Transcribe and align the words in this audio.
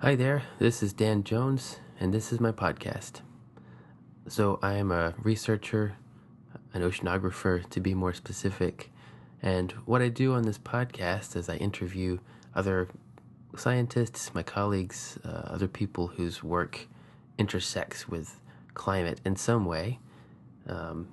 Hi 0.00 0.14
there, 0.14 0.44
this 0.60 0.80
is 0.80 0.92
Dan 0.92 1.24
Jones, 1.24 1.80
and 1.98 2.14
this 2.14 2.32
is 2.32 2.38
my 2.38 2.52
podcast. 2.52 3.22
So, 4.28 4.60
I 4.62 4.74
am 4.74 4.92
a 4.92 5.14
researcher, 5.20 5.96
an 6.72 6.82
oceanographer 6.82 7.68
to 7.68 7.80
be 7.80 7.94
more 7.94 8.12
specific, 8.12 8.92
and 9.42 9.72
what 9.86 10.00
I 10.00 10.08
do 10.08 10.34
on 10.34 10.44
this 10.44 10.56
podcast 10.56 11.34
is 11.34 11.48
I 11.48 11.56
interview 11.56 12.20
other 12.54 12.86
scientists, 13.56 14.32
my 14.32 14.44
colleagues, 14.44 15.18
uh, 15.24 15.42
other 15.46 15.66
people 15.66 16.06
whose 16.06 16.44
work 16.44 16.86
intersects 17.36 18.08
with 18.08 18.38
climate 18.74 19.20
in 19.24 19.34
some 19.34 19.64
way. 19.64 19.98
Um, 20.68 21.08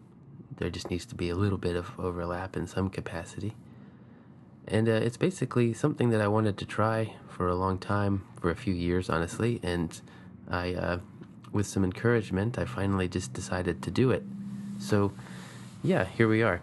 there 0.58 0.70
just 0.70 0.92
needs 0.92 1.08
to 1.08 1.16
be 1.16 1.30
a 1.30 1.36
little 1.36 1.58
bit 1.58 1.76
of 1.76 2.00
overlap 2.00 2.56
in 2.56 2.68
some 2.68 2.92
capacity. 2.92 3.56
And 4.68 4.90
uh, 4.90 4.94
it's 4.94 5.18
basically 5.18 5.74
something 5.74 6.10
that 6.10 6.22
I 6.22 6.28
wanted 6.28 6.58
to 6.58 6.66
try 6.66 7.16
for 7.30 7.48
a 7.48 7.56
long 7.56 7.78
time, 7.78 8.24
for 8.40 8.50
a 8.50 8.56
few 8.56 8.74
years, 8.74 9.10
honestly. 9.10 9.60
And 9.62 10.00
I, 10.50 10.73
uh, 10.73 11.00
with 11.52 11.68
some 11.68 11.84
encouragement, 11.84 12.58
I 12.58 12.66
finally 12.66 13.08
just 13.08 13.34
decided 13.34 13.82
to 13.84 13.92
do 13.92 14.12
it. 14.12 14.23
So, 14.80 15.14
yeah, 15.84 16.06
here 16.06 16.28
we 16.28 16.42
are. 16.42 16.62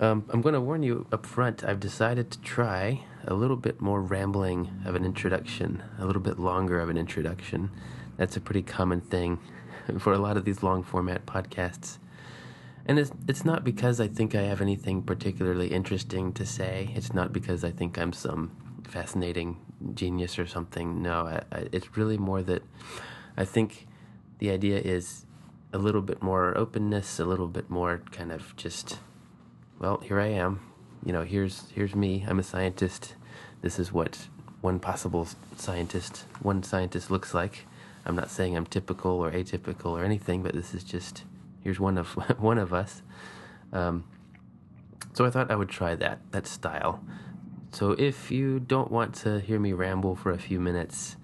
Um, 0.00 0.24
I'm 0.28 0.42
going 0.42 0.54
to 0.54 0.60
warn 0.60 0.82
you 0.82 1.06
up 1.10 1.26
front, 1.26 1.64
I've 1.64 1.80
decided 1.80 2.30
to 2.30 2.40
try 2.40 3.00
a 3.26 3.34
little 3.34 3.56
bit 3.56 3.80
more 3.80 4.00
rambling 4.00 4.70
of 4.84 4.94
an 4.94 5.04
introduction, 5.04 5.82
a 5.98 6.06
little 6.06 6.22
bit 6.22 6.38
longer 6.38 6.78
of 6.78 6.88
an 6.88 6.96
introduction. 6.96 7.70
That's 8.16 8.36
a 8.36 8.40
pretty 8.40 8.62
common 8.62 9.00
thing 9.00 9.40
for 9.98 10.12
a 10.12 10.18
lot 10.18 10.36
of 10.36 10.44
these 10.44 10.62
long 10.62 10.84
format 10.84 11.26
podcasts. 11.26 11.98
And 12.88 12.98
it's, 12.98 13.12
it's 13.28 13.44
not 13.44 13.64
because 13.64 14.00
I 14.00 14.08
think 14.08 14.34
I 14.34 14.42
have 14.42 14.62
anything 14.62 15.02
particularly 15.02 15.68
interesting 15.68 16.32
to 16.32 16.46
say. 16.46 16.90
It's 16.94 17.12
not 17.12 17.34
because 17.34 17.62
I 17.62 17.70
think 17.70 17.98
I'm 17.98 18.14
some 18.14 18.56
fascinating 18.84 19.58
genius 19.94 20.38
or 20.38 20.46
something. 20.46 21.02
No, 21.02 21.26
I, 21.26 21.42
I, 21.52 21.68
it's 21.70 21.98
really 21.98 22.16
more 22.16 22.42
that 22.42 22.62
I 23.36 23.44
think 23.44 23.86
the 24.38 24.50
idea 24.50 24.78
is 24.78 25.26
a 25.72 25.78
little 25.78 26.00
bit 26.00 26.22
more 26.22 26.56
openness, 26.56 27.20
a 27.20 27.26
little 27.26 27.46
bit 27.46 27.68
more 27.68 28.00
kind 28.10 28.32
of 28.32 28.56
just, 28.56 28.98
well, 29.78 29.98
here 29.98 30.18
I 30.18 30.28
am. 30.28 30.60
You 31.04 31.12
know, 31.12 31.24
here's 31.24 31.70
here's 31.74 31.94
me. 31.94 32.24
I'm 32.26 32.38
a 32.38 32.42
scientist. 32.42 33.14
This 33.60 33.78
is 33.78 33.92
what 33.92 34.28
one 34.60 34.80
possible 34.80 35.28
scientist, 35.56 36.24
one 36.42 36.62
scientist 36.62 37.10
looks 37.10 37.34
like. 37.34 37.66
I'm 38.04 38.16
not 38.16 38.30
saying 38.30 38.56
I'm 38.56 38.66
typical 38.66 39.12
or 39.12 39.30
atypical 39.30 39.90
or 39.90 40.02
anything, 40.02 40.42
but 40.42 40.54
this 40.54 40.74
is 40.74 40.82
just 40.82 41.24
here's 41.68 41.78
one 41.78 41.98
of 41.98 42.08
one 42.38 42.56
of 42.56 42.72
us. 42.72 43.02
Um, 43.74 44.04
so 45.12 45.26
I 45.26 45.30
thought 45.30 45.50
I 45.50 45.56
would 45.56 45.68
try 45.68 45.94
that 45.96 46.20
that 46.30 46.46
style. 46.46 47.04
So 47.72 47.90
if 47.92 48.30
you 48.30 48.58
don't 48.58 48.90
want 48.90 49.14
to 49.16 49.40
hear 49.40 49.60
me 49.60 49.74
ramble 49.74 50.16
for 50.16 50.30
a 50.30 50.38
few 50.38 50.58
minutes, 50.58 51.16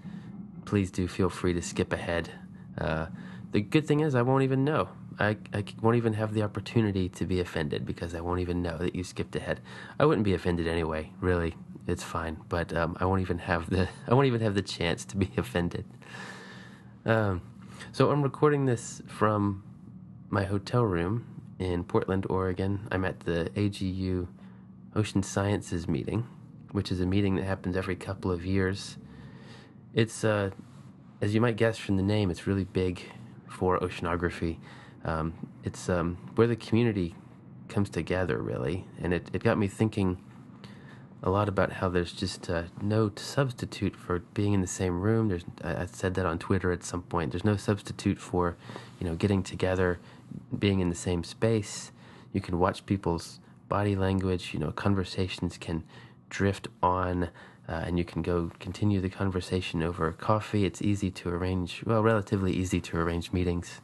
please 0.65 0.91
do 0.91 1.07
feel 1.07 1.29
free 1.29 1.53
to 1.53 1.61
skip 1.63 1.91
ahead. 1.91 2.29
Uh, 2.77 3.07
the 3.51 3.61
good 3.61 3.87
thing 3.87 4.01
is 4.01 4.13
I 4.13 4.21
won't 4.21 4.43
even 4.43 4.63
know. 4.63 4.89
I, 5.17 5.37
I 5.51 5.63
won't 5.81 5.95
even 5.97 6.13
have 6.13 6.33
the 6.33 6.43
opportunity 6.43 7.09
to 7.09 7.25
be 7.25 7.39
offended 7.39 7.85
because 7.85 8.13
I 8.13 8.19
won't 8.19 8.41
even 8.41 8.61
know 8.61 8.77
that 8.77 8.93
you 8.93 9.03
skipped 9.03 9.35
ahead. 9.35 9.61
I 9.97 10.05
wouldn't 10.05 10.25
be 10.25 10.33
offended 10.35 10.67
anyway. 10.67 11.11
Really, 11.21 11.55
it's 11.87 12.03
fine. 12.03 12.37
But 12.49 12.71
um, 12.73 12.97
I 12.99 13.05
won't 13.05 13.21
even 13.21 13.39
have 13.39 13.67
the 13.71 13.89
I 14.07 14.13
won't 14.13 14.27
even 14.27 14.41
have 14.41 14.53
the 14.53 14.61
chance 14.61 15.05
to 15.05 15.17
be 15.17 15.31
offended. 15.37 15.85
Um, 17.03 17.41
so 17.91 18.11
I'm 18.11 18.21
recording 18.21 18.65
this 18.65 19.01
from 19.07 19.63
my 20.29 20.43
hotel 20.43 20.83
room 20.83 21.25
in 21.59 21.83
Portland, 21.83 22.25
Oregon. 22.29 22.87
I'm 22.91 23.05
at 23.05 23.21
the 23.21 23.49
AGU 23.55 24.27
Ocean 24.95 25.23
Sciences 25.23 25.87
meeting, 25.87 26.27
which 26.71 26.91
is 26.91 26.99
a 26.99 27.05
meeting 27.05 27.35
that 27.35 27.45
happens 27.45 27.75
every 27.77 27.95
couple 27.95 28.31
of 28.31 28.45
years. 28.45 28.97
It's, 29.93 30.23
uh, 30.23 30.51
as 31.21 31.33
you 31.33 31.41
might 31.41 31.55
guess 31.55 31.77
from 31.77 31.97
the 31.97 32.03
name, 32.03 32.29
it's 32.29 32.47
really 32.47 32.65
big 32.65 33.01
for 33.47 33.79
oceanography. 33.79 34.57
Um, 35.03 35.33
it's 35.63 35.87
um, 35.89 36.17
where 36.35 36.47
the 36.47 36.55
community 36.55 37.15
comes 37.69 37.89
together, 37.89 38.41
really. 38.41 38.85
And 39.01 39.13
it, 39.13 39.29
it 39.33 39.43
got 39.43 39.57
me 39.57 39.67
thinking 39.67 40.21
a 41.23 41.29
lot 41.29 41.47
about 41.47 41.73
how 41.73 41.89
there's 41.89 42.11
just 42.11 42.49
uh, 42.49 42.63
no 42.81 43.11
substitute 43.15 43.95
for 43.95 44.19
being 44.33 44.53
in 44.53 44.61
the 44.61 44.67
same 44.67 44.99
room. 45.01 45.29
There's, 45.29 45.45
I, 45.63 45.83
I 45.83 45.85
said 45.85 46.13
that 46.15 46.25
on 46.25 46.37
Twitter 46.37 46.71
at 46.71 46.83
some 46.83 47.01
point. 47.03 47.31
There's 47.31 47.45
no 47.45 47.55
substitute 47.55 48.19
for, 48.19 48.57
you 48.99 49.07
know, 49.07 49.15
getting 49.15 49.41
together 49.41 49.99
being 50.57 50.79
in 50.79 50.89
the 50.89 50.95
same 50.95 51.23
space. 51.23 51.91
You 52.33 52.41
can 52.41 52.59
watch 52.59 52.85
people's 52.85 53.39
body 53.69 53.95
language. 53.95 54.53
You 54.53 54.59
know, 54.59 54.71
conversations 54.71 55.57
can 55.57 55.83
drift 56.29 56.67
on, 56.83 57.29
uh, 57.67 57.83
and 57.85 57.97
you 57.97 58.05
can 58.05 58.21
go 58.21 58.51
continue 58.59 59.01
the 59.01 59.09
conversation 59.09 59.81
over 59.81 60.11
coffee. 60.11 60.65
It's 60.65 60.81
easy 60.81 61.11
to 61.11 61.29
arrange, 61.29 61.83
well, 61.85 62.01
relatively 62.03 62.53
easy 62.53 62.81
to 62.81 62.97
arrange 62.97 63.31
meetings. 63.31 63.81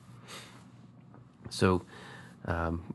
So, 1.50 1.84
um, 2.46 2.94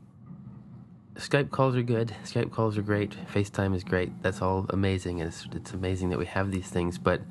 Skype 1.15 1.49
calls 1.49 1.75
are 1.75 1.83
good. 1.83 2.13
Skype 2.23 2.51
calls 2.51 2.77
are 2.77 2.83
great. 2.83 3.15
FaceTime 3.33 3.75
is 3.75 3.83
great. 3.83 4.21
That's 4.21 4.41
all 4.41 4.67
amazing, 4.69 5.19
and 5.19 5.29
it's, 5.29 5.47
it's 5.51 5.73
amazing 5.73 6.09
that 6.09 6.19
we 6.19 6.27
have 6.27 6.51
these 6.51 6.67
things. 6.67 6.99
But 6.99 7.21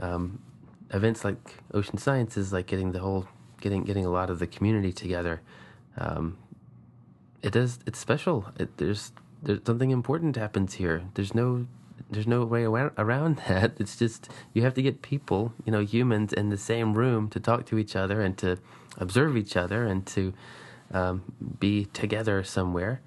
um, 0.00 0.40
events 0.92 1.24
like 1.24 1.58
Ocean 1.72 1.98
Sciences, 1.98 2.52
like 2.52 2.66
getting 2.66 2.90
the 2.90 2.98
whole 2.98 3.28
getting 3.62 3.84
getting 3.84 4.04
a 4.04 4.10
lot 4.10 4.28
of 4.28 4.38
the 4.38 4.46
community 4.46 4.92
together. 4.92 5.40
Um, 5.96 6.36
it 7.42 7.52
does. 7.52 7.78
It's 7.86 7.98
special. 7.98 8.52
It, 8.58 8.76
there's 8.76 9.12
there's 9.42 9.60
something 9.64 9.90
important 9.90 10.36
happens 10.36 10.74
here. 10.74 11.04
There's 11.14 11.34
no 11.34 11.66
there's 12.10 12.26
no 12.26 12.44
way 12.44 12.64
around 12.64 13.36
that. 13.48 13.72
It's 13.78 13.96
just 13.96 14.28
you 14.52 14.62
have 14.62 14.74
to 14.74 14.82
get 14.82 15.00
people, 15.00 15.54
you 15.64 15.72
know, 15.72 15.80
humans 15.80 16.32
in 16.32 16.50
the 16.50 16.58
same 16.58 16.94
room 16.94 17.28
to 17.30 17.40
talk 17.40 17.64
to 17.66 17.78
each 17.78 17.96
other 17.96 18.20
and 18.20 18.36
to 18.38 18.58
observe 18.98 19.36
each 19.36 19.56
other 19.56 19.86
and 19.86 20.06
to 20.08 20.34
um, 20.92 21.22
be 21.58 21.86
together 21.86 22.44
somewhere. 22.44 23.00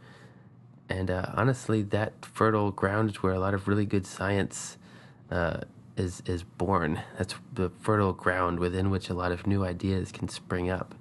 And 0.89 1.09
uh, 1.09 1.27
honestly, 1.33 1.81
that 1.83 2.25
fertile 2.25 2.71
ground 2.71 3.09
is 3.11 3.23
where 3.23 3.33
a 3.33 3.39
lot 3.39 3.53
of 3.53 3.67
really 3.67 3.85
good 3.85 4.05
science 4.05 4.77
uh, 5.31 5.61
is 5.97 6.21
is 6.25 6.43
born. 6.43 7.01
That's 7.17 7.35
the 7.53 7.71
fertile 7.81 8.13
ground 8.13 8.59
within 8.59 8.89
which 8.89 9.09
a 9.09 9.13
lot 9.13 9.31
of 9.31 9.47
new 9.47 9.63
ideas 9.63 10.11
can 10.11 10.27
spring 10.27 10.69
up. 10.69 10.95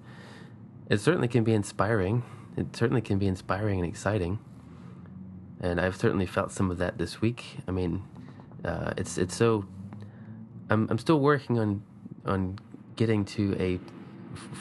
It 0.88 1.00
certainly 1.00 1.28
can 1.28 1.44
be 1.44 1.52
inspiring. 1.52 2.22
It 2.56 2.76
certainly 2.76 3.00
can 3.00 3.18
be 3.18 3.26
inspiring 3.26 3.80
and 3.80 3.88
exciting. 3.88 4.38
And 5.60 5.80
I've 5.80 5.96
certainly 5.96 6.26
felt 6.26 6.52
some 6.52 6.70
of 6.70 6.78
that 6.78 6.98
this 6.98 7.20
week. 7.20 7.58
I 7.66 7.70
mean, 7.70 8.02
uh, 8.64 8.92
it's 8.96 9.18
it's 9.18 9.36
so. 9.36 9.64
I'm 10.70 10.88
I'm 10.90 10.98
still 10.98 11.20
working 11.20 11.58
on 11.58 11.82
on 12.24 12.58
getting 12.96 13.24
to 13.24 13.56
a 13.58 13.80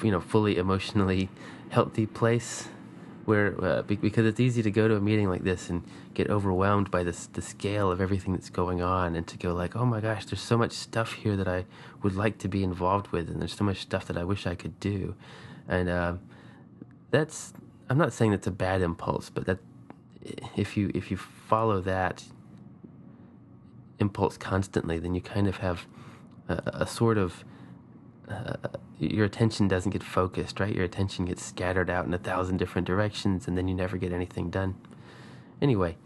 you 0.04 0.12
know 0.12 0.20
fully 0.20 0.58
emotionally 0.58 1.30
healthy 1.70 2.06
place 2.06 2.68
where 3.26 3.56
uh, 3.64 3.82
because 3.84 4.26
it's 4.26 4.40
easy 4.40 4.62
to 4.62 4.72
go 4.72 4.88
to 4.88 4.96
a 4.96 5.00
meeting 5.00 5.30
like 5.30 5.44
this 5.44 5.70
and 5.70 5.84
get 6.14 6.30
overwhelmed 6.30 6.92
by 6.92 7.04
this 7.04 7.28
the 7.28 7.42
scale 7.42 7.92
of 7.92 8.02
everything 8.02 8.34
that's 8.34 8.50
going 8.50 8.82
on 8.82 9.16
and 9.16 9.28
to 9.28 9.38
go 9.38 9.54
like 9.54 9.76
oh 9.76 9.86
my 9.86 10.02
gosh 10.02 10.26
there's 10.26 10.42
so 10.42 10.58
much 10.58 10.74
stuff 10.74 11.14
here 11.14 11.36
that 11.38 11.48
I 11.48 11.66
would 12.02 12.16
like 12.16 12.38
to 12.40 12.48
be 12.48 12.64
involved 12.64 13.08
with 13.10 13.30
and 13.30 13.40
there's 13.40 13.56
so 13.56 13.64
much 13.64 13.82
stuff 13.82 14.06
that 14.08 14.18
I 14.18 14.24
wish 14.24 14.46
I 14.46 14.56
could 14.56 14.80
do. 14.80 15.16
And 15.68 15.88
uh, 15.88 16.16
that's 17.12 17.54
I'm 17.90 17.98
not 17.98 18.12
saying 18.12 18.32
that's 18.32 18.48
a 18.48 18.52
bad 18.52 18.82
impulse 18.82 19.30
but 19.30 19.46
that 19.46 19.60
if 20.56 20.76
you 20.76 20.92
if 20.94 21.10
you 21.10 21.18
follow 21.18 21.80
that 21.82 22.24
impulse 24.00 24.38
constantly 24.38 25.00
then 25.00 25.16
you 25.16 25.22
kind 25.22 25.48
of 25.48 25.58
have 25.58 25.86
a, 26.50 26.62
a 26.66 26.88
sort 26.88 27.18
of 27.18 27.46
uh, 28.30 28.56
your 29.00 29.26
attention 29.26 29.68
doesn't 29.68 29.92
get 29.92 30.04
focused, 30.04 30.60
right? 30.60 30.74
Your 30.74 30.86
attention 30.86 31.26
gets 31.26 31.44
scattered 31.44 31.90
out 31.90 32.06
in 32.06 32.14
a 32.14 32.18
thousand 32.18 32.58
different 32.58 32.88
directions, 32.88 33.48
and 33.48 33.58
then 33.58 33.68
you 33.68 33.76
never 33.76 33.98
get 33.98 34.14
anything 34.14 34.50
done. 34.50 34.76
Anyway, 35.62 35.98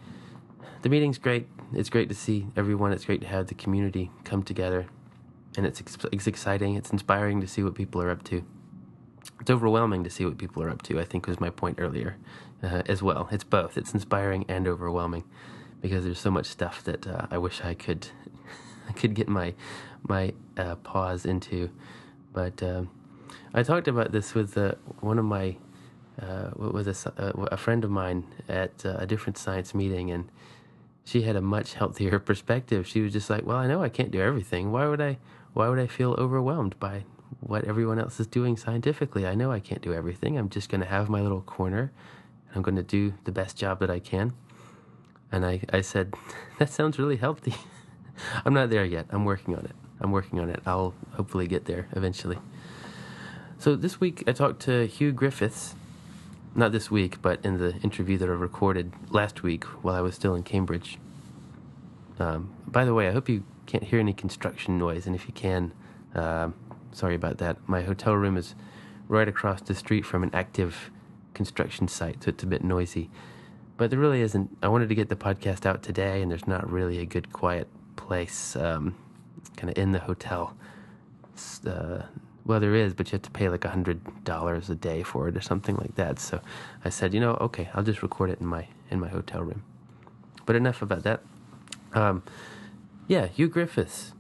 the 0.82 0.90
meeting's 0.90 1.18
great. 1.18 1.48
It's 1.74 1.90
great 1.90 2.10
to 2.10 2.16
see 2.16 2.48
everyone. 2.56 2.92
It's 2.92 3.06
great 3.06 3.22
to 3.22 3.28
have 3.28 3.48
the 3.48 3.54
community 3.56 4.12
come 4.24 4.44
together, 4.44 4.88
and 5.56 5.66
it's 5.66 5.82
it's 6.12 6.28
exciting. 6.28 6.76
It's 6.76 6.92
inspiring 6.92 7.42
to 7.42 7.48
see 7.48 7.64
what 7.64 7.76
people 7.76 8.02
are 8.02 8.10
up 8.10 8.24
to. 8.26 8.44
It's 9.42 9.52
overwhelming 9.52 10.04
to 10.04 10.10
see 10.10 10.26
what 10.26 10.38
people 10.38 10.64
are 10.64 10.70
up 10.70 10.82
to. 10.84 11.00
I 11.00 11.04
think 11.04 11.28
was 11.28 11.40
my 11.40 11.50
point 11.50 11.80
earlier, 11.80 12.18
uh, 12.64 12.84
as 12.88 13.04
well. 13.04 13.28
It's 13.32 13.44
both. 13.44 13.78
It's 13.78 13.94
inspiring 13.94 14.46
and 14.48 14.68
overwhelming, 14.68 15.24
because 15.82 16.04
there's 16.04 16.20
so 16.20 16.32
much 16.32 16.48
stuff 16.48 16.84
that 16.86 17.06
uh, 17.06 17.28
I 17.30 17.38
wish 17.38 17.62
I 17.62 17.74
could 17.74 18.08
I 18.90 18.94
could 18.94 19.14
get 19.14 19.28
my 19.28 19.54
my 20.08 20.34
uh, 20.58 20.76
paws 20.76 21.26
into. 21.26 21.70
But 22.34 22.62
um, 22.64 22.90
I 23.54 23.64
talked 23.64 23.88
about 23.88 24.12
this 24.12 24.34
with 24.34 24.58
uh, 24.58 24.74
one 25.00 25.20
of 25.20 25.26
my 25.26 25.58
uh, 26.22 26.50
with 26.56 26.88
a, 26.88 27.14
uh, 27.18 27.46
a, 27.52 27.58
friend 27.58 27.84
of 27.84 27.92
mine 27.92 28.26
at 28.50 28.86
uh, 28.86 28.96
a 28.98 29.06
different 29.06 29.38
science 29.38 29.76
meeting, 29.76 30.10
and 30.10 30.30
she 31.04 31.22
had 31.22 31.36
a 31.36 31.42
much 31.42 31.76
healthier 31.76 32.18
perspective. 32.30 32.88
She 32.88 33.02
was 33.02 33.14
just 33.14 33.30
like, 33.30 33.46
"Well, 33.46 33.58
I 33.58 33.68
know 33.68 33.82
I 33.84 33.90
can't 33.90 34.12
do 34.12 34.22
everything. 34.22 34.72
Why 34.72 34.88
would 34.88 35.02
I? 35.02 35.18
Why 35.54 35.70
would 35.70 35.80
I 35.80 35.88
feel 35.88 36.14
overwhelmed 36.14 36.80
by 36.80 37.06
what 37.40 37.66
everyone 37.66 38.00
else 38.00 38.20
is 38.20 38.28
doing 38.28 38.58
scientifically? 38.58 39.26
I 39.26 39.36
know 39.36 39.52
I 39.52 39.60
can't 39.60 39.82
do 39.82 39.94
everything. 39.94 40.38
I'm 40.38 40.50
just 40.50 40.70
going 40.70 40.82
to 40.82 40.88
have 40.88 41.10
my 41.10 41.22
little 41.22 41.42
corner, 41.42 41.92
and 42.48 42.58
I'm 42.58 42.62
going 42.62 42.76
to 42.76 42.84
do 42.84 43.14
the 43.24 43.32
best 43.32 43.58
job 43.58 43.80
that 43.80 43.90
I 43.90 44.00
can." 44.00 44.34
And 45.32 45.46
I, 45.46 45.62
I 45.72 45.82
said, 45.82 46.16
"That 46.60 46.70
sounds 46.70 46.98
really 46.98 47.18
healthy." 47.18 47.56
I'm 48.46 48.54
not 48.54 48.72
there 48.72 48.86
yet. 48.86 49.06
I'm 49.12 49.26
working 49.26 49.56
on 49.56 49.66
it. 49.66 49.76
I'm 50.00 50.12
working 50.12 50.40
on 50.40 50.50
it. 50.50 50.62
I'll 50.66 50.94
hopefully 51.14 51.48
get 51.48 51.66
there 51.66 51.88
eventually. 51.94 52.38
So 53.58 53.76
this 53.76 54.00
week 54.00 54.24
I 54.28 54.32
talked 54.32 54.62
to 54.64 54.88
Huw 54.88 55.14
Griffiths. 55.14 55.76
Not 56.56 56.72
this 56.72 56.90
week, 56.90 57.22
but 57.22 57.44
in 57.46 57.60
the 57.60 57.76
interview 57.78 58.18
that 58.18 58.28
I 58.28 58.32
recorded 58.32 58.92
last 59.10 59.44
week 59.44 59.64
while 59.84 59.94
I 59.94 60.02
was 60.02 60.16
still 60.16 60.34
in 60.34 60.42
Cambridge. 60.44 60.98
Um, 62.20 62.52
by 62.66 62.84
the 62.84 62.96
way, 62.96 63.08
I 63.08 63.12
hope 63.12 63.30
you 63.30 63.44
can't 63.68 63.84
hear 63.84 64.00
any 64.00 64.14
construction 64.14 64.78
noise, 64.78 65.06
and 65.06 65.16
if 65.16 65.28
you 65.28 65.34
can, 65.34 65.72
uh, 66.16 66.50
sorry 66.92 67.14
about 67.14 67.38
that. 67.38 67.58
My 67.68 67.82
hotel 67.84 68.14
room 68.16 68.38
is 68.38 68.56
right 69.08 69.28
across 69.28 69.62
the 69.62 69.76
street 69.76 70.04
from 70.04 70.24
an 70.24 70.32
active 70.34 70.90
construction 71.36 71.88
site, 71.88 72.24
so 72.24 72.30
it's 72.30 72.44
a 72.44 72.48
bit 72.48 72.64
noisy. 72.64 73.10
But 73.78 73.92
there 73.92 74.00
really 74.00 74.22
isn't. 74.22 74.58
I 74.64 74.68
wanted 74.70 74.90
to 74.90 74.96
get 74.96 75.10
the 75.10 75.16
podcast 75.16 75.66
out 75.66 75.84
today, 75.84 76.24
and 76.24 76.32
there's 76.32 76.48
not 76.48 76.70
really 76.70 76.98
a 76.98 77.06
good 77.06 77.32
quiet 77.32 77.68
place 77.96 78.56
um, 78.56 78.96
kind 79.58 79.70
of 79.70 79.78
in 79.78 79.92
the 79.92 80.00
hotel. 80.00 80.56
Uh, 81.66 82.04
well, 82.46 82.62
there 82.62 82.76
is, 82.76 82.94
but 82.94 83.08
you 83.08 83.18
have 83.18 83.24
to 83.24 83.32
pay 83.32 83.50
like 83.50 83.66
a 83.66 83.70
hundred 83.70 84.24
dollars 84.24 84.70
a 84.70 84.76
day 84.76 85.04
for 85.04 85.28
it 85.28 85.36
or 85.36 85.42
something 85.42 85.76
like 85.76 85.96
that. 85.96 86.18
So 86.20 86.40
I 86.86 86.90
said, 86.90 87.14
you 87.14 87.20
know, 87.20 87.32
okay, 87.42 87.70
I'll 87.74 87.84
just 87.84 88.02
record 88.02 88.30
it 88.30 88.40
in 88.40 88.48
my 88.48 88.68
in 88.90 89.00
my 89.02 89.10
hotel 89.10 89.42
room. 89.42 89.64
But 90.46 90.56
enough 90.56 90.82
about 90.82 91.04
that. 91.04 91.22
Um, 91.94 92.24
yeah, 93.08 93.28
Huw 93.28 93.52
Griffiths. 93.52 94.14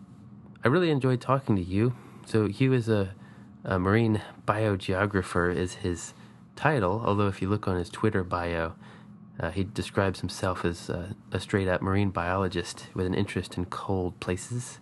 I 0.63 0.67
really 0.67 0.91
enjoyed 0.91 1.21
talking 1.21 1.55
to 1.55 1.63
Huw. 1.63 1.93
So 2.25 2.49
Huw 2.49 2.73
is 2.73 2.89
a, 2.89 3.13
a 3.63 3.79
marine 3.79 4.21
biogeographer 4.45 5.55
is 5.55 5.75
his 5.75 6.13
title. 6.57 7.01
Although 7.05 7.27
if 7.27 7.41
you 7.41 7.47
look 7.47 7.67
on 7.67 7.77
his 7.77 7.89
Twitter 7.89 8.23
bio, 8.23 8.73
uh, 9.39 9.51
he 9.51 9.63
describes 9.63 10.19
himself 10.19 10.65
as 10.65 10.89
uh, 10.89 11.13
a 11.31 11.39
straight 11.39 11.69
up 11.69 11.81
marine 11.81 12.09
biologist 12.09 12.87
with 12.93 13.05
an 13.05 13.13
interest 13.13 13.57
in 13.57 13.65
cold 13.65 14.19
places. 14.19 14.79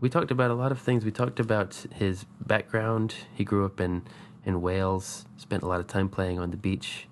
We 0.00 0.08
talked 0.08 0.30
about 0.30 0.52
a 0.52 0.54
lot 0.54 0.70
of 0.70 0.78
things. 0.78 1.04
We 1.04 1.10
talked 1.10 1.40
about 1.40 1.86
his 1.92 2.24
background. 2.46 3.16
He 3.34 3.42
grew 3.42 3.64
up 3.64 3.80
in, 3.80 4.02
in 4.44 4.62
Wales, 4.62 5.26
spent 5.36 5.64
a 5.64 5.66
lot 5.66 5.80
of 5.80 5.88
time 5.88 6.08
playing 6.08 6.38
on 6.38 6.52
the 6.52 6.56
beach. 6.56 7.08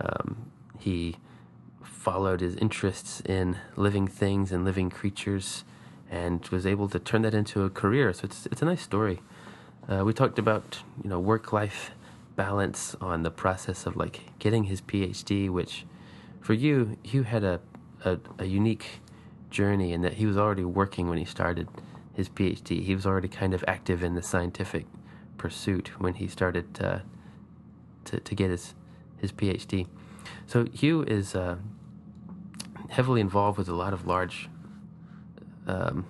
Um, 0.00 0.50
he 0.78 1.16
followed 1.82 2.40
his 2.40 2.56
interests 2.56 3.20
in 3.20 3.58
living 3.76 4.08
things 4.08 4.52
and 4.52 4.64
living 4.64 4.88
creatures 4.88 5.64
and 6.10 6.46
was 6.48 6.64
able 6.64 6.88
to 6.88 6.98
turn 6.98 7.20
that 7.22 7.34
into 7.34 7.64
a 7.64 7.68
career. 7.68 8.14
So 8.14 8.24
it's, 8.24 8.46
it's 8.46 8.62
a 8.62 8.64
nice 8.64 8.80
story. 8.80 9.20
Uh, 9.86 10.02
we 10.02 10.14
talked 10.14 10.38
about 10.38 10.78
you 11.02 11.10
know 11.10 11.20
work 11.20 11.52
life 11.52 11.90
balance 12.36 12.96
on 13.02 13.22
the 13.22 13.30
process 13.30 13.84
of 13.84 13.96
like 13.96 14.38
getting 14.38 14.64
his 14.64 14.80
PhD, 14.80 15.50
which 15.50 15.84
for 16.40 16.54
you, 16.54 16.96
Huw 17.04 17.24
had 17.24 17.44
a, 17.44 17.60
a, 18.04 18.18
a 18.38 18.46
unique 18.46 19.00
journey 19.50 19.92
in 19.92 20.00
that 20.02 20.14
he 20.14 20.24
was 20.24 20.38
already 20.38 20.64
working 20.64 21.08
when 21.08 21.18
he 21.18 21.24
started 21.26 21.68
his 22.18 22.28
PhD. 22.28 22.82
He 22.82 22.96
was 22.96 23.06
already 23.06 23.28
kind 23.28 23.54
of 23.54 23.64
active 23.68 24.02
in 24.02 24.16
the 24.16 24.22
scientific 24.22 24.86
pursuit 25.38 25.92
when 26.00 26.14
he 26.14 26.26
started 26.26 26.74
to 26.74 27.02
to, 28.06 28.18
to 28.18 28.34
get 28.34 28.50
his 28.50 28.74
his 29.18 29.30
PhD. 29.30 29.86
So 30.44 30.64
Huw 30.64 31.08
is 31.08 31.36
uh, 31.36 31.58
heavily 32.90 33.20
involved 33.20 33.56
with 33.56 33.68
a 33.68 33.74
lot 33.74 33.92
of 33.92 34.04
large 34.04 34.48
um, 35.68 36.06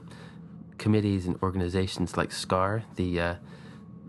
committees 0.78 1.26
and 1.26 1.36
organizations 1.42 2.16
like 2.16 2.32
SCAR, 2.32 2.84
the 2.96 3.20
uh, 3.20 3.34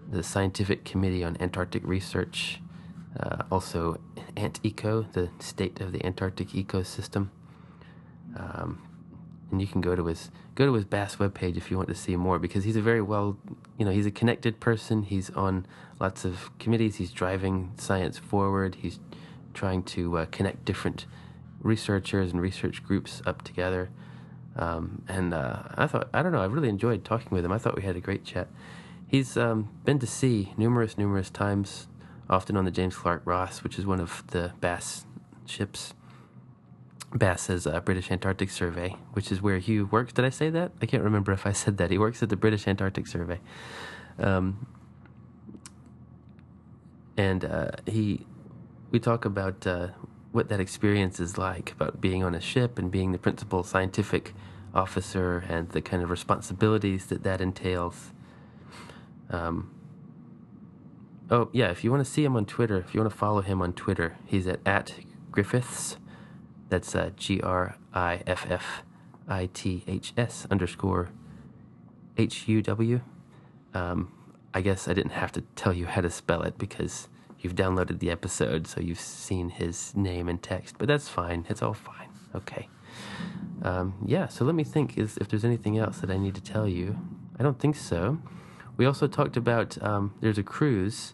the 0.09 0.23
Scientific 0.23 0.85
Committee 0.85 1.23
on 1.23 1.35
Antarctic 1.41 1.83
Research, 1.85 2.61
uh, 3.19 3.43
also 3.51 3.99
AntEco, 4.37 5.11
the 5.11 5.29
state 5.39 5.81
of 5.81 5.91
the 5.91 6.03
Antarctic 6.05 6.49
ecosystem. 6.49 7.27
Um, 8.37 8.88
and 9.51 9.61
you 9.61 9.67
can 9.67 9.81
go 9.81 9.95
to 9.95 10.05
his 10.05 10.31
go 10.55 10.65
to 10.65 10.73
his 10.73 10.85
BAS 10.85 11.15
webpage 11.17 11.57
if 11.57 11.71
you 11.71 11.77
want 11.77 11.89
to 11.89 11.95
see 11.95 12.15
more 12.15 12.39
because 12.39 12.63
he's 12.63 12.75
a 12.75 12.81
very 12.81 13.01
well, 13.01 13.37
you 13.77 13.85
know, 13.85 13.91
he's 13.91 14.05
a 14.05 14.11
connected 14.11 14.59
person. 14.59 15.03
He's 15.03 15.29
on 15.31 15.65
lots 15.99 16.25
of 16.25 16.57
committees. 16.59 16.97
He's 16.97 17.11
driving 17.11 17.71
science 17.77 18.17
forward. 18.17 18.75
He's 18.75 18.99
trying 19.53 19.83
to 19.83 20.17
uh, 20.17 20.25
connect 20.25 20.65
different 20.65 21.05
researchers 21.61 22.31
and 22.31 22.41
research 22.41 22.83
groups 22.83 23.21
up 23.25 23.41
together. 23.43 23.89
Um, 24.55 25.03
and 25.07 25.33
uh, 25.33 25.63
I 25.75 25.87
thought, 25.87 26.09
I 26.13 26.21
don't 26.21 26.31
know, 26.31 26.41
I 26.41 26.45
really 26.45 26.69
enjoyed 26.69 27.05
talking 27.05 27.29
with 27.31 27.45
him. 27.45 27.51
I 27.51 27.57
thought 27.57 27.75
we 27.75 27.83
had 27.83 27.95
a 27.95 28.01
great 28.01 28.25
chat. 28.25 28.47
He's 29.07 29.37
um, 29.37 29.69
been 29.85 29.99
to 29.99 30.07
sea 30.07 30.53
numerous, 30.57 30.97
numerous 30.97 31.29
times, 31.29 31.87
often 32.29 32.55
on 32.57 32.65
the 32.65 32.71
James 32.71 32.95
Clark 32.95 33.21
Ross, 33.25 33.63
which 33.63 33.79
is 33.79 33.85
one 33.85 33.99
of 33.99 34.23
the 34.27 34.51
BAS 34.59 35.05
ships. 35.45 35.93
BAS 37.13 37.41
says 37.41 37.65
uh, 37.65 37.79
British 37.79 38.11
Antarctic 38.11 38.49
Survey, 38.49 38.95
which 39.13 39.31
is 39.31 39.41
where 39.41 39.59
Huw 39.59 39.91
works. 39.91 40.13
Did 40.13 40.25
I 40.25 40.29
say 40.29 40.49
that? 40.51 40.71
I 40.81 40.85
can't 40.85 41.03
remember 41.03 41.31
if 41.31 41.45
I 41.45 41.51
said 41.51 41.77
that. 41.77 41.89
He 41.89 41.97
works 41.97 42.21
at 42.21 42.29
the 42.29 42.35
British 42.35 42.67
Antarctic 42.67 43.07
Survey. 43.07 43.39
Um, 44.19 44.67
and 47.17 47.43
uh, 47.43 47.71
he, 47.85 48.25
we 48.91 48.99
talk 48.99 49.25
about 49.25 49.65
uh, 49.65 49.87
what 50.31 50.49
that 50.49 50.59
experience 50.59 51.19
is 51.19 51.37
like, 51.37 51.71
about 51.71 51.99
being 51.99 52.23
on 52.23 52.35
a 52.35 52.41
ship 52.41 52.77
and 52.77 52.91
being 52.91 53.11
the 53.11 53.17
principal 53.17 53.63
scientific 53.63 54.33
officer 54.73 55.43
and 55.49 55.69
the 55.69 55.81
kind 55.81 56.03
of 56.03 56.11
responsibilities 56.11 57.07
that 57.07 57.23
that 57.23 57.41
entails. 57.41 58.11
Um, 59.31 59.73
oh, 61.31 61.49
yeah, 61.53 61.71
if 61.71 61.83
you 61.83 61.89
want 61.89 62.05
to 62.05 62.09
see 62.09 62.23
him 62.23 62.35
on 62.35 62.45
Twitter, 62.45 62.77
if 62.77 62.93
you 62.93 63.01
want 63.01 63.11
to 63.11 63.17
follow 63.17 63.41
him 63.41 63.63
on 63.63 63.73
Twitter, 63.73 64.17
he's 64.25 64.47
at, 64.47 64.59
at 64.65 64.93
Griffiths. 65.31 65.97
That's 66.69 66.95
uh, 66.95 67.11
G 67.15 67.41
R 67.41 67.75
I 67.93 68.21
F 68.25 68.45
F 68.49 68.83
I 69.27 69.49
T 69.53 69.83
H 69.87 70.13
S 70.17 70.47
underscore 70.49 71.09
H 72.17 72.47
U 72.47 72.61
W. 72.61 73.01
Um, 73.73 74.11
I 74.53 74.61
guess 74.61 74.87
I 74.87 74.93
didn't 74.93 75.11
have 75.11 75.31
to 75.33 75.41
tell 75.55 75.73
you 75.73 75.85
how 75.85 76.01
to 76.01 76.09
spell 76.09 76.41
it 76.43 76.57
because 76.57 77.07
you've 77.39 77.55
downloaded 77.55 77.99
the 77.99 78.09
episode, 78.09 78.67
so 78.67 78.81
you've 78.81 78.99
seen 78.99 79.49
his 79.49 79.95
name 79.95 80.27
and 80.27 80.41
text. 80.41 80.75
But 80.77 80.87
that's 80.87 81.07
fine. 81.07 81.45
It's 81.49 81.61
all 81.61 81.73
fine. 81.73 82.09
Okay. 82.35 82.67
Um, 83.61 83.95
yeah. 84.05 84.27
So 84.27 84.45
let 84.45 84.55
me 84.55 84.63
think. 84.63 84.97
Is 84.97 85.17
if 85.17 85.27
there's 85.27 85.45
anything 85.45 85.77
else 85.77 85.99
that 85.99 86.09
I 86.09 86.17
need 86.17 86.35
to 86.35 86.41
tell 86.41 86.67
you? 86.67 86.97
I 87.39 87.43
don't 87.43 87.59
think 87.59 87.75
so. 87.75 88.19
We 88.77 88.85
also 88.85 89.07
talked 89.07 89.37
about 89.37 89.81
um, 89.83 90.13
there's 90.21 90.37
a 90.37 90.43
cruise 90.43 91.13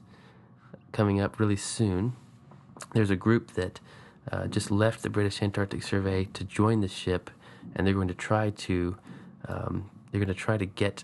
coming 0.92 1.20
up 1.20 1.40
really 1.40 1.56
soon. 1.56 2.14
There's 2.94 3.10
a 3.10 3.16
group 3.16 3.52
that 3.54 3.80
uh, 4.32 4.48
just 4.48 4.72
left 4.72 5.04
the 5.04 5.10
British 5.10 5.42
Antarctic 5.42 5.84
Survey 5.84 6.26
to 6.34 6.44
join 6.44 6.82
the 6.82 6.88
ship, 6.88 7.30
and 7.76 7.86
they're 7.86 7.94
going 7.94 8.08
to 8.08 8.14
try 8.14 8.50
to 8.50 8.98
um, 9.48 9.90
they're 10.12 10.20
going 10.20 10.34
to 10.34 10.34
try 10.34 10.58
to 10.58 10.66
get 10.66 11.04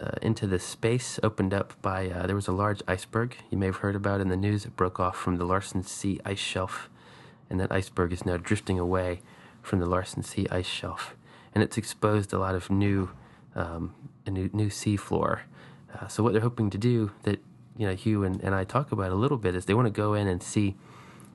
uh, 0.00 0.12
into 0.20 0.46
the 0.46 0.58
space 0.58 1.20
opened 1.22 1.54
up 1.54 1.74
by 1.82 2.08
uh, 2.08 2.26
there 2.26 2.36
was 2.36 2.48
a 2.48 2.52
large 2.52 2.82
iceberg. 2.88 3.36
You 3.50 3.58
may 3.58 3.66
have 3.66 3.76
heard 3.76 3.94
about 3.94 4.20
in 4.20 4.28
the 4.28 4.36
news. 4.36 4.64
It 4.64 4.76
broke 4.76 4.98
off 4.98 5.16
from 5.16 5.36
the 5.36 5.44
Larsen 5.44 5.82
C 5.82 6.20
ice 6.24 6.38
shelf, 6.38 6.88
and 7.48 7.60
that 7.60 7.70
iceberg 7.70 8.12
is 8.12 8.26
now 8.26 8.36
drifting 8.36 8.78
away 8.78 9.20
from 9.62 9.78
the 9.78 9.86
Larsen 9.86 10.22
C 10.22 10.46
ice 10.50 10.66
shelf, 10.66 11.14
and 11.54 11.62
it's 11.62 11.78
exposed 11.78 12.32
a 12.32 12.38
lot 12.38 12.54
of 12.54 12.70
new 12.70 13.10
um, 13.54 13.94
a 14.26 14.30
new 14.30 14.50
new 14.52 14.70
sea 14.70 14.96
floor 14.96 15.42
uh, 15.94 16.08
so 16.08 16.22
what 16.22 16.32
they're 16.32 16.42
hoping 16.42 16.70
to 16.70 16.78
do 16.78 17.10
that 17.22 17.40
you 17.76 17.86
know 17.86 17.94
Huw 17.94 18.26
and, 18.26 18.40
and 18.42 18.54
I 18.54 18.64
talk 18.64 18.92
about 18.92 19.10
a 19.10 19.14
little 19.14 19.38
bit 19.38 19.54
is 19.54 19.66
they 19.66 19.74
want 19.74 19.86
to 19.86 19.92
go 19.92 20.14
in 20.14 20.26
and 20.26 20.42
see 20.42 20.76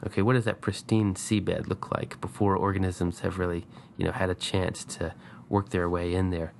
okay 0.06 0.22
what 0.22 0.34
does 0.34 0.46
that 0.46 0.62
pristine 0.62 1.14
seabed 1.14 1.68
look 1.68 1.92
like 1.92 2.20
before 2.22 2.56
organisms 2.56 3.22
have 3.22 3.40
really 3.40 3.66
you 3.98 4.06
know 4.06 4.12
had 4.12 4.30
a 4.30 4.36
chance 4.36 4.84
to 4.84 5.14
work 5.50 5.70
their 5.70 5.90
way 5.90 6.14
in 6.14 6.30
there. 6.30 6.54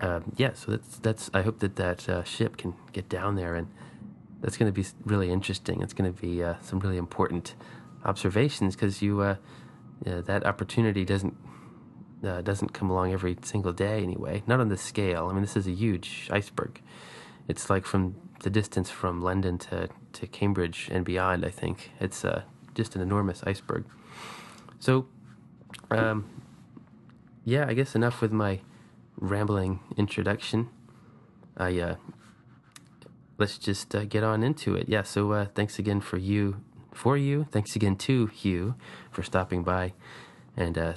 Um, 0.00 0.32
yeah, 0.36 0.52
so 0.54 0.72
that's 0.72 0.98
that's 0.98 1.30
I 1.34 1.42
hope 1.42 1.58
that 1.60 1.76
that 1.76 2.08
uh, 2.08 2.24
ship 2.24 2.56
can 2.56 2.74
get 2.92 3.08
down 3.08 3.34
there 3.34 3.54
and 3.54 3.68
that's 4.40 4.56
going 4.56 4.72
to 4.72 4.80
be 4.80 4.86
really 5.04 5.30
interesting. 5.30 5.82
It's 5.82 5.92
going 5.92 6.12
to 6.12 6.20
be 6.20 6.42
uh, 6.42 6.54
some 6.62 6.78
really 6.78 6.96
important 6.96 7.54
observations 8.04 8.76
because 8.76 9.02
you, 9.02 9.20
uh, 9.20 9.36
that 10.04 10.46
opportunity 10.46 11.04
doesn't 11.04 11.36
uh, 12.24 12.42
doesn't 12.42 12.72
come 12.72 12.90
along 12.90 13.12
every 13.12 13.36
single 13.42 13.72
day 13.72 14.02
anyway. 14.02 14.44
Not 14.46 14.60
on 14.60 14.68
this 14.68 14.82
scale. 14.82 15.28
I 15.28 15.32
mean, 15.32 15.42
this 15.42 15.56
is 15.56 15.66
a 15.66 15.72
huge 15.72 16.28
iceberg. 16.32 16.80
It's 17.48 17.68
like 17.68 17.84
from 17.84 18.14
the 18.40 18.50
distance 18.50 18.90
from 18.90 19.20
London 19.22 19.58
to, 19.58 19.88
to 20.12 20.26
Cambridge 20.26 20.88
and 20.92 21.04
beyond, 21.04 21.44
I 21.44 21.50
think. 21.50 21.92
It's 22.00 22.24
uh, 22.24 22.42
just 22.74 22.94
an 22.96 23.02
enormous 23.02 23.42
iceberg. 23.44 23.84
So, 24.78 25.06
um, 25.90 26.28
yeah, 27.44 27.66
I 27.66 27.74
guess 27.74 27.94
enough 27.94 28.20
with 28.20 28.32
my 28.32 28.60
rambling 29.16 29.80
introduction. 29.96 30.68
I 31.56 31.78
uh, 31.80 31.94
let's 33.38 33.58
just 33.58 33.94
uh, 33.94 34.04
get 34.04 34.22
on 34.22 34.42
into 34.42 34.74
it. 34.74 34.88
Yeah. 34.88 35.02
So 35.02 35.32
uh, 35.32 35.46
thanks 35.54 35.78
again 35.78 36.00
for 36.00 36.18
you, 36.18 36.62
for 36.92 37.16
you. 37.16 37.46
Thanks 37.50 37.74
again 37.74 37.96
to 37.96 38.28
Huw 38.28 38.74
for 39.10 39.22
stopping 39.22 39.64
by, 39.64 39.94
and 40.56 40.78
uh, 40.78 40.92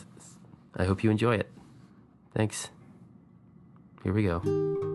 I 0.75 0.85
hope 0.85 1.03
you 1.03 1.09
enjoy 1.09 1.35
it. 1.35 1.49
Thanks. 2.35 2.69
Here 4.03 4.13
we 4.13 4.23
go. 4.23 4.90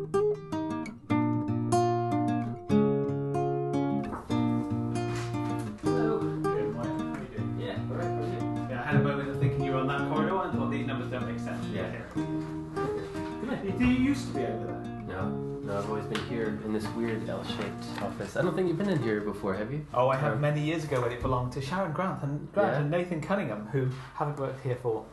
I 18.37 18.43
don't 18.43 18.55
think 18.55 18.69
you've 18.69 18.79
been 18.79 18.89
in 18.89 19.03
here 19.03 19.21
before, 19.21 19.55
have 19.55 19.73
you? 19.73 19.87
Oh, 19.95 20.09
I 20.09 20.17
have 20.17 20.35
Or- 20.35 20.37
many 20.37 20.61
years 20.61 20.85
ago 20.85 21.01
when 21.01 21.13
it 21.13 21.23
belonged 21.23 21.53
to 21.53 21.61
Sharon 21.61 21.93
Grant 21.93 22.23
and 22.23 22.53
Grant 22.53 22.73
Yeah. 22.73 22.79
and 22.81 22.91
Nathan 22.91 23.21
Cunningham, 23.21 23.67
who 23.69 23.89
haven't 24.15 24.39
worked 24.39 24.63
here 24.63 24.77
for 24.83 25.05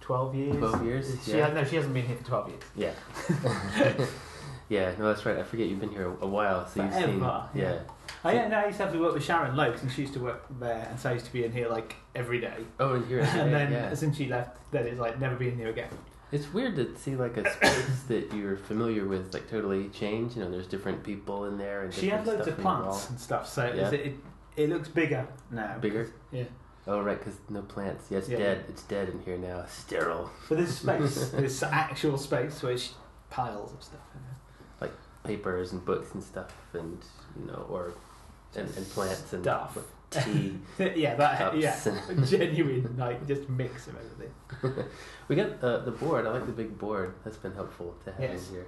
twelve 0.00 0.34
years. 0.34 0.56
12 0.56 0.84
years? 0.84 1.24
She 1.24 1.36
Yeah. 1.36 1.46
has, 1.46 1.54
no, 1.54 1.64
she 1.64 1.76
hasn't 1.76 1.94
been 1.94 2.06
here 2.06 2.16
for 2.16 2.24
twelve 2.24 2.48
years. 2.48 2.62
Yeah. 2.76 2.92
yeah, 4.68 4.92
no, 4.98 5.08
that's 5.08 5.24
right. 5.24 5.38
I 5.38 5.42
forget 5.42 5.68
you've 5.68 5.80
been 5.80 5.90
here 5.90 6.12
a 6.20 6.26
while, 6.26 6.66
so 6.66 6.82
you've 6.82 6.94
seen. 6.94 7.20
Yeah. 7.20 7.46
yeah. 7.54 7.78
Oh 8.24 8.30
yeah, 8.30 8.48
no, 8.48 8.58
I 8.58 8.66
used 8.66 8.78
to 8.78 8.84
have 8.84 8.92
to 8.92 8.98
work 9.00 9.14
with 9.14 9.24
Sharon 9.24 9.54
loads, 9.56 9.82
and 9.82 9.90
she 9.90 10.02
used 10.02 10.14
to 10.14 10.20
work 10.20 10.44
there, 10.58 10.86
and 10.90 10.98
so 10.98 11.10
I 11.10 11.12
used 11.14 11.26
to 11.26 11.32
be 11.32 11.44
in 11.44 11.52
here 11.52 11.68
like 11.68 11.96
every 12.14 12.40
day. 12.40 12.56
Oh, 12.80 12.94
and 12.96 13.06
here. 13.06 13.20
and 13.20 13.52
then 13.52 13.72
yeah. 13.72 13.94
since 13.94 14.16
she 14.16 14.26
left, 14.28 14.56
then 14.70 14.86
it's 14.86 15.00
like 15.00 15.20
never 15.20 15.36
been 15.36 15.56
here 15.56 15.68
again. 15.68 15.88
It's 16.34 16.52
weird 16.52 16.74
to 16.76 16.96
see 16.96 17.14
like 17.14 17.36
a 17.36 17.48
space 17.56 18.00
that 18.08 18.32
you're 18.34 18.56
familiar 18.56 19.04
with 19.06 19.32
like 19.32 19.48
totally 19.48 19.88
change. 19.90 20.36
You 20.36 20.42
know, 20.42 20.50
there's 20.50 20.66
different 20.66 21.04
people 21.04 21.44
in 21.46 21.56
there 21.58 21.84
and 21.84 21.94
She 21.94 22.08
had 22.08 22.26
loads 22.26 22.42
stuff 22.42 22.58
of 22.58 22.62
plants 22.62 23.08
and 23.10 23.20
stuff, 23.20 23.48
so 23.48 23.64
Yeah. 23.72 23.90
it, 23.90 23.94
it 24.06 24.14
it 24.56 24.68
looks 24.68 24.88
bigger 24.88 25.26
now. 25.50 25.78
Bigger? 25.78 26.10
Yeah. 26.32 26.44
Oh, 26.86 27.00
right, 27.00 27.18
because 27.18 27.38
no 27.48 27.62
plants. 27.62 28.06
Yeah, 28.10 28.18
it's 28.18 28.28
Yeah. 28.28 28.38
dead. 28.38 28.64
It's 28.68 28.82
dead 28.82 29.08
in 29.08 29.20
here 29.20 29.38
now. 29.38 29.64
Sterile. 29.68 30.30
But 30.48 30.58
there's 30.58 30.76
space. 30.76 31.28
there's 31.30 31.62
actual 31.62 32.18
space 32.18 32.62
where 32.62 32.76
she 32.76 32.90
piles 33.30 33.72
of 33.72 33.82
stuff. 33.82 34.00
In 34.14 34.20
there. 34.22 34.88
Like 34.88 34.92
papers 35.24 35.72
and 35.72 35.84
books 35.84 36.12
and 36.14 36.22
stuff, 36.22 36.52
and 36.72 36.98
you 37.38 37.46
know, 37.46 37.66
or 37.70 37.94
and, 38.56 38.68
and 38.76 38.88
plants 38.90 39.32
and 39.32 39.42
Stuff. 39.42 39.78
Tea. 40.22 40.58
yeah, 40.96 41.14
that 41.14 41.38
Cups 41.38 41.56
yeah, 41.56 42.24
genuine 42.24 42.94
like 42.96 43.26
just 43.26 43.48
mix 43.48 43.86
of 43.88 43.96
everything. 43.96 44.84
we 45.28 45.36
got 45.36 45.62
uh, 45.62 45.78
the 45.78 45.90
board. 45.90 46.26
I 46.26 46.30
like 46.30 46.46
the 46.46 46.52
big 46.52 46.76
board. 46.78 47.14
That's 47.24 47.36
been 47.36 47.54
helpful 47.54 47.94
to 48.04 48.12
have 48.12 48.20
Yes. 48.20 48.48
in 48.48 48.54
here. 48.54 48.66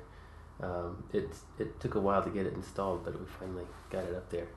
Um, 0.62 1.04
it 1.12 1.28
it 1.58 1.78
took 1.80 1.94
a 1.96 2.00
while 2.00 2.22
to 2.22 2.30
get 2.30 2.46
it 2.46 2.54
installed, 2.54 3.04
but 3.04 3.18
we 3.18 3.26
finally 3.26 3.66
got 3.90 4.04
it 4.04 4.14
up 4.14 4.28
there. 4.30 4.48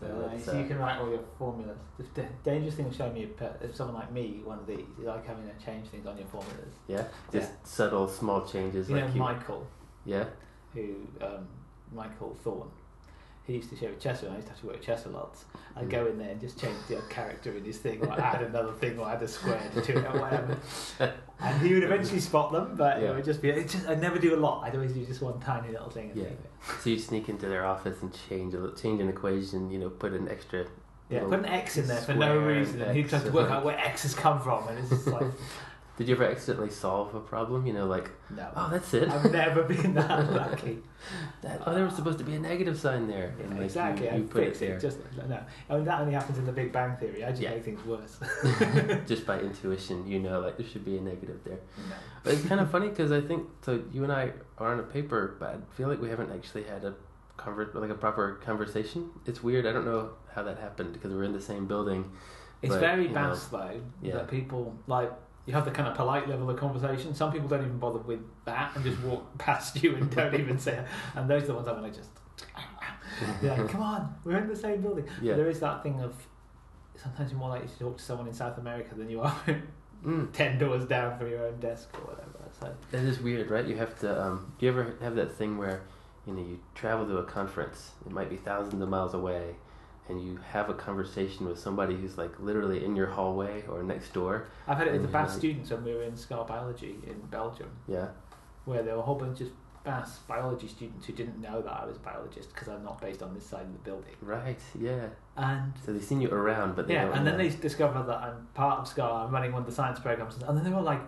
So 0.00 0.06
Uh, 0.06 0.38
so 0.38 0.52
uh, 0.52 0.60
you 0.60 0.66
can 0.66 0.78
write 0.78 0.98
all 0.98 1.10
your 1.10 1.24
formulas. 1.38 1.78
The 2.14 2.24
dangerous 2.42 2.74
thing 2.74 2.90
showing 2.90 3.14
me 3.14 3.28
a 3.40 3.72
someone 3.74 3.96
like 3.96 4.12
me 4.12 4.40
one 4.44 4.58
of 4.58 4.66
these 4.66 4.86
is 4.98 5.04
like 5.06 5.26
having 5.26 5.46
to 5.46 5.64
change 5.64 5.88
things 5.88 6.06
on 6.06 6.16
your 6.16 6.26
formulas. 6.26 6.74
yeah, 6.88 7.04
just 7.32 7.52
subtle, 7.66 8.08
small 8.08 8.46
changes. 8.46 8.88
You 8.88 8.96
know 8.96 9.06
you, 9.06 9.20
Michael, 9.20 9.66
yeah, 10.04 10.24
who 10.74 11.06
um, 11.20 11.46
Michael 11.92 12.34
Thorne. 12.42 12.70
He 13.50 13.56
used 13.56 13.70
to 13.70 13.76
show 13.76 13.86
at 13.86 14.22
and 14.22 14.32
I 14.32 14.36
used 14.36 14.46
to 14.46 14.52
have 14.52 14.60
to 14.60 14.66
work 14.68 14.76
at 14.76 14.82
Chester 14.82 15.08
lots. 15.10 15.44
I'd 15.74 15.86
Mm. 15.86 15.90
go 15.90 16.06
in 16.06 16.18
there 16.18 16.30
and 16.30 16.40
just 16.40 16.56
change 16.60 16.76
the 16.88 16.96
character 17.08 17.50
in 17.56 17.64
his 17.64 17.78
thing, 17.78 18.00
or 18.00 18.12
add 18.12 18.42
another 18.42 18.70
thing, 18.72 18.96
or 18.96 19.08
add 19.08 19.20
a 19.22 19.26
square 19.26 19.60
to 19.74 19.80
it, 19.98 20.04
or 20.06 20.20
whatever. 20.20 20.56
And 21.40 21.60
he 21.66 21.72
would 21.74 21.82
eventually 21.82 22.20
spot 22.20 22.52
them, 22.52 22.76
but 22.76 23.00
Yeah. 23.00 23.10
it 23.10 23.14
would 23.16 23.24
just 23.24 23.42
be. 23.42 23.48
It 23.48 23.68
just, 23.68 23.88
I'd 23.88 24.00
never 24.00 24.18
do 24.20 24.36
a 24.36 24.40
lot. 24.40 24.62
I'd 24.64 24.74
always 24.76 24.92
do 24.92 25.04
just 25.04 25.20
one 25.22 25.40
tiny 25.40 25.70
little 25.72 25.90
thing. 25.90 26.10
And 26.10 26.20
Yeah. 26.20 26.28
So 26.80 26.90
you'd 26.90 27.00
sneak 27.00 27.28
into 27.28 27.48
their 27.48 27.64
office 27.64 28.00
and 28.02 28.16
change 28.28 28.54
a, 28.54 28.70
change 28.76 29.00
an 29.00 29.08
equation. 29.08 29.68
You 29.70 29.78
know, 29.80 29.88
put 29.90 30.12
an 30.12 30.28
extra. 30.28 30.66
Yeah, 31.08 31.24
put 31.24 31.40
an 31.40 31.46
X 31.46 31.76
in 31.76 31.88
there 31.88 32.00
for 32.02 32.14
no 32.14 32.38
reason, 32.38 32.80
and 32.82 32.94
he'd 32.96 33.08
tries 33.08 33.24
to 33.24 33.32
work 33.32 33.50
out 33.50 33.64
where 33.64 33.76
X 33.76 34.02
has 34.04 34.14
come 34.14 34.40
from, 34.40 34.68
and 34.68 34.78
it's 34.78 34.90
just 34.90 35.08
like, 35.08 35.26
Did 36.00 36.08
you 36.08 36.14
ever 36.14 36.24
accidentally 36.24 36.70
solve 36.70 37.14
a 37.14 37.20
problem? 37.20 37.66
You 37.66 37.74
know, 37.74 37.84
like, 37.84 38.10
no. 38.34 38.48
oh, 38.56 38.70
that's 38.70 38.94
it. 38.94 39.10
I've 39.10 39.30
never 39.30 39.64
been 39.64 39.92
that 39.92 40.32
lucky. 40.32 40.78
That, 41.42 41.60
oh, 41.66 41.74
there 41.74 41.84
was 41.84 41.94
supposed 41.94 42.16
to 42.20 42.24
be 42.24 42.36
a 42.36 42.38
negative 42.40 42.80
sign 42.80 43.06
there. 43.06 43.34
Yeah, 43.38 43.48
like, 43.52 43.60
exactly, 43.64 44.06
You, 44.06 44.12
I 44.12 44.16
you 44.16 44.22
put 44.24 44.42
it 44.44 44.46
fix 44.56 44.62
it. 44.62 44.66
there 44.66 44.78
Just 44.80 44.98
no. 45.28 45.38
I 45.68 45.74
mean, 45.74 45.84
that 45.84 46.00
only 46.00 46.14
happens 46.14 46.38
in 46.38 46.46
the 46.46 46.52
Big 46.52 46.72
Bang 46.72 46.96
Theory. 46.96 47.22
I 47.22 47.28
just 47.32 47.42
Yeah. 47.42 47.50
make 47.50 47.64
things 47.66 47.84
worse. 47.84 48.18
just 49.06 49.26
by 49.26 49.40
intuition. 49.40 50.06
You 50.06 50.20
know, 50.20 50.40
like 50.40 50.56
there 50.56 50.66
should 50.66 50.86
be 50.86 50.96
a 50.96 51.02
negative 51.02 51.40
there. 51.44 51.58
no. 51.90 51.94
But 52.24 52.32
it's 52.32 52.46
kind 52.46 52.62
of 52.62 52.70
funny 52.70 52.88
because 52.88 53.12
I 53.12 53.20
think 53.20 53.46
so. 53.60 53.82
You 53.92 54.02
and 54.04 54.10
I 54.10 54.32
are 54.56 54.72
on 54.72 54.80
a 54.80 54.84
paper, 54.84 55.36
but 55.38 55.50
I 55.50 55.76
feel 55.76 55.88
like 55.88 56.00
we 56.00 56.08
haven't 56.08 56.32
actually 56.32 56.62
had 56.62 56.82
a 56.82 56.94
convert 57.36 57.76
like 57.76 57.90
a 57.90 57.94
proper 57.94 58.40
conversation. 58.42 59.10
It's 59.26 59.42
weird. 59.42 59.66
I 59.66 59.72
don't 59.72 59.84
know 59.84 60.12
how 60.34 60.44
that 60.44 60.58
happened 60.60 60.94
because 60.94 61.12
we're 61.12 61.24
in 61.24 61.34
the 61.34 61.42
same 61.42 61.66
building. 61.66 62.10
It's 62.62 62.72
But, 62.72 62.80
very 62.80 63.08
know, 63.08 63.34
though 63.34 63.80
yeah. 64.00 64.14
that 64.14 64.28
people 64.28 64.74
like. 64.86 65.12
You 65.50 65.56
have 65.56 65.64
the 65.64 65.72
kind 65.72 65.88
of 65.88 65.96
polite 65.96 66.28
level 66.28 66.48
of 66.48 66.56
conversation. 66.56 67.12
Some 67.12 67.32
people 67.32 67.48
don't 67.48 67.64
even 67.64 67.78
bother 67.80 67.98
with 67.98 68.20
that 68.44 68.70
and 68.76 68.84
just 68.84 69.00
walk 69.02 69.36
past 69.38 69.82
you 69.82 69.96
and 69.96 70.08
don't 70.08 70.32
even 70.34 70.60
say. 70.60 70.74
it. 70.74 70.86
And 71.16 71.28
those 71.28 71.42
are 71.42 71.46
the 71.48 71.54
ones 71.54 71.66
I'm 71.66 71.74
gonna 71.74 71.90
just. 71.90 72.10
yeah, 73.42 73.66
come 73.66 73.82
on, 73.82 74.14
we're 74.22 74.38
in 74.38 74.46
the 74.46 74.54
same 74.54 74.80
building. 74.80 75.06
Yeah. 75.20 75.34
There 75.34 75.50
is 75.50 75.58
that 75.58 75.82
thing 75.82 76.00
of 76.00 76.14
sometimes 76.94 77.32
you're 77.32 77.40
more 77.40 77.48
likely 77.48 77.66
to 77.66 77.78
talk 77.80 77.96
to 77.96 78.02
someone 78.04 78.28
in 78.28 78.32
South 78.32 78.58
America 78.58 78.94
than 78.94 79.10
you 79.10 79.22
are 79.22 79.36
Mm, 80.06 80.32
ten 80.32 80.56
doors 80.56 80.86
down 80.86 81.18
from 81.18 81.28
your 81.28 81.44
own 81.44 81.58
desk 81.58 81.90
or 81.94 82.12
whatever. 82.12 82.38
So 82.60 82.72
that 82.92 83.02
is 83.02 83.18
weird, 83.20 83.50
right? 83.50 83.66
You 83.66 83.76
have 83.76 83.98
to. 84.00 84.22
Um, 84.22 84.52
do 84.58 84.66
you 84.66 84.72
ever 84.72 84.94
have 85.02 85.16
that 85.16 85.32
thing 85.32 85.58
where 85.58 85.82
you 86.26 86.32
know 86.32 86.40
you 86.40 86.60
travel 86.76 87.06
to 87.06 87.18
a 87.18 87.24
conference? 87.24 87.90
It 88.06 88.12
might 88.12 88.30
be 88.30 88.36
thousands 88.36 88.80
of 88.80 88.88
miles 88.88 89.14
away. 89.14 89.56
And 90.10 90.20
you 90.20 90.38
have 90.52 90.68
a 90.68 90.74
conversation 90.74 91.46
with 91.46 91.58
somebody 91.58 91.94
who's 91.96 92.18
like 92.18 92.32
literally 92.40 92.84
in 92.84 92.96
your 92.96 93.06
hallway 93.06 93.62
or 93.68 93.82
next 93.84 94.12
door. 94.12 94.48
I've 94.66 94.76
had 94.78 94.88
it 94.88 94.92
with 94.92 95.02
the 95.02 95.06
And, 95.06 95.12
BAS 95.12 95.28
like- 95.30 95.38
students 95.38 95.70
when 95.70 95.84
we 95.84 95.94
were 95.94 96.02
in 96.02 96.16
SCAR 96.16 96.44
Biology 96.44 96.98
in 97.06 97.20
Belgium, 97.30 97.68
Yeah. 97.86 98.08
where 98.64 98.82
there 98.82 98.94
were 98.94 99.00
a 99.00 99.04
whole 99.04 99.14
bunch 99.14 99.40
of 99.40 99.48
BAS 99.84 100.18
biology 100.28 100.66
students 100.66 101.06
who 101.06 101.12
didn't 101.12 101.40
know 101.40 101.62
that 101.62 101.72
I 101.72 101.86
was 101.86 101.96
a 101.96 102.00
biologist 102.00 102.52
because 102.52 102.68
I'm 102.68 102.82
not 102.84 103.00
based 103.00 103.22
on 103.22 103.32
this 103.34 103.46
side 103.46 103.62
of 103.62 103.72
the 103.72 103.78
building. 103.78 104.14
Right. 104.20 104.58
Yeah. 104.78 105.06
And 105.36 105.72
So 105.84 105.92
they've 105.92 106.02
seen 106.04 106.20
you 106.20 106.30
around, 106.30 106.74
but 106.76 106.86
they 106.88 106.94
yeah, 106.94 107.04
and 107.16 107.24
then 107.26 107.38
know. 107.38 107.48
they 107.48 107.48
discover 107.56 108.02
that 108.02 108.16
I'm 108.18 108.48
part 108.54 108.80
of 108.80 108.88
SCAR, 108.88 109.24
I'm 109.26 109.30
running 109.32 109.52
one 109.52 109.62
of 109.62 109.66
the 109.66 109.72
science 109.74 110.00
programs, 110.00 110.42
and 110.42 110.56
then 110.58 110.64
they 110.64 110.70
were 110.70 110.82
like 110.82 111.00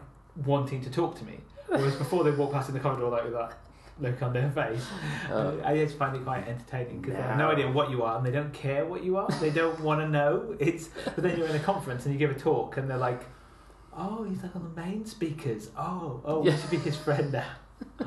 wanting 0.47 0.80
to 0.82 0.90
talk 0.90 1.16
to 1.18 1.25
me. 1.25 1.40
Whereas 1.66 1.97
before 1.97 2.23
they 2.25 2.30
walk 2.30 2.52
past 2.52 2.68
in 2.68 2.75
the 2.75 2.80
corridor 2.80 3.09
like 3.09 3.30
that 3.32 3.59
look 4.02 4.23
on 4.23 4.32
their 4.32 4.50
face. 4.61 4.85
Oh. 5.30 5.61
I 5.64 5.76
just 5.76 5.97
find 5.97 6.16
it 6.16 6.25
quite 6.25 6.47
entertaining 6.47 7.00
because 7.00 7.16
they 7.16 7.23
have 7.23 7.38
no 7.38 7.50
idea 7.50 7.71
what 7.71 7.90
you 7.90 8.02
are 8.02 8.16
and 8.18 8.26
they 8.26 8.30
don't 8.32 8.52
care 8.52 8.85
what 8.85 9.02
you 9.02 9.16
are. 9.16 9.28
They 9.40 9.50
don't 9.50 9.80
want 9.88 10.00
to 10.00 10.09
know. 10.09 10.56
It's 10.59 10.88
but 11.04 11.16
then 11.16 11.38
you're 11.38 11.47
in 11.49 11.56
a 11.56 11.61
conference 11.61 12.04
and 12.04 12.12
you 12.14 12.18
give 12.18 12.30
a 12.37 12.38
talk 12.38 12.76
and 12.76 12.88
they're 12.90 12.97
like, 12.99 13.23
"Oh, 13.97 14.25
he's 14.25 14.42
like 14.42 14.54
on 14.56 14.62
the 14.75 14.80
main 14.80 15.04
speakers. 15.06 15.71
Oh, 15.76 16.21
oh, 16.25 16.44
Yeah. 16.44 16.52
we 16.52 16.59
should 16.61 16.71
be 16.71 16.76
his 16.78 16.97
friend 16.97 17.32
now." 17.32 17.50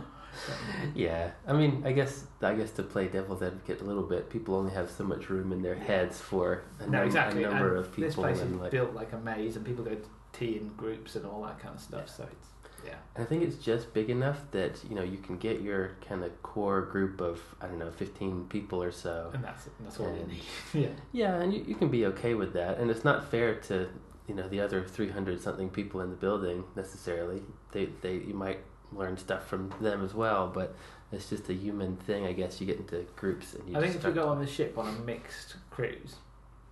Yeah, 0.93 1.31
I 1.47 1.53
mean, 1.53 1.83
I 1.85 1.91
guess 1.93 2.25
I 2.41 2.53
guess 2.55 2.71
to 2.71 2.83
play 2.83 3.07
devil's 3.07 3.41
advocate 3.41 3.81
a 3.81 3.83
little 3.85 4.03
bit, 4.03 4.29
people 4.29 4.55
only 4.55 4.73
have 4.73 4.91
so 4.91 5.03
much 5.03 5.29
room 5.29 5.51
in 5.51 5.61
their 5.61 5.75
heads 5.75 6.19
for 6.19 6.63
a, 6.79 6.83
no, 6.85 6.99
num- 6.99 7.07
exactly. 7.07 7.43
a 7.43 7.49
number 7.49 7.77
and 7.77 7.85
of 7.85 7.91
people, 7.95 8.03
this 8.07 8.15
place 8.15 8.39
is 8.41 8.51
like, 8.55 8.69
built 8.69 8.93
like 8.93 9.13
a 9.13 9.17
maze, 9.17 9.55
and 9.55 9.65
people 9.65 9.83
go 9.85 9.91
to 9.95 10.01
tea 10.33 10.57
in 10.57 10.67
groups 10.75 11.15
and 11.15 11.25
all 11.25 11.41
that 11.43 11.57
kind 11.59 11.73
of 11.73 11.81
stuff. 11.81 12.09
So 12.09 12.23
it's 12.29 12.47
yeah. 12.85 12.95
I 13.15 13.25
think 13.25 13.43
it's 13.43 13.57
just 13.57 13.93
big 13.93 14.09
enough 14.09 14.39
that 14.51 14.83
you 14.87 14.95
know 14.95 15.03
you 15.03 15.17
can 15.17 15.37
get 15.37 15.61
your 15.61 15.97
kind 16.07 16.23
of 16.23 16.41
core 16.43 16.81
group 16.81 17.21
of 17.21 17.41
I 17.61 17.67
don't 17.67 17.79
know, 17.79 17.91
fifteen 17.91 18.45
people 18.45 18.81
or 18.81 18.91
so. 18.91 19.31
And 19.33 19.43
that's 19.43 19.67
that's 19.81 19.99
all 19.99 20.15
you 20.15 20.25
need. 20.25 20.43
yeah. 20.73 20.95
Yeah, 21.11 21.41
and 21.41 21.53
you, 21.53 21.63
you 21.67 21.75
can 21.75 21.89
be 21.89 22.05
okay 22.07 22.33
with 22.33 22.53
that, 22.53 22.77
and 22.77 22.91
it's 22.91 23.03
not 23.03 23.29
fair 23.31 23.55
to 23.61 23.89
you 24.27 24.35
know 24.35 24.47
the 24.47 24.59
other 24.59 24.83
three 24.83 25.09
hundred 25.09 25.41
something 25.41 25.69
people 25.69 26.01
in 26.01 26.09
the 26.09 26.15
building 26.15 26.63
necessarily. 26.75 27.41
They 27.71 27.87
they 28.01 28.15
you 28.15 28.33
might 28.33 28.59
learn 28.91 29.17
stuff 29.17 29.47
from 29.47 29.73
them 29.81 30.03
as 30.03 30.13
well, 30.13 30.47
but 30.47 30.75
it's 31.11 31.29
just 31.29 31.49
a 31.49 31.53
human 31.53 31.97
thing, 31.97 32.25
I 32.25 32.33
guess. 32.33 32.59
You 32.59 32.67
get 32.67 32.77
into 32.77 33.05
groups 33.15 33.53
and 33.53 33.67
you. 33.69 33.77
I 33.77 33.81
think 33.81 33.95
if 33.95 34.03
you 34.03 34.11
go 34.11 34.27
on 34.27 34.39
the 34.39 34.47
ship 34.47 34.77
on 34.77 34.87
a 34.87 34.99
mixed 34.99 35.55
cruise, 35.69 36.15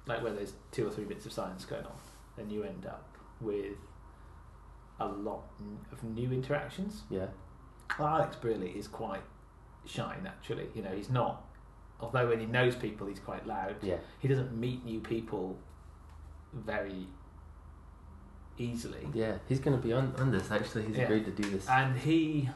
like 0.05 0.23
where 0.23 0.33
there's 0.33 0.53
two 0.71 0.87
or 0.87 0.91
three 0.91 1.05
bits 1.05 1.25
of 1.25 1.31
science 1.31 1.65
going 1.65 1.85
on, 1.85 1.95
then 2.37 2.49
you 2.49 2.63
end 2.63 2.85
up 2.85 3.17
with 3.39 3.77
a 4.99 5.07
lot 5.07 5.43
of 5.91 6.03
new 6.03 6.31
interactions. 6.31 7.03
yeah, 7.09 7.27
Alex 7.99 8.35
Brearley 8.35 8.71
is 8.77 8.87
quite 8.87 9.21
shy 9.85 10.17
naturally. 10.23 10.67
You 10.73 10.81
know, 10.83 10.91
he's 10.91 11.09
not. 11.09 11.45
Although 11.99 12.29
when 12.29 12.39
he 12.39 12.45
knows 12.45 12.75
people, 12.75 13.07
he's 13.07 13.19
quite 13.19 13.45
loud. 13.47 13.75
yeah, 13.81 13.97
He 14.19 14.27
doesn't 14.27 14.55
meet 14.57 14.83
new 14.83 14.99
people 14.99 15.57
very 16.53 17.07
easily. 18.57 19.07
yeah. 19.13 19.37
He's 19.47 19.59
going 19.59 19.75
to 19.79 19.81
be 19.81 19.93
on 19.93 20.13
on 20.17 20.31
this. 20.31 20.51
Actually, 20.51 20.85
he's 20.87 20.97
Yeah. 20.97 21.03
agreed 21.05 21.25
to 21.25 21.31
do 21.31 21.49
this. 21.49 21.67
And 21.69 21.97
he 21.97 22.49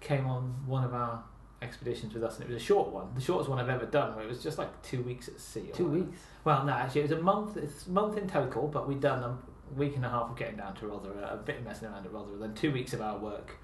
came 0.00 0.26
on 0.26 0.54
one 0.66 0.84
of 0.84 0.94
our 0.94 1.22
expeditions 1.60 2.12
with 2.14 2.24
us, 2.24 2.36
and 2.38 2.44
it 2.48 2.52
was 2.52 2.60
a 2.60 2.64
short 2.64 2.88
one, 2.88 3.14
the 3.14 3.20
shortest 3.20 3.48
one 3.48 3.58
I've 3.58 3.68
ever 3.68 3.86
done, 3.86 4.14
where 4.16 4.24
it 4.24 4.28
was 4.28 4.42
just 4.42 4.58
like 4.58 4.82
two 4.82 5.02
weeks 5.02 5.28
at 5.28 5.38
sea. 5.40 5.70
Two 5.72 5.86
whatever. 5.86 6.04
weeks. 6.06 6.20
Well, 6.44 6.64
no, 6.64 6.72
actually, 6.72 7.02
it 7.02 7.10
was 7.10 7.18
a 7.18 7.22
month. 7.22 7.56
It's 7.56 7.86
a 7.86 7.90
month 7.90 8.16
in 8.16 8.26
total, 8.28 8.66
but 8.68 8.88
we'd 8.88 9.00
done 9.00 9.22
a 9.22 9.38
week 9.76 9.96
and 9.96 10.04
a 10.04 10.08
half 10.08 10.30
of 10.30 10.36
getting 10.36 10.56
down 10.56 10.74
to 10.76 10.86
Rothera, 10.86 11.32
a 11.32 11.36
bit 11.36 11.58
of 11.58 11.64
messing 11.64 11.88
around 11.88 12.04
at 12.06 12.12
Rothera, 12.12 12.38
then 12.40 12.54
two 12.54 12.72
weeks 12.72 12.92
of 12.92 13.00
our 13.00 13.18
work, 13.18 13.56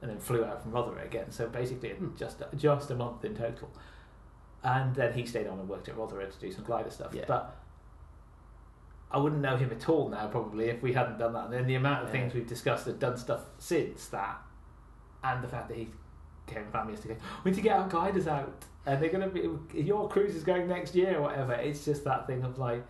and 0.00 0.10
then 0.10 0.18
flew 0.18 0.44
out 0.44 0.62
from 0.62 0.72
Rothera 0.72 1.04
again. 1.04 1.30
So 1.30 1.48
basically, 1.48 1.90
Hmm. 1.90 2.14
just 2.16 2.42
just 2.56 2.90
a 2.90 2.94
month 2.94 3.24
in 3.24 3.34
total. 3.34 3.70
And 4.64 4.94
then 4.94 5.12
he 5.12 5.26
stayed 5.26 5.46
on 5.48 5.58
and 5.58 5.68
worked 5.68 5.88
at 5.88 5.96
Rothera 5.96 6.30
to 6.30 6.38
do 6.38 6.52
some 6.52 6.64
glider 6.64 6.90
stuff. 6.90 7.12
Yeah. 7.14 7.24
But 7.26 7.56
I 9.10 9.18
wouldn't 9.18 9.42
know 9.42 9.56
him 9.56 9.70
at 9.70 9.88
all 9.88 10.08
now, 10.08 10.26
probably, 10.28 10.68
if 10.70 10.82
we 10.82 10.92
hadn't 10.92 11.18
done 11.18 11.32
that. 11.34 11.44
And 11.46 11.52
then 11.52 11.66
the 11.66 11.74
amount 11.74 12.02
of 12.04 12.08
Yeah. 12.08 12.12
things 12.20 12.34
we've 12.34 12.46
discussed 12.46 12.86
and 12.86 12.98
done 12.98 13.16
stuff 13.16 13.44
since 13.58 14.08
that, 14.08 14.40
and 15.24 15.42
the 15.44 15.48
fact 15.48 15.68
that 15.68 15.76
he 15.76 15.90
came 16.46 16.62
and 16.62 16.72
found 16.72 16.88
me 16.88 16.94
yesterday, 16.94 17.18
we 17.44 17.50
need 17.50 17.56
to 17.56 17.62
get 17.62 17.76
our 17.78 17.88
gliders 17.88 18.26
out, 18.26 18.64
and 18.86 19.02
they're 19.02 19.10
going 19.10 19.28
to 19.28 19.58
be 19.70 19.82
your 19.82 20.08
cruise 20.08 20.34
is 20.34 20.42
going 20.44 20.66
next 20.68 20.94
year 20.94 21.18
or 21.18 21.22
whatever. 21.22 21.52
It's 21.54 21.84
just 21.84 22.04
that 22.04 22.26
thing 22.26 22.42
of 22.42 22.58
like, 22.58 22.84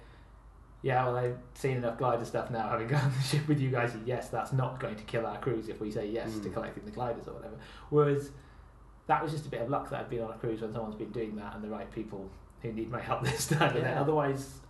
yeah, 0.82 1.04
well, 1.06 1.16
I've 1.16 1.38
seen 1.54 1.76
enough 1.78 1.96
glider 1.98 2.24
stuff 2.24 2.50
now, 2.50 2.68
having 2.68 2.88
gone 2.94 3.04
on 3.04 3.12
the 3.16 3.22
ship 3.22 3.46
with 3.48 3.60
you 3.60 3.70
guys. 3.70 3.92
Yes, 4.04 4.28
that's 4.28 4.52
not 4.52 4.80
going 4.80 4.96
to 4.96 5.04
kill 5.04 5.24
our 5.26 5.38
cruise 5.38 5.68
if 5.68 5.80
we 5.80 5.90
say 5.90 6.08
yes 6.08 6.32
to 6.40 6.48
Mm. 6.48 6.54
collecting 6.54 6.84
the 6.84 6.90
gliders 6.90 7.28
or 7.28 7.34
whatever. 7.34 7.54
Whereas 7.90 8.30
that 9.06 9.22
was 9.22 9.32
just 9.32 9.46
a 9.46 9.48
bit 9.48 9.60
of 9.62 9.68
luck 9.70 9.90
that 9.90 10.00
I've 10.00 10.10
been 10.10 10.22
on 10.22 10.30
a 10.30 10.34
cruise 10.38 10.60
when 10.60 10.72
someone's 10.72 10.94
been 10.96 11.10
doing 11.12 11.36
that 11.36 11.54
and 11.54 11.62
the 11.64 11.68
right 11.68 11.90
people 11.92 12.28
who 12.62 12.72
need 12.72 12.90
my 12.90 13.00
help 13.00 13.22
this 13.24 13.48
time. 13.48 13.76
Yeah. 13.76 14.00
otherwise, 14.00 14.60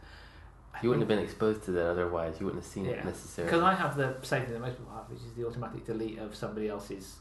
You 0.83 0.89
wouldn't 0.89 1.03
have 1.03 1.09
been 1.17 1.25
exposed 1.25 1.63
to 1.65 1.71
that 1.73 1.87
otherwise. 1.87 2.37
You 2.41 2.47
wouldn't 2.47 2.63
have 2.63 2.71
seen 2.73 2.87
it 2.87 3.05
necessarily. 3.05 3.51
Because 3.51 3.63
I 3.63 3.75
have 3.75 3.97
the 3.97 4.17
same 4.23 4.43
thing 4.45 4.55
that 4.55 4.61
most 4.61 4.79
people 4.79 4.93
have, 4.95 5.09
which 5.11 5.21
is 5.21 5.33
the 5.37 5.47
automatic 5.47 5.85
delete 5.85 6.19
of 6.19 6.35
somebody 6.35 6.69
else's. 6.69 7.17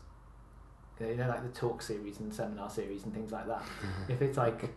You 0.99 1.15
know, 1.15 1.27
like 1.29 1.41
the 1.41 1.49
talk 1.59 1.81
series 1.81 2.19
and 2.19 2.31
seminar 2.31 2.69
series 2.69 3.05
and 3.05 3.13
things 3.13 3.31
like 3.31 3.47
that. 3.47 3.63
if 4.07 4.21
it's 4.21 4.37
like 4.37 4.69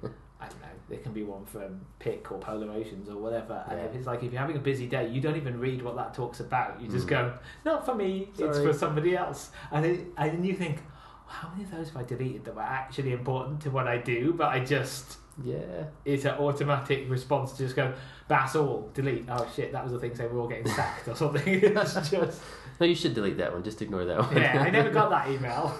I 0.44 0.48
don't 0.48 0.60
know, 0.60 0.68
there 0.88 0.98
can 0.98 1.12
be 1.12 1.22
one 1.22 1.44
from 1.46 1.80
Pick 1.98 2.30
or 2.30 2.38
Polar 2.38 2.70
Oceans 2.70 3.08
or 3.08 3.16
whatever. 3.16 3.64
And 3.68 3.78
Yeah. 3.78 3.86
if 3.86 3.94
it's 3.94 4.06
like 4.06 4.22
if 4.22 4.32
you're 4.32 4.40
having 4.40 4.56
a 4.56 4.60
busy 4.60 4.86
day, 4.86 5.08
you 5.08 5.20
don't 5.20 5.36
even 5.36 5.58
read 5.58 5.82
what 5.82 5.96
that 5.96 6.14
talk's 6.14 6.40
about. 6.40 6.80
You 6.80 6.88
just 6.88 7.06
Mm. 7.06 7.10
go, 7.10 7.32
not 7.64 7.84
for 7.86 7.94
me, 7.94 8.28
it's 8.38 8.58
for 8.58 8.72
somebody 8.72 9.16
else. 9.16 9.50
And 9.72 9.84
it, 9.86 10.00
and 10.16 10.32
then 10.32 10.44
you 10.44 10.54
think, 10.54 10.82
how 11.26 11.48
many 11.50 11.64
of 11.64 11.70
those 11.70 11.88
have 11.88 11.96
I 11.96 12.02
deleted 12.04 12.44
that 12.44 12.54
were 12.54 12.60
actually 12.62 13.12
important 13.12 13.60
to 13.62 13.70
what 13.70 13.88
I 13.88 13.98
do? 13.98 14.34
But 14.34 14.48
I 14.48 14.60
just 14.60 15.18
yeah. 15.42 15.84
it's 16.04 16.24
an 16.26 16.32
automatic 16.34 17.10
response 17.10 17.52
to 17.52 17.58
just 17.64 17.74
go, 17.74 17.92
that's 18.28 18.54
all, 18.54 18.90
delete. 18.94 19.24
Oh 19.28 19.46
shit, 19.56 19.72
that 19.72 19.82
was 19.82 19.92
the 19.92 19.98
thing 19.98 20.14
saying 20.14 20.32
we're 20.32 20.40
all 20.40 20.48
getting 20.48 20.68
sacked 20.68 21.08
or 21.08 21.14
something. 21.16 21.42
it's 21.48 21.94
just 22.10 22.42
No, 22.80 22.86
you 22.86 22.94
should 22.94 23.14
delete 23.14 23.38
that 23.38 23.52
one. 23.52 23.62
Just 23.62 23.80
ignore 23.82 24.04
that 24.04 24.18
one. 24.18 24.36
yeah, 24.36 24.62
I 24.62 24.70
never 24.70 24.90
got 24.90 25.08
that 25.16 25.28
email. 25.30 25.74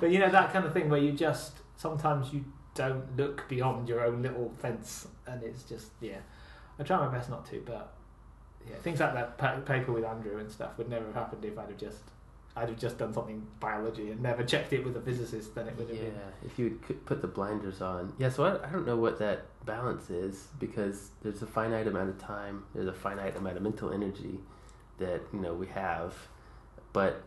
but 0.00 0.10
you 0.10 0.18
know 0.18 0.30
that 0.30 0.52
kind 0.52 0.64
of 0.64 0.72
thing 0.72 0.88
where 0.88 1.00
you 1.00 1.12
just 1.12 1.52
sometimes 1.76 2.32
you 2.32 2.44
don't 2.78 3.16
look 3.16 3.48
beyond 3.48 3.88
your 3.88 4.00
own 4.06 4.22
little 4.22 4.52
fence, 4.58 5.06
and 5.26 5.42
it's 5.42 5.62
just 5.64 5.88
yeah. 6.00 6.18
I 6.78 6.84
try 6.84 6.96
my 6.98 7.08
best 7.12 7.28
not 7.28 7.44
to, 7.50 7.60
but 7.66 7.92
yeah, 8.68 8.76
things 8.76 9.00
like 9.00 9.14
that 9.14 9.36
pa- 9.36 9.60
paper 9.60 9.92
with 9.92 10.04
Andrew 10.04 10.38
and 10.38 10.50
stuff 10.50 10.78
would 10.78 10.88
never 10.88 11.06
have 11.06 11.14
happened 11.14 11.44
if 11.44 11.58
I'd 11.58 11.68
have 11.68 11.76
just 11.76 12.02
I'd 12.56 12.68
have 12.68 12.78
just 12.78 12.98
done 12.98 13.12
something 13.12 13.46
biology 13.60 14.10
and 14.10 14.20
never 14.22 14.42
checked 14.44 14.72
it 14.72 14.84
with 14.84 14.96
a 14.96 15.00
physicist. 15.00 15.54
Then 15.54 15.66
it 15.68 15.76
would 15.76 15.88
have 15.88 15.96
Yeah, 15.96 16.04
been 16.04 16.14
yeah. 16.14 16.46
if 16.46 16.58
you 16.58 16.78
could 16.86 17.04
put 17.04 17.20
the 17.20 17.28
blinders 17.28 17.80
on. 17.82 18.12
Yeah, 18.18 18.28
so 18.30 18.44
I, 18.44 18.66
I 18.66 18.70
don't 18.70 18.86
know 18.86 18.96
what 18.96 19.18
that 19.18 19.46
balance 19.66 20.08
is 20.10 20.48
because 20.58 21.10
there's 21.22 21.42
a 21.42 21.46
finite 21.46 21.86
amount 21.86 22.10
of 22.10 22.18
time, 22.18 22.64
there's 22.74 22.88
a 22.88 22.92
finite 22.92 23.36
amount 23.36 23.56
of 23.56 23.62
mental 23.62 23.92
energy 23.92 24.38
that, 24.98 25.20
you 25.32 25.40
know, 25.40 25.54
we 25.54 25.66
have. 25.68 26.14
But 26.92 27.22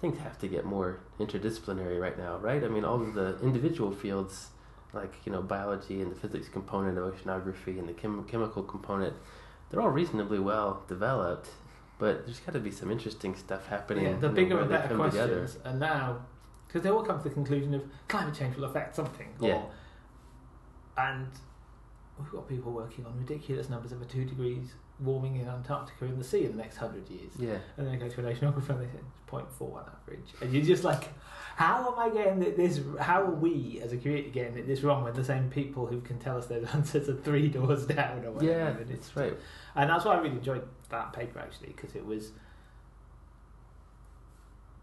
things 0.00 0.18
have 0.20 0.38
to 0.40 0.48
get 0.48 0.64
more 0.64 1.00
interdisciplinary 1.20 2.00
right 2.00 2.18
now, 2.18 2.38
right? 2.38 2.62
I 2.64 2.68
mean, 2.68 2.84
all 2.84 3.00
of 3.00 3.14
the 3.14 3.38
individual 3.42 3.92
fields, 3.92 4.48
like, 4.94 5.12
you 5.24 5.32
know, 5.32 5.42
biology 5.42 6.00
and 6.00 6.10
the 6.10 6.16
physics 6.16 6.48
component 6.48 6.96
of 6.98 7.04
oceanography 7.14 7.78
and 7.78 7.88
the 7.88 7.92
chem- 7.92 8.24
chemical 8.24 8.62
component, 8.62 9.14
they're 9.70 9.80
all 9.80 9.90
reasonably 9.90 10.38
well 10.38 10.82
developed. 10.88 11.48
But 11.98 12.24
there's 12.26 12.40
got 12.40 12.52
to 12.52 12.60
be 12.60 12.70
some 12.70 12.90
interesting 12.90 13.34
stuff 13.36 13.66
happening. 13.68 14.04
yeah, 14.04 14.16
the 14.16 14.28
know, 14.28 14.34
bigger 14.34 14.58
and 14.60 14.68
better 14.68 14.94
questions, 14.96 15.52
together. 15.54 15.68
and 15.70 15.80
now 15.80 16.18
because 16.66 16.82
they 16.82 16.90
all 16.90 17.02
come 17.04 17.18
to 17.18 17.24
the 17.28 17.34
conclusion 17.34 17.72
of 17.72 17.82
climate 18.08 18.34
change 18.34 18.56
will 18.56 18.64
affect 18.64 18.96
something, 18.96 19.28
or, 19.40 19.48
Yeah. 19.48 19.62
and 20.98 21.28
we've 22.18 22.30
got 22.32 22.48
people 22.48 22.72
working 22.72 23.06
on 23.06 23.16
ridiculous 23.18 23.68
numbers 23.70 23.92
of 23.92 24.02
a 24.02 24.04
two 24.04 24.24
degrees 24.24 24.72
warming 25.00 25.36
in 25.36 25.48
Antarctica 25.48 26.04
in 26.04 26.18
the 26.18 26.24
sea 26.24 26.44
in 26.44 26.52
the 26.52 26.58
next 26.62 26.76
hundred 26.76 27.08
years, 27.08 27.32
Yeah. 27.38 27.58
and 27.76 27.86
then 27.86 27.98
they 27.98 28.08
go 28.08 28.08
to 28.08 28.26
an 28.26 28.34
oceanographer 28.34 28.70
and 28.70 28.80
they 28.80 28.86
say 28.86 28.98
it's 28.98 29.30
0.4 29.30 29.74
on 29.76 29.84
average, 30.02 30.28
and 30.40 30.52
you're 30.52 30.64
just 30.64 30.84
like, 30.84 31.08
how 31.56 31.92
am 31.92 31.98
I 31.98 32.12
getting 32.14 32.38
this? 32.40 32.80
How 33.00 33.22
are 33.22 33.30
we 33.30 33.80
as 33.82 33.92
a 33.92 33.96
community 33.96 34.30
getting 34.30 34.66
this 34.66 34.82
wrong 34.82 35.04
when 35.04 35.14
the 35.14 35.24
same 35.24 35.50
people 35.50 35.86
who 35.86 36.00
can 36.00 36.18
tell 36.18 36.36
us 36.36 36.46
those 36.46 36.64
answers 36.74 37.08
are 37.08 37.16
three 37.16 37.48
doors 37.48 37.86
down 37.86 38.24
or 38.24 38.32
whatever? 38.32 38.52
Yeah, 38.52 38.68
and 38.68 38.90
it's 38.90 39.14
right. 39.16 39.34
and 39.76 39.90
that's 39.90 40.04
why 40.04 40.14
I 40.14 40.18
really 40.18 40.36
enjoyed 40.36 40.66
that 40.90 41.12
paper 41.12 41.38
actually 41.40 41.68
because 41.76 41.94
it 41.96 42.04
was 42.04 42.32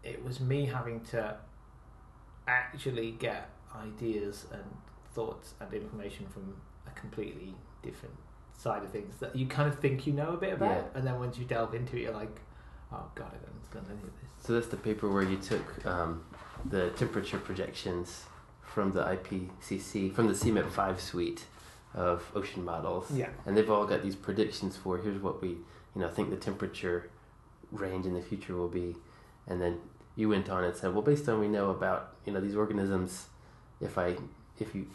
it 0.02 0.22
was 0.24 0.40
me 0.40 0.66
having 0.66 1.00
to 1.00 1.36
actually 2.48 3.12
get 3.12 3.48
ideas 3.76 4.46
and 4.52 4.64
thoughts 5.14 5.54
and 5.60 5.72
information 5.72 6.26
from 6.26 6.56
a 6.86 6.90
completely 6.98 7.54
different 7.82 8.14
side 8.56 8.82
of 8.82 8.90
things 8.90 9.16
that 9.20 9.34
you 9.34 9.46
kind 9.46 9.68
of 9.68 9.78
think 9.78 10.06
you 10.06 10.12
know 10.12 10.34
a 10.34 10.36
bit 10.36 10.52
about 10.52 10.70
Yeah. 10.70 10.82
and 10.98 11.06
then 11.06 11.18
once 11.18 11.36
you 11.38 11.44
delve 11.44 11.74
into 11.74 11.96
it 11.96 12.02
you're 12.02 12.12
like 12.12 12.40
oh 12.92 13.04
god 13.14 13.28
I 13.32 13.36
don't 13.38 13.54
understand 13.56 13.86
any 13.90 14.02
of 14.08 14.20
this 14.20 14.30
So 14.46 14.52
that's 14.54 14.68
the 14.68 14.76
paper 14.76 15.10
where 15.10 15.22
you 15.22 15.36
took 15.38 15.84
um, 15.86 16.22
the 16.68 16.90
temperature 16.90 17.38
projections 17.38 18.24
from 18.62 18.92
the 18.92 19.02
IPCC, 19.04 20.14
from 20.14 20.28
the 20.28 20.34
CMIP 20.34 20.70
5 20.70 21.00
suite 21.00 21.44
of 21.94 22.30
ocean 22.34 22.64
models. 22.64 23.10
yeah 23.10 23.28
And 23.44 23.56
they've 23.56 23.68
all 23.70 23.84
got 23.86 24.02
these 24.02 24.16
predictions 24.16 24.76
for 24.76 24.98
here's 24.98 25.20
what 25.20 25.42
we, 25.42 25.48
you 25.48 26.00
know, 26.00 26.08
think 26.08 26.30
the 26.30 26.36
temperature 26.36 27.10
range 27.70 28.06
in 28.06 28.14
the 28.14 28.22
future 28.22 28.54
will 28.54 28.68
be. 28.68 28.96
And 29.46 29.60
then 29.60 29.78
you 30.16 30.28
went 30.30 30.48
on 30.48 30.64
and 30.64 30.74
said, 30.74 30.92
well, 30.94 31.02
based 31.02 31.28
on 31.28 31.34
what 31.38 31.42
we 31.42 31.48
know 31.48 31.70
about, 31.70 32.14
you 32.24 32.32
know, 32.32 32.40
these 32.40 32.56
organisms, 32.56 33.26
if 33.80 33.98
I, 33.98 34.16
if 34.58 34.74
you, 34.74 34.86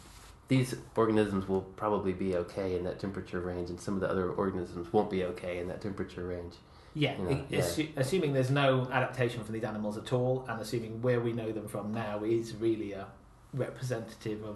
these 0.48 0.76
organisms 0.96 1.48
will 1.48 1.62
probably 1.62 2.14
be 2.14 2.36
okay 2.36 2.76
in 2.78 2.84
that 2.86 3.00
temperature 3.00 3.40
range, 3.40 3.70
and 3.70 3.80
some 3.80 3.96
of 3.96 4.00
the 4.02 4.10
other 4.10 4.32
organisms 4.32 4.92
won't 4.94 5.10
be 5.10 5.24
okay 5.26 5.60
in 5.60 5.68
that 5.68 5.82
temperature 5.82 6.26
range. 6.26 6.54
Yeah, 6.94 7.18
You 7.18 7.24
know, 7.26 7.30
i- 7.32 7.46
yeah. 7.50 7.86
assuming 7.98 8.34
there's 8.34 8.50
no 8.50 8.88
adaptation 8.92 9.44
from 9.44 9.54
these 9.54 9.64
animals 9.66 9.98
at 9.98 10.14
all, 10.14 10.46
and 10.48 10.60
assuming 10.62 11.02
where 11.02 11.20
we 11.20 11.34
know 11.34 11.52
them 11.52 11.68
from 11.68 11.94
now 11.94 12.24
is 12.24 12.56
really 12.56 12.94
a 12.94 13.08
representative 13.54 14.44
of 14.44 14.56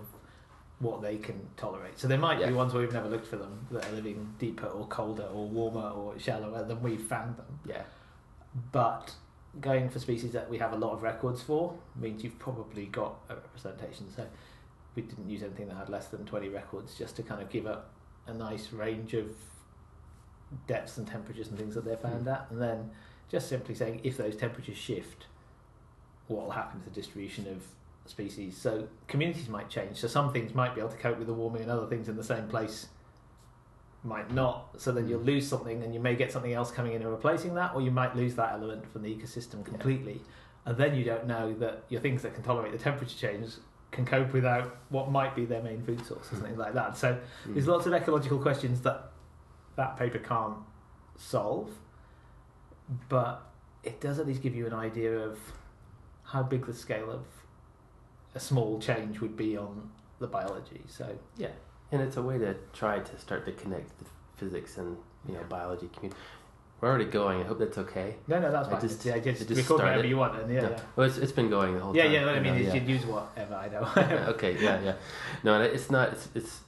what 0.80 1.02
they 1.02 1.18
can 1.18 1.40
tolerate. 1.58 2.00
So 2.00 2.08
there 2.08 2.18
might 2.18 2.40
Yeah. 2.40 2.48
be 2.48 2.54
ones 2.54 2.74
where 2.74 2.82
we've 2.82 2.94
never 2.94 3.10
looked 3.10 3.28
for 3.28 3.36
them 3.38 3.68
that 3.72 3.86
are 3.88 3.92
living 3.92 4.34
deeper 4.40 4.66
or 4.68 4.88
colder 4.88 5.26
or 5.32 5.46
warmer 5.48 5.90
or 5.90 6.18
shallower 6.18 6.64
than 6.64 6.82
we've 6.82 7.02
found 7.04 7.38
them. 7.38 7.60
Yeah. 7.66 7.84
But 8.72 9.16
going 9.60 9.90
for 9.90 10.00
species 10.00 10.32
that 10.32 10.50
we 10.50 10.58
have 10.58 10.72
a 10.74 10.78
lot 10.78 10.94
of 10.94 11.04
records 11.04 11.44
for 11.44 11.76
means 11.96 12.24
you've 12.24 12.40
probably 12.40 12.86
got 12.88 13.16
a 13.30 13.36
representation. 13.36 14.10
So 14.16 14.26
we 14.96 15.02
didn't 15.04 15.30
use 15.30 15.44
anything 15.44 15.68
that 15.68 15.76
had 15.76 15.90
less 15.90 16.08
than 16.08 16.26
20 16.26 16.50
records 16.50 16.96
just 16.96 17.16
to 17.16 17.24
kind 17.24 17.42
of 17.42 17.50
give 17.50 17.66
a, 17.66 17.84
a 18.28 18.34
nice 18.34 18.72
range 18.74 19.14
of 19.14 19.36
depths 20.68 20.98
and 20.98 21.08
temperatures 21.08 21.48
and 21.48 21.58
things 21.58 21.76
that 21.76 21.86
they're 21.86 21.98
found 21.98 22.24
hmm. 22.24 22.30
at. 22.30 22.48
And 22.50 22.62
then 22.62 22.92
just 23.30 23.48
simply 23.48 23.76
saying 23.76 24.02
if 24.04 24.18
those 24.18 24.36
temperatures 24.36 24.78
shift, 24.78 25.28
what 26.28 26.44
will 26.44 26.52
happen 26.52 26.80
to 26.82 26.90
the 26.90 26.96
distribution 26.96 27.48
of 27.48 27.64
species? 28.10 28.58
So 28.58 28.88
communities 29.08 29.48
might 29.48 29.70
change. 29.70 29.98
So 29.98 30.08
some 30.08 30.34
things 30.34 30.54
might 30.54 30.76
be 30.76 30.82
able 30.82 30.92
to 30.92 30.98
cope 30.98 31.18
with 31.18 31.28
the 31.28 31.34
warming 31.34 31.62
and 31.62 31.72
other 31.72 31.88
things 31.88 32.10
in 32.10 32.18
the 32.18 32.24
same 32.24 32.48
place 32.48 32.88
might 34.04 34.34
not. 34.34 34.70
So 34.78 34.92
then 34.92 35.08
you'll 35.08 35.20
hmm. 35.20 35.28
lose 35.28 35.48
something 35.48 35.84
and 35.84 35.94
you 35.94 36.02
may 36.02 36.16
get 36.16 36.32
something 36.34 36.54
else 36.54 36.70
coming 36.70 36.94
in 36.94 37.02
and 37.02 37.12
replacing 37.12 37.54
that, 37.56 37.74
or 37.74 37.82
you 37.82 37.92
might 37.92 38.16
lose 38.16 38.36
that 38.36 38.54
element 38.54 38.92
from 38.92 39.04
the 39.04 39.16
ecosystem 39.16 39.64
completely. 39.64 40.22
And 40.66 40.78
then 40.78 40.96
you 40.96 41.04
don't 41.04 41.26
know 41.26 41.54
that 41.56 41.84
your 41.90 42.02
things 42.02 42.22
that 42.22 42.36
can 42.36 42.44
tolerate 42.44 42.72
the 42.72 42.78
temperature 42.78 43.18
change 43.18 43.54
can 43.92 44.06
cope 44.06 44.32
without 44.34 44.78
what 44.90 45.12
might 45.12 45.36
be 45.36 45.46
their 45.46 45.62
main 45.62 45.82
food 45.84 46.06
source 46.06 46.32
or 46.32 46.36
something 46.36 46.58
like 46.58 46.74
that. 46.74 46.96
So 46.98 47.14
Mm. 47.48 47.54
there's 47.54 47.68
lots 47.68 47.86
of 47.86 47.94
ecological 47.94 48.40
questions 48.40 48.82
that 48.82 49.12
that 49.76 49.98
paper 49.98 50.18
can't 50.20 50.58
solve, 51.18 51.70
but 53.10 53.42
it 53.84 54.00
does 54.00 54.20
at 54.20 54.28
least 54.28 54.42
give 54.42 54.56
you 54.56 54.66
an 54.68 54.74
idea 54.74 55.18
of 55.18 55.40
how 56.24 56.44
big 56.44 56.66
the 56.66 56.74
scale 56.74 57.10
of 57.12 57.26
a 58.36 58.40
small 58.40 58.80
change 58.80 59.20
would 59.20 59.36
be 59.36 59.58
on 59.58 59.92
the 60.20 60.28
biology. 60.28 60.82
So 60.88 61.18
Yeah, 61.38 61.50
and 61.92 62.02
it's 62.02 62.16
a 62.18 62.22
way 62.22 62.38
to 62.38 62.56
try 62.74 63.00
to 63.00 63.20
start 63.20 63.46
to 63.46 63.52
connect 63.52 63.98
the 64.00 64.06
physics 64.38 64.78
and 64.78 64.98
you 65.28 65.34
know 65.34 65.40
Yeah. 65.42 65.46
biology 65.48 65.90
community. 65.94 66.20
We're 66.82 66.90
already 66.90 67.06
going. 67.06 67.42
I 67.42 67.44
hope 67.44 67.60
that's 67.60 67.78
okay. 67.78 68.16
no, 68.28 68.40
no, 68.40 68.52
that's 68.52 68.68
I 68.68 68.72
fine. 68.72 68.82
just- 68.82 69.06
yeah, 69.06 69.20
just, 69.20 69.44
I 69.44 69.46
just 69.46 69.62
record 69.62 69.78
whatever 69.80 69.94
started. 69.94 70.10
you 70.10 70.18
want, 70.18 70.42
and 70.42 70.52
yeah, 70.52 70.62
No. 70.62 70.70
yeah. 70.72 70.80
Well, 70.96 71.08
it's, 71.08 71.18
it's 71.18 71.32
been 71.32 71.50
going 71.50 71.76
the 71.76 71.80
whole 71.80 71.96
Yeah, 71.96 72.04
time. 72.06 72.12
yeah, 72.14 72.26
what 72.26 72.36
I 72.36 72.40
mean 72.40 72.64
yeah. 72.64 72.74
you'd 72.74 72.88
use 72.90 73.06
whatever 73.06 73.54
I 73.56 73.70
know. 73.70 73.88
Yeah, 73.96 74.30
okay, 74.30 74.58
yeah, 74.60 74.82
yeah. 74.82 74.94
No, 75.44 75.62
it's 75.62 75.90
not. 75.92 76.10
It's, 76.14 76.28
it's. 76.34 76.60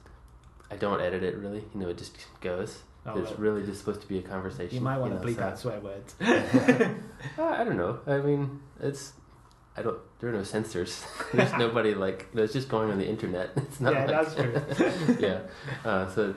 I 0.70 0.76
don't 0.76 1.00
edit 1.00 1.22
it 1.24 1.36
really. 1.36 1.64
You 1.74 1.80
know, 1.80 1.88
it 1.88 1.98
just 1.98 2.16
goes. 2.40 2.82
Oh, 3.06 3.18
it's 3.18 3.38
really 3.38 3.64
just 3.66 3.80
supposed 3.80 4.00
to 4.00 4.06
be 4.08 4.18
a 4.18 4.22
conversation. 4.22 4.76
you 4.76 4.80
might 4.80 4.96
want 4.98 5.12
to 5.12 5.18
know, 5.18 5.24
bleep 5.26 5.36
so- 5.36 5.42
out 5.42 5.58
swear 5.58 5.80
words. 5.80 6.14
Uh, 7.38 7.42
I 7.42 7.64
don't 7.64 7.76
know. 7.76 8.00
I 8.06 8.18
mean, 8.18 8.60
it's. 8.80 9.14
I 9.76 9.82
don't. 9.82 9.98
There 10.20 10.30
are 10.30 10.32
no 10.32 10.42
censors. 10.44 11.04
There's 11.34 11.52
nobody 11.54 11.94
like. 11.94 12.28
It's 12.34 12.52
just 12.52 12.68
going 12.68 12.90
on 12.92 12.98
the 12.98 13.06
internet. 13.08 13.50
It's 13.56 13.80
not. 13.80 13.92
yeah, 13.94 14.04
like, 14.04 14.28
that's 14.28 14.34
true. 14.36 15.16
yeah. 15.18 15.40
Uh, 15.84 16.08
so, 16.14 16.34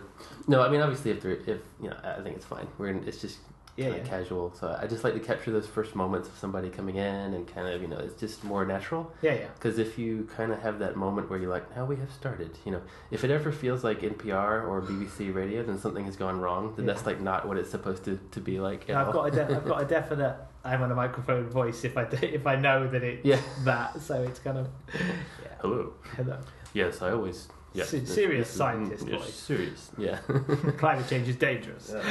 no, 0.47 0.61
I 0.63 0.69
mean, 0.69 0.81
obviously, 0.81 1.11
if 1.11 1.21
there, 1.21 1.31
if 1.33 1.59
you 1.81 1.89
know, 1.89 1.97
I 2.03 2.21
think 2.23 2.37
it's 2.37 2.45
fine. 2.45 2.67
We're 2.79 2.87
in, 2.87 3.07
it's 3.07 3.21
just 3.21 3.37
Yeah, 3.77 3.89
yeah. 3.89 3.99
casual. 3.99 4.53
So 4.59 4.75
I 4.81 4.87
just 4.87 5.03
like 5.03 5.13
to 5.13 5.19
capture 5.19 5.51
those 5.51 5.67
first 5.67 5.95
moments 5.95 6.27
of 6.27 6.35
somebody 6.37 6.69
coming 6.69 6.95
in 6.95 7.33
and 7.35 7.47
kind 7.47 7.67
of, 7.67 7.79
you 7.81 7.87
know, 7.87 7.99
it's 7.99 8.19
just 8.19 8.43
more 8.43 8.65
natural. 8.65 9.11
Yeah, 9.21 9.35
yeah. 9.35 9.47
Because 9.53 9.77
if 9.77 9.99
you 9.99 10.27
kind 10.35 10.51
of 10.51 10.59
have 10.63 10.79
that 10.79 10.95
moment 10.95 11.29
where 11.29 11.37
you're 11.37 11.51
like, 11.51 11.75
now 11.75 11.85
we 11.85 11.95
have 11.97 12.11
started, 12.11 12.57
you 12.65 12.71
know, 12.71 12.81
if 13.11 13.23
it 13.23 13.29
ever 13.29 13.51
feels 13.51 13.83
like 13.83 14.01
NPR 14.01 14.67
or 14.67 14.81
BBC 14.81 15.33
radio, 15.33 15.61
then 15.63 15.77
something 15.77 16.05
has 16.05 16.15
gone 16.15 16.39
wrong. 16.39 16.73
Then 16.75 16.85
Yeah. 16.87 16.93
that's 16.93 17.05
like 17.05 17.21
not 17.21 17.47
what 17.47 17.57
it's 17.57 17.69
supposed 17.69 18.03
to, 18.05 18.19
to 18.31 18.39
be 18.41 18.59
like. 18.59 18.89
I've 18.89 19.13
got 19.13 19.25
a 19.25 19.31
de- 19.31 19.55
I've 19.55 19.65
got 19.65 19.81
a 19.83 19.85
definite 19.85 20.35
I'm 20.65 20.81
on 20.81 20.91
a 20.91 20.95
microphone 20.95 21.47
voice 21.47 21.85
if 21.85 21.95
I 21.97 22.03
do, 22.05 22.17
if 22.25 22.45
I 22.47 22.55
know 22.55 22.89
that 22.89 23.03
it's 23.03 23.23
Yeah. 23.23 23.39
that. 23.63 24.01
So 24.01 24.23
it's 24.23 24.39
kind 24.39 24.57
of 24.57 24.67
yeah. 24.93 25.01
Hello. 25.61 25.93
Hello. 26.15 26.39
Yes, 26.73 27.01
I 27.03 27.11
always 27.11 27.47
Yeah, 27.73 27.83
Se- 27.83 27.99
this- 27.99 28.13
serious 28.15 28.47
this 28.47 28.57
scientist 28.57 29.05
mm, 29.05 29.19
voice. 29.19 29.33
Serious, 29.35 29.91
yeah. 29.99 30.17
Climate 30.79 31.07
change 31.07 31.27
is 31.29 31.35
dangerous. 31.35 31.93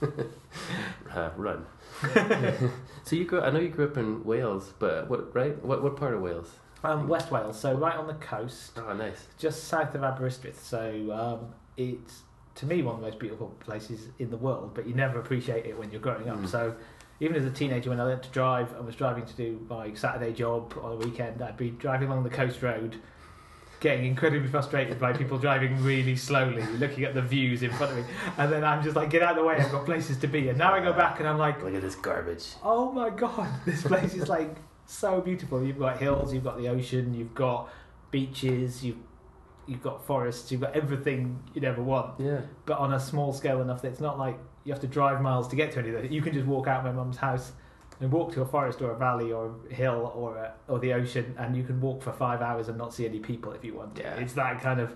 uh, 1.14 1.30
run. 1.36 1.66
so 3.04 3.16
you 3.16 3.24
grew. 3.24 3.40
I 3.40 3.50
know 3.50 3.60
you 3.60 3.68
grew 3.68 3.86
up 3.86 3.96
in 3.96 4.24
Wales, 4.24 4.74
but 4.78 5.08
what? 5.08 5.34
Right? 5.34 5.62
What? 5.64 5.82
What 5.82 5.96
part 5.96 6.14
of 6.14 6.20
Wales? 6.20 6.50
Um, 6.84 7.08
West 7.08 7.32
Wales, 7.32 7.58
so 7.58 7.74
right 7.74 7.96
on 7.96 8.06
the 8.06 8.14
coast, 8.14 8.72
Oh, 8.76 8.92
nice. 8.92 9.26
just 9.38 9.64
south 9.64 9.94
of 9.94 10.02
Aberystwyth. 10.04 10.62
So 10.62 11.10
um, 11.10 11.54
it's 11.76 12.22
to 12.56 12.66
me 12.66 12.82
one 12.82 12.96
of 12.96 13.00
the 13.00 13.06
most 13.08 13.18
beautiful 13.18 13.48
places 13.60 14.08
in 14.18 14.30
the 14.30 14.36
world, 14.36 14.72
but 14.74 14.86
you 14.86 14.94
never 14.94 15.18
appreciate 15.18 15.66
it 15.66 15.76
when 15.76 15.90
you're 15.90 16.00
growing 16.00 16.28
up. 16.28 16.38
Mm. 16.38 16.48
So 16.48 16.74
even 17.18 17.36
as 17.36 17.44
a 17.44 17.50
teenager, 17.50 17.90
when 17.90 17.98
I 17.98 18.04
learned 18.04 18.22
to 18.24 18.28
drive 18.30 18.72
and 18.76 18.84
was 18.86 18.94
driving 18.94 19.24
to 19.24 19.32
do 19.34 19.66
my 19.68 19.94
Saturday 19.94 20.32
job 20.32 20.78
on 20.80 20.92
a 20.92 20.96
weekend, 20.96 21.42
I'd 21.42 21.56
be 21.56 21.70
driving 21.70 22.08
along 22.08 22.22
the 22.24 22.30
coast 22.30 22.62
road, 22.62 22.96
getting 23.80 24.06
incredibly 24.06 24.48
frustrated 24.48 24.98
by 24.98 25.12
people 25.12 25.38
driving 25.38 25.82
really 25.82 26.16
slowly, 26.16 26.62
looking 26.78 27.04
at 27.04 27.14
the 27.14 27.22
views 27.22 27.62
in 27.62 27.70
front 27.72 27.92
of 27.92 27.98
me, 27.98 28.04
and 28.38 28.50
then 28.52 28.64
I'm 28.64 28.82
just 28.82 28.96
like, 28.96 29.10
get 29.10 29.22
out 29.22 29.32
of 29.32 29.36
the 29.36 29.44
way, 29.44 29.56
I've 29.56 29.70
got 29.70 29.84
places 29.84 30.16
to 30.18 30.26
be. 30.26 30.48
And 30.48 30.58
now 30.58 30.72
I 30.74 30.80
go 30.80 30.92
back 30.92 31.18
and 31.20 31.28
I'm 31.28 31.38
like, 31.38 31.62
Look 31.62 31.74
at 31.74 31.82
this 31.82 31.94
garbage. 31.94 32.46
oh 32.62 32.90
my 32.92 33.10
god, 33.10 33.48
this 33.66 33.82
place 33.82 34.14
is 34.14 34.28
like 34.28 34.56
so 34.86 35.20
beautiful. 35.20 35.62
You've 35.64 35.78
got 35.78 35.98
hills, 35.98 36.32
you've 36.32 36.44
got 36.44 36.58
the 36.58 36.68
ocean, 36.68 37.12
you've 37.14 37.34
got 37.34 37.68
beaches, 38.10 38.84
you've 38.84 38.96
you've 39.66 39.82
got 39.82 40.06
forests, 40.06 40.52
you've 40.52 40.60
got 40.60 40.74
everything 40.76 41.42
you'd 41.52 41.64
ever 41.64 41.82
want, 41.82 42.20
Yeah. 42.20 42.42
but 42.66 42.78
on 42.78 42.92
a 42.92 43.00
small 43.00 43.32
scale 43.32 43.60
enough 43.60 43.82
that 43.82 43.88
it's 43.88 44.00
not 44.00 44.16
like 44.16 44.38
you 44.62 44.72
have 44.72 44.80
to 44.82 44.86
drive 44.86 45.20
miles 45.20 45.48
to 45.48 45.56
get 45.56 45.72
to 45.72 45.80
any 45.80 45.88
of 45.88 45.96
anything. 45.96 46.12
You 46.12 46.22
can 46.22 46.32
just 46.32 46.46
walk 46.46 46.68
out 46.68 46.78
of 46.80 46.84
my 46.86 46.92
mum's 46.92 47.16
house 47.16 47.50
and 48.00 48.12
walk 48.12 48.32
to 48.34 48.42
a 48.42 48.46
forest 48.46 48.82
or 48.82 48.90
a 48.90 48.98
valley 48.98 49.32
or 49.32 49.54
a 49.70 49.74
hill 49.74 50.12
or 50.14 50.36
a, 50.36 50.52
or 50.68 50.78
the 50.78 50.92
ocean, 50.92 51.34
and 51.38 51.56
you 51.56 51.64
can 51.64 51.80
walk 51.80 52.02
for 52.02 52.12
five 52.12 52.42
hours 52.42 52.68
and 52.68 52.76
not 52.76 52.92
see 52.92 53.06
any 53.06 53.18
people 53.18 53.52
if 53.52 53.64
you 53.64 53.74
want. 53.74 53.98
Yeah. 53.98 54.14
It's 54.16 54.34
that 54.34 54.60
kind 54.60 54.80
of. 54.80 54.94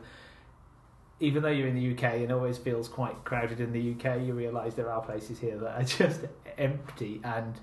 Even 1.22 1.42
though 1.42 1.50
you're 1.50 1.68
in 1.68 1.74
the 1.74 1.92
UK 1.92 2.14
and 2.14 2.32
always 2.32 2.56
feels 2.56 2.88
quite 2.88 3.24
crowded 3.24 3.60
in 3.60 3.72
the 3.72 3.90
UK, 3.92 4.22
you 4.22 4.32
realise 4.32 4.72
there 4.72 4.90
are 4.90 5.02
places 5.02 5.38
here 5.38 5.58
that 5.58 5.80
are 5.80 5.84
just 5.84 6.20
empty, 6.56 7.20
and 7.24 7.60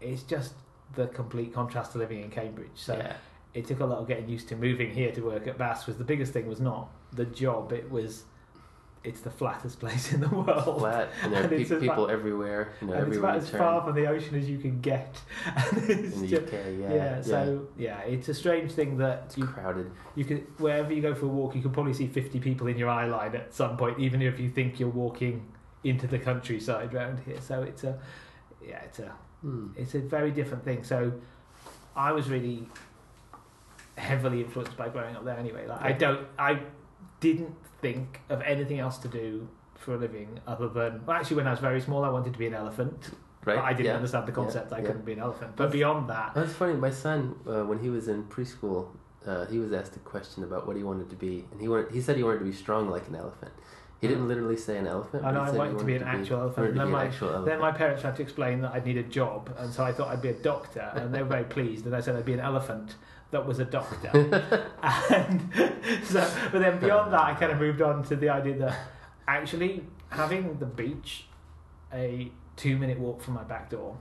it's 0.00 0.22
just 0.22 0.54
the 0.94 1.06
complete 1.08 1.54
contrast 1.54 1.92
to 1.92 1.98
living 1.98 2.22
in 2.22 2.30
Cambridge. 2.30 2.70
So 2.74 2.96
yeah. 2.96 3.14
it 3.54 3.66
took 3.66 3.80
a 3.80 3.84
lot 3.84 3.98
of 3.98 4.08
getting 4.08 4.28
used 4.28 4.48
to 4.48 4.56
moving 4.56 4.92
here 4.92 5.12
to 5.12 5.20
work 5.20 5.46
at 5.46 5.58
BAS. 5.58 5.86
Was 5.86 5.96
the 5.96 6.04
biggest 6.04 6.32
thing 6.32 6.46
was 6.46 6.60
not 6.60 6.88
the 7.12 7.24
job; 7.24 7.72
it 7.72 7.90
was 7.90 8.24
it's 9.02 9.20
the 9.22 9.30
flattest 9.30 9.80
place 9.84 10.12
in 10.12 10.20
the 10.20 10.28
world. 10.28 10.78
Flat, 10.80 11.08
and 11.22 11.32
there 11.32 11.40
are 11.40 11.46
And 11.46 11.50
pe- 11.50 11.64
about- 11.64 11.80
people 11.80 12.10
everywhere. 12.10 12.72
You 12.80 12.88
know, 12.88 12.92
and 12.94 13.08
it's 13.08 13.16
about 13.16 13.36
as 13.36 13.50
turn 13.50 13.58
far 13.60 13.82
from 13.84 13.94
the 13.94 14.06
ocean 14.06 14.34
as 14.36 14.48
you 14.48 14.58
can 14.58 14.80
get. 14.80 15.16
In 15.88 16.20
the 16.20 16.26
just- 16.26 16.42
UK. 16.42 16.52
Yeah. 16.78 16.94
yeah, 16.94 17.22
so 17.22 17.66
yeah, 17.78 18.00
it's 18.00 18.28
a 18.28 18.34
strange 18.34 18.72
thing 18.72 18.98
that 18.98 19.22
it's 19.26 19.38
you 19.38 19.46
crowded. 19.46 19.90
you 20.16 20.24
can 20.24 20.38
wherever 20.58 20.92
you 20.92 21.00
go 21.02 21.14
for 21.14 21.26
a 21.26 21.28
walk, 21.28 21.54
you 21.54 21.62
can 21.62 21.70
probably 21.72 21.94
see 21.94 22.06
fifty 22.08 22.38
people 22.40 22.66
in 22.66 22.76
your 22.76 22.88
eye 22.90 23.06
line 23.06 23.34
at 23.34 23.54
some 23.54 23.76
point, 23.76 23.98
even 23.98 24.20
if 24.22 24.38
you 24.38 24.48
think 24.50 24.78
you're 24.78 24.88
walking 24.90 25.46
into 25.82 26.06
the 26.06 26.18
countryside 26.18 26.92
round 26.92 27.20
here. 27.20 27.40
So 27.40 27.62
it's 27.62 27.84
a 27.84 27.98
yeah, 28.66 28.80
it's 28.84 28.98
a 28.98 29.12
Hmm. 29.40 29.68
it's 29.74 29.94
a 29.94 30.00
very 30.00 30.30
different 30.30 30.62
thing. 30.64 30.84
So 30.84 31.12
I 31.96 32.12
was 32.12 32.28
really 32.28 32.68
heavily 33.96 34.40
influenced 34.42 34.76
by 34.76 34.88
growing 34.90 35.16
up 35.16 35.24
there 35.24 35.38
anyway. 35.38 35.66
Like 35.66 35.80
I 35.82 35.92
don't 35.92 36.26
I 36.38 36.60
didn't 37.20 37.54
think 37.80 38.20
of 38.28 38.42
anything 38.42 38.78
else 38.78 38.98
to 38.98 39.08
do 39.08 39.48
for 39.74 39.94
a 39.94 39.96
living 39.96 40.38
other 40.46 40.68
than 40.68 41.04
well 41.06 41.16
actually 41.16 41.36
when 41.36 41.46
I 41.46 41.52
was 41.52 41.60
very 41.60 41.80
small 41.80 42.04
I 42.04 42.10
wanted 42.10 42.32
to 42.32 42.38
be 42.38 42.46
an 42.46 42.54
elephant. 42.54 43.10
Right. 43.44 43.56
But 43.56 43.64
I 43.64 43.72
didn't 43.72 43.86
yeah. 43.86 43.94
understand 43.94 44.28
the 44.28 44.32
concept 44.32 44.70
I 44.72 44.78
yeah. 44.78 44.86
couldn't 44.86 45.06
be 45.06 45.14
an 45.14 45.18
elephant. 45.20 45.56
But 45.56 45.72
beyond 45.72 46.10
that 46.10 46.34
That's 46.34 46.52
funny. 46.52 46.74
My 46.74 46.90
son, 46.90 47.36
uh, 47.46 47.64
when 47.64 47.78
he 47.78 47.88
was 47.88 48.06
in 48.08 48.24
preschool, 48.24 48.88
uh, 49.26 49.46
he 49.46 49.58
was 49.58 49.72
asked 49.72 49.96
a 49.96 50.00
question 50.00 50.44
about 50.44 50.66
what 50.66 50.76
he 50.76 50.82
wanted 50.82 51.10
to 51.10 51.16
be, 51.16 51.44
and 51.52 51.60
he 51.60 51.68
wanted. 51.68 51.92
He 51.92 52.00
said 52.00 52.16
he 52.16 52.22
wanted 52.22 52.38
to 52.38 52.44
be 52.44 52.52
strong 52.52 52.88
like 52.88 53.08
an 53.08 53.16
elephant. 53.16 53.52
He 54.00 54.08
didn't 54.08 54.28
literally 54.28 54.56
say 54.56 54.78
an 54.78 54.86
elephant. 54.86 55.24
I 55.24 55.30
know, 55.30 55.40
I 55.40 55.50
wanted 55.50 55.78
to 55.78 55.84
be 55.84 55.94
an 55.94 56.02
actual 56.02 56.40
elephant. 56.40 56.68
Then 56.68 56.74
be 56.74 56.80
an 56.80 56.90
my- 56.90 57.04
actual 57.04 57.28
elephant. 57.28 57.46
Then 57.46 57.60
my 57.60 57.70
parents 57.70 58.00
tried 58.00 58.16
to 58.16 58.22
explain 58.22 58.62
that 58.62 58.72
I'd 58.72 58.86
need 58.86 58.96
a 58.96 59.02
job, 59.02 59.54
and 59.58 59.70
so 59.70 59.84
I 59.84 59.92
thought 59.92 60.08
I'd 60.08 60.22
be 60.22 60.30
a 60.30 60.34
doctor, 60.34 60.90
and 60.94 61.14
they 61.14 61.22
were 61.22 61.28
very 61.28 61.44
pleased. 61.44 61.84
And 61.84 61.94
I 61.94 62.00
said 62.00 62.16
I'd 62.16 62.24
be 62.24 62.32
an 62.32 62.40
elephant 62.40 62.94
that 63.30 63.46
was 63.46 63.58
a 63.58 63.64
doctor. 63.64 64.08
and 65.10 65.40
so, 66.04 66.30
but 66.52 66.60
then 66.60 66.78
beyond 66.80 67.12
that, 67.12 67.20
I 67.22 67.34
kind 67.34 67.52
of 67.52 67.58
moved 67.58 67.80
on 67.82 68.02
to 68.04 68.16
the 68.16 68.28
idea 68.28 68.58
that 68.58 68.78
actually 69.28 69.84
having 70.08 70.58
the 70.58 70.66
beach 70.66 71.26
a 71.92 72.30
two-minute 72.56 72.98
walk 72.98 73.20
from 73.22 73.34
my 73.34 73.42
back 73.44 73.70
door. 73.70 73.96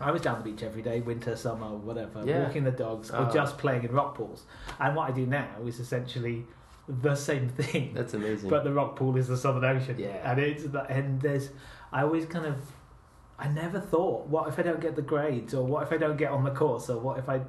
I 0.00 0.10
was 0.10 0.22
down 0.22 0.42
the 0.42 0.50
beach 0.50 0.62
every 0.62 0.82
day, 0.82 1.00
winter, 1.00 1.36
summer, 1.36 1.68
whatever, 1.68 2.22
Yeah. 2.24 2.44
walking 2.44 2.64
the 2.64 2.72
dogs, 2.72 3.10
or 3.10 3.18
Oh. 3.28 3.30
just 3.32 3.58
playing 3.58 3.84
in 3.84 3.92
rock 3.92 4.16
pools. 4.16 4.44
And 4.80 4.96
what 4.96 5.08
I 5.08 5.12
do 5.12 5.24
now 5.26 5.48
is 5.64 5.78
essentially 5.78 6.46
the 6.88 7.14
same 7.14 7.48
thing. 7.48 7.94
That's 7.94 8.12
amazing. 8.14 8.50
But 8.50 8.64
the 8.64 8.72
rock 8.72 8.96
pool 8.96 9.16
is 9.16 9.28
the 9.28 9.36
Southern 9.36 9.64
Ocean. 9.64 9.96
Yeah. 9.98 10.30
And 10.30 10.40
it's 10.40 10.64
that, 10.64 10.90
and 10.90 11.20
there's, 11.20 11.50
I 11.92 12.02
always 12.02 12.26
kind 12.26 12.44
of, 12.46 12.56
I 13.38 13.48
never 13.48 13.80
thought, 13.80 14.26
what 14.26 14.48
if 14.48 14.58
I 14.58 14.62
don't 14.62 14.80
get 14.80 14.96
the 14.96 15.02
grades, 15.02 15.54
or 15.54 15.64
what 15.64 15.82
if 15.84 15.92
I 15.92 15.96
don't 15.96 16.16
get 16.16 16.30
on 16.30 16.44
the 16.44 16.50
course, 16.50 16.90
or 16.90 16.98
what 16.98 17.18
if 17.18 17.28
I, 17.28 17.40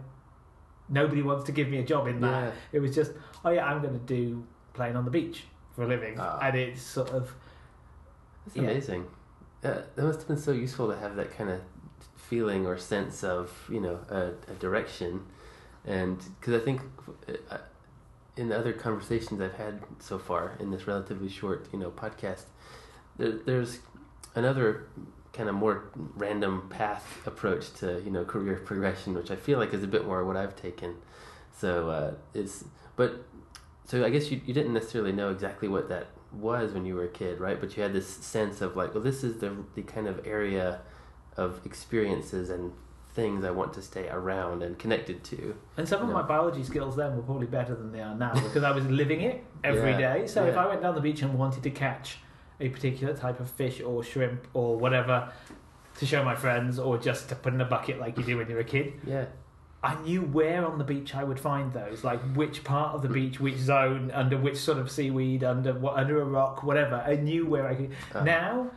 nobody 0.89 1.21
wants 1.21 1.43
to 1.45 1.52
give 1.52 1.67
me 1.69 1.78
a 1.80 1.84
job 1.84 2.08
in 2.08 2.19
that. 2.21 2.43
Yeah. 2.43 2.52
It 2.74 2.80
was 2.80 2.93
just, 2.95 3.12
oh 3.43 3.50
yeah, 3.52 3.65
I'm 3.65 3.82
going 3.82 3.93
to 3.93 4.06
do 4.06 4.45
playing 4.74 4.95
on 4.95 5.06
the 5.06 5.12
beach 5.12 5.43
for 5.76 5.84
a 5.84 5.88
living, 5.88 6.15
Ah. 6.19 6.39
and 6.41 6.56
it's 6.58 6.82
sort 6.82 7.10
of, 7.10 7.34
That's 8.45 8.58
Yeah. 8.58 8.63
amazing. 8.63 9.06
Uh, 9.63 9.82
that 9.95 10.04
must 10.04 10.19
have 10.19 10.28
been 10.28 10.38
so 10.38 10.52
useful 10.52 10.88
to 10.89 10.95
have 10.98 11.15
that 11.15 11.36
kind 11.36 11.50
of 11.50 11.62
feeling 12.15 12.65
or 12.67 12.78
sense 12.78 13.24
of 13.24 13.52
you 13.69 13.80
know 13.80 14.00
a, 14.10 14.32
a 14.52 14.54
direction, 14.60 15.26
and 15.86 16.17
because 16.39 16.54
I 16.62 16.63
think 16.63 16.82
uh, 17.50 17.58
in 18.38 18.50
the 18.50 18.58
other 18.58 18.74
conversations 18.74 19.41
I've 19.41 19.56
had 19.56 19.82
so 20.00 20.19
far 20.19 20.56
in 20.60 20.69
this 20.71 20.86
relatively 20.88 21.30
short 21.30 21.67
you 21.74 21.80
know 21.80 21.89
podcast, 21.89 22.43
there, 23.17 23.32
there's 23.32 23.80
another 24.36 24.88
kind 25.36 25.50
of 25.50 25.56
more 25.56 25.89
random 26.15 26.67
path 26.69 27.06
approach 27.28 27.74
to 27.76 28.02
you 28.06 28.12
know 28.12 28.24
career 28.26 28.56
progression, 28.65 29.13
which 29.13 29.32
I 29.32 29.36
feel 29.36 29.60
like 29.60 29.74
is 29.74 29.84
a 29.84 29.88
bit 29.88 30.06
more 30.06 30.24
what 30.26 30.38
I've 30.38 30.56
taken. 30.56 30.95
So 31.58 31.89
uh, 31.89 32.13
it's 32.34 32.63
but 32.95 33.26
so 33.86 34.04
I 34.06 34.10
guess 34.10 34.32
you 34.32 34.41
you 34.45 34.54
didn't 34.54 34.74
necessarily 34.74 35.12
know 35.12 35.30
exactly 35.30 35.67
what 35.67 35.89
that 35.89 36.08
was 36.32 36.74
when 36.74 36.86
you 36.86 36.95
were 36.95 37.06
a 37.06 37.10
kid, 37.21 37.39
right? 37.39 37.60
But 37.60 37.76
you 37.78 37.84
had 37.84 37.93
this 37.93 38.08
sense 38.08 38.62
of 38.62 38.76
like, 38.76 38.93
well, 38.93 39.04
this 39.04 39.24
is 39.24 39.39
the 39.39 39.56
the 39.76 39.84
kind 39.84 40.08
of 40.08 40.26
area 40.26 40.82
of 41.38 41.60
experiences 41.65 42.50
and 42.50 42.71
things 43.13 43.45
I 43.45 43.52
want 43.52 43.74
to 43.74 43.82
stay 43.82 44.10
around 44.10 44.62
and 44.62 44.78
connected 44.78 45.24
to. 45.26 45.56
and 45.78 45.88
some 45.88 46.02
of 46.02 46.08
Yeah. 46.10 46.15
my 46.15 46.21
biology 46.24 46.63
skills 46.63 46.98
then 46.98 47.15
were 47.15 47.21
probably 47.24 47.48
better 47.48 47.74
than 47.74 47.93
they 47.93 48.02
are 48.02 48.13
now 48.13 48.34
because 48.34 48.63
I 48.63 48.71
was 48.71 48.86
living 48.88 49.21
it 49.21 49.41
every 49.63 49.93
day. 49.93 50.17
Yeah. 50.21 50.28
So 50.28 50.45
if 50.45 50.58
I 50.58 50.67
went 50.67 50.82
down 50.82 50.95
the 50.95 51.02
beach 51.02 51.21
and 51.21 51.34
wanted 51.39 51.63
to 51.63 51.71
catch 51.71 52.19
a 52.60 52.70
particular 52.70 53.13
type 53.15 53.39
of 53.39 53.50
fish 53.50 53.82
or 53.82 54.04
shrimp 54.04 54.48
or 54.54 54.78
whatever 54.78 55.32
to 56.00 56.06
show 56.06 56.24
my 56.24 56.36
friends 56.36 56.78
or 56.80 56.98
just 56.98 57.30
to 57.30 57.36
put 57.36 57.54
in 57.54 57.62
a 57.62 57.65
bucket 57.65 58.00
like 58.00 58.18
you 58.18 58.24
do 58.24 58.38
when 58.38 58.50
you're 58.50 58.60
a 58.60 58.63
kid, 58.63 58.94
Yeah, 59.08 59.26
I 59.84 59.96
knew 60.02 60.22
where 60.22 60.65
on 60.65 60.78
the 60.78 60.84
beach 60.84 61.13
I 61.15 61.24
would 61.24 61.39
find 61.39 61.72
those, 61.72 62.04
like 62.04 62.20
which 62.36 62.63
part 62.63 62.96
of 62.96 63.02
the 63.02 63.08
beach, 63.10 63.39
which 63.39 63.58
zone, 63.58 64.12
under 64.12 64.38
which 64.38 64.58
sort 64.58 64.78
of 64.78 64.89
seaweed, 64.91 65.44
under 65.44 65.74
what, 65.74 65.96
under 65.98 66.22
a 66.22 66.26
rock, 66.26 66.63
whatever. 66.63 66.96
I 67.06 67.15
knew 67.15 67.46
where 67.46 67.68
I 67.68 67.76
could. 67.76 67.91
Uh, 68.13 68.24
Now, 68.24 68.72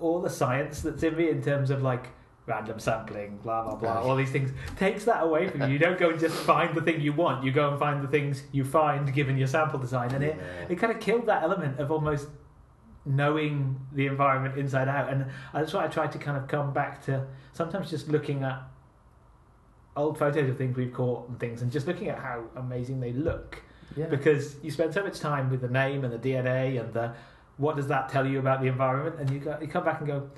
all 0.00 0.20
the 0.20 0.30
science 0.30 0.80
that's 0.82 1.02
in 1.02 1.16
me 1.16 1.28
in 1.30 1.42
terms 1.42 1.70
of 1.70 1.82
like 1.82 2.08
random 2.44 2.80
sampling, 2.80 3.38
blah 3.42 3.62
blah 3.62 3.76
blah, 3.76 3.98
Uh. 3.98 4.02
all 4.02 4.16
these 4.16 4.32
things 4.32 4.50
takes 4.76 5.04
that 5.04 5.22
away 5.22 5.48
from 5.48 5.62
you. 5.62 5.68
You 5.68 5.78
don't 5.78 5.98
go 5.98 6.10
and 6.10 6.18
just 6.18 6.34
find 6.34 6.74
the 6.74 6.82
thing 6.82 7.00
you 7.00 7.12
want. 7.12 7.44
You 7.44 7.52
go 7.52 7.70
and 7.70 7.78
find 7.78 8.02
the 8.02 8.08
things 8.08 8.42
you 8.50 8.64
find 8.64 9.14
given 9.14 9.38
your 9.38 9.46
sample 9.46 9.78
design, 9.78 10.12
and 10.12 10.24
it 10.24 10.36
it 10.68 10.74
kind 10.76 10.92
of 10.92 10.98
killed 11.00 11.26
that 11.26 11.44
element 11.44 11.78
of 11.78 11.90
almost 11.92 12.28
knowing 13.04 13.78
the 13.92 14.06
environment 14.06 14.58
inside 14.58 14.88
out. 14.88 15.12
And 15.12 15.26
that's 15.52 15.72
why 15.72 15.84
I 15.84 15.88
try 15.88 16.06
to 16.06 16.18
kind 16.18 16.36
of 16.36 16.46
come 16.48 16.72
back 16.72 17.04
to 17.06 17.26
sometimes 17.52 17.90
just 17.90 18.08
looking 18.08 18.44
at 18.44 18.62
old 19.96 20.18
photos 20.18 20.48
of 20.48 20.56
things 20.56 20.76
we've 20.76 20.92
caught 20.92 21.28
and 21.28 21.38
things 21.38 21.62
and 21.62 21.70
just 21.70 21.86
looking 21.86 22.08
at 22.08 22.18
how 22.18 22.44
amazing 22.56 23.00
they 23.00 23.12
look. 23.12 23.62
Yeah. 23.94 24.06
because 24.06 24.56
you 24.62 24.70
spend 24.70 24.94
so 24.94 25.02
much 25.04 25.20
time 25.20 25.50
with 25.50 25.60
the 25.60 25.68
name 25.68 26.02
and 26.02 26.10
the 26.10 26.18
DNA 26.18 26.80
and 26.80 26.94
the 26.94 27.12
what 27.58 27.76
does 27.76 27.88
that 27.88 28.08
tell 28.08 28.26
you 28.26 28.38
about 28.38 28.62
the 28.62 28.66
environment? 28.68 29.16
And 29.20 29.28
you 29.28 29.38
go, 29.38 29.58
you 29.60 29.66
come 29.68 29.84
back 29.84 29.98
and 29.98 30.06
go 30.06 30.30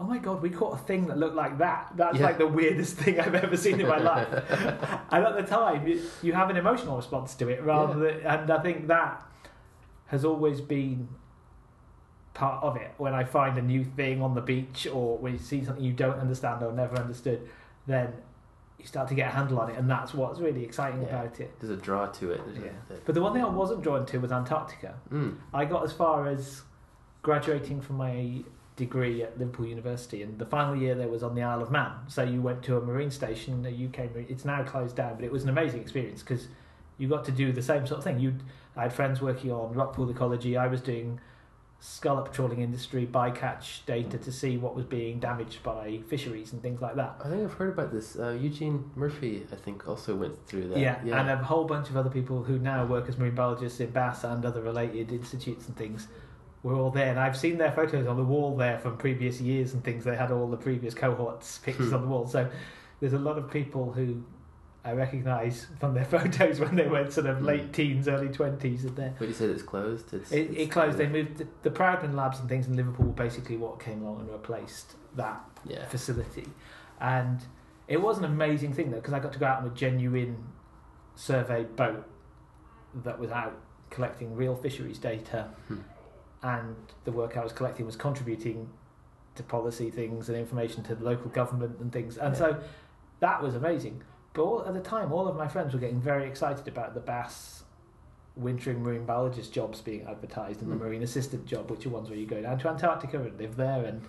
oh 0.00 0.04
my 0.04 0.18
god 0.18 0.42
we 0.42 0.50
caught 0.50 0.74
a 0.74 0.82
thing 0.84 1.06
that 1.06 1.16
looked 1.16 1.36
like 1.36 1.58
that. 1.58 1.92
That's 1.94 2.18
Yeah. 2.18 2.24
like 2.24 2.38
the 2.38 2.48
weirdest 2.48 2.96
thing 2.96 3.20
I've 3.20 3.34
ever 3.36 3.56
seen 3.56 3.80
in 3.80 3.86
my 3.86 3.98
life. 4.12 4.26
And 5.12 5.24
at 5.24 5.36
the 5.36 5.44
time 5.44 5.86
you, 5.86 6.02
you 6.20 6.32
have 6.32 6.50
an 6.50 6.56
emotional 6.56 6.96
response 6.96 7.36
to 7.36 7.48
it 7.48 7.62
rather 7.62 7.94
than 7.94 8.26
and 8.26 8.50
I 8.50 8.58
think 8.60 8.88
that 8.88 9.22
has 10.06 10.24
always 10.24 10.60
been 10.60 11.06
part 12.34 12.62
of 12.62 12.76
it 12.76 12.92
when 12.98 13.12
I 13.14 13.24
find 13.24 13.58
a 13.58 13.62
new 13.62 13.84
thing 13.84 14.22
on 14.22 14.34
the 14.34 14.40
beach 14.40 14.86
or 14.86 15.18
when 15.18 15.32
you 15.32 15.38
see 15.38 15.64
something 15.64 15.82
you 15.84 15.92
don't 15.92 16.18
understand 16.20 16.62
or 16.62 16.72
never 16.72 16.96
understood 16.96 17.48
then 17.86 18.12
you 18.78 18.86
start 18.86 19.08
to 19.08 19.14
get 19.14 19.28
a 19.28 19.30
handle 19.30 19.58
on 19.58 19.68
it 19.70 19.76
and 19.78 19.90
that's 19.90 20.14
what's 20.14 20.38
really 20.40 20.64
exciting 20.64 21.02
Yeah. 21.02 21.08
about 21.08 21.40
it 21.40 21.52
There's 21.60 21.72
a 21.72 21.76
draw 21.82 22.06
to 22.06 22.30
it. 22.30 22.40
Yeah. 22.54 22.70
that- 22.88 23.04
but 23.04 23.14
the 23.14 23.20
one 23.20 23.32
thing 23.32 23.42
I 23.44 23.48
wasn't 23.48 23.82
drawn 23.82 24.06
to 24.06 24.18
was 24.20 24.30
Antarctica 24.32 24.94
Mm. 25.12 25.36
I 25.52 25.64
got 25.64 25.82
as 25.84 25.92
far 25.92 26.28
as 26.28 26.62
graduating 27.22 27.80
from 27.80 27.96
my 27.96 28.42
degree 28.76 29.22
at 29.22 29.38
Liverpool 29.38 29.66
University, 29.66 30.22
and 30.22 30.38
the 30.38 30.46
final 30.46 30.74
year 30.74 30.94
there 30.94 31.08
was 31.08 31.22
on 31.22 31.34
the 31.34 31.42
Isle 31.42 31.60
of 31.62 31.70
Man. 31.70 31.92
So 32.08 32.22
you 32.22 32.40
went 32.40 32.62
to 32.62 32.78
a 32.78 32.80
marine 32.80 33.10
station, 33.10 33.66
a 33.66 33.68
UK 33.68 34.08
marine. 34.14 34.24
It's 34.30 34.46
now 34.46 34.62
closed 34.62 34.96
down, 34.96 35.16
but 35.16 35.24
it 35.24 35.30
was 35.30 35.42
an 35.42 35.50
amazing 35.50 35.82
experience 35.82 36.22
because 36.22 36.48
you 36.96 37.06
got 37.08 37.24
to 37.26 37.32
do 37.32 37.52
the 37.52 37.60
same 37.60 37.86
sort 37.86 37.98
of 37.98 38.04
thing. 38.04 38.18
You, 38.20 38.36
I 38.76 38.84
had 38.84 38.92
friends 38.94 39.20
working 39.20 39.52
on 39.52 39.74
rockpool 39.74 40.10
ecology. 40.10 40.56
I 40.56 40.66
was 40.66 40.80
doing 40.80 41.20
scallop 41.82 42.30
trawling 42.30 42.60
industry 42.60 43.06
bycatch 43.10 43.84
data 43.86 44.18
to 44.18 44.30
see 44.30 44.58
what 44.58 44.74
was 44.76 44.84
being 44.84 45.18
damaged 45.18 45.62
by 45.62 45.98
fisheries 46.08 46.52
and 46.52 46.60
things 46.60 46.80
like 46.82 46.94
that. 46.94 47.16
I 47.24 47.28
think 47.28 47.42
I've 47.42 47.54
heard 47.54 47.70
about 47.72 47.90
this. 47.90 48.16
Uh, 48.18 48.36
Eugene 48.40 48.90
Murphy, 48.94 49.46
I 49.50 49.56
think, 49.56 49.88
also 49.88 50.14
went 50.14 50.46
through 50.46 50.68
that. 50.68 50.78
Yeah, 50.78 51.00
yeah, 51.04 51.18
and 51.20 51.30
a 51.30 51.36
whole 51.42 51.64
bunch 51.64 51.88
of 51.88 51.96
other 51.96 52.10
people 52.10 52.42
who 52.42 52.58
now 52.58 52.84
work 52.84 53.08
as 53.08 53.16
marine 53.16 53.34
biologists 53.34 53.80
in 53.80 53.90
BAS 53.90 54.24
and 54.24 54.44
other 54.44 54.60
related 54.60 55.10
institutes 55.10 55.66
and 55.68 55.76
things 55.76 56.06
were 56.62 56.74
all 56.74 56.90
there. 56.90 57.08
And 57.08 57.18
I've 57.18 57.36
seen 57.36 57.56
their 57.56 57.72
photos 57.72 58.06
on 58.06 58.18
the 58.18 58.24
wall 58.24 58.54
there 58.58 58.78
from 58.78 58.98
previous 58.98 59.40
years 59.40 59.72
and 59.72 59.82
things. 59.82 60.04
They 60.04 60.16
had 60.16 60.30
all 60.30 60.48
the 60.48 60.58
previous 60.58 60.92
cohorts 60.92 61.58
pictures 61.58 61.88
Hmm. 61.88 61.94
on 61.94 62.00
the 62.02 62.08
wall. 62.08 62.26
So 62.26 62.50
there's 63.00 63.14
a 63.14 63.18
lot 63.18 63.38
of 63.38 63.50
people 63.50 63.92
who 63.92 64.22
I 64.84 64.92
recognise 64.92 65.66
from 65.78 65.94
their 65.94 66.04
photos 66.16 66.58
when 66.58 66.74
they 66.76 66.86
were 66.88 67.10
sort 67.10 67.26
of 67.26 67.38
Hmm. 67.38 67.44
late 67.44 67.72
teens, 67.72 68.08
early 68.08 68.28
20s. 68.28 68.84
And 68.84 68.96
they're- 68.96 69.14
But 69.18 69.28
you 69.28 69.34
said 69.34 69.50
it's 69.50 69.62
closed. 69.62 70.12
It's, 70.14 70.32
it, 70.32 70.38
it's- 70.50 70.56
it 70.56 70.70
closed. 70.70 70.96
They 70.98 71.08
moved 71.08 71.36
the, 71.38 71.46
the 71.62 71.70
Proudman 71.70 72.14
labs 72.14 72.40
and 72.40 72.48
things 72.48 72.66
in 72.66 72.76
Liverpool 72.76 73.06
were 73.06 73.12
basically 73.12 73.56
what 73.56 73.78
came 73.80 74.02
along 74.02 74.20
and 74.20 74.30
replaced 74.30 74.94
that 75.16 75.40
Yeah. 75.66 75.86
facility. 75.86 76.46
And 77.00 77.40
it 77.88 78.00
was 78.00 78.18
an 78.18 78.24
amazing 78.24 78.72
thing 78.72 78.90
though, 78.90 78.96
because 78.98 79.12
I 79.12 79.18
got 79.20 79.32
to 79.34 79.38
go 79.38 79.46
out 79.46 79.60
on 79.62 79.66
a 79.66 79.74
genuine 79.74 80.44
survey 81.14 81.64
boat 81.64 82.06
that 83.04 83.18
was 83.18 83.30
out 83.30 83.54
collecting 83.90 84.34
real 84.34 84.54
fisheries 84.56 84.98
data, 84.98 85.48
Hmm. 85.68 85.78
and 86.42 86.76
the 87.04 87.12
work 87.12 87.36
I 87.36 87.42
was 87.42 87.52
collecting 87.52 87.84
was 87.86 87.96
contributing 87.96 88.70
to 89.34 89.42
policy 89.42 89.90
things 89.90 90.28
and 90.28 90.38
information 90.38 90.82
to 90.84 90.94
the 90.94 91.04
local 91.04 91.28
government 91.30 91.78
and 91.80 91.92
things. 91.92 92.16
And 92.16 92.32
Yeah. 92.34 92.38
so 92.38 92.60
that 93.20 93.42
was 93.42 93.54
amazing. 93.54 94.02
But 94.32 94.42
all, 94.42 94.64
at 94.64 94.74
the 94.74 94.80
time, 94.80 95.12
all 95.12 95.26
of 95.28 95.36
my 95.36 95.48
friends 95.48 95.72
were 95.74 95.80
getting 95.80 96.00
very 96.00 96.26
excited 96.28 96.68
about 96.68 96.94
the 96.94 97.00
BAS 97.00 97.64
wintering 98.36 98.82
marine 98.82 99.04
biologist 99.04 99.52
jobs 99.52 99.80
being 99.80 100.06
advertised 100.06 100.62
and 100.62 100.70
the 100.70 100.76
Hmm. 100.76 100.82
marine 100.84 101.02
assistant 101.02 101.46
job, 101.46 101.70
which 101.70 101.84
are 101.84 101.90
ones 101.90 102.08
where 102.08 102.18
you 102.18 102.26
go 102.26 102.40
down 102.40 102.58
to 102.58 102.68
Antarctica 102.68 103.18
and 103.20 103.38
live 103.38 103.56
there. 103.56 103.84
And 103.84 104.02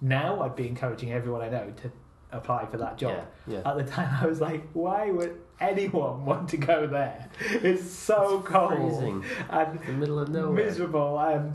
now 0.00 0.40
I'd 0.42 0.56
be 0.56 0.66
encouraging 0.68 1.12
everyone 1.12 1.42
I 1.42 1.48
know 1.48 1.72
to 1.82 1.90
apply 2.32 2.66
for 2.66 2.76
that 2.78 2.98
job. 2.98 3.24
Yeah. 3.46 3.58
yeah. 3.62 3.70
At 3.70 3.76
the 3.78 3.84
time, 3.84 4.10
I 4.20 4.26
was 4.26 4.40
like, 4.40 4.68
why 4.72 5.10
would 5.10 5.40
anyone 5.60 6.24
want 6.24 6.48
to 6.50 6.56
go 6.56 6.86
there? 6.86 7.30
It's 7.40 7.88
so 7.88 8.40
It's 8.40 8.48
cold 8.48 8.74
freezing. 8.74 9.24
and 9.48 9.80
the 9.80 9.92
middle 9.92 10.18
of 10.18 10.28
nowhere. 10.28 10.64
miserable 10.66 11.18
and 11.20 11.54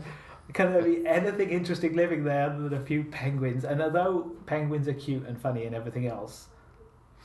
can 0.52 0.72
there 0.72 0.82
be 0.82 1.06
anything 1.06 1.50
interesting 1.50 1.94
living 1.94 2.24
there 2.24 2.46
other 2.46 2.68
than 2.68 2.74
a 2.80 2.84
few 2.84 3.04
penguins? 3.04 3.64
And 3.64 3.80
although 3.82 4.32
penguins 4.46 4.88
are 4.88 4.94
cute 4.94 5.26
and 5.26 5.38
funny 5.38 5.64
and 5.66 5.74
everything 5.74 6.06
else, 6.06 6.48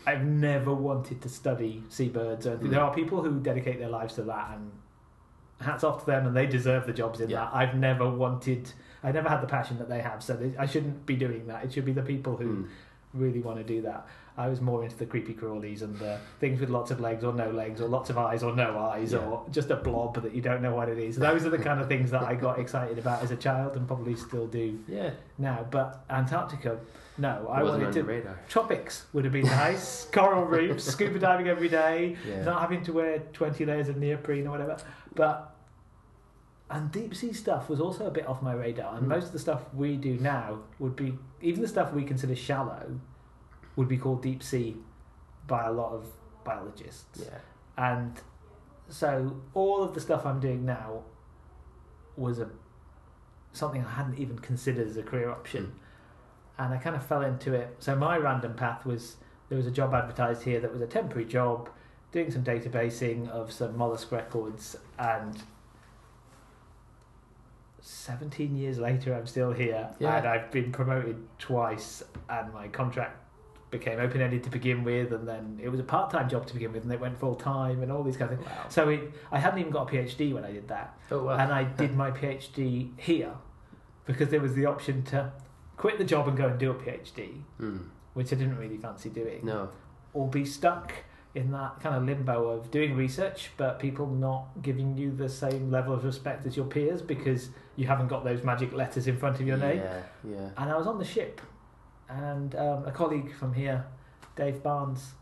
I've 0.07 0.23
never 0.25 0.73
wanted 0.73 1.21
to 1.21 1.29
study 1.29 1.83
seabirds. 1.89 2.47
Or 2.47 2.51
anything. 2.51 2.67
Mm. 2.67 2.71
There 2.71 2.81
are 2.81 2.93
people 2.93 3.21
who 3.23 3.39
dedicate 3.39 3.79
their 3.79 3.89
lives 3.89 4.15
to 4.15 4.23
that, 4.23 4.51
and 4.55 4.71
hats 5.61 5.83
off 5.83 5.99
to 6.01 6.05
them, 6.05 6.25
and 6.27 6.35
they 6.35 6.45
deserve 6.47 6.87
the 6.87 6.93
jobs 6.93 7.19
in 7.19 7.29
Yeah. 7.29 7.41
that. 7.45 7.49
I've 7.53 7.75
never 7.75 8.09
wanted, 8.09 8.71
I 9.03 9.11
never 9.11 9.27
had 9.29 9.41
the 9.41 9.47
passion 9.47 9.77
that 9.79 9.89
they 9.89 9.99
have, 10.01 10.23
so 10.23 10.33
they, 10.35 10.55
I 10.57 10.65
shouldn't 10.65 11.05
be 11.05 11.15
doing 11.15 11.47
that. 11.47 11.63
It 11.65 11.73
should 11.73 11.85
be 11.85 11.91
the 11.93 12.01
people 12.01 12.37
who 12.37 12.45
Hmm. 12.47 12.63
really 13.13 13.41
want 13.41 13.57
to 13.57 13.63
do 13.63 13.81
that. 13.81 14.07
I 14.37 14.47
was 14.47 14.61
more 14.61 14.83
into 14.85 14.95
the 14.95 15.05
creepy 15.05 15.33
crawlies 15.33 15.81
and 15.81 15.97
the 15.97 16.17
things 16.39 16.61
with 16.61 16.69
lots 16.69 16.91
of 16.91 17.01
legs 17.01 17.25
or 17.25 17.33
no 17.33 17.49
legs 17.51 17.81
or 17.81 17.89
lots 17.89 18.09
of 18.09 18.17
eyes 18.17 18.41
or 18.41 18.55
no 18.55 18.77
eyes 18.79 19.11
Yeah. 19.11 19.19
or 19.19 19.43
just 19.51 19.69
a 19.69 19.75
blob 19.75 20.21
that 20.23 20.33
you 20.33 20.41
don't 20.41 20.61
know 20.61 20.73
what 20.73 20.87
it 20.87 20.97
is. 20.97 21.17
Those 21.17 21.45
are 21.45 21.49
the 21.49 21.57
kind 21.57 21.81
of 21.81 21.89
things 21.89 22.09
that 22.11 22.21
I 22.23 22.35
got 22.35 22.57
excited 22.63 22.97
about 22.97 23.21
as 23.21 23.31
a 23.31 23.35
child 23.35 23.75
and 23.75 23.85
probably 23.85 24.15
still 24.15 24.47
do 24.47 24.79
Yeah. 24.87 25.09
now. 25.37 25.65
But 25.69 26.05
Antarctica, 26.09 26.77
no, 27.19 27.47
I 27.51 27.61
wasn't 27.63 27.83
wanted 27.83 28.05
to. 28.07 28.35
Tropics 28.47 29.05
would 29.13 29.23
have 29.25 29.33
been 29.33 29.45
nice. 29.45 30.05
Coral 30.11 30.45
reefs, 30.45 30.85
scuba 30.85 31.19
diving 31.27 31.47
every 31.47 31.69
day, 31.69 32.15
Yeah. 32.27 32.43
not 32.43 32.61
having 32.61 32.81
to 32.83 32.93
wear 32.93 33.19
20 33.33 33.65
layers 33.65 33.89
of 33.89 33.97
neoprene 33.97 34.47
or 34.47 34.51
whatever. 34.51 34.77
But 35.15 35.55
and 36.71 36.91
deep 36.91 37.15
sea 37.15 37.33
stuff 37.33 37.67
was 37.69 37.79
also 37.79 38.05
a 38.07 38.11
bit 38.11 38.27
off 38.27 38.41
my 38.41 38.53
radar. 38.53 38.95
And 38.95 39.05
Mm. 39.05 39.09
most 39.09 39.27
of 39.27 39.31
the 39.33 39.39
stuff 39.39 39.73
we 39.73 39.97
do 39.97 40.17
now 40.19 40.59
would 40.79 40.95
be 40.95 41.17
even 41.41 41.61
the 41.61 41.67
stuff 41.67 41.93
we 41.93 42.03
consider 42.03 42.35
shallow 42.35 42.99
would 43.75 43.87
be 43.87 43.97
called 43.97 44.21
deep 44.21 44.41
sea 44.43 44.77
by 45.47 45.65
a 45.65 45.71
lot 45.71 45.93
of 45.93 46.05
biologists. 46.43 47.21
Yeah. 47.25 47.37
And 47.77 48.19
so 48.87 49.41
all 49.53 49.81
of 49.83 49.93
the 49.93 49.99
stuff 50.01 50.25
I'm 50.25 50.39
doing 50.39 50.65
now 50.65 51.03
was 52.17 52.39
a 52.39 52.49
something 53.51 53.83
I 53.83 53.89
hadn't 53.89 54.19
even 54.19 54.37
considered 54.39 54.87
as 54.87 54.95
a 54.97 55.01
career 55.03 55.29
option. 55.29 55.73
And 56.59 56.73
I 56.73 56.77
kind 56.77 56.95
of 56.95 57.03
fell 57.05 57.21
into 57.23 57.53
it. 57.53 57.75
So 57.79 57.95
my 57.95 58.17
random 58.17 58.53
path 58.53 58.85
was 58.85 59.15
there 59.47 59.57
was 59.57 59.65
a 59.65 59.71
job 59.71 59.93
advertised 59.95 60.43
here 60.43 60.59
that 60.59 60.71
was 60.71 60.81
a 60.81 60.87
temporary 60.87 61.25
job 61.25 61.69
doing 62.11 62.29
some 62.29 62.43
databasing 62.43 63.27
of 63.29 63.51
some 63.51 63.75
mollusk 63.77 64.11
records 64.11 64.75
and 64.99 65.41
17 67.81 68.55
years 68.55 68.77
later 68.77 69.13
I'm 69.15 69.25
still 69.25 69.51
here 69.51 69.89
Yeah. 69.99 70.17
and 70.17 70.27
I've 70.27 70.51
been 70.51 70.71
promoted 70.71 71.17
twice 71.39 72.03
and 72.29 72.53
my 72.53 72.67
contract 72.67 73.15
became 73.71 73.99
open 73.99 74.19
ended 74.19 74.43
to 74.43 74.49
begin 74.49 74.83
with, 74.83 75.13
and 75.13 75.27
then 75.27 75.59
it 75.61 75.69
was 75.69 75.79
a 75.79 75.83
part 75.83 76.09
time 76.09 76.27
job 76.27 76.47
to 76.47 76.55
begin 76.55 76.73
with, 76.73 76.81
and 76.81 76.91
it 76.91 76.99
went 76.99 77.19
full 77.19 77.35
time, 77.35 77.83
and 77.83 77.91
all 77.91 78.01
these 78.01 78.17
kind 78.17 78.31
of 78.31 78.39
things. 78.39 78.49
Wow. 78.49 78.65
So 78.67 78.89
it, 78.89 79.13
I 79.31 79.37
hadn't 79.37 79.59
even 79.59 79.71
got 79.71 79.87
a 79.87 79.95
PhD 79.95 80.33
when 80.33 80.43
I 80.43 80.51
did 80.51 80.67
that, 80.69 80.97
Oh 81.11 81.25
wow. 81.25 81.37
and 81.37 81.53
I 81.53 81.65
did 81.65 81.95
my 81.95 82.09
PhD 82.09 82.89
here 82.97 83.31
because 84.07 84.29
there 84.29 84.41
was 84.41 84.55
the 84.55 84.65
option 84.65 85.03
to 85.03 85.31
quit 85.79 85.97
the 85.97 86.03
job 86.03 86.27
and 86.27 86.37
go 86.37 86.45
and 86.47 86.59
do 86.59 86.69
a 86.71 86.73
PhD, 86.75 87.41
Hmm. 87.57 87.77
which 88.13 88.33
I 88.33 88.35
didn't 88.35 88.57
really 88.57 88.77
fancy 88.77 89.09
doing, 89.09 89.45
No. 89.45 89.69
or 90.13 90.27
be 90.27 90.43
stuck 90.43 90.91
in 91.33 91.51
that 91.51 91.79
kind 91.79 91.95
of 91.95 92.03
limbo 92.03 92.49
of 92.49 92.69
doing 92.69 92.97
research 92.97 93.51
but 93.55 93.79
people 93.79 94.07
not 94.07 94.47
giving 94.61 94.97
you 94.97 95.11
the 95.11 95.29
same 95.29 95.71
level 95.71 95.93
of 95.93 96.03
respect 96.03 96.45
as 96.45 96.57
your 96.57 96.65
peers 96.65 97.01
because 97.01 97.51
you 97.77 97.87
haven't 97.87 98.07
got 98.07 98.23
those 98.25 98.43
magic 98.43 98.73
letters 98.73 99.07
in 99.07 99.15
front 99.15 99.39
of 99.39 99.47
your 99.47 99.55
name. 99.57 99.77
Yeah. 99.77 100.01
Yeah. 100.27 100.49
And 100.57 100.69
I 100.69 100.75
was 100.75 100.85
on 100.85 100.97
the 100.97 101.05
ship, 101.05 101.39
and 102.09 102.55
um, 102.55 102.85
a 102.85 102.91
colleague 102.91 103.31
from 103.33 103.53
here, 103.53 103.85
Dave 104.35 104.61
Barnes, 104.61 105.13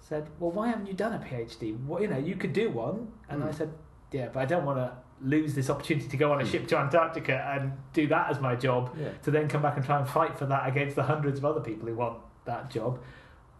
said, 0.00 0.28
"Well, 0.38 0.52
why 0.52 0.68
haven't 0.68 0.86
you 0.86 0.94
done 0.94 1.14
a 1.14 1.18
PhD? 1.18 1.76
What 1.84 2.00
you 2.02 2.06
know, 2.08 2.18
you 2.18 2.36
could 2.36 2.52
do 2.52 2.70
one." 2.70 3.10
And 3.28 3.42
I 3.42 3.48
Mm. 3.48 3.54
said, 3.54 3.72
"Yeah, 4.12 4.28
but 4.32 4.38
I 4.40 4.44
don't 4.44 4.64
want 4.64 4.78
to 4.78 4.92
lose 5.22 5.54
this 5.54 5.70
opportunity 5.70 6.08
to 6.08 6.16
go 6.16 6.32
on 6.32 6.40
a 6.40 6.44
Mm. 6.44 6.50
ship 6.50 6.66
to 6.68 6.78
Antarctica 6.78 7.36
and 7.54 7.72
do 7.92 8.06
that 8.08 8.30
as 8.30 8.40
my 8.40 8.54
job, 8.54 8.90
Yeah. 8.98 9.08
to 9.22 9.30
then 9.30 9.48
come 9.48 9.62
back 9.62 9.76
and 9.76 9.84
try 9.84 9.98
and 9.98 10.08
fight 10.08 10.36
for 10.38 10.46
that 10.46 10.68
against 10.68 10.94
the 10.96 11.04
hundreds 11.04 11.38
of 11.38 11.44
other 11.44 11.60
people 11.60 11.88
who 11.88 11.94
want 11.94 12.18
that 12.44 12.68
job." 12.70 12.98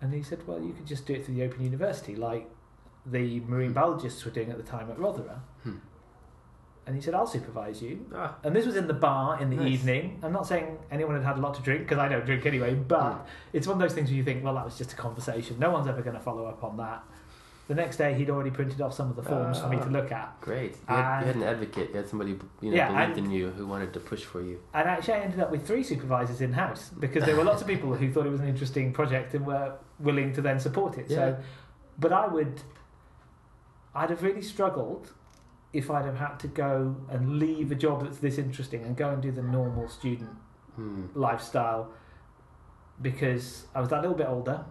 And 0.01 0.13
he 0.13 0.23
said, 0.23 0.47
"Well, 0.47 0.61
you 0.61 0.73
could 0.75 0.87
just 0.87 1.07
do 1.07 1.15
it 1.15 1.25
through 1.25 1.35
the 1.37 1.45
Open 1.45 1.63
University, 1.63 2.15
like 2.15 2.51
the 3.07 3.41
marine 3.41 3.73
biologists 3.73 4.25
were 4.25 4.31
doing 4.33 4.51
at 4.51 4.57
the 4.59 4.63
time 4.63 4.91
at 4.91 4.99
Rothera. 4.99 5.39
Hmm. 5.63 5.77
And 6.87 6.95
he 6.95 7.01
said, 7.01 7.15
"I'll 7.15 7.27
supervise 7.27 7.83
you." 7.83 8.05
Ah. 8.15 8.37
And 8.45 8.55
this 8.55 8.65
was 8.67 8.77
in 8.77 8.87
the 8.87 8.95
bar 8.95 9.41
in 9.41 9.51
the 9.51 9.57
Nice. 9.57 9.73
evening. 9.73 10.21
I'm 10.23 10.33
not 10.33 10.47
saying 10.47 10.79
anyone 10.91 11.15
had 11.17 11.25
had 11.25 11.37
a 11.39 11.41
lot 11.41 11.55
to 11.55 11.63
drink 11.63 11.81
because 11.83 11.99
I 11.99 12.09
don't 12.09 12.25
drink 12.27 12.47
anyway, 12.47 12.75
but 12.75 13.01
Mm. 13.15 13.19
it's 13.55 13.67
one 13.67 13.75
of 13.75 13.81
those 13.81 13.95
things 13.95 14.09
where 14.11 14.17
you 14.17 14.23
think, 14.23 14.45
well, 14.45 14.55
that 14.55 14.65
was 14.65 14.77
just 14.79 14.93
a 14.93 14.97
conversation. 14.97 15.59
No 15.59 15.71
one's 15.71 15.89
ever 15.89 16.03
going 16.03 16.15
to 16.17 16.23
follow 16.23 16.47
up 16.47 16.63
on 16.63 16.77
that. 16.77 17.03
The 17.69 17.75
next 17.75 17.97
day, 17.97 18.15
he'd 18.15 18.31
already 18.31 18.51
printed 18.53 18.81
off 18.81 18.95
some 18.95 19.11
of 19.11 19.17
the 19.17 19.25
forms 19.25 19.59
for 19.61 19.69
me 19.69 19.77
to 19.79 19.83
Ah. 19.85 19.89
look 19.89 20.13
at. 20.13 20.41
Great. 20.41 20.77
You 20.89 20.95
had, 20.95 21.21
you 21.23 21.27
had 21.27 21.37
an 21.37 21.43
advocate. 21.43 21.91
You 21.91 21.97
had 21.97 22.09
somebody 22.09 22.39
you 22.61 22.71
know 22.71 22.77
Yeah, 22.77 22.93
believed 22.93 23.19
and- 23.19 23.27
in 23.27 23.33
you 23.33 23.51
who 23.51 23.67
wanted 23.67 23.93
to 23.95 24.01
push 24.01 24.23
for 24.25 24.41
you. 24.41 24.61
And 24.73 24.89
actually, 24.89 25.15
I 25.15 25.19
ended 25.21 25.41
up 25.41 25.51
with 25.51 25.67
three 25.67 25.83
supervisors 25.83 26.41
in 26.41 26.53
house 26.53 26.91
because 26.91 27.25
there 27.25 27.35
were 27.35 27.43
lots 27.43 27.63
of 27.63 27.67
people 27.67 27.93
who 27.95 28.13
thought 28.13 28.25
it 28.25 28.31
was 28.31 28.41
an 28.41 28.47
interesting 28.49 28.93
project 28.93 29.35
and 29.35 29.45
were 29.45 29.73
willing 29.99 30.33
to 30.35 30.41
then 30.43 30.61
support 30.61 30.97
it. 30.97 31.07
Yeah. 31.11 31.17
So, 31.17 31.39
but 31.99 32.13
I 32.13 32.29
would, 32.29 32.63
I'd 33.97 34.11
have 34.11 34.23
really 34.23 34.43
struggled 34.43 35.13
if 35.73 35.91
I'd 35.91 36.05
have 36.05 36.17
had 36.19 36.39
to 36.41 36.49
go 36.49 36.95
and 37.11 37.39
leave 37.41 37.73
a 37.73 37.75
job 37.75 38.05
that's 38.05 38.19
this 38.19 38.39
interesting 38.39 38.85
and 38.85 38.97
go 38.97 39.11
and 39.11 39.21
do 39.21 39.33
the 39.33 39.43
normal 39.43 39.89
student 39.89 40.31
Hmm. 40.77 41.07
lifestyle 41.15 41.91
because 43.03 43.67
I 43.75 43.81
was 43.81 43.89
that 43.91 44.03
little 44.03 44.17
bit 44.17 44.29
older. 44.29 44.65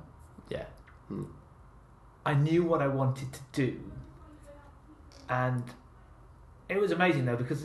Yeah. 0.50 0.66
Hmm. 1.10 1.24
I 2.26 2.34
knew 2.34 2.64
what 2.64 2.82
I 2.82 2.88
wanted 2.88 3.32
to 3.34 3.40
do, 3.54 3.80
and 5.30 5.64
it 6.70 6.80
was 6.80 6.92
amazing 6.92 7.26
though 7.26 7.36
because 7.36 7.64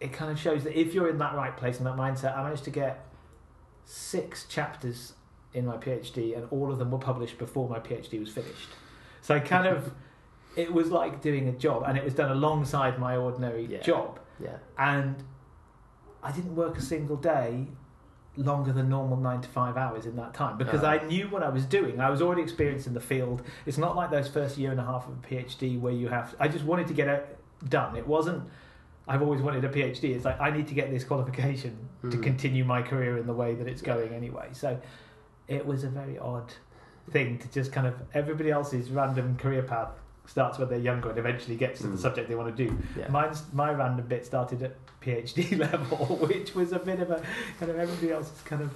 it 0.00 0.12
kind 0.12 0.30
of 0.30 0.38
shows 0.38 0.62
that 0.64 0.78
if 0.78 0.94
you're 0.94 1.08
in 1.08 1.18
that 1.18 1.34
right 1.34 1.56
place 1.56 1.78
and 1.78 1.86
that 1.86 1.96
mindset, 1.96 2.36
I 2.38 2.42
managed 2.44 2.64
to 2.64 2.70
get 2.70 3.04
six 3.84 4.44
chapters 4.46 5.14
in 5.54 5.66
my 5.66 5.76
PhD, 5.76 6.36
and 6.36 6.46
all 6.50 6.70
of 6.70 6.78
them 6.78 6.90
were 6.90 6.98
published 6.98 7.38
before 7.38 7.68
my 7.68 7.80
PhD 7.80 8.20
was 8.20 8.28
finished. 8.28 8.68
So 9.22 9.34
I 9.34 9.40
kind 9.40 9.66
of, 9.66 9.92
it 10.56 10.72
was 10.72 10.90
like 10.90 11.20
doing 11.20 11.48
a 11.48 11.52
job, 11.52 11.82
and 11.86 11.98
it 11.98 12.04
was 12.04 12.14
done 12.14 12.30
alongside 12.30 12.98
my 12.98 13.16
ordinary 13.16 13.66
Yeah. 13.66 13.80
job. 13.80 14.20
Yeah. 14.40 14.58
and 14.78 15.16
I 16.22 16.30
didn't 16.30 16.54
work 16.54 16.76
a 16.78 16.80
single 16.82 17.16
day 17.16 17.66
longer 18.38 18.72
than 18.72 18.88
normal 18.88 19.16
nine 19.16 19.40
to 19.40 19.48
five 19.48 19.76
hours 19.76 20.06
in 20.06 20.14
that 20.16 20.32
time 20.32 20.56
because 20.56 20.84
Ah. 20.84 20.90
I 20.92 21.04
knew 21.06 21.28
what 21.28 21.42
I 21.42 21.48
was 21.48 21.64
doing. 21.66 22.00
I 22.00 22.08
was 22.08 22.22
already 22.22 22.42
experienced 22.42 22.86
in 22.86 22.94
the 22.94 23.00
field. 23.00 23.42
It's 23.66 23.78
not 23.78 23.96
like 23.96 24.10
those 24.10 24.28
first 24.28 24.56
year 24.56 24.70
and 24.70 24.78
a 24.80 24.84
half 24.84 25.06
of 25.08 25.14
a 25.14 25.26
PhD 25.26 25.78
where 25.80 25.92
you 25.92 26.08
have. 26.08 26.34
I 26.38 26.46
just 26.48 26.64
wanted 26.64 26.86
to 26.88 26.94
get 26.94 27.08
it 27.08 27.36
done. 27.68 27.96
It 27.96 28.06
wasn't. 28.06 28.44
I've 29.08 29.22
always 29.22 29.40
wanted 29.42 29.64
a 29.64 29.68
PhD. 29.68 30.14
It's 30.14 30.24
like 30.24 30.40
I 30.40 30.50
need 30.50 30.68
to 30.68 30.74
get 30.74 30.90
this 30.90 31.02
qualification 31.04 31.76
to 32.02 32.16
Mhm. 32.16 32.22
continue 32.22 32.64
my 32.64 32.80
career 32.82 33.18
in 33.18 33.26
the 33.26 33.32
way 33.34 33.54
that 33.56 33.66
it's 33.66 33.82
going 33.82 34.12
anyway. 34.14 34.48
So 34.52 34.78
it 35.48 35.66
was 35.66 35.82
a 35.82 35.88
very 35.88 36.18
odd 36.18 36.52
thing 37.10 37.38
to 37.38 37.50
just 37.50 37.72
kind 37.72 37.86
of 37.86 37.94
everybody 38.14 38.50
else's 38.50 38.90
random 38.90 39.36
career 39.36 39.62
path 39.62 39.88
starts 40.28 40.58
when 40.58 40.68
they're 40.68 40.78
younger 40.78 41.08
and 41.10 41.18
eventually 41.18 41.56
gets 41.56 41.80
to 41.80 41.86
the 41.88 41.96
Mm. 41.96 42.00
subject 42.06 42.28
they 42.28 42.34
want 42.36 42.54
to 42.56 42.64
do. 42.66 42.76
Yeah. 42.96 43.08
Mine's 43.08 43.42
my 43.52 43.72
random 43.72 44.06
bit 44.06 44.24
started 44.26 44.62
at 44.62 44.76
PhD 45.00 45.58
level, 45.66 46.16
which 46.28 46.54
was 46.54 46.72
a 46.72 46.78
bit 46.78 47.00
of 47.00 47.10
a 47.10 47.22
kind 47.58 47.70
of 47.72 47.78
everybody 47.78 48.12
else's 48.12 48.40
kind 48.42 48.62
of 48.62 48.70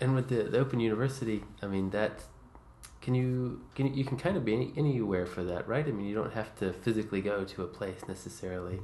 And 0.00 0.14
with 0.14 0.28
the, 0.28 0.44
the 0.44 0.58
Open 0.58 0.78
University, 0.80 1.42
I 1.62 1.66
mean 1.66 1.90
that 1.90 2.22
can 3.00 3.14
you 3.14 3.60
can 3.74 3.86
you, 3.88 3.94
you 3.94 4.04
can 4.04 4.16
kind 4.16 4.36
of 4.36 4.44
be 4.44 4.52
any, 4.54 4.72
anywhere 4.76 5.26
for 5.26 5.42
that, 5.44 5.66
right? 5.68 5.86
I 5.86 5.90
mean, 5.90 6.06
you 6.06 6.14
don't 6.14 6.34
have 6.34 6.54
to 6.60 6.72
physically 6.72 7.20
go 7.20 7.44
to 7.44 7.62
a 7.62 7.66
place 7.66 8.00
necessarily. 8.06 8.80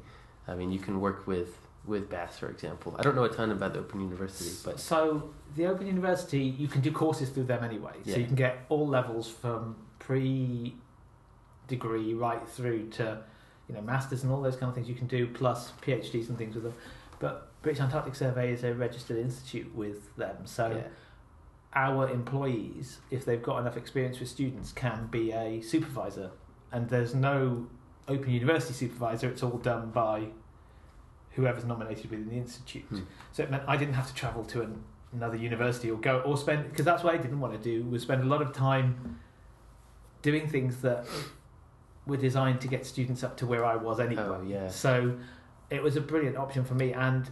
I 0.49 0.55
mean, 0.57 0.71
you 0.73 0.79
can 0.81 1.01
work 1.01 1.27
with 1.27 1.51
with 1.87 2.09
BAS, 2.11 2.39
for 2.39 2.49
example. 2.49 2.97
I 2.99 3.03
don't 3.03 3.15
know 3.15 3.25
a 3.25 3.29
ton 3.29 3.51
about 3.53 3.75
the 3.75 3.81
Open 3.81 4.01
University, 4.01 4.51
but 4.65 4.81
so 4.81 5.31
the 5.55 5.67
Open 5.67 5.87
University 5.87 6.43
you 6.43 6.67
can 6.67 6.81
do 6.81 6.91
courses 6.91 7.29
through 7.29 7.45
them 7.45 7.63
anyway. 7.63 7.93
So 8.05 8.17
you 8.17 8.27
can 8.27 8.35
get 8.35 8.65
all 8.71 8.87
levels 8.89 9.29
from 9.29 9.77
pre 10.01 10.75
degree 11.69 12.15
right 12.15 12.47
through 12.49 12.89
to 12.91 13.19
you 13.69 13.75
know 13.75 13.81
masters 13.81 14.23
and 14.23 14.33
all 14.33 14.43
those 14.43 14.57
kind 14.57 14.69
of 14.69 14.75
things 14.75 14.89
you 14.89 14.95
can 14.95 15.07
do 15.07 15.27
plus 15.27 15.73
PhDs 15.83 16.29
and 16.29 16.39
things 16.39 16.55
with 16.55 16.65
them. 16.65 16.75
But 17.19 17.51
British 17.63 17.81
Antarctic 17.81 18.15
Survey 18.15 18.53
is 18.53 18.65
a 18.65 18.75
registered 18.75 19.17
institute 19.17 19.75
with 19.75 20.15
them, 20.17 20.37
so 20.45 20.69
yeah, 20.69 20.83
our 21.75 22.09
employees, 22.09 22.99
if 23.11 23.25
they've 23.25 23.43
got 23.43 23.59
enough 23.59 23.77
experience 23.77 24.21
with 24.21 24.29
students, 24.29 24.73
can 24.73 25.09
be 25.11 25.33
a 25.33 25.61
supervisor. 25.61 26.31
And 26.71 26.89
there's 26.89 27.15
no 27.15 27.67
open 28.07 28.31
university 28.31 28.75
supervisor, 28.75 29.29
it's 29.29 29.43
all 29.43 29.59
done 29.59 29.91
by 29.91 30.27
whoever's 31.31 31.65
nominated 31.65 32.11
within 32.11 32.29
the 32.29 32.37
institute. 32.37 32.85
Hmm. 32.85 33.01
So 33.33 33.43
it 33.43 33.51
meant 33.51 33.65
I 33.67 33.77
didn't 33.77 33.95
have 33.95 34.07
to 34.09 34.15
travel 34.15 34.45
to 34.47 34.63
an, 34.63 34.85
another 35.13 35.37
university 35.37 35.91
or 35.91 35.99
go 35.99 36.21
or 36.21 36.37
spend 36.37 36.71
because 36.71 36.85
that's 36.85 37.03
what 37.03 37.15
I 37.15 37.19
didn't 37.19 37.41
want 37.41 37.55
to 37.55 37.59
do 37.59 37.89
was 37.89 38.03
spend 38.03 38.23
a 38.23 38.27
lot 38.27 38.43
of 38.43 38.53
time 38.53 39.21
doing 40.23 40.49
things 40.49 40.81
that 40.83 41.07
were 42.07 42.17
designed 42.17 42.61
to 42.61 42.69
get 42.69 42.85
students 42.87 43.23
up 43.25 43.37
to 43.39 43.47
where 43.47 43.65
I 43.65 43.77
was 43.77 43.99
anyway. 44.01 44.23
Oh, 44.23 44.43
yeah. 44.47 44.69
So 44.69 45.15
it 45.71 45.83
was 45.83 45.97
a 45.97 46.01
brilliant 46.01 46.37
option 46.37 46.65
for 46.65 46.75
me 46.75 46.93
and 46.93 47.29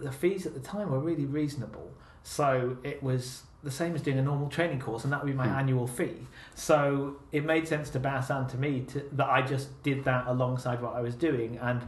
the 0.00 0.12
fees 0.12 0.46
at 0.46 0.54
the 0.54 0.60
time 0.60 0.90
were 0.90 0.98
really 1.00 1.24
reasonable. 1.26 1.90
So 2.22 2.76
it 2.82 3.02
was 3.02 3.42
the 3.62 3.70
same 3.70 3.94
as 3.94 4.02
doing 4.02 4.18
a 4.18 4.22
normal 4.22 4.48
training 4.48 4.78
course, 4.80 5.04
and 5.04 5.12
that 5.12 5.22
would 5.22 5.30
be 5.30 5.36
my 5.36 5.48
Hmm. 5.48 5.54
annual 5.58 5.86
fee. 5.86 6.26
So 6.54 7.16
it 7.32 7.44
made 7.44 7.66
sense 7.66 7.90
to 7.90 7.98
BAS 8.00 8.30
and 8.30 8.48
to 8.50 8.56
me 8.58 8.82
to, 8.88 9.02
that 9.12 9.28
I 9.28 9.42
just 9.42 9.82
did 9.82 10.04
that 10.04 10.26
alongside 10.26 10.80
what 10.82 10.94
I 10.94 11.00
was 11.00 11.14
doing, 11.14 11.58
and 11.58 11.82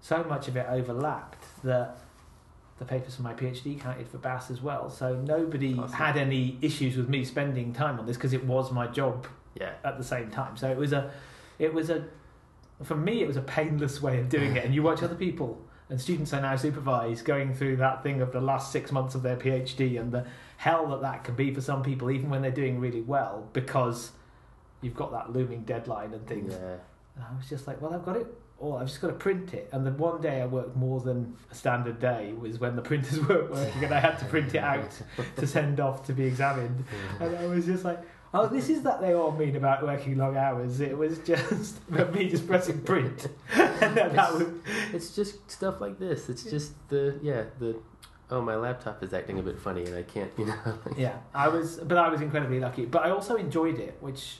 so 0.00 0.22
much 0.24 0.46
of 0.48 0.56
it 0.56 0.66
overlapped 0.68 1.44
that 1.64 1.96
the 2.78 2.84
papers 2.84 3.16
for 3.16 3.22
my 3.22 3.32
PhD 3.34 3.80
counted 3.80 4.08
for 4.08 4.18
BAS 4.18 4.50
as 4.50 4.60
well. 4.60 4.90
So 4.90 5.14
nobody 5.16 5.78
Awesome. 5.78 5.92
had 5.96 6.16
any 6.16 6.58
issues 6.60 6.96
with 6.96 7.08
me 7.08 7.24
spending 7.24 7.72
time 7.72 7.98
on 7.98 8.06
this 8.06 8.16
because 8.16 8.32
it 8.32 8.44
was 8.44 8.70
my 8.72 8.86
job 8.88 9.26
yeah, 9.54 9.74
at 9.84 9.98
the 9.98 10.04
same 10.04 10.30
time. 10.30 10.56
So 10.56 10.70
it 10.70 10.76
was 10.76 10.92
a, 10.92 11.10
it 11.58 11.72
was 11.72 11.90
a, 11.90 12.04
for 12.82 12.96
me 12.96 13.22
it 13.22 13.26
was 13.26 13.36
a 13.36 13.42
painless 13.42 14.02
way 14.02 14.18
of 14.20 14.28
doing 14.28 14.56
it. 14.56 14.64
And 14.64 14.74
you 14.74 14.82
watch 14.82 15.02
other 15.02 15.14
people 15.14 15.60
and 15.90 16.00
students 16.00 16.32
I 16.32 16.40
now 16.40 16.56
supervise 16.56 17.22
going 17.22 17.54
through 17.54 17.76
that 17.76 18.02
thing 18.02 18.20
of 18.20 18.32
the 18.32 18.40
last 18.40 18.72
six 18.72 18.90
months 18.90 19.14
of 19.14 19.22
their 19.22 19.36
PhD 19.36 20.00
and 20.00 20.10
the 20.12 20.24
hell 20.56 20.86
that 20.88 21.02
that 21.02 21.24
can 21.24 21.34
be 21.34 21.52
for 21.52 21.60
some 21.60 21.82
people, 21.82 22.10
even 22.10 22.30
when 22.30 22.42
they're 22.42 22.50
doing 22.50 22.80
really 22.80 23.02
well, 23.02 23.48
because 23.52 24.12
you've 24.80 24.94
got 24.94 25.12
that 25.12 25.32
looming 25.32 25.62
deadline 25.62 26.12
and 26.14 26.26
things. 26.26 26.54
yeah. 26.54 26.76
And 27.16 27.24
I 27.24 27.36
was 27.36 27.48
just 27.48 27.66
like, 27.66 27.80
well, 27.80 27.94
I've 27.94 28.04
got 28.04 28.16
it. 28.16 28.26
all. 28.58 28.76
I've 28.78 28.88
just 28.88 29.00
got 29.00 29.08
to 29.08 29.14
print 29.14 29.54
it. 29.54 29.68
And 29.72 29.86
the 29.86 29.92
one 29.92 30.20
day 30.20 30.42
I 30.42 30.46
worked 30.46 30.74
more 30.74 31.00
than 31.00 31.36
a 31.50 31.54
standard 31.54 32.00
day 32.00 32.32
was 32.32 32.58
when 32.58 32.76
the 32.76 32.82
printers 32.82 33.20
weren't 33.28 33.50
working 33.50 33.84
and 33.84 33.94
I 33.94 34.00
had 34.00 34.18
to 34.18 34.24
print 34.24 34.54
it 34.54 34.58
out 34.58 34.90
to 35.36 35.46
send 35.46 35.80
off 35.80 36.04
to 36.06 36.12
be 36.12 36.24
examined. 36.24 36.84
And 37.20 37.36
I 37.36 37.46
was 37.46 37.66
just 37.66 37.84
like, 37.84 38.00
oh, 38.34 38.46
this 38.48 38.68
is 38.68 38.82
that 38.82 39.00
they 39.00 39.14
all 39.14 39.30
mean 39.32 39.56
about 39.56 39.82
working 39.82 40.18
long 40.18 40.36
hours. 40.36 40.80
It 40.80 40.96
was 40.98 41.18
just 41.20 41.88
me 42.14 42.28
just 42.28 42.46
pressing 42.46 42.80
print. 42.82 43.28
and 43.54 43.94
then 43.96 44.14
that 44.16 44.34
was, 44.34 44.46
It's 44.92 45.14
just 45.16 45.50
stuff 45.50 45.80
like 45.80 45.98
this. 45.98 46.28
It's 46.28 46.42
just 46.44 46.72
the 46.88 47.18
yeah 47.22 47.44
the 47.58 47.76
oh 48.30 48.40
my 48.42 48.56
laptop 48.56 49.02
is 49.02 49.12
acting 49.14 49.38
a 49.38 49.42
bit 49.42 49.58
funny 49.58 49.84
and 49.84 49.94
I 49.96 50.02
can't 50.02 50.30
you 50.36 50.46
know. 50.46 50.56
like- 50.86 50.98
yeah, 50.98 51.16
I 51.34 51.48
was, 51.48 51.76
but 51.76 51.96
I 51.96 52.08
was 52.08 52.20
incredibly 52.20 52.58
lucky. 52.60 52.84
But 52.84 53.04
I 53.06 53.10
also 53.10 53.36
enjoyed 53.36 53.78
it, 53.78 53.96
which 54.00 54.38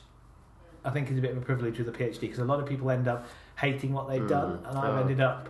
I 0.84 0.90
think 0.90 1.10
is 1.10 1.16
a 1.18 1.20
bit 1.20 1.30
of 1.30 1.38
a 1.38 1.40
privilege 1.40 1.78
with 1.78 1.88
a 1.88 1.92
PhD 1.92 2.20
because 2.20 2.38
a 2.40 2.44
lot 2.44 2.60
of 2.60 2.66
people 2.66 2.90
end 2.90 3.08
up 3.08 3.26
hating 3.56 3.92
what 3.92 4.08
they've 4.08 4.22
Mm. 4.22 4.28
done, 4.28 4.52
and 4.66 4.78
I've 4.78 4.94
Oh. 4.94 5.00
ended 5.02 5.20
up 5.20 5.48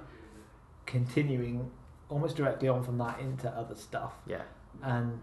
continuing 0.87 1.71
almost 2.09 2.37
directly 2.37 2.69
on 2.69 2.83
from 2.83 2.99
that 2.99 3.19
into 3.21 3.49
other 3.51 3.75
stuff. 3.75 4.13
yeah. 4.27 4.43
And 4.83 5.21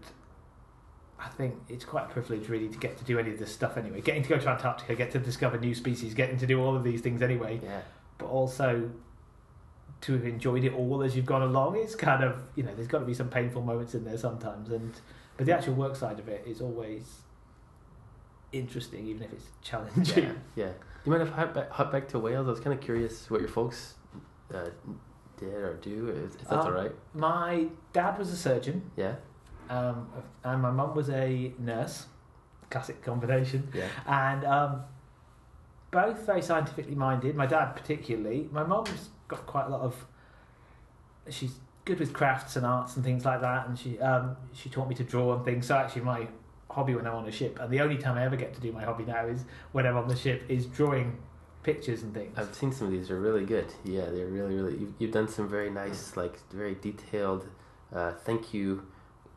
I 1.24 1.28
think 1.28 1.54
it's 1.68 1.84
quite 1.84 2.06
a 2.06 2.08
privilege, 2.08 2.48
really, 2.48 2.68
to 2.68 2.78
get 2.78 2.98
to 2.98 3.04
do 3.04 3.18
any 3.18 3.30
of 3.30 3.38
this 3.38 3.52
stuff 3.52 3.76
anyway. 3.76 4.00
Getting 4.00 4.22
to 4.24 4.28
go 4.28 4.38
to 4.38 4.48
Antarctica, 4.48 4.94
get 4.96 5.12
to 5.12 5.18
discover 5.18 5.58
new 5.58 5.74
species, 5.74 6.14
getting 6.14 6.36
to 6.38 6.46
do 6.46 6.60
all 6.60 6.74
of 6.74 6.82
these 6.84 7.00
things 7.00 7.22
anyway, 7.22 7.60
Yeah. 7.62 7.82
but 8.18 8.26
also 8.26 8.90
to 10.00 10.12
have 10.14 10.24
enjoyed 10.24 10.64
it 10.64 10.74
all 10.74 11.02
as 11.02 11.14
you've 11.14 11.26
gone 11.26 11.42
along. 11.42 11.76
It's 11.76 11.94
kind 11.94 12.24
of 12.24 12.36
you 12.56 12.64
know, 12.64 12.74
there's 12.74 12.88
got 12.88 12.98
to 12.98 13.04
be 13.04 13.14
some 13.14 13.28
painful 13.28 13.62
moments 13.62 13.94
in 13.94 14.04
there 14.04 14.18
sometimes, 14.18 14.70
and 14.70 14.92
but 15.36 15.46
the 15.46 15.52
actual 15.52 15.74
work 15.74 15.94
side 15.96 16.18
of 16.18 16.28
it 16.28 16.44
is 16.46 16.60
always 16.60 17.20
interesting, 18.52 19.06
even 19.06 19.22
if 19.22 19.32
it's 19.32 19.46
challenging. 19.62 20.24
Yeah. 20.24 20.32
Yeah. 20.56 20.66
Do 20.66 21.10
you 21.10 21.12
mind 21.12 21.22
if 21.28 21.32
I 21.34 21.36
hop 21.36 21.54
back, 21.54 21.70
hop 21.70 21.92
back 21.92 22.08
to 22.08 22.18
Wales? 22.18 22.46
I 22.46 22.50
was 22.50 22.60
kind 22.60 22.74
of 22.76 22.80
curious 22.84 23.30
what 23.30 23.40
your 23.40 23.48
folks 23.48 23.94
uh, 24.54 24.66
did 25.38 25.52
or 25.54 25.74
do, 25.80 26.08
if, 26.08 26.34
if 26.34 26.48
that's 26.48 26.52
Um, 26.52 26.58
all 26.58 26.70
right. 26.72 26.92
My 27.14 27.66
dad 27.92 28.18
was 28.18 28.30
a 28.30 28.36
surgeon, 28.36 28.90
Yeah. 28.96 29.14
Um, 29.68 30.08
and 30.44 30.62
my 30.62 30.70
mum 30.70 30.94
was 30.94 31.10
a 31.10 31.52
nurse. 31.58 32.06
Classic 32.70 33.02
combination. 33.02 33.68
Yeah. 33.74 33.88
and 34.06 34.44
um, 34.44 34.82
both 35.90 36.24
very 36.24 36.42
scientifically 36.42 36.94
minded. 36.94 37.36
My 37.36 37.46
dad, 37.46 37.76
particularly. 37.76 38.48
My 38.50 38.64
mum's 38.64 39.10
got 39.28 39.46
quite 39.46 39.66
a 39.66 39.68
lot 39.68 39.82
of. 39.82 40.06
She's 41.28 41.54
good 41.84 42.00
with 42.00 42.12
crafts 42.12 42.56
and 42.56 42.64
arts 42.64 42.96
and 42.96 43.04
things 43.04 43.24
like 43.24 43.40
that, 43.42 43.68
and 43.68 43.78
she 43.78 43.98
um, 44.00 44.36
she 44.52 44.68
taught 44.68 44.88
me 44.88 44.94
to 44.96 45.04
draw 45.04 45.34
and 45.34 45.44
things. 45.44 45.66
So 45.66 45.76
actually, 45.76 46.02
my 46.02 46.26
hobby 46.70 46.94
when 46.94 47.06
I'm 47.06 47.14
on 47.14 47.28
a 47.28 47.32
ship, 47.32 47.58
and 47.60 47.70
the 47.70 47.80
only 47.80 47.98
time 47.98 48.16
I 48.16 48.24
ever 48.24 48.36
get 48.36 48.54
to 48.54 48.60
do 48.60 48.72
my 48.72 48.82
hobby 48.82 49.04
now 49.04 49.26
is 49.26 49.44
when 49.72 49.86
I'm 49.86 49.96
on 49.96 50.08
the 50.08 50.16
ship, 50.16 50.42
is 50.48 50.66
drawing 50.66 51.18
pictures 51.62 52.02
and 52.02 52.14
things. 52.14 52.36
I've 52.38 52.54
seen 52.54 52.72
some 52.72 52.88
of 52.88 52.92
these. 52.92 53.08
They're 53.08 53.20
really 53.20 53.44
good. 53.44 53.66
Yeah, 53.84 54.06
they're 54.06 54.26
really, 54.26 54.54
really. 54.56 54.78
You've, 54.78 54.94
you've 54.98 55.12
done 55.12 55.28
some 55.28 55.48
very 55.48 55.70
nice, 55.70 56.16
like 56.16 56.38
very 56.50 56.74
detailed. 56.74 57.46
Uh, 57.94 58.12
thank 58.12 58.54
you, 58.54 58.86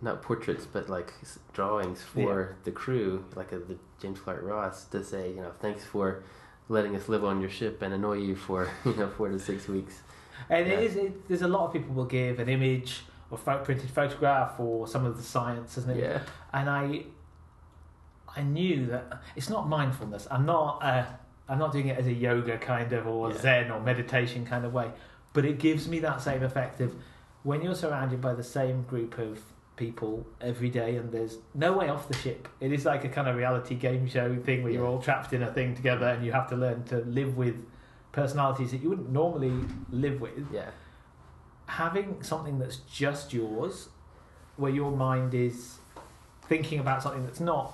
not 0.02 0.22
portraits, 0.22 0.66
but 0.66 0.90
like 0.90 1.14
drawings 1.54 2.02
for 2.02 2.56
the 2.64 2.72
crew, 2.72 3.26
like 3.36 3.54
uh, 3.54 3.58
the 3.68 3.78
James 4.02 4.20
Clark 4.20 4.42
Ross, 4.44 4.86
to 4.86 5.04
say, 5.04 5.30
you 5.30 5.42
know, 5.42 5.52
thanks 5.60 5.84
for 5.84 6.24
letting 6.70 6.96
us 6.96 7.08
live 7.08 7.24
on 7.24 7.40
your 7.42 7.50
ship 7.50 7.82
and 7.82 7.94
annoy 7.94 8.18
you 8.18 8.36
for 8.36 8.70
you 8.86 8.94
know 8.96 9.08
four 9.10 9.30
to 9.30 9.40
six 9.40 9.68
weeks. 9.68 10.02
And 10.50 10.68
Yeah. 10.68 10.74
it 10.74 10.84
is. 10.84 10.96
It, 10.96 11.28
there's 11.28 11.42
a 11.44 11.48
lot 11.48 11.66
of 11.68 11.74
people 11.74 11.94
will 11.94 12.06
give 12.06 12.40
an 12.40 12.50
image 12.50 13.02
or 13.32 13.38
pho- 13.38 13.60
printed 13.64 13.90
photograph 13.90 14.60
or 14.60 14.88
some 14.88 15.06
of 15.06 15.18
the 15.18 15.24
science, 15.24 15.78
isn't 15.78 15.98
it? 15.98 16.02
Yeah. 16.02 16.20
and 16.54 16.70
I 16.70 17.04
I 18.36 18.42
knew 18.42 18.88
that 18.88 19.22
it's 19.36 19.50
not 19.50 19.68
mindfulness. 19.70 20.28
I'm 20.30 20.46
not 20.46 20.84
uh, 20.84 21.06
I'm 21.48 21.60
not 21.60 21.72
doing 21.72 21.88
it 21.88 21.98
as 21.98 22.08
a 22.08 22.14
yoga 22.14 22.58
kind 22.58 22.92
of 22.94 23.08
or 23.08 23.32
Yeah. 23.32 23.38
Zen 23.38 23.72
or 23.72 23.80
meditation 23.80 24.46
kind 24.46 24.66
of 24.66 24.74
way, 24.74 24.92
but 25.34 25.46
it 25.46 25.58
gives 25.60 25.88
me 25.88 26.00
that 26.00 26.22
same 26.22 26.44
effect 26.44 26.82
of 26.82 26.94
when 27.44 27.62
you're 27.62 27.76
surrounded 27.76 28.20
by 28.22 28.34
the 28.34 28.44
same 28.44 28.82
group 28.84 29.18
of 29.20 29.40
people 29.76 30.26
every 30.42 30.70
day 30.70 30.96
and 30.96 31.12
there's 31.12 31.38
no 31.54 31.74
way 31.74 31.90
off 31.90 32.08
the 32.08 32.16
ship. 32.16 32.48
It 32.60 32.72
is 32.72 32.86
like 32.86 33.04
a 33.04 33.10
kind 33.10 33.28
of 33.28 33.36
reality 33.36 33.76
game 33.76 34.08
show 34.08 34.36
thing 34.38 34.64
where 34.64 34.72
you're 34.72 34.86
all 34.86 35.02
trapped 35.02 35.34
in 35.34 35.44
a 35.44 35.52
thing 35.52 35.76
together 35.76 36.08
and 36.08 36.26
you 36.26 36.32
have 36.32 36.50
to 36.50 36.56
learn 36.56 36.84
to 36.86 36.98
live 37.00 37.36
with 37.38 37.66
personalities 38.12 38.72
that 38.72 38.82
you 38.82 38.90
wouldn't 38.90 39.10
normally 39.12 39.54
live 39.90 40.22
with 40.22 40.52
Yeah. 40.52 40.70
having 41.68 42.22
something 42.24 42.60
that's 42.60 42.78
just 42.78 43.34
yours, 43.34 43.90
where 44.56 44.72
your 44.72 44.92
mind 44.92 45.34
is 45.34 45.80
thinking 46.48 46.80
about 46.80 47.02
something 47.04 47.26
that's 47.26 47.40
not 47.40 47.74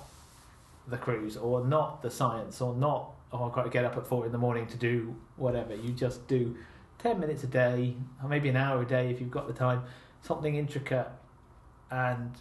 the 0.88 0.96
cruise 0.96 1.36
or 1.36 1.64
not 1.64 2.02
the 2.02 2.10
science 2.10 2.60
or 2.60 2.74
not, 2.74 3.10
oh, 3.32 3.44
I've 3.44 3.52
got 3.52 3.64
to 3.64 3.70
get 3.70 3.84
up 3.84 3.96
at 3.96 4.06
four 4.06 4.26
in 4.26 4.32
the 4.32 4.38
morning 4.38 4.66
to 4.68 4.76
do 4.76 5.14
whatever. 5.36 5.74
You 5.76 5.92
just 5.92 6.26
do 6.26 6.56
10 6.98 7.20
minutes 7.20 7.44
a 7.44 7.46
day, 7.46 7.94
or 8.22 8.28
maybe 8.28 8.48
an 8.48 8.56
hour 8.56 8.80
a 8.82 8.86
day 8.86 9.10
if 9.10 9.20
you've 9.20 9.30
got 9.30 9.46
the 9.46 9.52
time, 9.52 9.82
something 10.22 10.54
intricate 10.56 11.08
and 11.92 12.32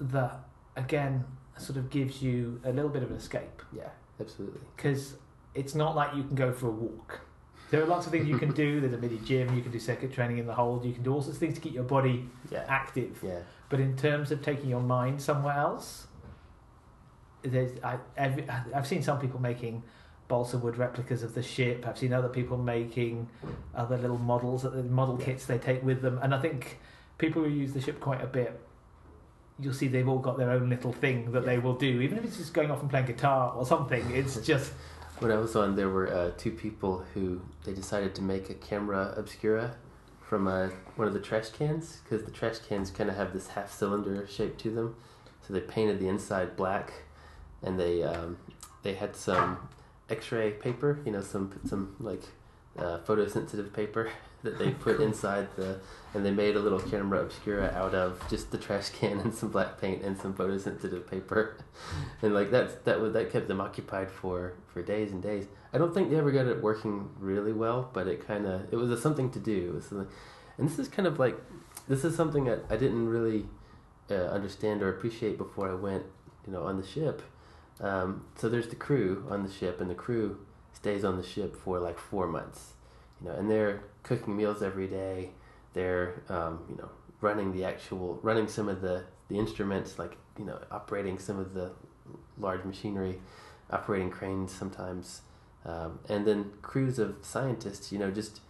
that, 0.00 0.40
again, 0.76 1.24
sort 1.56 1.78
of 1.78 1.88
gives 1.88 2.20
you 2.20 2.60
a 2.64 2.72
little 2.72 2.90
bit 2.90 3.02
of 3.02 3.10
an 3.10 3.16
escape 3.16 3.62
Yeah. 3.72 3.88
Absolutely. 4.20 4.60
because 4.76 5.14
it's 5.54 5.74
not 5.74 5.94
like 5.94 6.14
you 6.16 6.24
can 6.24 6.34
go 6.34 6.52
for 6.52 6.66
a 6.66 6.70
walk. 6.72 7.20
There 7.70 7.80
are 7.82 7.86
lots 7.86 8.06
of 8.06 8.12
things 8.12 8.26
you 8.28 8.38
can 8.38 8.52
do. 8.64 8.80
There's 8.80 8.92
a 8.92 8.98
mini 8.98 9.18
gym. 9.18 9.54
You 9.54 9.62
can 9.62 9.70
do 9.72 9.78
circuit 9.78 10.12
training 10.12 10.38
in 10.38 10.46
the 10.46 10.54
hold. 10.54 10.84
You 10.84 10.92
can 10.92 11.02
do 11.04 11.12
all 11.14 11.22
sorts 11.22 11.36
of 11.36 11.40
things 11.40 11.54
to 11.54 11.60
keep 11.60 11.74
your 11.74 11.84
body 11.84 12.28
Yeah. 12.50 12.64
active. 12.68 13.20
Yeah. 13.22 13.38
But 13.68 13.80
in 13.80 13.96
terms 13.96 14.30
of 14.32 14.42
taking 14.42 14.68
your 14.68 14.80
mind 14.82 15.22
somewhere 15.22 15.56
else, 15.56 16.06
there's 17.42 17.72
I, 17.82 17.98
every, 18.16 18.48
I've 18.74 18.86
seen 18.86 19.02
some 19.02 19.18
people 19.20 19.40
making 19.40 19.82
balsa 20.28 20.58
wood 20.58 20.76
replicas 20.76 21.22
of 21.22 21.34
the 21.34 21.42
ship. 21.42 21.84
I've 21.86 21.98
seen 21.98 22.12
other 22.12 22.28
people 22.28 22.56
making 22.56 23.28
other 23.74 23.96
little 23.98 24.18
models, 24.18 24.62
the 24.62 24.82
model 24.82 25.16
Yeah. 25.18 25.26
kits 25.26 25.46
they 25.46 25.58
take 25.58 25.82
with 25.84 26.02
them. 26.02 26.18
And 26.22 26.34
I 26.34 26.40
think 26.40 26.78
people 27.18 27.42
who 27.42 27.50
use 27.50 27.72
the 27.72 27.80
ship 27.80 28.00
quite 28.00 28.22
a 28.22 28.26
bit 28.26 28.60
you'll 29.58 29.74
see 29.74 29.88
they've 29.88 30.08
all 30.08 30.18
got 30.18 30.36
their 30.36 30.50
own 30.50 30.68
little 30.68 30.92
thing 30.92 31.30
that 31.32 31.44
they 31.44 31.58
will 31.58 31.74
do, 31.74 32.00
even 32.00 32.18
if 32.18 32.24
it's 32.24 32.36
just 32.36 32.52
going 32.52 32.70
off 32.70 32.80
and 32.80 32.90
playing 32.90 33.06
guitar 33.06 33.52
or 33.54 33.64
something. 33.64 34.10
It's 34.10 34.36
just 34.46 34.72
When 35.20 35.30
I 35.30 35.36
was 35.36 35.54
on, 35.54 35.76
there 35.76 35.88
were 35.88 36.12
uh, 36.12 36.30
two 36.36 36.50
people 36.50 37.04
who 37.14 37.40
they 37.64 37.72
decided 37.72 38.14
to 38.16 38.22
make 38.22 38.50
a 38.50 38.54
camera 38.54 39.14
obscura 39.16 39.76
from 40.20 40.48
uh, 40.48 40.68
one 40.96 41.06
of 41.06 41.14
the 41.14 41.20
trash 41.20 41.50
cans 41.50 42.00
because 42.02 42.24
the 42.24 42.32
trash 42.32 42.58
cans 42.58 42.90
kind 42.90 43.08
of 43.08 43.16
have 43.16 43.32
this 43.32 43.48
half 43.48 43.72
cylinder 43.72 44.26
shape 44.26 44.58
to 44.58 44.70
them. 44.70 44.96
So 45.46 45.52
they 45.52 45.60
painted 45.60 46.00
the 46.00 46.08
inside 46.08 46.56
black, 46.56 46.92
and 47.62 47.78
they 47.78 48.02
um, 48.02 48.38
they 48.82 48.94
had 48.94 49.14
some 49.14 49.68
X-ray 50.08 50.52
paper, 50.52 50.98
you 51.04 51.12
know, 51.12 51.20
some 51.20 51.60
some 51.66 51.94
like 52.00 52.22
uh, 52.78 52.98
photosensitive 53.06 53.72
paper 53.72 54.10
that 54.44 54.58
they 54.58 54.70
put 54.70 55.00
inside 55.00 55.48
the, 55.56 55.80
and 56.14 56.24
they 56.24 56.30
made 56.30 56.54
a 56.54 56.60
little 56.60 56.78
camera 56.78 57.20
obscura 57.20 57.72
out 57.74 57.94
of 57.94 58.22
just 58.30 58.50
the 58.52 58.58
trash 58.58 58.90
can 58.90 59.18
and 59.18 59.34
some 59.34 59.48
black 59.48 59.80
paint 59.80 60.02
and 60.02 60.16
some 60.16 60.34
photosensitive 60.34 61.10
paper, 61.10 61.56
and 62.22 62.32
like 62.32 62.50
that's 62.50 62.74
that 62.84 63.00
was 63.00 63.12
that 63.14 63.32
kept 63.32 63.48
them 63.48 63.60
occupied 63.60 64.10
for 64.10 64.54
for 64.68 64.82
days 64.82 65.10
and 65.10 65.22
days. 65.22 65.46
I 65.72 65.78
don't 65.78 65.92
think 65.92 66.10
they 66.10 66.16
ever 66.16 66.30
got 66.30 66.46
it 66.46 66.62
working 66.62 67.10
really 67.18 67.52
well, 67.52 67.90
but 67.92 68.06
it 68.06 68.24
kind 68.24 68.46
of 68.46 68.72
it 68.72 68.76
was 68.76 68.90
a 68.90 69.00
something 69.00 69.30
to 69.32 69.40
do. 69.40 69.70
It 69.70 69.74
was 69.74 69.86
something, 69.86 70.08
and 70.56 70.68
this 70.68 70.78
is 70.78 70.88
kind 70.88 71.08
of 71.08 71.18
like 71.18 71.36
this 71.88 72.04
is 72.04 72.14
something 72.14 72.44
that 72.44 72.64
I 72.70 72.76
didn't 72.76 73.08
really 73.08 73.46
uh, 74.10 74.14
understand 74.14 74.82
or 74.82 74.88
appreciate 74.88 75.38
before 75.38 75.70
I 75.70 75.74
went, 75.74 76.04
you 76.46 76.52
know, 76.52 76.64
on 76.64 76.76
the 76.76 76.86
ship. 76.86 77.22
Um, 77.80 78.24
so 78.36 78.48
there's 78.48 78.68
the 78.68 78.76
crew 78.76 79.26
on 79.28 79.42
the 79.42 79.50
ship, 79.50 79.80
and 79.80 79.90
the 79.90 79.94
crew 79.94 80.38
stays 80.72 81.04
on 81.04 81.16
the 81.16 81.22
ship 81.22 81.56
for 81.56 81.78
like 81.78 81.98
four 81.98 82.26
months, 82.26 82.73
know, 83.24 83.34
and 83.34 83.50
they're 83.50 83.82
cooking 84.02 84.36
meals 84.36 84.62
every 84.62 84.86
day. 84.86 85.30
They're, 85.72 86.22
um, 86.28 86.64
you 86.68 86.76
know, 86.76 86.90
running 87.20 87.52
the 87.52 87.64
actual, 87.64 88.18
running 88.22 88.48
some 88.48 88.68
of 88.68 88.80
the 88.80 89.04
the 89.28 89.38
instruments, 89.38 89.98
like 89.98 90.16
you 90.38 90.44
know, 90.44 90.58
operating 90.70 91.18
some 91.18 91.38
of 91.38 91.54
the 91.54 91.72
large 92.38 92.64
machinery, 92.64 93.20
operating 93.70 94.10
cranes 94.10 94.52
sometimes, 94.52 95.22
um, 95.64 96.00
and 96.08 96.26
then 96.26 96.52
crews 96.62 96.98
of 96.98 97.16
scientists, 97.22 97.90
you 97.90 97.98
know, 97.98 98.10
just 98.10 98.40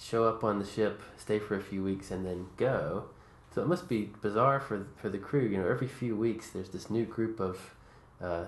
show 0.00 0.24
up 0.24 0.42
on 0.42 0.58
the 0.58 0.64
ship, 0.64 1.02
stay 1.16 1.38
for 1.38 1.56
a 1.56 1.62
few 1.62 1.82
weeks, 1.82 2.10
and 2.10 2.24
then 2.24 2.46
go. 2.56 3.06
So 3.54 3.60
it 3.60 3.68
must 3.68 3.88
be 3.88 4.10
bizarre 4.22 4.60
for 4.60 4.86
for 4.96 5.08
the 5.08 5.18
crew. 5.18 5.46
You 5.46 5.58
know, 5.58 5.68
every 5.68 5.88
few 5.88 6.16
weeks 6.16 6.50
there's 6.50 6.70
this 6.70 6.88
new 6.88 7.04
group 7.04 7.38
of 7.40 7.74
uh, 8.20 8.44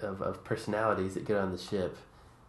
of, 0.00 0.20
of 0.20 0.44
personalities 0.44 1.14
that 1.14 1.24
get 1.24 1.36
on 1.36 1.52
the 1.52 1.58
ship, 1.58 1.96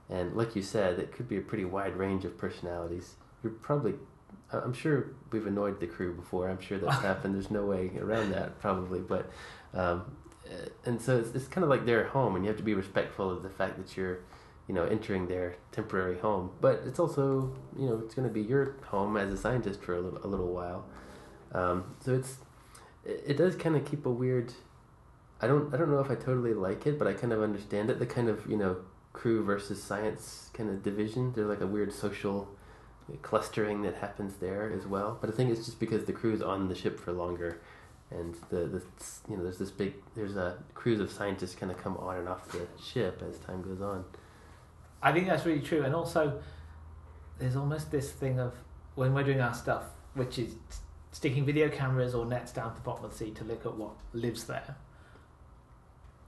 and 0.09 0.35
like 0.35 0.55
you 0.55 0.61
said, 0.61 0.99
it 0.99 1.11
could 1.11 1.27
be 1.27 1.37
a 1.37 1.41
pretty 1.41 1.65
wide 1.65 1.95
range 1.95 2.25
of 2.25 2.37
personalities. 2.37 3.15
You're 3.43 3.53
probably, 3.53 3.93
I'm 4.51 4.73
sure 4.73 5.13
we've 5.31 5.47
annoyed 5.47 5.79
the 5.79 5.87
crew 5.87 6.13
before. 6.13 6.49
I'm 6.49 6.61
sure 6.61 6.77
that's 6.77 7.01
happened. 7.01 7.35
There's 7.35 7.51
no 7.51 7.65
way 7.65 7.91
around 7.99 8.31
that 8.31 8.59
probably, 8.59 8.99
but 8.99 9.31
um, 9.73 10.17
uh, 10.45 10.69
and 10.85 11.01
so 11.01 11.17
it's, 11.17 11.33
it's 11.33 11.47
kind 11.47 11.63
of 11.63 11.69
like 11.69 11.85
their 11.85 12.05
home, 12.05 12.35
and 12.35 12.45
you 12.45 12.49
have 12.49 12.57
to 12.57 12.63
be 12.63 12.75
respectful 12.75 13.31
of 13.31 13.43
the 13.43 13.49
fact 13.49 13.77
that 13.77 13.97
you're 13.97 14.19
you 14.67 14.73
know 14.73 14.85
entering 14.85 15.27
their 15.27 15.55
temporary 15.71 16.17
home 16.19 16.51
but 16.59 16.81
it's 16.85 16.99
also 16.99 17.53
you 17.77 17.87
know 17.87 18.01
it's 18.03 18.15
going 18.15 18.27
to 18.27 18.33
be 18.33 18.41
your 18.41 18.75
home 18.87 19.15
as 19.15 19.31
a 19.31 19.37
scientist 19.37 19.81
for 19.81 19.95
a 19.95 20.01
little, 20.01 20.25
a 20.25 20.27
little 20.27 20.51
while 20.51 20.85
um, 21.51 21.95
so 21.99 22.15
it's 22.15 22.37
it, 23.03 23.23
it 23.27 23.37
does 23.37 23.55
kind 23.55 23.75
of 23.75 23.85
keep 23.85 24.05
a 24.05 24.09
weird 24.09 24.53
i 25.41 25.47
don't 25.47 25.73
i 25.73 25.77
don't 25.77 25.91
know 25.91 25.99
if 25.99 26.09
i 26.09 26.15
totally 26.15 26.53
like 26.53 26.87
it 26.87 26.97
but 26.97 27.07
i 27.07 27.13
kind 27.13 27.31
of 27.31 27.41
understand 27.41 27.89
it 27.89 27.99
the 27.99 28.05
kind 28.05 28.27
of 28.27 28.45
you 28.49 28.57
know 28.57 28.77
crew 29.15 29.43
versus 29.43 29.81
science 29.81 30.49
kind 30.53 30.69
of 30.69 30.83
division 30.83 31.31
there's 31.33 31.47
like 31.47 31.61
a 31.61 31.67
weird 31.67 31.91
social 31.91 32.47
clustering 33.21 33.81
that 33.81 33.95
happens 33.95 34.35
there 34.37 34.71
as 34.71 34.85
well 34.85 35.17
but 35.21 35.29
i 35.29 35.33
think 35.33 35.49
it's 35.49 35.65
just 35.65 35.79
because 35.79 36.05
the 36.05 36.13
crew 36.13 36.33
is 36.33 36.41
on 36.41 36.67
the 36.67 36.75
ship 36.75 36.99
for 36.99 37.11
longer 37.11 37.61
and 38.11 38.35
the, 38.49 38.67
the 38.67 38.81
you 39.29 39.37
know 39.37 39.43
there's 39.43 39.57
this 39.57 39.71
big 39.71 39.93
there's 40.15 40.35
a 40.35 40.57
crews 40.73 40.99
of 40.99 41.11
scientists 41.11 41.55
kind 41.55 41.71
of 41.71 41.77
come 41.77 41.95
on 41.97 42.17
and 42.17 42.27
off 42.27 42.47
the 42.49 42.67
ship 42.81 43.23
as 43.27 43.37
time 43.39 43.61
goes 43.61 43.81
on 43.81 44.03
I 45.05 45.11
think 45.11 45.27
that's 45.27 45.45
really 45.45 45.61
true. 45.61 45.83
And 45.83 45.93
also, 45.93 46.41
there's 47.37 47.55
almost 47.55 47.91
this 47.91 48.11
thing 48.11 48.39
of 48.39 48.55
when 48.95 49.13
we're 49.13 49.23
doing 49.23 49.39
our 49.39 49.53
stuff, 49.53 49.83
which 50.15 50.39
is 50.39 50.55
sticking 51.11 51.45
video 51.45 51.69
cameras 51.69 52.15
or 52.15 52.25
nets 52.25 52.51
down 52.51 52.71
to 52.71 52.75
the 52.75 52.81
bottom 52.81 53.05
of 53.05 53.11
the 53.11 53.17
sea 53.17 53.31
to 53.31 53.43
look 53.43 53.67
at 53.67 53.75
what 53.75 53.91
lives 54.13 54.45
there. 54.45 54.75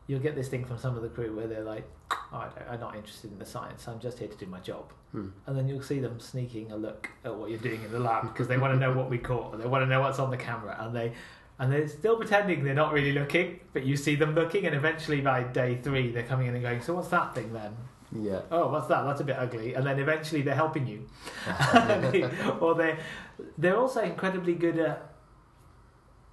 You'll 0.07 0.19
get 0.19 0.35
this 0.35 0.47
thing 0.47 0.63
from 0.65 0.77
some 0.77 0.95
of 0.95 1.01
the 1.01 1.09
crew 1.09 1.35
where 1.35 1.47
they're 1.47 1.63
like, 1.63 1.85
oh, 2.11 2.17
I 2.31 2.47
don't, 2.47 2.69
I'm 2.69 2.79
not 2.79 2.95
interested 2.95 3.31
in 3.31 3.39
the 3.39 3.45
science. 3.45 3.87
I'm 3.87 3.99
just 3.99 4.19
here 4.19 4.27
to 4.27 4.37
do 4.37 4.45
my 4.45 4.59
job. 4.59 4.91
Hmm. 5.11 5.29
And 5.45 5.57
then 5.57 5.67
you'll 5.67 5.81
see 5.81 5.99
them 5.99 6.19
sneaking 6.19 6.71
a 6.71 6.77
look 6.77 7.09
at 7.25 7.35
what 7.35 7.49
you're 7.49 7.59
doing 7.59 7.83
in 7.83 7.91
the 7.91 7.99
lab 7.99 8.23
because 8.23 8.47
they 8.47 8.57
want 8.57 8.73
to 8.73 8.79
know 8.79 8.93
what 8.93 9.09
we 9.09 9.17
caught. 9.17 9.53
Or 9.53 9.57
they 9.57 9.67
want 9.67 9.83
to 9.83 9.87
know 9.87 10.01
what's 10.01 10.19
on 10.19 10.31
the 10.31 10.37
camera, 10.37 10.77
and 10.79 10.95
they 10.95 11.13
and 11.59 11.71
they're 11.71 11.87
still 11.87 12.17
pretending 12.17 12.63
they're 12.63 12.73
not 12.73 12.93
really 12.93 13.11
looking, 13.11 13.59
but 13.73 13.83
you 13.83 13.97
see 13.97 14.15
them 14.15 14.35
looking, 14.35 14.65
and 14.65 14.75
eventually 14.75 15.21
by 15.21 15.43
day 15.43 15.79
three 15.81 16.11
they're 16.11 16.23
coming 16.23 16.47
in 16.47 16.53
and 16.53 16.63
going, 16.63 16.81
"So 16.81 16.93
what's 16.93 17.09
that 17.09 17.35
thing 17.35 17.51
then?" 17.53 17.75
yeah 18.13 18.41
oh, 18.51 18.69
what's 18.69 18.87
that? 18.87 19.03
That's 19.03 19.21
a 19.21 19.23
bit 19.23 19.37
ugly. 19.37 19.73
And 19.73 19.85
then 19.85 19.99
eventually 19.99 20.41
they're 20.41 20.55
helping 20.55 20.87
you. 20.87 21.07
or 22.61 22.75
they're, 22.75 22.97
they're 23.57 23.77
also 23.77 24.01
incredibly 24.01 24.53
good 24.53 24.79
at, 24.79 25.13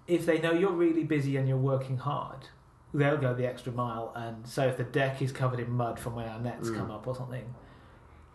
if 0.06 0.26
they 0.26 0.38
know 0.40 0.52
you're 0.52 0.72
really 0.72 1.04
busy 1.04 1.36
and 1.36 1.48
you're 1.48 1.56
working 1.56 1.96
hard, 1.96 2.48
they'll 2.94 3.16
go 3.18 3.34
the 3.34 3.46
extra 3.46 3.72
mile. 3.72 4.12
And 4.14 4.46
so 4.46 4.66
if 4.66 4.76
the 4.76 4.84
deck 4.84 5.20
is 5.20 5.32
covered 5.32 5.58
in 5.60 5.70
mud 5.70 5.98
from 5.98 6.14
when 6.14 6.26
our 6.28 6.38
nets 6.40 6.70
Mm. 6.70 6.76
come 6.78 6.90
up 6.90 7.06
or 7.06 7.14
something, 7.14 7.44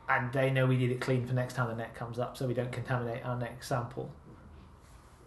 and 0.09 0.31
they 0.33 0.49
know 0.51 0.65
we 0.65 0.75
need 0.77 0.91
it 0.91 0.99
clean 0.99 1.25
for 1.25 1.33
next 1.33 1.53
time 1.53 1.67
the 1.69 1.75
net 1.75 1.95
comes 1.95 2.19
up 2.19 2.35
so 2.35 2.45
we 2.47 2.53
don't 2.53 2.71
contaminate 2.71 3.25
our 3.25 3.37
next 3.37 3.67
sample, 3.67 4.11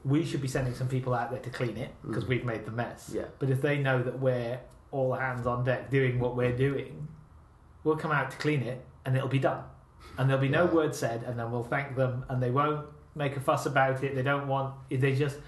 we 0.04 0.24
should 0.24 0.40
be 0.42 0.48
sending 0.48 0.74
some 0.74 0.88
people 0.88 1.14
out 1.14 1.30
there 1.30 1.40
to 1.40 1.50
clean 1.50 1.76
it 1.76 1.90
because 2.06 2.24
Mm. 2.24 2.28
we've 2.28 2.44
made 2.44 2.64
the 2.66 2.72
mess. 2.72 3.10
yeah 3.14 3.24
But 3.38 3.50
if 3.50 3.62
they 3.62 3.78
know 3.78 4.02
that 4.02 4.18
we're 4.18 4.58
all 4.90 5.14
hands 5.14 5.46
on 5.46 5.64
deck 5.64 5.88
doing 5.90 6.18
what 6.18 6.36
we're 6.36 6.56
doing, 6.56 7.08
we'll 7.84 7.96
come 7.96 8.12
out 8.12 8.30
to 8.32 8.36
clean 8.36 8.62
it 8.62 8.84
and 9.06 9.16
it'll 9.16 9.28
be 9.28 9.38
done. 9.38 9.62
And 10.18 10.28
there'll 10.28 10.42
be 10.42 10.48
no 10.48 10.66
word 10.66 10.94
said, 10.94 11.22
and 11.22 11.38
then 11.38 11.50
we'll 11.50 11.62
thank 11.62 11.96
them, 11.96 12.24
and 12.28 12.42
they 12.42 12.50
won't 12.50 12.86
make 13.14 13.36
a 13.36 13.40
fuss 13.40 13.64
about 13.66 14.02
it. 14.04 14.14
They 14.14 14.22
don't 14.22 14.46
want, 14.48 14.74
they 14.90 15.14
just, 15.14 15.38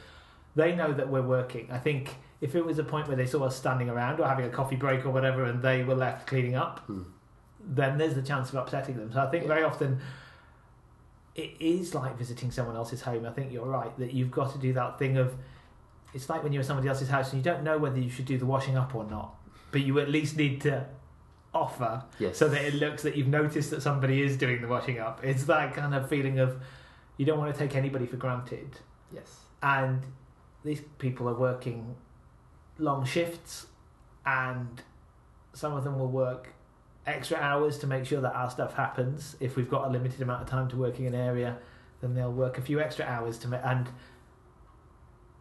they 0.55 0.75
know 0.75 0.93
that 0.93 1.09
we're 1.09 1.23
working. 1.23 1.69
I 1.71 1.79
think 1.79 2.17
if 2.45 2.55
it 2.55 2.65
was 2.65 2.79
a 2.79 2.85
point 2.85 3.09
where 3.09 3.17
they 3.17 3.25
saw 3.27 3.43
us 3.45 3.57
standing 3.57 3.89
around 3.89 4.21
or 4.21 4.27
having 4.29 4.45
a 4.45 4.51
coffee 4.51 4.77
break 4.77 5.07
or 5.07 5.11
whatever 5.11 5.45
and 5.45 5.63
they 5.63 5.83
were 5.83 5.95
left 5.95 6.27
cleaning 6.27 6.55
up, 6.55 6.81
Hmm. 6.87 7.03
then 7.81 7.97
there's 7.99 8.15
the 8.15 8.23
chance 8.31 8.51
of 8.51 8.57
upsetting 8.57 8.97
them. 8.99 9.11
So 9.13 9.21
I 9.23 9.27
think 9.31 9.45
Yeah. 9.45 9.49
very 9.55 9.63
often 9.65 9.99
it 11.35 11.53
is 11.59 11.95
like 11.95 12.17
visiting 12.19 12.51
someone 12.51 12.77
else's 12.77 13.03
home. 13.03 13.25
I 13.27 13.31
think 13.31 13.51
you're 13.53 13.67
right 13.81 13.97
that 13.99 14.13
you've 14.13 14.31
got 14.31 14.53
to 14.53 14.59
do 14.59 14.73
that 14.75 14.99
thing 14.99 15.17
of 15.17 15.35
it's 16.13 16.29
like 16.29 16.43
when 16.45 16.53
you're 16.53 16.61
at 16.61 16.67
somebody 16.67 16.89
else's 16.89 17.09
house 17.09 17.33
and 17.33 17.39
you 17.45 17.51
don't 17.51 17.65
know 17.65 17.79
whether 17.79 17.99
you 17.99 18.11
should 18.11 18.27
do 18.27 18.39
the 18.39 18.47
washing 18.47 18.77
up 18.77 18.95
or 18.95 19.05
not, 19.05 19.35
but 19.73 19.81
you 19.81 19.99
at 19.99 20.09
least 20.11 20.37
need 20.37 20.61
to 20.61 20.85
offer 21.55 22.03
yes 22.19 22.37
so 22.37 22.49
that 22.49 22.63
it 22.63 22.75
looks 22.75 23.03
that 23.05 23.17
you've 23.17 23.29
noticed 23.29 23.71
that 23.71 23.81
somebody 23.81 24.21
is 24.23 24.37
doing 24.37 24.61
the 24.61 24.69
washing 24.69 24.99
up. 24.99 25.25
It's 25.25 25.45
that 25.45 25.73
kind 25.75 25.95
of 25.95 26.09
feeling 26.09 26.39
of 26.41 26.61
you 27.17 27.25
don't 27.25 27.39
want 27.39 27.53
to 27.55 27.59
take 27.59 27.75
anybody 27.75 28.07
for 28.07 28.17
granted. 28.17 28.79
yes 29.13 29.31
And 29.63 30.03
these 30.65 30.83
people 30.99 31.29
are 31.29 31.35
working 31.49 31.95
long 32.79 33.05
shifts 33.05 33.67
and 34.27 34.83
some 35.53 35.75
of 35.75 35.85
them 35.85 35.99
will 35.99 36.11
work 36.11 36.49
extra 37.07 37.37
hours 37.37 37.79
to 37.79 37.87
make 37.87 38.05
sure 38.07 38.21
that 38.21 38.35
our 38.35 38.51
stuff 38.51 38.75
happens. 38.75 39.37
If 39.41 39.57
we've 39.57 39.71
got 39.71 39.87
a 39.87 39.91
limited 39.91 40.21
amount 40.23 40.43
of 40.43 40.49
time 40.49 40.69
to 40.69 40.77
work 40.77 40.99
in 40.99 41.07
an 41.07 41.15
area, 41.15 41.59
then 42.01 42.15
they'll 42.15 42.33
work 42.33 42.59
a 42.59 42.63
few 42.63 42.81
extra 42.81 43.05
hours 43.05 43.39
to 43.39 43.49
make 43.49 43.61
and 43.65 43.89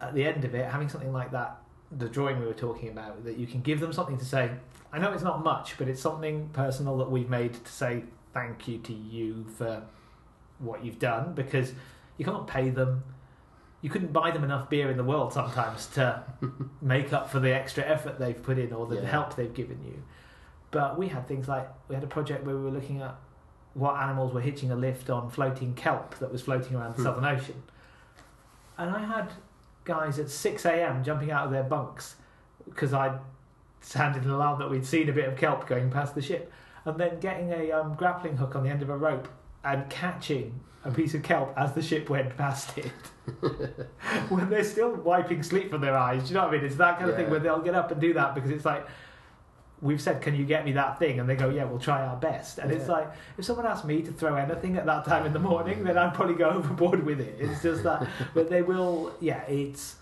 at 0.00 0.14
the 0.14 0.24
end 0.24 0.44
of 0.44 0.54
it, 0.54 0.70
having 0.70 0.88
something 0.88 1.12
like 1.12 1.30
that, 1.32 1.58
the 1.96 2.08
drawing 2.08 2.38
we 2.38 2.46
were 2.46 2.52
talking 2.52 2.90
about, 2.90 3.24
that 3.24 3.36
you 3.36 3.46
can 3.46 3.60
give 3.62 3.80
them 3.80 3.92
something 3.92 4.18
to 4.18 4.24
say. 4.24 4.50
I 4.92 4.98
know 4.98 5.12
it's 5.12 5.22
not 5.22 5.42
much, 5.42 5.76
but 5.78 5.88
it's 5.88 6.00
something 6.00 6.48
personal 6.52 6.98
that 6.98 7.10
we've 7.10 7.30
made 7.30 7.54
to 7.64 7.72
say 7.72 8.04
thank 8.32 8.68
you 8.68 8.78
to 8.78 8.92
you 8.92 9.46
for 9.56 9.82
what 10.58 10.84
you've 10.84 10.98
done 10.98 11.34
because 11.34 11.72
you 12.16 12.24
can't 12.24 12.46
pay 12.46 12.70
them. 12.70 13.02
You 13.84 13.90
couldn't 13.90 14.14
buy 14.14 14.30
them 14.30 14.44
enough 14.44 14.70
beer 14.70 14.90
in 14.90 14.96
the 14.96 15.04
world 15.04 15.34
sometimes 15.34 15.88
to 15.88 16.22
make 16.80 17.12
up 17.12 17.28
for 17.28 17.38
the 17.38 17.54
extra 17.54 17.84
effort 17.84 18.18
they've 18.18 18.42
put 18.42 18.56
in 18.58 18.72
or 18.72 18.86
the 18.86 18.94
Yeah. 18.96 19.04
help 19.10 19.36
they've 19.36 19.52
given 19.52 19.78
you. 19.84 20.02
But 20.70 20.96
we 20.98 21.08
had 21.08 21.28
things 21.28 21.48
like 21.48 21.68
we 21.88 21.94
had 21.94 22.02
a 22.02 22.06
project 22.06 22.46
where 22.46 22.56
we 22.56 22.62
were 22.62 22.70
looking 22.70 23.02
at 23.02 23.14
what 23.74 24.00
animals 24.00 24.32
were 24.32 24.40
hitching 24.40 24.70
a 24.72 24.74
lift 24.74 25.10
on 25.10 25.28
floating 25.28 25.74
kelp 25.74 26.14
that 26.20 26.32
was 26.32 26.40
floating 26.40 26.74
around 26.76 26.92
the 26.92 27.02
Hmm. 27.02 27.02
Southern 27.02 27.24
Ocean. 27.26 27.62
And 28.78 28.90
I 28.90 29.00
had 29.04 29.32
guys 29.84 30.18
at 30.18 30.30
6 30.30 30.64
a.m. 30.64 31.04
jumping 31.04 31.30
out 31.30 31.44
of 31.44 31.50
their 31.52 31.62
bunks 31.64 32.16
because 32.64 32.94
I'd 32.94 33.18
sounded 33.82 34.24
an 34.24 34.30
alarm 34.30 34.58
that 34.60 34.70
we'd 34.70 34.86
seen 34.86 35.10
a 35.10 35.12
bit 35.12 35.28
of 35.28 35.36
kelp 35.36 35.66
going 35.66 35.90
past 35.90 36.14
the 36.14 36.22
ship, 36.22 36.50
and 36.86 36.96
then 36.98 37.20
getting 37.20 37.52
a 37.52 37.70
um, 37.72 37.94
grappling 37.96 38.38
hook 38.38 38.56
on 38.56 38.62
the 38.62 38.70
end 38.70 38.80
of 38.80 38.88
a 38.88 38.96
rope 38.96 39.28
and 39.64 39.88
catching 39.90 40.60
a 40.84 40.90
piece 40.90 41.14
of 41.14 41.22
kelp 41.22 41.52
as 41.56 41.72
the 41.72 41.82
ship 41.82 42.10
went 42.10 42.36
past 42.36 42.76
it. 42.76 42.92
when 44.28 44.50
they're 44.50 44.64
still 44.64 44.94
wiping 44.96 45.42
sleep 45.42 45.70
from 45.70 45.80
their 45.80 45.96
eyes, 45.96 46.24
do 46.24 46.28
you 46.28 46.34
know 46.34 46.42
what 46.42 46.50
I 46.50 46.56
mean? 46.58 46.64
It's 46.66 46.76
that 46.76 46.98
kind 46.98 47.10
of 47.10 47.16
thing 47.16 47.30
where 47.30 47.40
they'll 47.40 47.62
get 47.62 47.74
up 47.74 47.90
and 47.90 48.00
do 48.00 48.12
that 48.14 48.34
because 48.34 48.50
it's 48.50 48.64
like, 48.66 48.86
we've 49.80 50.00
said, 50.00 50.20
can 50.20 50.34
you 50.34 50.44
get 50.44 50.64
me 50.64 50.72
that 50.72 50.98
thing? 50.98 51.20
And 51.20 51.28
they 51.28 51.36
go, 51.36 51.50
yeah, 51.50 51.64
we'll 51.64 51.78
try 51.78 52.04
our 52.04 52.16
best. 52.16 52.58
And 52.58 52.70
it's 52.70 52.88
like, 52.88 53.10
if 53.36 53.44
someone 53.44 53.66
asked 53.66 53.84
me 53.84 54.02
to 54.02 54.12
throw 54.12 54.34
anything 54.34 54.76
at 54.76 54.86
that 54.86 55.04
time 55.04 55.26
in 55.26 55.32
the 55.32 55.38
morning, 55.38 55.84
then 55.84 55.98
I'd 55.98 56.14
probably 56.14 56.34
go 56.34 56.48
overboard 56.50 57.04
with 57.04 57.20
it. 57.20 57.36
It's 57.38 57.62
just 57.62 57.82
that, 57.82 58.06
but 58.34 58.50
they 58.50 58.62
will, 58.62 59.14
yeah, 59.20 59.42
it's, 59.42 59.96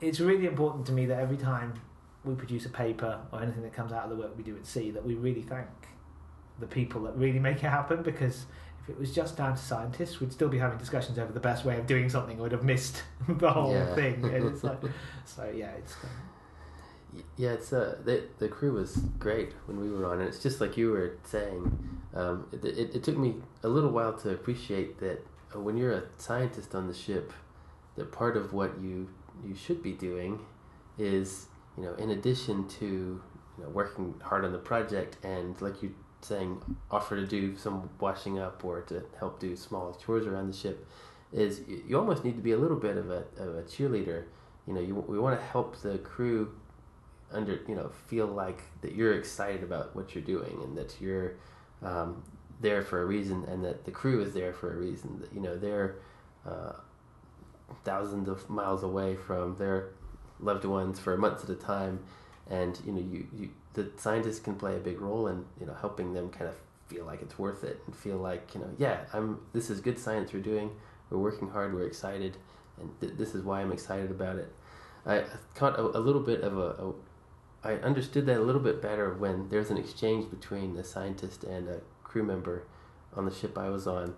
it's 0.00 0.20
really 0.20 0.46
important 0.46 0.86
to 0.86 0.92
me 0.92 1.06
that 1.06 1.18
every 1.18 1.36
time 1.36 1.74
we 2.24 2.34
produce 2.34 2.66
a 2.66 2.70
paper 2.70 3.20
or 3.32 3.42
anything 3.42 3.62
that 3.62 3.72
comes 3.72 3.92
out 3.92 4.04
of 4.04 4.10
the 4.10 4.16
work 4.16 4.36
we 4.36 4.42
do 4.42 4.56
at 4.56 4.66
sea, 4.66 4.90
that 4.90 5.04
we 5.04 5.14
really 5.14 5.42
thank 5.42 5.68
the 6.60 6.66
people 6.66 7.02
that 7.02 7.16
really 7.16 7.38
make 7.38 7.58
it 7.58 7.68
happen. 7.68 8.02
Because 8.02 8.46
if 8.82 8.88
it 8.90 8.98
was 8.98 9.14
just 9.14 9.36
down 9.36 9.56
to 9.56 9.62
scientists, 9.62 10.20
we'd 10.20 10.32
still 10.32 10.48
be 10.48 10.58
having 10.58 10.78
discussions 10.78 11.18
over 11.18 11.32
the 11.32 11.40
best 11.40 11.64
way 11.64 11.78
of 11.78 11.86
doing 11.86 12.08
something. 12.08 12.38
We'd 12.38 12.52
have 12.52 12.64
missed 12.64 13.02
the 13.28 13.50
whole 13.50 13.72
Yeah. 13.72 13.94
thing. 13.94 14.24
And 14.24 14.46
it's 14.46 14.62
like, 14.70 14.80
so 15.24 15.50
yeah, 15.54 15.70
it's 15.72 15.96
Yeah, 17.36 17.50
it's 17.52 17.72
uh, 17.72 17.96
the 18.04 18.22
the 18.38 18.48
crew 18.48 18.72
was 18.74 18.96
great 19.18 19.52
when 19.66 19.80
we 19.80 19.90
were 19.90 20.06
on, 20.06 20.20
and 20.20 20.28
it's 20.28 20.38
just 20.42 20.60
like 20.60 20.76
you 20.76 20.90
were 20.92 21.16
saying. 21.24 21.78
Um, 22.14 22.46
it, 22.52 22.64
it, 22.64 22.94
it 22.96 23.04
took 23.04 23.16
me 23.16 23.36
a 23.62 23.68
little 23.68 23.90
while 23.90 24.12
to 24.18 24.30
appreciate 24.30 24.98
that 25.00 25.24
uh, 25.54 25.60
when 25.60 25.76
you're 25.76 25.92
a 25.92 26.02
scientist 26.18 26.74
on 26.74 26.86
the 26.88 26.94
ship, 26.94 27.32
that 27.96 28.12
part 28.12 28.36
of 28.36 28.52
what 28.52 28.80
you 28.80 29.08
you 29.44 29.54
should 29.54 29.82
be 29.82 29.92
doing 29.92 30.40
is 30.98 31.46
you 31.76 31.82
know 31.84 31.94
in 31.94 32.10
addition 32.10 32.68
to 32.68 32.86
you 32.86 33.62
know 33.64 33.68
working 33.70 34.14
hard 34.22 34.44
on 34.44 34.52
the 34.52 34.58
project 34.58 35.16
and 35.24 35.60
like 35.62 35.82
you 35.82 35.94
saying 36.22 36.60
offer 36.90 37.16
to 37.16 37.26
do 37.26 37.56
some 37.56 37.88
washing 37.98 38.38
up 38.38 38.64
or 38.64 38.82
to 38.82 39.04
help 39.18 39.40
do 39.40 39.56
small 39.56 39.94
chores 39.94 40.26
around 40.26 40.48
the 40.48 40.56
ship 40.56 40.86
is 41.32 41.62
you, 41.86 41.96
almost 41.96 42.24
need 42.24 42.36
to 42.36 42.42
be 42.42 42.52
a 42.52 42.58
little 42.58 42.76
bit 42.76 42.96
of 42.96 43.10
a, 43.10 43.24
of 43.38 43.56
a 43.56 43.62
cheerleader. 43.62 44.24
You 44.66 44.74
know 44.74 44.80
you, 44.80 44.94
we 44.94 45.18
want 45.18 45.38
to 45.38 45.46
help 45.46 45.80
the 45.80 45.98
crew 45.98 46.52
under 47.32 47.60
you 47.68 47.74
know 47.74 47.90
feel 48.08 48.26
like 48.26 48.62
that 48.82 48.94
you're 48.94 49.14
excited 49.14 49.62
about 49.62 49.94
what 49.94 50.14
you're 50.14 50.24
doing 50.24 50.58
and 50.62 50.76
that 50.76 50.96
you're 51.00 51.34
um, 51.82 52.22
there 52.60 52.82
for 52.82 53.02
a 53.02 53.04
reason 53.04 53.44
and 53.44 53.64
that 53.64 53.84
the 53.84 53.90
crew 53.90 54.20
is 54.20 54.34
there 54.34 54.52
for 54.52 54.72
a 54.72 54.76
reason. 54.76 55.20
That 55.20 55.32
you 55.32 55.40
know 55.40 55.56
they're 55.56 55.96
uh, 56.46 56.72
thousands 57.84 58.28
of 58.28 58.48
miles 58.50 58.82
away 58.82 59.16
from 59.16 59.56
their 59.56 59.90
loved 60.40 60.64
ones 60.64 60.98
for 60.98 61.16
months 61.16 61.44
at 61.44 61.50
a 61.50 61.54
time 61.54 62.00
and 62.50 62.78
you 62.84 62.92
know 62.92 63.00
you, 63.00 63.26
you 63.32 63.50
the 63.74 63.90
scientists 63.96 64.40
can 64.40 64.54
play 64.56 64.76
a 64.76 64.80
big 64.80 65.00
role 65.00 65.28
in 65.28 65.44
you 65.58 65.66
know 65.66 65.74
helping 65.80 66.12
them 66.12 66.28
kind 66.30 66.48
of 66.48 66.56
feel 66.88 67.04
like 67.04 67.22
it's 67.22 67.38
worth 67.38 67.62
it 67.62 67.80
and 67.86 67.94
feel 67.94 68.16
like 68.16 68.52
you 68.52 68.60
know 68.60 68.68
yeah 68.76 68.98
i'm 69.12 69.38
this 69.52 69.70
is 69.70 69.80
good 69.80 69.98
science 69.98 70.32
we're 70.32 70.40
doing. 70.40 70.70
We're 71.08 71.18
working 71.18 71.48
hard. 71.50 71.74
We're 71.74 71.86
excited. 71.86 72.36
And 72.80 72.88
th- 73.00 73.14
this 73.16 73.34
is 73.34 73.44
why 73.44 73.60
i'm 73.60 73.72
excited 73.72 74.10
about 74.10 74.36
it. 74.36 74.52
I 75.06 75.24
caught 75.54 75.78
a, 75.78 75.82
a 75.82 76.00
little 76.00 76.22
bit 76.22 76.42
of 76.42 76.56
a, 76.56 76.60
a 76.60 76.92
I 77.62 77.74
understood 77.74 78.26
that 78.26 78.38
a 78.38 78.42
little 78.42 78.60
bit 78.60 78.80
better 78.80 79.12
when 79.12 79.48
there's 79.50 79.70
an 79.70 79.76
exchange 79.76 80.30
between 80.30 80.76
a 80.76 80.84
scientist 80.84 81.44
and 81.44 81.68
a 81.68 81.80
crew 82.04 82.22
member 82.22 82.64
on 83.14 83.26
the 83.26 83.34
ship 83.34 83.58
I 83.58 83.68
was 83.68 83.86
on. 83.86 84.14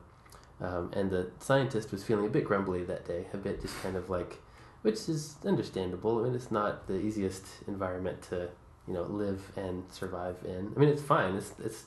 Um, 0.60 0.90
and 0.92 1.10
the 1.10 1.30
scientist 1.40 1.90
was 1.90 2.04
feeling 2.04 2.26
a 2.26 2.28
bit 2.28 2.44
grumbly 2.44 2.84
that 2.84 3.04
day, 3.04 3.26
a 3.32 3.36
bit 3.36 3.60
just 3.60 3.80
kind 3.82 3.96
of 3.96 4.08
like, 4.08 4.38
which 4.82 5.08
is 5.08 5.36
understandable. 5.44 6.20
I 6.20 6.24
mean, 6.24 6.34
it's 6.34 6.50
not 6.50 6.86
the 6.86 6.98
easiest 6.98 7.46
environment 7.66 8.22
to, 8.30 8.48
you 8.86 8.94
know, 8.94 9.04
live 9.04 9.40
and 9.56 9.84
survive 9.90 10.36
in. 10.44 10.72
I 10.76 10.78
mean, 10.78 10.88
it's 10.88 11.02
fine. 11.02 11.36
It's, 11.36 11.52
it's, 11.64 11.84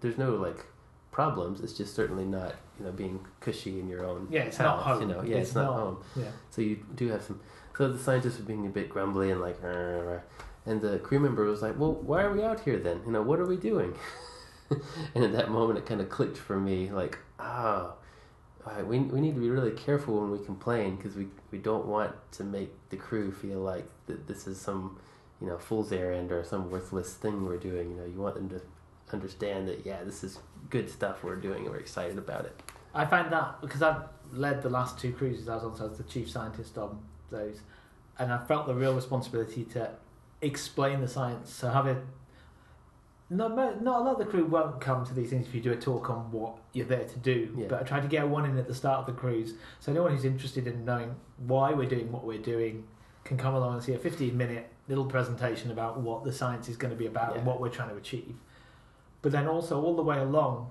there's 0.00 0.18
no 0.18 0.34
like 0.36 0.64
problems. 1.10 1.60
It's 1.60 1.72
just 1.72 1.94
certainly 1.94 2.24
not, 2.24 2.54
you 2.78 2.86
know, 2.86 2.92
being 2.92 3.24
cushy 3.40 3.80
in 3.80 3.88
your 3.88 4.04
own 4.04 4.28
yeah, 4.30 4.42
it's 4.42 4.56
house, 4.56 4.66
not 4.66 4.82
home. 4.82 5.00
You 5.02 5.14
know, 5.14 5.22
yeah, 5.22 5.36
it's, 5.38 5.54
not, 5.54 5.72
home. 5.72 6.04
Yeah. 6.16 6.30
So 6.50 6.62
you 6.62 6.84
do 6.94 7.08
have 7.08 7.22
some. 7.22 7.40
So 7.76 7.92
the 7.92 7.98
scientist 7.98 8.38
was 8.38 8.46
being 8.46 8.66
a 8.66 8.70
bit 8.70 8.88
grumbly 8.88 9.30
and 9.30 9.40
like, 9.40 9.62
and 9.62 10.80
the 10.80 10.98
crew 10.98 11.20
member 11.20 11.44
was 11.44 11.62
like, 11.62 11.78
"Well, 11.78 11.92
why 11.92 12.22
are 12.22 12.32
we 12.32 12.42
out 12.42 12.60
here 12.60 12.78
then? 12.78 13.00
You 13.06 13.12
know, 13.12 13.22
what 13.22 13.38
are 13.38 13.46
we 13.46 13.56
doing?" 13.56 13.94
and 15.14 15.24
at 15.24 15.32
that 15.32 15.50
moment, 15.50 15.78
it 15.78 15.86
kind 15.86 16.00
of 16.00 16.08
clicked 16.08 16.36
for 16.36 16.58
me, 16.58 16.90
like, 16.90 17.18
ah, 17.38 17.92
oh, 17.92 17.97
we 18.86 18.98
we 18.98 19.20
need 19.20 19.34
to 19.34 19.40
be 19.40 19.50
really 19.50 19.70
careful 19.72 20.20
when 20.20 20.30
we 20.30 20.44
complain 20.44 20.96
because 20.96 21.14
we 21.14 21.28
we 21.50 21.58
don't 21.58 21.86
want 21.86 22.12
to 22.32 22.44
make 22.44 22.72
the 22.90 22.96
crew 22.96 23.32
feel 23.32 23.60
like 23.60 23.86
that 24.06 24.26
this 24.26 24.46
is 24.46 24.60
some, 24.60 24.98
you 25.40 25.46
know, 25.46 25.58
fool's 25.58 25.92
errand 25.92 26.32
or 26.32 26.44
some 26.44 26.70
worthless 26.70 27.14
thing 27.14 27.44
we're 27.44 27.56
doing. 27.56 27.90
You 27.90 27.96
know, 27.96 28.04
you 28.04 28.20
want 28.20 28.34
them 28.34 28.48
to 28.50 28.60
understand 29.12 29.68
that 29.68 29.86
yeah, 29.86 30.02
this 30.04 30.22
is 30.22 30.38
good 30.70 30.90
stuff 30.90 31.24
we're 31.24 31.36
doing 31.36 31.62
and 31.62 31.70
we're 31.70 31.78
excited 31.78 32.18
about 32.18 32.44
it. 32.44 32.60
I 32.94 33.06
find 33.06 33.32
that 33.32 33.60
because 33.60 33.82
I've 33.82 34.02
led 34.32 34.62
the 34.62 34.68
last 34.70 34.98
two 34.98 35.12
cruises 35.12 35.48
I 35.48 35.54
was 35.54 35.64
on, 35.64 35.76
so 35.76 35.84
I 35.84 35.88
was 35.88 35.98
the 35.98 36.04
chief 36.04 36.30
scientist 36.30 36.76
on 36.76 37.00
those, 37.30 37.60
and 38.18 38.32
I 38.32 38.44
felt 38.44 38.66
the 38.66 38.74
real 38.74 38.94
responsibility 38.94 39.64
to 39.64 39.90
explain 40.42 41.00
the 41.00 41.08
science. 41.08 41.52
So 41.52 41.70
have 41.70 41.86
a 41.86 42.02
no, 43.30 43.48
not 43.48 44.00
a 44.00 44.04
lot 44.04 44.12
of 44.12 44.18
the 44.18 44.24
crew 44.24 44.44
won't 44.46 44.80
come 44.80 45.04
to 45.04 45.12
these 45.12 45.30
things 45.30 45.46
if 45.46 45.54
you 45.54 45.60
do 45.60 45.72
a 45.72 45.76
talk 45.76 46.08
on 46.08 46.30
what 46.32 46.56
you're 46.72 46.86
there 46.86 47.04
to 47.04 47.18
do. 47.18 47.54
Yeah. 47.56 47.66
But 47.68 47.80
I 47.80 47.82
tried 47.84 48.02
to 48.02 48.08
get 48.08 48.26
one 48.26 48.46
in 48.46 48.56
at 48.56 48.66
the 48.66 48.74
start 48.74 49.00
of 49.00 49.06
the 49.06 49.12
cruise, 49.12 49.54
so 49.80 49.92
anyone 49.92 50.12
who's 50.12 50.24
interested 50.24 50.66
in 50.66 50.84
knowing 50.84 51.14
why 51.46 51.72
we're 51.72 51.88
doing 51.88 52.10
what 52.10 52.24
we're 52.24 52.38
doing 52.38 52.84
can 53.24 53.36
come 53.36 53.54
along 53.54 53.74
and 53.74 53.82
see 53.82 53.92
a 53.92 53.98
15 53.98 54.36
minute 54.36 54.70
little 54.88 55.04
presentation 55.04 55.70
about 55.70 56.00
what 56.00 56.24
the 56.24 56.32
science 56.32 56.68
is 56.68 56.76
going 56.78 56.90
to 56.90 56.96
be 56.96 57.06
about 57.06 57.36
and 57.36 57.44
what 57.44 57.60
we're 57.60 57.68
trying 57.68 57.90
to 57.90 57.96
achieve. 57.96 58.34
But 59.20 59.32
then 59.32 59.46
also 59.46 59.82
all 59.82 59.94
the 59.94 60.02
way 60.02 60.18
along, 60.18 60.70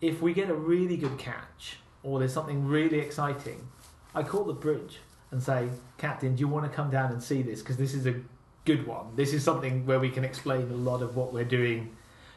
if 0.00 0.22
we 0.22 0.32
get 0.32 0.48
a 0.48 0.54
really 0.54 0.96
good 0.96 1.18
catch 1.18 1.78
or 2.04 2.20
there's 2.20 2.32
something 2.32 2.66
really 2.66 3.00
exciting, 3.00 3.68
I 4.14 4.22
call 4.22 4.44
the 4.44 4.52
bridge 4.52 4.98
and 5.30 5.42
say, 5.42 5.70
Captain, 5.98 6.36
do 6.36 6.40
you 6.40 6.48
want 6.48 6.70
to 6.70 6.74
come 6.74 6.90
down 6.90 7.10
and 7.10 7.22
see 7.22 7.42
this? 7.42 7.60
Because 7.60 7.76
this 7.76 7.94
is 7.94 8.06
a 8.06 8.14
good 8.64 8.86
one. 8.86 9.14
This 9.16 9.32
is 9.32 9.42
something 9.42 9.86
where 9.86 9.98
we 9.98 10.10
can 10.10 10.24
explain 10.24 10.70
a 10.70 10.74
lot 10.74 11.02
of 11.02 11.16
what 11.16 11.32
we're 11.32 11.44
doing. 11.44 11.96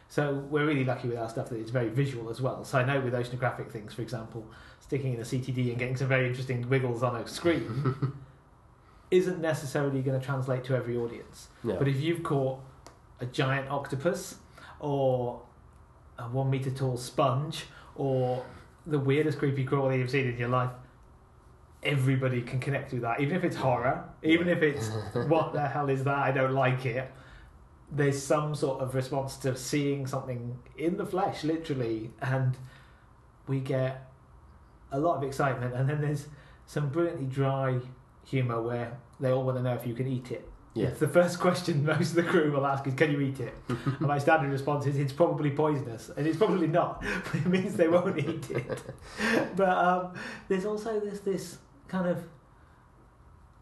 So 0.09 0.45
we're 0.49 0.65
really 0.65 0.85
lucky 0.85 1.07
with 1.07 1.17
our 1.17 1.29
stuff 1.29 1.49
that 1.49 1.59
it's 1.59 1.71
very 1.71 1.89
visual 1.89 2.29
as 2.29 2.41
well. 2.41 2.63
So 2.63 2.77
I 2.77 2.85
know 2.85 2.99
with 2.99 3.13
oceanographic 3.13 3.71
things, 3.71 3.93
for 3.93 4.01
example, 4.01 4.45
sticking 4.79 5.13
in 5.13 5.19
a 5.19 5.23
CTD 5.23 5.69
and 5.69 5.77
getting 5.79 5.97
some 5.97 6.07
very 6.07 6.27
interesting 6.27 6.67
wiggles 6.69 7.03
on 7.03 7.15
a 7.15 7.27
screen 7.27 8.13
isn't 9.11 9.39
necessarily 9.39 10.01
going 10.01 10.19
to 10.19 10.25
translate 10.25 10.63
to 10.65 10.75
every 10.75 10.97
audience. 10.97 11.47
No. 11.63 11.77
But 11.77 11.87
if 11.87 11.99
you've 11.99 12.23
caught 12.23 12.59
a 13.19 13.25
giant 13.25 13.69
octopus 13.69 14.35
or 14.79 15.41
a 16.17 16.23
one 16.23 16.49
meter 16.49 16.71
tall 16.71 16.97
sponge 16.97 17.65
or 17.95 18.45
the 18.85 18.99
weirdest 18.99 19.39
creepy 19.39 19.63
crawler 19.63 19.95
you've 19.95 20.09
seen 20.09 20.27
in 20.27 20.37
your 20.37 20.49
life, 20.49 20.71
everybody 21.83 22.41
can 22.41 22.59
connect 22.59 22.91
with 22.93 23.01
that. 23.01 23.19
Even 23.21 23.35
if 23.35 23.43
it's 23.43 23.55
horror, 23.55 24.03
even 24.23 24.47
if 24.47 24.61
it's 24.61 24.89
what 25.13 25.53
the 25.53 25.67
hell 25.67 25.89
is 25.89 26.03
that? 26.03 26.17
I 26.17 26.31
don't 26.31 26.53
like 26.53 26.85
it. 26.85 27.11
There's 27.91 28.21
some 28.21 28.55
sort 28.55 28.81
of 28.81 28.95
response 28.95 29.37
to 29.37 29.55
seeing 29.55 30.07
something 30.07 30.57
in 30.77 30.97
the 30.97 31.05
flesh, 31.05 31.43
literally, 31.43 32.11
and 32.21 32.57
we 33.47 33.59
get 33.59 34.09
a 34.91 34.99
lot 34.99 35.17
of 35.17 35.23
excitement. 35.23 35.73
And 35.75 35.87
then 35.87 36.01
there's 36.01 36.27
some 36.65 36.89
brilliantly 36.89 37.25
dry 37.27 37.79
humour 38.25 38.61
where 38.61 38.97
they 39.19 39.29
all 39.31 39.43
want 39.43 39.57
to 39.57 39.63
know 39.63 39.73
if 39.73 39.85
you 39.85 39.93
can 39.93 40.07
eat 40.07 40.31
it. 40.31 40.49
yeah. 40.73 40.87
It's 40.87 40.99
the 40.99 41.07
first 41.07 41.39
question 41.39 41.85
most 41.93 42.11
of 42.11 42.15
the 42.15 42.23
crew 42.23 42.51
will 42.51 42.65
ask 42.65 42.87
is, 42.87 42.93
"Can 42.95 43.11
you 43.11 43.19
eat 43.19 43.39
it?" 43.39 43.53
and 43.67 44.01
my 44.01 44.17
standard 44.17 44.51
response 44.51 44.87
is, 44.87 44.97
"It's 44.97 45.13
probably 45.13 45.51
poisonous," 45.51 46.09
and 46.17 46.25
it's 46.25 46.37
probably 46.37 46.67
not. 46.67 47.03
But 47.25 47.35
it 47.41 47.45
means 47.47 47.75
they 47.75 47.89
won't 47.89 48.17
eat 48.17 48.49
it. 48.49 48.81
But 49.55 49.69
um, 49.69 50.13
there's 50.47 50.65
also 50.65 50.99
this 50.99 51.19
this 51.19 51.57
kind 51.93 52.07
of 52.09 52.23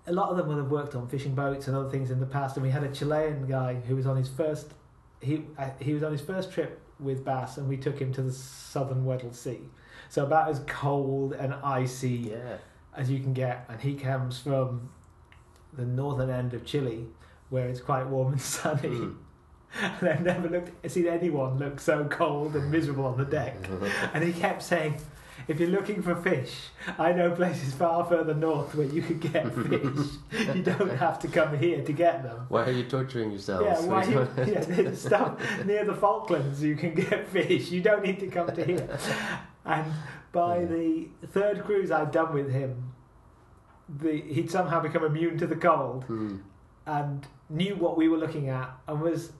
a 0.08 0.14
lot 0.14 0.30
of 0.30 0.38
them 0.38 0.48
will 0.48 0.56
have 0.58 0.72
worked 0.72 0.96
on 0.96 1.08
fishing 1.08 1.36
boats 1.36 1.68
and 1.68 1.76
other 1.78 1.90
things 1.90 2.10
in 2.10 2.20
the 2.20 2.26
past, 2.26 2.56
and 2.58 2.66
we 2.66 2.72
had 2.72 2.84
a 2.84 2.92
Chilean 2.92 3.46
guy 3.46 3.76
who 3.88 3.96
was 3.96 4.08
on 4.08 4.16
his 4.18 4.30
first 4.30 4.72
he 5.20 5.44
uh, 5.60 5.70
he 5.80 5.94
was 5.94 6.02
on 6.02 6.12
his 6.12 6.22
first 6.22 6.52
trip 6.52 6.80
with 7.00 7.24
BAS, 7.26 7.58
and 7.58 7.68
we 7.68 7.78
took 7.78 8.00
him 8.00 8.12
to 8.14 8.22
the 8.22 8.32
southern 8.32 9.06
Weddell 9.06 9.34
Sea, 9.34 9.60
so 10.10 10.24
about 10.26 10.50
as 10.50 10.60
cold 10.66 11.34
and 11.34 11.54
icy 11.64 12.32
Yeah. 12.32 12.58
as 12.96 13.10
you 13.12 13.20
can 13.20 13.34
get, 13.34 13.66
and 13.70 13.80
he 13.82 13.94
comes 13.96 14.40
from 14.40 14.90
the 15.74 15.86
northern 15.86 16.30
end 16.30 16.54
of 16.54 16.66
Chile, 16.66 17.06
where 17.50 17.68
it's 17.70 17.82
quite 17.82 18.08
warm 18.08 18.32
and 18.34 18.42
sunny. 18.60 18.90
Mm. 18.90 19.16
And 20.00 20.10
I've 20.10 20.22
never 20.22 20.50
looked 20.50 20.92
seen 20.92 21.08
anyone 21.08 21.58
look 21.58 21.80
so 21.80 22.04
cold 22.06 22.56
and 22.56 22.70
miserable 22.72 23.06
on 23.06 23.18
the 23.18 23.26
deck. 23.26 23.56
And 24.14 24.22
he 24.24 24.34
kept 24.34 24.62
saying, 24.64 24.96
"If 25.48 25.60
you're 25.60 25.70
looking 25.70 26.02
for 26.02 26.16
fish, 26.16 26.54
I 26.98 27.12
know 27.14 27.32
places 27.32 27.74
far 27.74 28.06
further 28.06 28.34
north 28.34 28.76
where 28.76 28.88
you 28.88 29.02
could 29.02 29.20
get 29.20 29.54
fish. 29.70 30.56
you 30.56 30.64
don't 30.64 30.98
have 30.98 31.20
to 31.20 31.28
come 31.28 31.58
here 31.58 31.84
to 31.84 31.94
get 31.94 32.24
them." 32.24 32.46
Why 32.50 32.66
are 32.66 32.72
you 32.72 32.84
torturing 32.84 33.32
yourselves? 33.32 33.66
Yeah, 33.66 33.86
why? 33.90 34.04
You, 34.06 34.28
yeah, 34.38 34.60
there's 34.62 35.02
stuff 35.02 35.40
near 35.66 35.86
the 35.86 35.96
Falklands 35.96 36.62
you 36.64 36.76
can 36.76 36.94
get 36.94 37.28
fish. 37.38 37.72
You 37.72 37.82
don't 37.82 38.04
need 38.04 38.20
to 38.20 38.28
come 38.28 38.48
to 38.54 38.64
here. 38.66 38.98
And 39.66 39.92
by 40.32 40.60
Yeah. 40.60 40.66
the 40.66 41.08
third 41.28 41.64
cruise 41.66 41.92
I'd 41.92 42.12
done 42.12 42.34
with 42.34 42.52
him, 42.52 42.94
the 43.90 44.22
he'd 44.22 44.50
somehow 44.50 44.80
become 44.80 45.04
immune 45.04 45.38
to 45.40 45.48
the 45.48 45.56
cold 45.56 46.06
Hmm. 46.06 46.38
and 46.86 47.28
knew 47.50 47.76
what 47.76 47.98
we 47.98 48.08
were 48.08 48.18
looking 48.18 48.48
at 48.50 48.70
and 48.88 49.02
was 49.02 49.34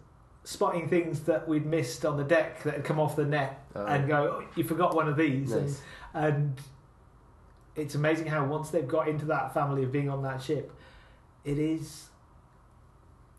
spotting 0.44 0.90
things 0.90 1.22
that 1.22 1.48
we'd 1.48 1.66
missed 1.66 2.06
on 2.06 2.18
the 2.18 2.24
deck 2.24 2.64
that 2.64 2.74
had 2.76 2.84
come 2.84 3.00
off 3.00 3.16
the 3.16 3.26
net 3.26 3.64
Oh, 3.76 3.86
and 3.86 4.08
go, 4.08 4.42
oh, 4.42 4.48
"You 4.56 4.64
forgot 4.64 4.96
one 4.96 5.08
of 5.08 5.16
these." 5.18 5.52
And, 5.52 5.76
and 6.14 6.62
it's 7.76 7.96
amazing 7.96 8.28
how 8.28 8.46
once 8.46 8.70
they've 8.70 8.88
got 8.88 9.08
into 9.08 9.26
that 9.26 9.54
family 9.54 9.84
of 9.84 9.92
being 9.92 10.10
on 10.10 10.24
that 10.24 10.42
ship, 10.42 10.72
it 11.46 11.58
is 11.58 12.08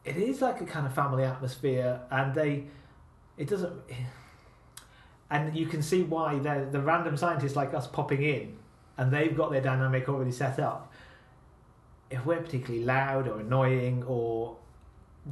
it 0.04 0.16
is 0.16 0.40
like 0.42 0.60
a 0.60 0.64
kind 0.64 0.86
of 0.86 0.94
family 0.94 1.24
atmosphere, 1.24 2.00
and 2.10 2.34
they 2.34 2.64
it 3.36 3.48
doesn't. 3.48 3.72
And 5.30 5.56
you 5.56 5.66
can 5.66 5.82
see 5.82 6.02
why 6.02 6.38
the 6.38 6.68
the 6.70 6.80
random 6.80 7.16
scientists 7.16 7.56
like 7.56 7.72
us 7.74 7.86
popping 7.86 8.22
in, 8.22 8.56
and 8.98 9.10
they've 9.10 9.36
got 9.36 9.50
their 9.50 9.60
dynamic 9.62 10.08
already 10.08 10.32
set 10.32 10.58
up. 10.60 10.92
if 12.10 12.26
we're 12.26 12.42
particularly 12.42 12.84
loud 12.84 13.26
or 13.26 13.40
annoying 13.40 14.04
or 14.06 14.56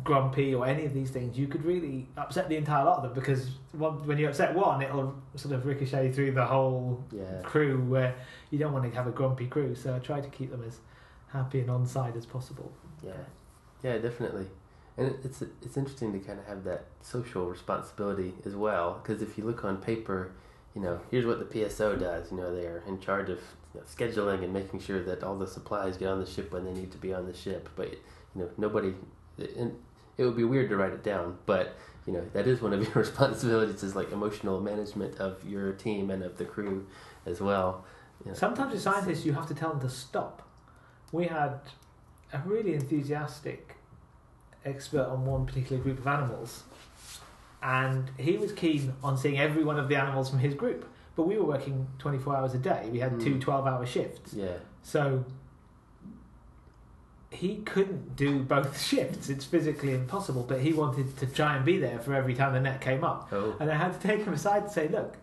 grumpy 0.04 0.54
or 0.54 0.66
any 0.66 0.84
of 0.84 0.94
these 0.94 1.10
things, 1.10 1.36
you 1.36 1.48
could 1.48 1.64
really 1.64 2.06
upset 2.16 2.48
the 2.48 2.56
entire 2.56 2.84
lot 2.84 2.98
of 2.98 3.02
them 3.02 3.12
because 3.14 3.50
when 3.72 4.18
you 4.18 4.28
upset 4.28 4.54
one, 4.54 4.80
it'll 4.82 5.14
sort 5.34 5.54
of 5.54 5.66
ricochet 5.66 6.12
through 6.12 6.32
the 6.32 6.44
whole 6.44 7.02
Yeah. 7.10 7.42
crew 7.42 7.78
where 7.82 8.14
you 8.50 8.58
don't 8.58 8.72
want 8.72 8.84
to 8.84 8.90
have 8.96 9.06
a 9.08 9.10
grumpy 9.10 9.46
crew. 9.46 9.74
So 9.74 9.94
I 9.94 9.98
try 9.98 10.20
to 10.20 10.28
keep 10.28 10.50
them 10.52 10.62
as 10.66 10.78
happy 11.28 11.60
and 11.60 11.70
on 11.70 11.86
side 11.86 12.16
as 12.16 12.24
possible. 12.26 12.70
Yeah, 13.02 13.12
yeah, 13.82 13.98
definitely. 13.98 14.46
And 14.96 15.14
it's 15.24 15.42
it's 15.42 15.76
interesting 15.76 16.12
to 16.12 16.18
kind 16.20 16.38
of 16.38 16.46
have 16.46 16.62
that 16.64 16.84
social 17.00 17.46
responsibility 17.48 18.34
as 18.44 18.54
well, 18.54 19.00
because 19.02 19.22
if 19.22 19.36
you 19.38 19.44
look 19.44 19.64
on 19.64 19.78
paper, 19.78 20.32
you 20.74 20.82
know, 20.82 21.00
here's 21.10 21.26
what 21.26 21.38
the 21.40 21.44
PSO 21.46 21.98
does. 21.98 22.30
You 22.30 22.36
know, 22.36 22.54
they're 22.54 22.82
in 22.86 23.00
charge 23.00 23.28
of 23.30 23.40
you 23.74 23.80
know, 23.80 23.86
scheduling 23.86 24.44
and 24.44 24.52
making 24.52 24.80
sure 24.80 25.02
that 25.02 25.22
all 25.24 25.36
the 25.36 25.46
supplies 25.46 25.96
get 25.96 26.08
on 26.08 26.20
the 26.20 26.26
ship 26.26 26.52
when 26.52 26.64
they 26.64 26.72
need 26.72 26.92
to 26.92 26.98
be 26.98 27.12
on 27.14 27.26
the 27.26 27.34
ship. 27.34 27.68
But 27.76 27.90
you 27.92 28.42
know, 28.42 28.50
nobody, 28.58 28.94
and 29.56 29.76
it 30.18 30.24
would 30.24 30.36
be 30.36 30.44
weird 30.44 30.68
to 30.70 30.76
write 30.76 30.92
it 30.92 31.02
down, 31.02 31.38
but 31.46 31.76
you 32.06 32.12
know, 32.12 32.24
that 32.32 32.46
is 32.46 32.60
one 32.62 32.72
of 32.72 32.82
your 32.84 32.92
responsibilities 32.94 33.82
is 33.82 33.94
like 33.94 34.10
emotional 34.12 34.60
management 34.60 35.16
of 35.18 35.46
your 35.48 35.72
team 35.72 36.10
and 36.10 36.22
of 36.22 36.36
the 36.38 36.44
crew 36.44 36.86
as 37.26 37.40
well. 37.40 37.84
You 38.24 38.30
know. 38.30 38.36
Sometimes 38.36 38.74
as 38.74 38.82
scientists, 38.82 39.24
you 39.24 39.32
have 39.32 39.46
to 39.48 39.54
tell 39.54 39.70
them 39.70 39.80
to 39.80 39.88
stop. 39.88 40.46
We 41.12 41.26
had 41.26 41.60
a 42.32 42.38
really 42.44 42.74
enthusiastic 42.74 43.76
expert 44.64 45.06
on 45.06 45.24
one 45.24 45.46
particular 45.46 45.82
group 45.82 45.98
of 45.98 46.06
animals, 46.06 46.64
and 47.62 48.10
he 48.18 48.36
was 48.36 48.52
keen 48.52 48.94
on 49.02 49.16
seeing 49.16 49.38
every 49.38 49.64
one 49.64 49.78
of 49.78 49.88
the 49.88 49.96
animals 49.96 50.30
from 50.30 50.38
his 50.38 50.54
group. 50.54 50.86
But 51.16 51.24
we 51.24 51.36
were 51.36 51.44
working 51.44 51.86
24 51.98 52.36
hours 52.36 52.54
a 52.54 52.58
day. 52.58 52.88
We 52.90 53.00
had 53.00 53.20
two 53.20 53.34
Mm. 53.36 53.40
12 53.40 53.66
hour 53.66 53.84
shifts. 53.86 54.32
Yeah, 54.32 54.56
So 54.82 55.24
he 57.30 57.56
couldn't 57.58 58.16
do 58.16 58.40
both 58.40 58.80
shifts. 58.84 59.28
It's 59.28 59.44
physically 59.44 59.94
impossible, 59.94 60.42
but 60.48 60.60
he 60.60 60.72
wanted 60.72 61.16
to 61.18 61.26
try 61.26 61.56
and 61.56 61.64
be 61.64 61.78
there 61.78 61.98
for 61.98 62.14
every 62.14 62.34
time 62.34 62.52
the 62.52 62.60
net 62.60 62.80
came 62.80 63.04
up. 63.04 63.28
oh, 63.32 63.56
And 63.60 63.70
I 63.70 63.76
had 63.76 63.92
to 63.92 64.06
take 64.06 64.24
him 64.24 64.32
aside 64.32 64.64
and 64.64 64.72
say, 64.72 64.88
look, 64.88 65.16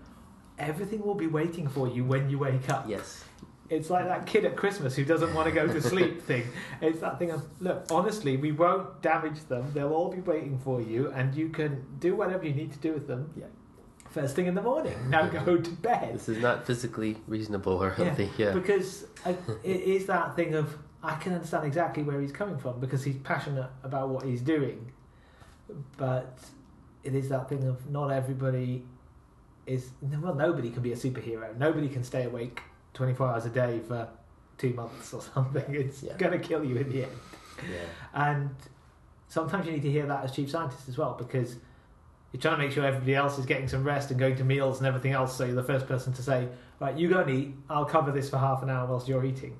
everything 0.57 1.01
will 1.05 1.15
be 1.15 1.27
waiting 1.27 1.67
for 1.67 1.87
you 1.87 2.03
when 2.05 2.29
you 2.29 2.37
wake 2.39 2.69
up. 2.69 2.85
yes, 2.87 3.23
It's 3.69 3.89
like 3.89 4.05
that 4.05 4.25
kid 4.25 4.45
at 4.45 4.55
Christmas 4.55 4.95
who 4.95 5.03
doesn't 5.05 5.33
want 5.33 5.47
to 5.47 5.51
go 5.53 5.67
to 5.67 5.81
sleep 5.81 6.21
thing. 6.29 6.45
It's 6.81 6.99
that 7.01 7.19
thing 7.19 7.31
of, 7.31 7.43
look, 7.59 7.85
honestly, 7.91 8.37
we 8.37 8.51
won't 8.53 9.01
damage 9.01 9.39
them. 9.49 9.69
They'll 9.73 9.93
all 9.93 10.09
be 10.11 10.21
waiting 10.21 10.57
for 10.59 10.81
you, 10.81 11.11
and 11.11 11.35
you 11.35 11.49
can 11.49 11.85
do 11.99 12.15
whatever 12.15 12.45
you 12.45 12.53
need 12.53 12.71
to 12.71 12.79
do 12.79 12.93
with 12.93 13.07
them. 13.07 13.31
Yeah. 13.37 13.45
First 14.09 14.35
thing 14.37 14.47
in 14.47 14.55
the 14.55 14.61
morning. 14.61 14.95
Now 15.09 15.27
go 15.27 15.57
to 15.57 15.69
bed. 15.71 16.15
this 16.15 16.29
is 16.29 16.39
not 16.41 16.65
physically 16.65 17.17
reasonable 17.27 17.73
or 17.73 17.89
healthy. 17.91 18.29
Yeah, 18.37 18.53
Because 18.53 19.05
uh, 19.25 19.33
it 19.63 19.81
is 19.81 20.05
that 20.07 20.35
thing 20.35 20.55
of, 20.55 20.75
I 21.03 21.15
can 21.15 21.33
understand 21.33 21.65
exactly 21.65 22.03
where 22.03 22.19
he's 22.19 22.31
coming 22.31 22.57
from 22.57 22.79
because 22.79 23.03
he's 23.03 23.17
passionate 23.17 23.69
about 23.83 24.09
what 24.09 24.25
he's 24.25 24.41
doing. 24.41 24.91
But 25.97 26.37
it 27.03 27.13
is 27.15 27.29
that 27.29 27.49
thing 27.49 27.63
of 27.67 27.89
not 27.89 28.09
everybody 28.09 28.83
is, 29.65 29.89
well, 30.01 30.33
nobody 30.33 30.69
can 30.69 30.81
be 30.81 30.91
a 30.93 30.95
superhero. 30.95 31.55
Nobody 31.57 31.89
can 31.89 32.03
stay 32.03 32.23
awake 32.23 32.61
24 32.93 33.27
hours 33.27 33.45
a 33.45 33.49
day 33.49 33.79
for 33.87 34.07
two 34.57 34.73
months 34.73 35.13
or 35.13 35.21
something. 35.33 35.63
It's 35.69 36.03
Yeah. 36.03 36.17
going 36.17 36.31
to 36.33 36.39
kill 36.39 36.63
you 36.63 36.77
in 36.77 36.89
the 36.89 37.03
end. 37.03 37.11
yeah. 37.69 37.77
And 38.13 38.49
sometimes 39.27 39.65
you 39.65 39.73
need 39.73 39.83
to 39.83 39.91
hear 39.91 40.05
that 40.07 40.23
as 40.23 40.31
chief 40.31 40.49
scientist 40.49 40.87
as 40.89 40.97
well 40.97 41.15
because 41.17 41.57
you're 42.31 42.41
trying 42.41 42.57
to 42.57 42.63
make 42.63 42.71
sure 42.71 42.85
everybody 42.85 43.15
else 43.15 43.37
is 43.37 43.45
getting 43.45 43.67
some 43.67 43.83
rest 43.83 44.09
and 44.11 44.19
going 44.19 44.35
to 44.37 44.43
meals 44.43 44.79
and 44.79 44.87
everything 44.87 45.11
else. 45.13 45.35
So 45.35 45.45
you're 45.45 45.55
the 45.55 45.63
first 45.63 45.87
person 45.87 46.11
to 46.13 46.21
say, 46.23 46.47
right, 46.79 46.97
you 46.97 47.07
go 47.09 47.19
and 47.19 47.29
eat. 47.29 47.55
I'll 47.69 47.85
cover 47.85 48.11
this 48.11 48.29
for 48.29 48.37
half 48.37 48.63
an 48.63 48.69
hour 48.69 48.87
whilst 48.87 49.07
you're 49.07 49.23
eating. 49.25 49.57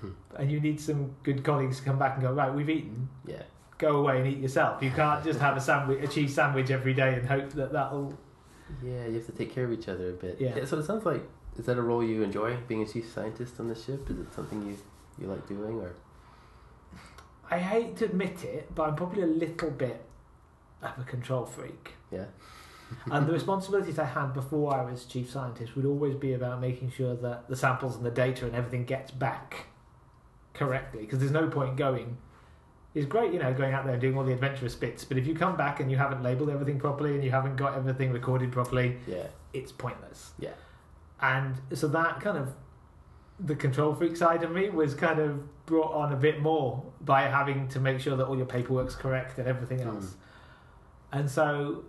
Hmm. 0.00 0.10
And 0.36 0.50
you 0.50 0.60
need 0.60 0.80
some 0.80 1.14
good 1.22 1.44
colleagues 1.44 1.78
to 1.78 1.84
come 1.84 1.98
back 1.98 2.14
and 2.14 2.22
go, 2.22 2.32
right, 2.32 2.52
we've 2.52 2.70
eaten. 2.70 3.08
Yeah. 3.26 3.42
Go 3.78 3.96
away 3.96 4.18
and 4.18 4.26
eat 4.26 4.38
yourself. 4.38 4.82
You 4.82 4.90
can't 4.90 5.24
just 5.24 5.40
have 5.40 5.56
a 5.56 5.60
sandwich, 5.60 6.02
a 6.02 6.08
cheese 6.08 6.34
sandwich 6.34 6.70
every 6.70 6.94
day 6.94 7.14
and 7.14 7.26
hope 7.26 7.50
that 7.50 7.72
that'll. 7.72 8.18
Yeah, 8.82 9.06
you 9.06 9.14
have 9.14 9.26
to 9.26 9.32
take 9.32 9.54
care 9.54 9.64
of 9.64 9.72
each 9.72 9.88
other 9.88 10.10
a 10.10 10.12
bit. 10.12 10.36
Yeah. 10.38 10.64
So 10.64 10.78
it 10.78 10.84
sounds 10.84 11.04
like 11.04 11.22
is 11.58 11.66
that 11.66 11.78
a 11.78 11.82
role 11.82 12.02
you 12.02 12.22
enjoy 12.22 12.56
being 12.68 12.82
a 12.82 12.86
chief 12.86 13.12
scientist 13.12 13.58
on 13.58 13.68
the 13.68 13.74
ship? 13.74 14.08
Is 14.10 14.18
it 14.18 14.32
something 14.32 14.66
you 14.66 14.76
you 15.18 15.26
like 15.26 15.46
doing 15.48 15.80
or? 15.80 15.94
I 17.50 17.58
hate 17.58 17.96
to 17.98 18.04
admit 18.04 18.44
it, 18.44 18.74
but 18.74 18.88
I'm 18.88 18.94
probably 18.94 19.22
a 19.22 19.26
little 19.26 19.70
bit 19.70 20.04
of 20.82 20.98
a 20.98 21.04
control 21.04 21.44
freak. 21.44 21.94
Yeah. 22.10 22.26
and 23.10 23.26
the 23.26 23.32
responsibilities 23.32 23.98
I 23.98 24.04
had 24.04 24.32
before 24.32 24.74
I 24.74 24.84
was 24.90 25.04
chief 25.04 25.30
scientist 25.30 25.76
would 25.76 25.84
always 25.84 26.14
be 26.14 26.32
about 26.32 26.60
making 26.60 26.90
sure 26.90 27.14
that 27.16 27.48
the 27.48 27.56
samples 27.56 27.96
and 27.96 28.04
the 28.04 28.10
data 28.10 28.46
and 28.46 28.54
everything 28.54 28.84
gets 28.84 29.10
back 29.10 29.66
correctly. 30.54 31.00
Because 31.02 31.18
there's 31.18 31.32
no 31.32 31.48
point 31.48 31.76
going. 31.76 32.16
It's 32.94 33.06
great, 33.06 33.32
you 33.32 33.38
know, 33.38 33.52
going 33.54 33.72
out 33.72 33.84
there 33.84 33.92
and 33.92 34.00
doing 34.00 34.16
all 34.18 34.24
the 34.24 34.32
adventurous 34.32 34.74
bits, 34.74 35.04
but 35.04 35.16
if 35.16 35.24
you 35.24 35.34
come 35.34 35.56
back 35.56 35.78
and 35.78 35.88
you 35.90 35.96
haven't 35.96 36.24
labelled 36.24 36.50
everything 36.50 36.80
properly 36.80 37.14
and 37.14 37.22
you 37.22 37.30
haven't 37.30 37.54
got 37.54 37.74
everything 37.74 38.10
recorded 38.12 38.50
properly, 38.50 38.96
Yeah. 39.06 39.28
it's 39.52 39.70
pointless. 39.70 40.32
Yeah. 40.40 40.54
And 41.20 41.54
so 41.72 41.86
that 41.88 42.20
kind 42.20 42.36
of 42.36 42.52
the 43.38 43.54
control 43.54 43.94
freak 43.94 44.16
side 44.16 44.42
of 44.42 44.50
me 44.50 44.70
was 44.70 44.94
kind 44.94 45.20
of 45.20 45.64
brought 45.66 45.92
on 45.94 46.12
a 46.12 46.16
bit 46.16 46.40
more 46.42 46.84
by 47.00 47.22
having 47.22 47.68
to 47.68 47.78
make 47.80 48.00
sure 48.00 48.16
that 48.16 48.26
all 48.26 48.36
your 48.36 48.46
paperwork's 48.46 48.96
correct 48.96 49.38
and 49.38 49.46
everything 49.46 49.80
else. 49.82 50.04
Mm. 50.06 50.16
And 51.20 51.30
so 51.30 51.84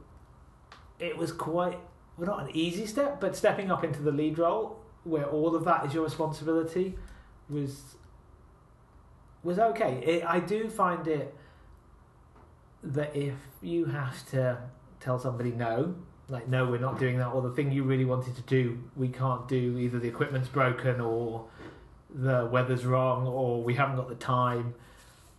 it 0.99 1.18
was 1.18 1.32
quite 1.32 1.80
well 2.18 2.28
not 2.28 2.43
an 2.47 2.55
easy 2.55 2.86
step, 2.86 3.20
but 3.20 3.36
stepping 3.36 3.72
up 3.72 3.84
into 3.84 4.01
the 4.01 4.12
lead 4.12 4.38
role 4.38 4.80
where 5.03 5.26
all 5.26 5.55
of 5.55 5.66
that 5.66 5.86
is 5.86 5.93
your 5.95 6.03
responsibility 6.03 6.95
was 7.49 7.95
was 9.44 9.60
okay. 9.60 10.04
It, 10.06 10.24
I 10.26 10.39
do 10.39 10.70
find 10.70 11.08
it 11.08 11.34
that 12.84 13.16
if 13.16 13.36
you 13.62 13.86
have 13.86 14.28
to 14.32 14.58
tell 15.00 15.20
somebody 15.20 15.52
no, 15.52 15.96
like 16.30 16.48
no, 16.48 16.66
we're 16.66 16.80
not 16.80 16.98
doing 17.00 17.18
that, 17.18 17.28
or 17.28 17.42
the 17.42 17.52
thing 17.52 17.72
you 17.72 17.84
really 17.84 18.06
wanted 18.06 18.36
to 18.36 18.42
do, 18.44 18.82
we 18.96 19.08
can't 19.10 19.48
do. 19.48 19.78
Either 19.78 20.00
the 20.00 20.08
equipment's 20.08 20.48
broken, 20.48 21.02
or 21.02 21.46
the 22.14 22.48
weather's 22.52 22.86
wrong, 22.86 23.28
or 23.28 23.64
we 23.64 23.74
haven't 23.76 23.96
got 23.98 24.08
the 24.10 24.16
time, 24.16 24.74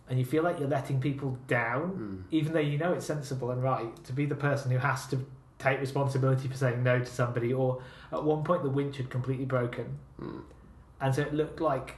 and 0.09 0.19
you 0.19 0.25
feel 0.25 0.43
like 0.43 0.59
you're 0.59 0.69
letting 0.69 0.99
people 0.99 1.37
down, 1.47 1.91
Mm. 1.91 2.23
even 2.31 2.53
though 2.53 2.59
you 2.59 2.77
know 2.77 2.93
it's 2.93 3.05
sensible 3.05 3.51
and 3.51 3.63
right 3.63 4.03
to 4.05 4.13
be 4.13 4.25
the 4.25 4.35
person 4.35 4.71
who 4.71 4.77
has 4.77 5.07
to 5.07 5.25
take 5.59 5.79
responsibility 5.79 6.47
for 6.47 6.55
saying 6.57 6.83
no 6.83 6.99
to 6.99 7.05
somebody. 7.05 7.53
Or 7.53 7.81
at 8.11 8.23
one 8.23 8.43
point, 8.43 8.63
the 8.63 8.69
winch 8.69 8.97
had 8.97 9.09
completely 9.09 9.45
broken, 9.45 9.97
Mm. 10.21 10.41
and 11.01 11.15
so 11.15 11.21
it 11.23 11.33
looked 11.33 11.59
like. 11.61 11.95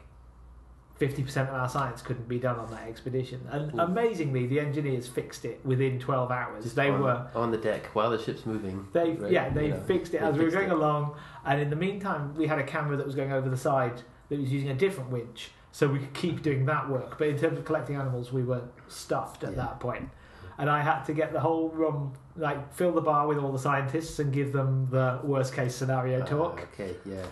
50% 1.00 1.50
of 1.50 1.54
our 1.54 1.68
science 1.68 2.02
couldn't 2.02 2.28
be 2.28 2.40
done 2.40 2.58
on 2.58 2.72
that 2.72 2.88
expedition. 2.88 3.46
And 3.52 3.74
Ooh. 3.74 3.80
amazingly, 3.82 4.48
the 4.48 4.60
engineers 4.60 5.08
fixed 5.08 5.44
it 5.44 5.60
within 5.66 6.00
12 6.00 6.32
hours. 6.32 6.64
Just 6.64 6.76
they 6.78 6.90
on, 6.90 7.02
were 7.02 7.28
on 7.36 7.52
the 7.52 7.58
deck 7.58 7.88
while 7.94 8.10
the 8.12 8.18
ship's 8.22 8.46
moving. 8.46 8.88
they 8.94 9.12
right? 9.12 9.32
yeah, 9.32 9.50
they 9.50 9.70
know, 9.70 9.80
fixed 9.82 10.14
it 10.14 10.22
as 10.22 10.38
we 10.38 10.46
were 10.46 10.52
going 10.52 10.70
it. 10.70 10.74
along, 10.74 11.16
and 11.46 11.60
in 11.60 11.70
the 11.70 11.76
meantime, 11.76 12.34
we 12.36 12.48
had 12.48 12.60
a 12.60 12.64
camera 12.64 12.96
that 12.96 13.06
was 13.06 13.16
going 13.16 13.34
over 13.34 13.50
the 13.50 13.58
side 13.58 14.02
that 14.30 14.40
was 14.40 14.52
using 14.52 14.70
a 14.70 14.74
different 14.74 15.10
winch, 15.10 15.52
so 15.74 15.88
we 15.88 16.00
could 16.00 16.14
keep 16.14 16.42
doing 16.42 16.66
that 16.66 16.90
work. 16.90 17.18
But 17.18 17.28
in 17.28 17.38
terms 17.38 17.58
of 17.58 17.66
collecting 17.66 17.98
animals, 17.98 18.32
we 18.32 18.44
were 18.44 18.62
stuffed 18.88 19.44
at 19.44 19.52
Yeah. 19.52 19.56
that 19.58 19.80
point, 19.82 20.10
and 20.58 20.70
I 20.70 20.82
had 20.82 21.04
to 21.04 21.14
get 21.14 21.34
the 21.34 21.42
whole 21.42 21.70
room 21.70 22.14
like 22.38 22.74
fill 22.74 22.94
the 22.94 23.02
bar 23.02 23.28
with 23.28 23.38
all 23.38 23.52
the 23.52 23.60
scientists 23.60 24.20
and 24.20 24.32
give 24.32 24.54
them 24.54 24.88
the 24.92 25.20
worst 25.24 25.54
case 25.54 25.76
scenario 25.76 26.22
Ah, 26.22 26.26
talk, 26.26 26.68
okay. 26.74 26.96
Yeah. 27.06 27.26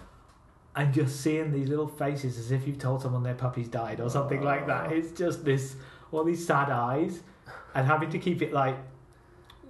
And 0.76 0.94
just 0.94 1.22
seeing 1.22 1.52
these 1.52 1.70
little 1.70 1.88
faces 1.88 2.38
as 2.38 2.52
if 2.52 2.68
you've 2.68 2.80
told 2.80 3.02
someone 3.02 3.24
their 3.24 3.36
puppy's 3.36 3.68
died 3.68 4.00
or 4.00 4.10
something 4.10 4.42
like 4.42 4.66
that. 4.68 4.88
Oh. 4.90 4.96
It's 4.96 5.12
just 5.12 5.46
this 5.46 5.76
all 6.12 6.24
these 6.24 6.46
sad 6.46 6.70
eyes, 6.70 7.22
and 7.74 7.88
having 7.88 8.10
to 8.12 8.20
keep 8.20 8.42
it 8.42 8.54
like 8.54 8.78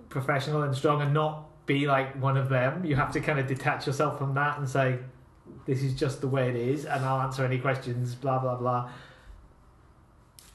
professional 0.10 0.64
and 0.64 0.76
strong 0.76 1.02
and 1.02 1.14
not 1.14 1.66
be 1.66 1.88
like 1.88 2.22
one 2.22 2.38
of 2.38 2.50
them. 2.50 2.86
You 2.86 2.96
have 2.96 3.12
to 3.14 3.20
kind 3.20 3.40
of 3.40 3.48
detach 3.48 3.88
yourself 3.88 4.18
from 4.18 4.34
that 4.36 4.58
and 4.58 4.68
say, 4.68 5.00
"This 5.66 5.82
is 5.84 5.94
just 5.94 6.22
the 6.22 6.28
way 6.28 6.50
it 6.50 6.56
is," 6.56 6.86
and 6.86 7.04
I'll 7.04 7.22
answer 7.22 7.46
any 7.46 7.60
questions. 7.60 8.16
Blah 8.16 8.40
blah 8.40 8.56
blah. 8.56 8.90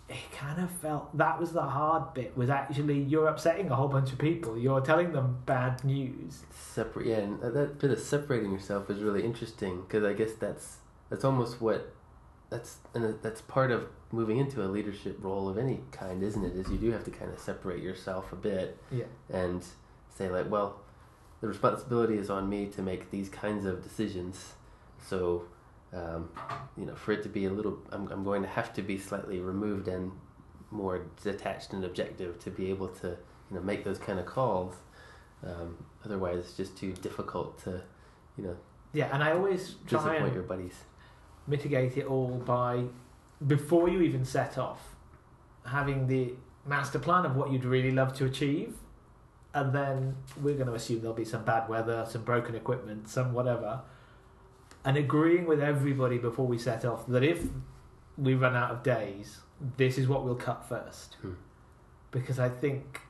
It 0.08 0.16
kind 0.32 0.62
of 0.62 0.70
felt 0.70 1.16
that 1.18 1.38
was 1.38 1.52
the 1.52 1.62
hard 1.62 2.14
bit. 2.14 2.36
Was 2.36 2.48
actually 2.48 3.00
you're 3.00 3.26
upsetting 3.28 3.70
a 3.70 3.74
whole 3.76 3.88
bunch 3.88 4.10
of 4.12 4.18
people. 4.18 4.56
You're 4.56 4.80
telling 4.80 5.12
them 5.12 5.38
bad 5.44 5.84
news. 5.84 6.44
Separate. 6.50 7.06
Yeah, 7.06 7.18
and 7.18 7.40
that- 7.42 7.52
that 7.54 7.78
bit 7.78 7.90
of 7.90 7.98
separating 7.98 8.52
yourself 8.52 8.88
is 8.88 9.02
really 9.02 9.22
interesting 9.22 9.82
because 9.82 10.04
I 10.04 10.14
guess 10.14 10.32
that's 10.32 10.78
that's 11.10 11.24
almost 11.24 11.60
what 11.60 11.92
that's 12.50 12.78
and 12.94 13.18
that's 13.22 13.42
part 13.42 13.70
of 13.70 13.86
moving 14.10 14.38
into 14.38 14.64
a 14.64 14.68
leadership 14.68 15.18
role 15.20 15.48
of 15.50 15.58
any 15.58 15.80
kind, 15.92 16.22
isn't 16.22 16.42
it? 16.42 16.56
Is 16.56 16.70
you 16.70 16.78
do 16.78 16.90
have 16.92 17.04
to 17.04 17.10
kind 17.10 17.30
of 17.30 17.38
separate 17.38 17.82
yourself 17.82 18.32
a 18.32 18.36
bit 18.36 18.78
Yeah. 18.90 19.04
and 19.28 19.62
say 20.08 20.30
like, 20.30 20.50
well, 20.50 20.80
the 21.42 21.48
responsibility 21.48 22.16
is 22.16 22.30
on 22.30 22.48
me 22.48 22.66
to 22.68 22.80
make 22.80 23.10
these 23.10 23.28
kinds 23.28 23.66
of 23.66 23.82
decisions. 23.82 24.54
So, 25.06 25.44
um, 25.92 26.28
you 26.76 26.84
know, 26.86 26.94
for 26.94 27.12
it 27.12 27.22
to 27.22 27.28
be 27.28 27.46
a 27.46 27.50
little, 27.50 27.78
I'm, 27.90 28.08
I'm 28.12 28.24
going 28.24 28.42
to 28.42 28.48
have 28.48 28.72
to 28.74 28.82
be 28.82 28.98
slightly 28.98 29.40
removed 29.40 29.88
and 29.88 30.12
more 30.70 31.06
detached 31.22 31.72
and 31.72 31.84
objective 31.84 32.38
to 32.40 32.50
be 32.50 32.70
able 32.70 32.88
to, 32.88 33.08
you 33.50 33.56
know, 33.56 33.60
make 33.62 33.84
those 33.84 33.98
kind 33.98 34.18
of 34.18 34.26
calls. 34.26 34.74
Um, 35.44 35.76
otherwise, 36.04 36.38
it's 36.40 36.56
just 36.56 36.76
too 36.76 36.92
difficult 36.94 37.62
to, 37.64 37.82
you 38.36 38.44
know, 38.44 38.56
Yeah, 38.92 39.08
and 39.12 39.22
I 39.22 39.32
always 39.32 39.76
try 39.86 40.16
and 40.16 40.34
your 40.34 40.42
buddies. 40.42 40.74
mitigate 41.46 41.96
it 41.96 42.06
all 42.06 42.38
by 42.44 42.84
before 43.46 43.88
you 43.88 44.02
even 44.02 44.24
set 44.24 44.58
off, 44.58 44.94
having 45.64 46.06
the 46.08 46.34
master 46.66 46.98
plan 46.98 47.24
of 47.24 47.36
what 47.36 47.50
you'd 47.52 47.64
really 47.64 47.92
love 47.92 48.12
to 48.14 48.24
achieve, 48.26 48.76
and 49.54 49.72
then 49.72 50.16
we're 50.42 50.54
going 50.54 50.66
to 50.66 50.74
assume 50.74 51.00
there'll 51.00 51.14
be 51.16 51.24
some 51.24 51.44
bad 51.44 51.68
weather, 51.68 52.04
some 52.10 52.22
broken 52.24 52.54
equipment, 52.54 53.08
some 53.08 53.32
whatever, 53.32 53.80
and 54.84 54.96
agreeing 54.96 55.46
with 55.46 55.60
everybody 55.60 56.18
before 56.18 56.46
we 56.46 56.58
set 56.58 56.84
off 56.84 57.06
that 57.08 57.22
if 57.22 57.42
we 58.16 58.34
run 58.34 58.54
out 58.56 58.70
of 58.70 58.82
days, 58.82 59.38
this 59.76 59.98
is 59.98 60.08
what 60.08 60.24
we'll 60.24 60.34
cut 60.34 60.64
first. 60.68 61.16
Hmm. 61.22 61.32
Because 62.10 62.38
I 62.38 62.48
think 62.48 63.00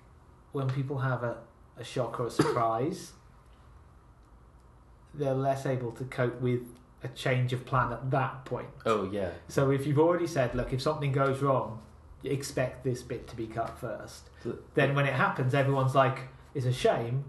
when 0.53 0.69
people 0.69 0.99
have 0.99 1.23
a, 1.23 1.37
a 1.77 1.85
shock 1.85 2.19
or 2.21 2.27
a 2.27 2.31
surprise, 2.31 3.12
they're 5.14 5.35
less 5.35 5.66
able 5.66 5.93
to 5.93 6.05
cope 6.05 6.41
with 6.41 6.62
a 7.03 7.09
change 7.09 7.53
of 7.53 7.64
plan 7.64 7.93
at 7.93 8.11
that 8.11 8.45
point. 8.45 8.69
Oh 8.85 9.09
yeah. 9.11 9.31
So 9.49 9.71
if 9.71 9.87
you've 9.87 9.99
already 9.99 10.27
said, 10.27 10.55
look, 10.55 10.73
if 10.73 10.83
something 10.83 11.12
goes 11.12 11.41
wrong, 11.41 11.81
expect 12.25 12.83
this 12.85 13.03
bit 13.03 13.29
to 13.29 13.37
be 13.37 13.47
cut 13.47 13.79
first. 13.79 14.29
So- 14.43 14.59
Then 14.75 14.95
when 14.95 15.07
it 15.07 15.14
happens, 15.14 15.55
everyone's 15.55 15.95
like, 15.95 16.19
it's 16.55 16.66
a 16.66 16.73
shame, 16.73 17.25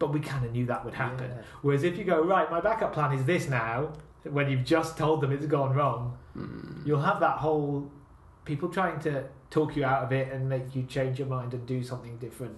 but 0.00 0.12
we 0.12 0.18
kind 0.18 0.44
of 0.44 0.50
knew 0.50 0.66
that 0.66 0.84
would 0.84 0.94
happen. 0.94 1.30
Yeah. 1.30 1.42
Whereas 1.62 1.84
if 1.84 1.96
you 1.96 2.02
go, 2.04 2.20
right, 2.24 2.50
my 2.50 2.60
backup 2.60 2.92
plan 2.92 3.12
is 3.12 3.24
this 3.24 3.48
now, 3.48 3.92
when 4.28 4.50
you've 4.50 4.64
just 4.64 4.96
told 4.98 5.20
them 5.20 5.30
it's 5.30 5.46
gone 5.46 5.72
wrong, 5.76 6.16
Mm. 6.36 6.86
you'll 6.86 7.00
have 7.02 7.18
that 7.20 7.38
whole 7.38 7.90
people 8.44 8.68
trying 8.68 8.98
to 9.00 9.24
talk 9.50 9.76
you 9.76 9.84
out 9.84 10.04
of 10.04 10.12
it 10.12 10.32
and 10.32 10.48
make 10.48 10.74
you 10.76 10.82
change 10.84 11.18
your 11.18 11.26
mind 11.28 11.52
and 11.54 11.66
do 11.66 11.82
something 11.82 12.16
different 12.18 12.56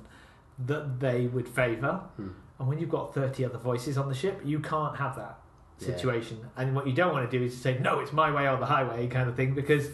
that 0.67 1.01
they 1.01 1.27
would 1.27 1.49
favour. 1.49 2.01
Hmm. 2.17 2.29
And 2.59 2.69
when 2.69 2.79
you've 2.79 2.91
got 2.91 3.15
30 3.15 3.45
other 3.47 3.57
voices 3.59 3.97
on 3.99 4.09
the 4.09 4.15
ship, 4.15 4.41
you 4.45 4.61
can't 4.61 4.97
have 4.99 5.17
that 5.17 5.39
Yeah. 5.81 5.87
situation. 5.87 6.39
And 6.57 6.77
what 6.77 6.87
you 6.87 6.93
don't 6.93 7.13
want 7.15 7.29
to 7.31 7.39
do 7.39 7.43
is 7.45 7.55
to 7.55 7.61
say, 7.61 7.79
no, 7.79 7.99
it's 8.01 8.13
my 8.13 8.31
way 8.31 8.47
or 8.49 8.59
the 8.59 8.67
highway 8.67 9.07
kind 9.09 9.29
of 9.29 9.35
thing 9.35 9.55
because 9.55 9.89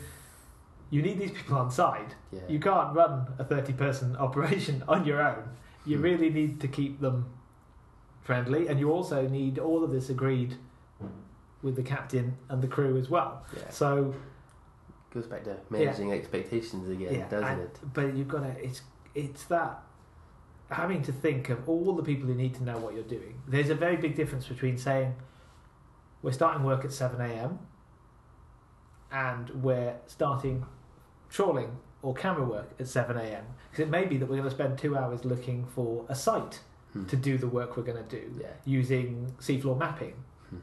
you 0.91 1.01
need 1.03 1.19
these 1.21 1.31
people 1.31 1.57
on 1.57 1.71
side. 1.71 2.15
Yeah. 2.33 2.41
You 2.49 2.59
can't 2.59 2.95
run 2.95 3.29
a 3.39 3.45
30 3.45 3.73
person 3.75 4.17
operation 4.27 4.83
on 4.89 5.05
your 5.05 5.23
own. 5.23 5.45
You 5.87 5.97
Hmm. 5.99 6.03
really 6.03 6.31
need 6.31 6.61
to 6.61 6.69
keep 6.69 7.01
them 7.01 7.27
friendly 8.29 8.69
and 8.69 8.79
you 8.79 8.93
also 8.93 9.27
need 9.27 9.59
all 9.59 9.83
of 9.83 9.91
this 9.91 10.11
agreed 10.11 10.55
with 11.63 11.75
the 11.77 11.83
captain 11.83 12.37
and 12.51 12.61
the 12.61 12.69
crew 12.69 12.99
as 12.99 13.09
well. 13.09 13.43
yeah. 13.57 13.71
So 13.71 14.15
Goes 15.15 15.27
back 15.27 15.45
to 15.45 15.57
managing 15.71 16.13
expectations 16.13 16.91
again, 16.91 17.27
doesn't 17.31 17.43
and- 17.49 17.63
it? 17.63 17.79
But 17.95 18.15
you've 18.15 18.29
got 18.29 18.41
to. 18.41 18.51
It's 18.63 18.83
it's 19.15 19.45
that 19.45 19.81
having 20.71 21.01
to 21.05 21.13
think 21.13 21.49
of 21.49 21.67
all 21.67 21.97
the 21.97 22.03
people 22.03 22.27
who 22.29 22.35
need 22.35 22.55
to 22.57 22.63
know 22.63 22.77
what 22.77 22.93
you're 22.93 23.03
doing. 23.19 23.41
There's 23.49 23.71
a 23.71 23.75
very 23.75 23.97
big 23.97 24.15
difference 24.15 24.47
between 24.47 24.77
saying 24.77 25.15
we're 26.21 26.33
starting 26.33 26.63
work 26.65 26.85
at 26.85 26.93
seven 26.93 27.23
a.m. 27.23 27.59
and 29.11 29.49
we're 29.63 29.95
starting 30.07 30.67
trawling 31.31 31.79
or 32.03 32.13
camera 32.13 32.45
work 32.45 32.69
at 32.79 32.87
seven 32.89 33.17
a.m. 33.17 33.45
Because 33.71 33.85
it 33.87 33.89
may 33.89 34.05
be 34.05 34.19
that 34.19 34.27
we're 34.29 34.37
going 34.37 34.51
to 34.51 34.55
spend 34.55 34.77
two 34.77 34.95
hours 34.95 35.25
looking 35.25 35.65
for 35.65 36.05
a 36.11 36.15
site 36.15 36.61
Hmm. 36.93 37.05
to 37.07 37.17
do 37.17 37.37
the 37.37 37.47
work 37.49 37.77
we're 37.77 37.83
going 37.83 38.03
to 38.03 38.11
do 38.11 38.31
Yeah. 38.41 38.47
using 38.65 39.35
seafloor 39.41 39.77
mapping. 39.79 40.15
Hmm. 40.49 40.57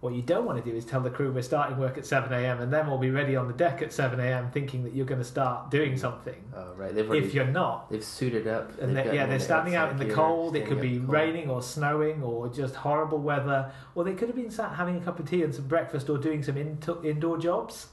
What 0.00 0.14
you 0.14 0.22
don't 0.22 0.44
want 0.44 0.62
to 0.64 0.70
do 0.70 0.76
is 0.76 0.84
tell 0.84 1.00
the 1.00 1.10
crew 1.10 1.32
we're 1.32 1.42
starting 1.42 1.76
work 1.76 1.98
at 1.98 2.06
7 2.06 2.32
a.m. 2.32 2.60
and 2.60 2.72
then 2.72 2.86
we'll 2.86 2.98
be 2.98 3.10
ready 3.10 3.34
on 3.34 3.48
the 3.48 3.52
deck 3.52 3.82
at 3.82 3.92
7 3.92 4.20
a.m. 4.20 4.50
thinking 4.52 4.84
that 4.84 4.94
you're 4.94 5.06
going 5.06 5.20
to 5.20 5.24
start 5.26 5.72
doing 5.72 5.96
something. 5.96 6.36
Oh 6.54 6.72
right. 6.76 6.96
Already 6.96 7.26
If 7.26 7.34
you're 7.34 7.46
not, 7.46 7.90
they've 7.90 8.04
suited 8.04 8.46
up. 8.46 8.78
and 8.80 8.96
they, 8.96 9.12
yeah, 9.12 9.26
they're 9.26 9.40
standing 9.40 9.74
out 9.74 9.90
in 9.90 9.96
the 9.96 10.14
cold. 10.14 10.54
It 10.54 10.66
could 10.68 10.80
be 10.80 11.00
raining 11.00 11.50
or 11.50 11.62
snowing 11.62 12.22
or 12.22 12.48
just 12.48 12.76
horrible 12.76 13.18
weather. 13.18 13.72
Or 13.96 14.04
they 14.04 14.14
could 14.14 14.28
have 14.28 14.36
been 14.36 14.52
sat 14.52 14.74
having 14.76 14.96
a 14.98 15.00
cup 15.00 15.18
of 15.18 15.28
tea 15.28 15.42
and 15.42 15.52
some 15.52 15.66
breakfast 15.66 16.08
or 16.08 16.16
doing 16.18 16.44
some 16.44 16.56
in- 16.56 16.78
indoor 17.02 17.38
jobs 17.38 17.88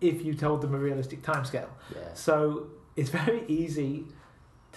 if 0.00 0.24
you 0.24 0.34
told 0.34 0.60
them 0.60 0.72
a 0.72 0.78
realistic 0.78 1.22
timescale. 1.22 1.66
Yeah. 1.96 2.14
So 2.14 2.68
it's 2.94 3.10
very 3.24 3.44
easy 3.48 4.06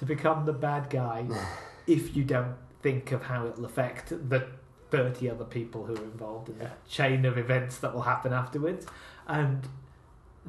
to 0.01 0.05
become 0.05 0.45
the 0.45 0.53
bad 0.53 0.89
guy 0.89 1.23
if 1.87 2.15
you 2.15 2.23
don't 2.23 2.55
think 2.81 3.11
of 3.11 3.21
how 3.23 3.45
it'll 3.47 3.65
affect 3.65 4.09
the 4.29 4.47
30 4.89 5.29
other 5.29 5.45
people 5.45 5.85
who 5.85 5.93
are 5.95 6.03
involved 6.03 6.49
in 6.49 6.55
Yeah. 6.59 6.69
the 6.83 6.89
chain 6.89 7.23
of 7.25 7.37
events 7.37 7.77
that 7.77 7.93
will 7.93 8.01
happen 8.01 8.33
afterwards. 8.33 8.85
And 9.27 9.65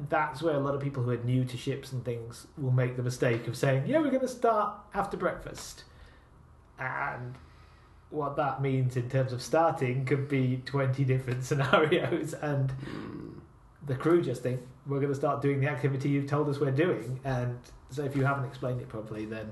that's 0.09 0.41
where 0.41 0.55
a 0.55 0.59
lot 0.59 0.73
of 0.73 0.81
people 0.81 1.03
who 1.03 1.11
are 1.11 1.17
new 1.17 1.45
to 1.45 1.55
ships 1.55 1.91
and 1.91 2.03
things 2.03 2.47
will 2.57 2.71
make 2.71 2.95
the 2.97 3.03
mistake 3.03 3.47
of 3.47 3.55
saying, 3.55 3.83
yeah, 3.85 3.99
we're 3.99 4.09
going 4.09 4.21
to 4.21 4.27
start 4.27 4.73
after 4.95 5.15
breakfast. 5.17 5.83
And 6.79 7.35
what 8.09 8.35
that 8.37 8.61
means 8.61 8.97
in 8.97 9.07
terms 9.09 9.31
of 9.33 9.41
starting 9.41 10.03
could 10.05 10.27
be 10.27 10.61
20 10.65 11.03
different 11.05 11.43
scenarios. 11.49 12.33
And 12.33 12.73
Mm. 12.85 13.33
the 13.85 13.95
crew 13.95 14.21
just 14.23 14.41
think 14.41 14.61
we're 14.87 14.99
going 14.99 15.11
to 15.11 15.15
start 15.15 15.41
doing 15.43 15.59
the 15.61 15.67
activity 15.69 16.09
you've 16.09 16.27
told 16.27 16.49
us 16.49 16.59
we're 16.59 16.71
doing 16.71 17.19
and 17.23 17.57
so 17.93 18.03
if 18.03 18.15
you 18.15 18.23
haven't 18.25 18.45
explained 18.45 18.81
it 18.81 18.89
properly 18.89 19.25
then 19.25 19.51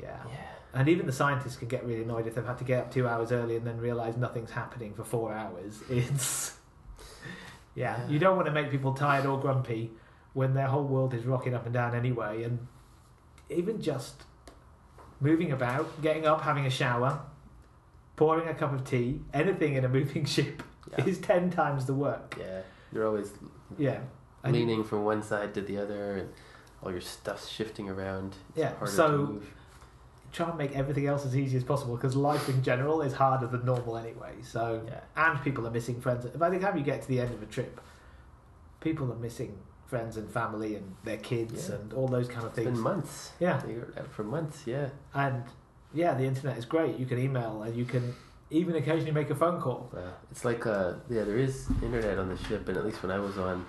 yeah 0.00 0.18
Yeah. 0.28 0.34
and 0.74 0.88
even 0.88 1.06
the 1.06 1.12
scientists 1.12 1.56
can 1.56 1.68
get 1.68 1.84
really 1.86 2.02
annoyed 2.02 2.26
if 2.26 2.34
they've 2.34 2.44
had 2.46 2.58
to 2.58 2.64
get 2.64 2.78
up 2.80 2.92
two 2.92 3.06
hours 3.08 3.30
early 3.32 3.56
and 3.56 3.66
then 3.66 3.78
realize 3.78 4.16
nothing's 4.16 4.50
happening 4.50 4.92
for 4.94 5.04
four 5.04 5.32
hours 5.32 5.82
it's 5.90 6.56
yeah, 7.74 7.96
Yeah. 7.98 8.08
you 8.08 8.18
don't 8.18 8.36
want 8.36 8.46
to 8.46 8.52
make 8.52 8.70
people 8.70 8.92
tired 8.92 9.26
or 9.26 9.38
grumpy 9.40 9.92
when 10.32 10.54
their 10.54 10.66
whole 10.66 10.84
world 10.84 11.14
is 11.14 11.24
rocking 11.24 11.54
up 11.54 11.64
and 11.64 11.72
down 11.74 11.94
anyway 11.94 12.42
and 12.42 12.66
even 13.50 13.80
just 13.80 14.22
moving 15.20 15.52
about 15.52 16.00
getting 16.02 16.26
up 16.26 16.40
having 16.42 16.66
a 16.66 16.70
shower 16.70 17.20
pouring 18.16 18.48
a 18.48 18.54
cup 18.54 18.72
of 18.72 18.84
tea 18.84 19.20
anything 19.32 19.74
in 19.74 19.84
a 19.84 19.88
moving 19.88 20.24
ship 20.36 20.62
Yeah. 20.90 21.04
is 21.06 21.18
10 21.18 21.50
times 21.50 21.86
the 21.86 21.94
work 21.94 22.36
Yeah. 22.38 22.62
You're 22.92 23.06
always 23.06 23.32
yeah 23.78 24.00
leaning 24.44 24.84
from 24.84 25.04
one 25.04 25.22
side 25.22 25.54
to 25.54 25.62
the 25.62 25.78
other, 25.78 26.16
and 26.18 26.28
all 26.84 26.92
your 26.92 27.00
stuff's 27.00 27.48
shifting 27.48 27.88
around. 27.88 28.34
It's 28.50 28.58
Yeah, 28.58 28.84
so- 28.84 29.40
try 30.32 30.48
and 30.48 30.58
make 30.58 30.72
everything 30.74 31.06
else 31.06 31.24
as 31.24 31.36
easy 31.36 31.56
as 31.56 31.62
possible 31.64 31.94
because 31.96 32.16
life 32.16 32.48
in 32.48 32.60
general 32.62 33.02
is 33.02 33.12
harder 33.14 33.46
than 33.46 33.64
normal 33.64 33.96
anyway. 33.96 34.34
So 34.42 34.82
Yeah. 34.86 35.00
and 35.16 35.40
people 35.42 35.66
are 35.66 35.70
missing 35.70 36.00
friends. 36.00 36.26
By 36.26 36.50
the 36.50 36.58
time 36.58 36.76
you 36.76 36.82
get 36.82 37.02
to 37.02 37.08
the 37.08 37.20
end 37.20 37.32
of 37.32 37.40
a 37.42 37.46
trip, 37.46 37.80
people 38.80 39.10
are 39.12 39.16
missing 39.16 39.56
friends 39.86 40.16
and 40.16 40.28
family 40.28 40.74
and 40.74 40.96
their 41.04 41.18
kids 41.18 41.68
Yeah. 41.68 41.76
and 41.76 41.92
all 41.92 42.08
those 42.08 42.26
kind 42.26 42.40
of 42.46 42.48
It's 42.48 42.56
been 42.56 42.66
things. 42.66 42.78
months. 42.80 43.32
Yeah, 43.38 43.58
They 43.58 43.74
were 43.74 43.92
out 43.96 44.08
for 44.08 44.24
months. 44.24 44.66
Yeah. 44.66 44.88
and 45.14 45.44
yeah, 45.92 46.14
the 46.14 46.24
internet 46.24 46.58
is 46.58 46.64
great. 46.64 46.98
You 46.98 47.06
can 47.06 47.18
email 47.18 47.62
and 47.62 47.76
you 47.76 47.84
can 47.84 48.14
even 48.50 48.74
occasionally 48.74 49.12
make 49.12 49.30
a 49.30 49.34
phone 49.36 49.60
call. 49.60 49.88
Wow. 49.92 50.14
It's 50.32 50.44
like 50.44 50.66
uh 50.66 50.94
yeah, 51.08 51.22
there 51.22 51.38
is 51.38 51.68
internet 51.80 52.18
on 52.18 52.28
the 52.28 52.36
ship, 52.36 52.68
and 52.68 52.76
at 52.76 52.84
least 52.84 53.02
when 53.04 53.12
I 53.12 53.18
was 53.20 53.38
on, 53.38 53.64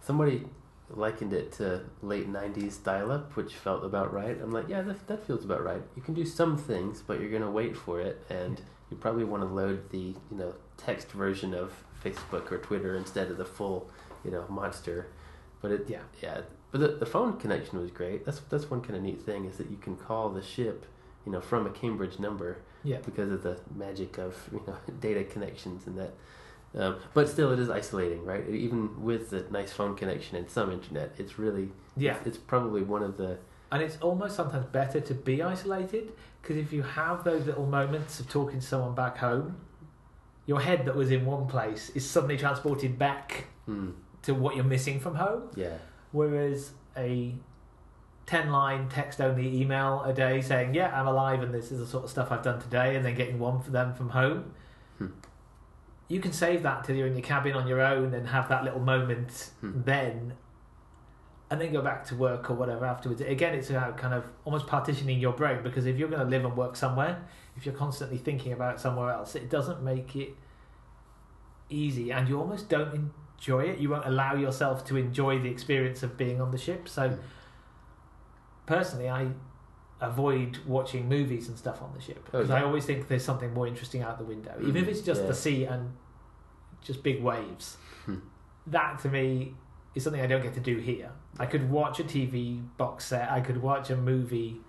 somebody 0.00 0.46
likened 0.90 1.32
it 1.32 1.52
to 1.52 1.82
late 2.02 2.30
'90s 2.30 2.82
dial-up, 2.82 3.36
which 3.36 3.54
felt 3.54 3.84
about 3.84 4.12
right. 4.12 4.38
I'm 4.40 4.52
like, 4.52 4.68
yeah, 4.68 4.82
that 4.82 5.06
that 5.08 5.26
feels 5.26 5.44
about 5.44 5.64
right. 5.64 5.82
You 5.96 6.02
can 6.02 6.14
do 6.14 6.24
some 6.24 6.56
things, 6.56 7.02
but 7.06 7.20
you're 7.20 7.30
gonna 7.30 7.50
wait 7.50 7.76
for 7.76 8.00
it, 8.00 8.24
and 8.30 8.60
you 8.90 8.96
probably 8.96 9.24
want 9.24 9.42
to 9.42 9.48
load 9.48 9.90
the 9.90 10.14
you 10.30 10.36
know 10.36 10.54
text 10.76 11.10
version 11.12 11.54
of 11.54 11.72
Facebook 12.04 12.50
or 12.52 12.58
Twitter 12.58 12.96
instead 12.96 13.30
of 13.30 13.38
the 13.38 13.44
full 13.44 13.88
you 14.24 14.30
know 14.30 14.44
monster. 14.48 15.08
But 15.60 15.70
it 15.70 15.86
Yeah. 15.88 16.00
yeah. 16.22 16.42
But 16.70 16.80
the, 16.80 16.88
the 16.88 17.06
phone 17.06 17.38
connection 17.38 17.80
was 17.80 17.90
great. 17.90 18.24
That's 18.24 18.40
that's 18.40 18.70
one 18.70 18.80
kind 18.82 18.96
of 18.96 19.02
neat 19.02 19.22
thing 19.22 19.44
is 19.46 19.56
that 19.58 19.70
you 19.70 19.76
can 19.76 19.96
call 19.96 20.28
the 20.30 20.42
ship, 20.42 20.86
you 21.24 21.32
know, 21.32 21.40
from 21.40 21.66
a 21.66 21.70
Cambridge 21.70 22.18
number 22.18 22.58
Yeah, 22.82 22.98
because 22.98 23.30
of 23.32 23.42
the 23.42 23.58
magic 23.74 24.18
of 24.18 24.36
you 24.52 24.62
know 24.66 24.76
data 25.00 25.24
connections 25.24 25.86
and 25.86 25.96
that. 25.98 26.12
Um, 26.76 26.96
but 27.12 27.28
still, 27.28 27.52
it 27.52 27.58
is 27.58 27.70
isolating, 27.70 28.24
right? 28.24 28.48
Even 28.48 29.02
with 29.02 29.30
the 29.30 29.44
nice 29.50 29.72
phone 29.72 29.94
connection 29.94 30.36
and 30.36 30.50
some 30.50 30.72
internet, 30.72 31.14
it's 31.18 31.38
really 31.38 31.68
yeah, 31.96 32.16
It's, 32.24 32.38
probably 32.38 32.82
one 32.82 33.02
of 33.02 33.16
the 33.16 33.38
and 33.70 33.82
it's 33.82 33.96
almost 34.00 34.36
sometimes 34.36 34.66
better 34.66 35.00
to 35.00 35.14
be 35.14 35.42
isolated 35.42 36.12
because 36.42 36.56
if 36.56 36.72
you 36.72 36.82
have 36.82 37.24
those 37.24 37.46
little 37.46 37.66
moments 37.66 38.20
of 38.20 38.28
talking 38.28 38.60
to 38.60 38.66
someone 38.66 38.94
back 38.94 39.18
home, 39.18 39.56
your 40.46 40.60
head 40.60 40.84
that 40.86 40.94
was 40.94 41.10
in 41.10 41.24
one 41.24 41.46
place 41.46 41.90
is 41.90 42.08
suddenly 42.08 42.36
transported 42.36 42.98
back 42.98 43.46
hmm, 43.66 43.90
to 44.22 44.34
what 44.34 44.54
you're 44.56 44.64
missing 44.64 45.00
from 45.00 45.14
home. 45.16 45.50
yeah 45.54 45.78
Whereas 46.12 46.72
a 46.96 47.34
10 48.26 48.50
line 48.50 48.88
text 48.88 49.20
only 49.20 49.60
email 49.60 50.02
a 50.04 50.12
day 50.12 50.40
saying, 50.40 50.74
Yeah, 50.74 50.98
I'm 50.98 51.06
alive 51.06 51.42
and 51.42 51.52
this 51.52 51.72
is 51.72 51.78
the 51.78 51.86
sort 51.86 52.04
of 52.04 52.10
stuff 52.10 52.30
I've 52.30 52.42
done 52.42 52.60
today, 52.60 52.96
and 52.96 53.04
then 53.04 53.14
getting 53.14 53.38
one 53.38 53.60
for 53.60 53.70
them 53.70 53.94
from 53.94 54.10
home, 54.10 54.52
Hmm. 54.98 55.06
You 56.08 56.20
can 56.20 56.32
save 56.32 56.62
that 56.62 56.84
till 56.84 56.96
you're 56.96 57.06
in 57.06 57.14
your 57.14 57.22
cabin 57.22 57.54
on 57.54 57.66
your 57.66 57.80
own 57.80 58.12
and 58.14 58.28
have 58.28 58.48
that 58.48 58.62
little 58.64 58.80
moment 58.80 59.50
Hmm. 59.60 59.82
then, 59.84 60.34
and 61.50 61.60
then 61.60 61.72
go 61.72 61.82
back 61.82 62.04
to 62.06 62.14
work 62.16 62.50
or 62.50 62.54
whatever 62.54 62.84
afterwards. 62.84 63.20
Again, 63.20 63.54
it's 63.54 63.70
about 63.70 63.96
kind 63.96 64.12
of 64.14 64.24
almost 64.44 64.66
partitioning 64.66 65.18
your 65.20 65.32
brain 65.32 65.62
because 65.62 65.86
if 65.86 65.96
you're 65.98 66.08
going 66.08 66.22
to 66.22 66.28
live 66.28 66.44
and 66.44 66.56
work 66.56 66.74
somewhere, 66.76 67.22
if 67.56 67.64
you're 67.64 67.74
constantly 67.74 68.18
thinking 68.18 68.52
about 68.52 68.80
somewhere 68.80 69.10
else, 69.10 69.34
it 69.34 69.48
doesn't 69.50 69.82
make 69.82 70.14
it 70.16 70.34
easy 71.70 72.10
and 72.12 72.28
you 72.28 72.38
almost 72.38 72.68
don't 72.68 73.10
enjoy 73.38 73.60
it. 73.64 73.78
You 73.78 73.90
won't 73.90 74.06
allow 74.06 74.34
yourself 74.34 74.84
to 74.86 74.96
enjoy 74.96 75.38
the 75.38 75.48
experience 75.50 76.02
of 76.02 76.16
being 76.16 76.40
on 76.40 76.50
the 76.50 76.58
ship. 76.58 76.88
So, 76.88 77.10
Mm. 77.10 77.18
personally, 78.66 79.08
I 79.08 79.28
avoid 80.08 80.58
watching 80.66 81.08
movies 81.08 81.48
and 81.48 81.56
stuff 81.58 81.82
on 81.82 81.92
the 81.94 82.00
ship 82.00 82.18
Oh, 82.28 82.38
because 82.38 82.48
yeah. 82.48 82.56
I 82.56 82.62
always 82.64 82.84
think 82.84 83.08
there's 83.08 83.24
something 83.24 83.52
more 83.54 83.66
interesting 83.66 84.02
out 84.02 84.18
the 84.18 84.24
window, 84.24 84.54
even 84.60 84.76
if 84.76 84.86
Mm, 84.86 84.90
it's 84.90 85.00
just 85.00 85.22
yeah. 85.22 85.26
the 85.28 85.34
sea 85.34 85.64
and 85.64 85.92
just 86.82 87.02
big 87.02 87.22
waves. 87.22 87.76
Hmm. 88.04 88.16
that 88.66 88.98
to 89.00 89.08
me 89.08 89.54
is 89.94 90.02
something 90.04 90.20
I 90.22 90.26
don't 90.26 90.42
get 90.42 90.54
to 90.54 90.60
do 90.60 90.76
here. 90.78 91.10
I 91.38 91.46
could 91.46 91.70
watch 91.70 92.00
a 92.00 92.04
TV 92.04 92.62
box 92.76 93.04
set, 93.06 93.30
I 93.30 93.40
could 93.40 93.60
watch 93.62 93.90
a 93.90 93.96
movie 93.96 94.60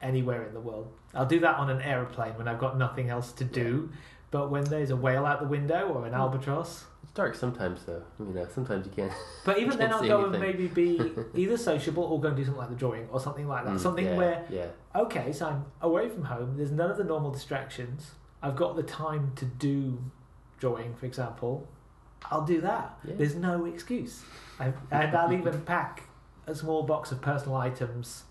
anywhere 0.00 0.44
in 0.46 0.52
the 0.54 0.60
world. 0.60 0.92
I'll 1.14 1.26
do 1.26 1.40
that 1.40 1.56
on 1.56 1.70
an 1.70 1.80
aeroplane 1.80 2.36
when 2.36 2.48
I've 2.48 2.58
got 2.58 2.76
nothing 2.78 3.08
else 3.10 3.32
to 3.32 3.44
do. 3.44 3.90
But 4.32 4.50
when 4.50 4.64
there's 4.64 4.90
a 4.90 4.96
whale 4.96 5.24
out 5.26 5.38
the 5.40 5.46
window 5.46 5.88
or 5.88 6.06
an 6.06 6.12
Hmm. 6.14 6.20
albatross, 6.20 6.86
It's 7.04 7.12
dark 7.12 7.34
sometimes, 7.34 7.84
though. 7.84 8.02
You 8.18 8.26
know, 8.32 8.46
sometimes 8.52 8.86
you 8.86 8.92
can't. 8.92 9.12
but 9.44 9.58
even 9.58 9.76
then 9.78 9.92
I'll 9.92 10.02
go 10.06 10.24
and 10.24 10.40
maybe 10.40 10.66
be 10.68 11.12
either 11.34 11.56
sociable 11.56 12.04
or 12.04 12.20
go 12.20 12.28
and 12.28 12.36
do 12.36 12.44
something 12.44 12.58
like 12.60 12.70
the 12.70 12.74
drawing 12.76 13.08
or 13.12 13.20
something 13.20 13.46
like 13.46 13.64
that. 13.66 13.74
Mm, 13.74 13.78
something 13.80 14.06
yeah, 14.06 14.16
where 14.16 14.44
Yeah. 14.48 14.66
okay, 14.96 15.30
so 15.32 15.46
I'm 15.48 15.64
away 15.82 16.08
from 16.08 16.24
home. 16.24 16.56
There's 16.56 16.70
none 16.72 16.90
of 16.90 16.96
the 16.96 17.04
normal 17.04 17.30
distractions. 17.30 18.12
I've 18.42 18.56
got 18.56 18.74
the 18.76 18.82
time 18.82 19.32
to 19.36 19.44
do 19.44 19.98
drawing, 20.58 20.94
for 20.94 21.06
example. 21.06 21.68
I'll 22.30 22.44
do 22.46 22.60
that. 22.62 22.98
Yeah. 23.04 23.14
There's 23.18 23.34
no 23.34 23.66
excuse. 23.66 24.24
I, 24.58 24.72
and 24.90 25.14
I'll 25.16 25.32
even 25.32 25.60
pack 25.74 26.04
a 26.46 26.54
small 26.54 26.84
box 26.84 27.12
of 27.12 27.20
personal 27.20 27.56
items, 27.56 28.24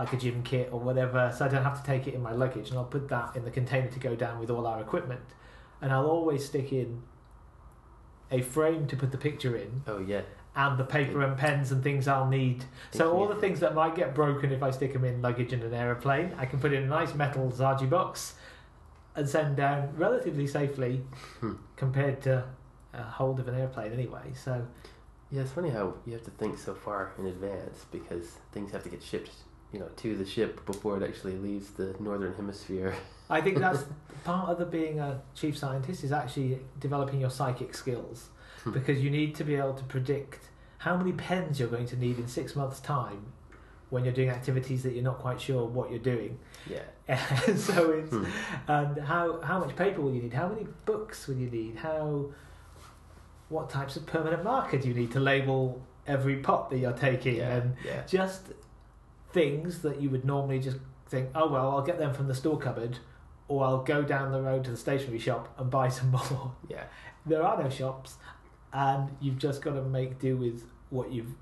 like 0.00 0.12
a 0.14 0.16
gym 0.16 0.42
kit 0.42 0.70
or 0.72 0.80
whatever, 0.80 1.32
so 1.36 1.44
I 1.44 1.48
don't 1.48 1.62
have 1.62 1.78
to 1.82 1.86
take 1.86 2.06
it 2.08 2.14
in 2.14 2.22
my 2.22 2.32
luggage. 2.32 2.70
And 2.70 2.78
I'll 2.78 2.84
put 2.84 3.08
that 3.10 3.36
in 3.36 3.44
the 3.44 3.50
container 3.50 3.88
to 3.88 3.98
go 3.98 4.16
down 4.16 4.38
with 4.40 4.50
all 4.50 4.66
our 4.66 4.80
equipment. 4.80 5.20
And 5.82 5.92
I'll 5.92 6.06
always 6.06 6.44
stick 6.46 6.72
in 6.72 7.02
a 8.30 8.40
frame 8.40 8.86
to 8.86 8.96
put 8.96 9.12
the 9.12 9.18
picture 9.18 9.56
in 9.56 9.82
Oh 9.86 9.98
yeah. 9.98 10.22
and 10.56 10.78
the 10.78 10.84
paper 10.84 11.20
and 11.22 11.36
pens 11.36 11.70
and 11.72 11.82
things 11.82 12.08
I'll 12.08 12.28
need. 12.28 12.64
So 12.92 13.12
all 13.12 13.26
the 13.28 13.34
things 13.34 13.60
that 13.60 13.74
might 13.74 13.94
get 13.94 14.14
broken 14.14 14.52
if 14.52 14.62
I 14.62 14.70
stick 14.70 14.92
them 14.94 15.04
in 15.04 15.20
luggage 15.20 15.52
in 15.52 15.62
an 15.62 15.74
aeroplane, 15.74 16.32
I 16.38 16.46
can 16.46 16.58
put 16.60 16.72
in 16.72 16.84
a 16.84 16.86
nice 16.86 17.14
metal 17.14 17.50
Zarges 17.50 17.90
box 17.90 18.34
and 19.16 19.28
send 19.28 19.56
down 19.56 19.92
relatively 19.96 20.46
safely 20.46 21.02
Hmm. 21.40 21.54
compared 21.76 22.22
to 22.22 22.44
a 22.94 23.02
hold 23.02 23.38
of 23.40 23.48
an 23.48 23.54
airplane 23.54 23.92
anyway. 23.92 24.32
So 24.34 24.66
Yeah, 25.30 25.42
it's 25.42 25.52
funny 25.52 25.70
how 25.70 25.94
you 26.06 26.12
have 26.14 26.24
to 26.24 26.30
think 26.32 26.58
so 26.58 26.74
far 26.74 27.12
in 27.18 27.26
advance 27.26 27.84
because 27.92 28.38
things 28.52 28.72
have 28.72 28.82
to 28.84 28.88
get 28.88 29.02
shipped, 29.02 29.30
you 29.72 29.78
know, 29.78 29.88
to 29.96 30.16
the 30.16 30.24
ship 30.26 30.64
before 30.66 30.96
it 30.96 31.08
actually 31.08 31.36
leaves 31.36 31.70
the 31.72 31.94
northern 32.00 32.34
hemisphere. 32.34 32.94
I 33.28 33.40
think 33.40 33.58
that's 33.58 33.84
part 34.24 34.48
of 34.50 34.58
the 34.58 34.64
being 34.66 34.98
a 34.98 35.20
chief 35.34 35.56
scientist 35.56 36.02
is 36.04 36.12
actually 36.12 36.58
developing 36.80 37.20
your 37.20 37.30
psychic 37.30 37.74
skills 37.74 38.28
Hmm. 38.64 38.72
because 38.72 38.98
you 39.02 39.08
need 39.10 39.34
to 39.36 39.44
be 39.44 39.54
able 39.54 39.72
to 39.74 39.84
predict 39.84 40.50
how 40.78 40.94
many 40.96 41.12
pens 41.12 41.58
you're 41.58 41.68
going 41.70 41.86
to 41.86 41.96
need 41.96 42.18
in 42.18 42.28
six 42.28 42.54
months' 42.54 42.78
time 42.80 43.32
when 43.88 44.04
you're 44.04 44.12
doing 44.12 44.28
activities 44.28 44.82
that 44.82 44.92
you're 44.92 45.02
not 45.02 45.18
quite 45.18 45.40
sure 45.40 45.64
what 45.66 45.88
you're 45.90 45.98
doing. 45.98 46.38
Yeah. 46.68 46.82
And 47.48 47.58
so 47.58 47.90
it's 47.90 48.10
Hmm. 48.12 48.24
and 48.68 48.98
how 48.98 49.40
how 49.40 49.58
much 49.60 49.74
paper 49.76 50.00
will 50.02 50.12
you 50.14 50.22
need? 50.22 50.34
How 50.34 50.48
many 50.48 50.66
books 50.84 51.26
will 51.26 51.36
you 51.36 51.48
need? 51.50 51.76
How 51.76 52.26
what 53.48 53.70
types 53.70 53.96
of 53.96 54.06
permanent 54.06 54.44
marker 54.44 54.78
do 54.78 54.88
you 54.88 54.94
need 54.94 55.10
to 55.12 55.20
label 55.20 55.80
every 56.06 56.36
pot 56.36 56.70
that 56.70 56.78
you're 56.78 56.92
taking? 56.92 57.36
Yeah. 57.36 57.56
And 57.56 57.76
Yeah. 57.84 58.02
just 58.06 58.42
things 59.32 59.82
that 59.82 60.00
you 60.00 60.10
would 60.10 60.24
normally 60.24 60.58
just 60.58 60.78
think, 61.08 61.30
oh 61.34 61.48
well, 61.48 61.70
I'll 61.70 61.82
get 61.82 61.98
them 61.98 62.12
from 62.14 62.28
the 62.28 62.34
store 62.34 62.58
cupboard, 62.58 62.98
or 63.48 63.64
I'll 63.64 63.82
go 63.82 64.02
down 64.02 64.32
the 64.32 64.40
road 64.40 64.64
to 64.64 64.70
the 64.70 64.76
stationery 64.76 65.18
shop 65.18 65.52
and 65.58 65.70
buy 65.70 65.88
some 65.88 66.10
more. 66.30 66.52
Yeah. 66.68 66.84
there 67.26 67.42
are 67.42 67.62
no 67.62 67.68
shops, 67.68 68.14
and 68.72 69.10
you've 69.20 69.38
just 69.38 69.62
got 69.62 69.74
to 69.74 69.82
make 69.82 70.18
do 70.18 70.36
with 70.36 70.64
what 70.90 71.10
you've 71.12 71.32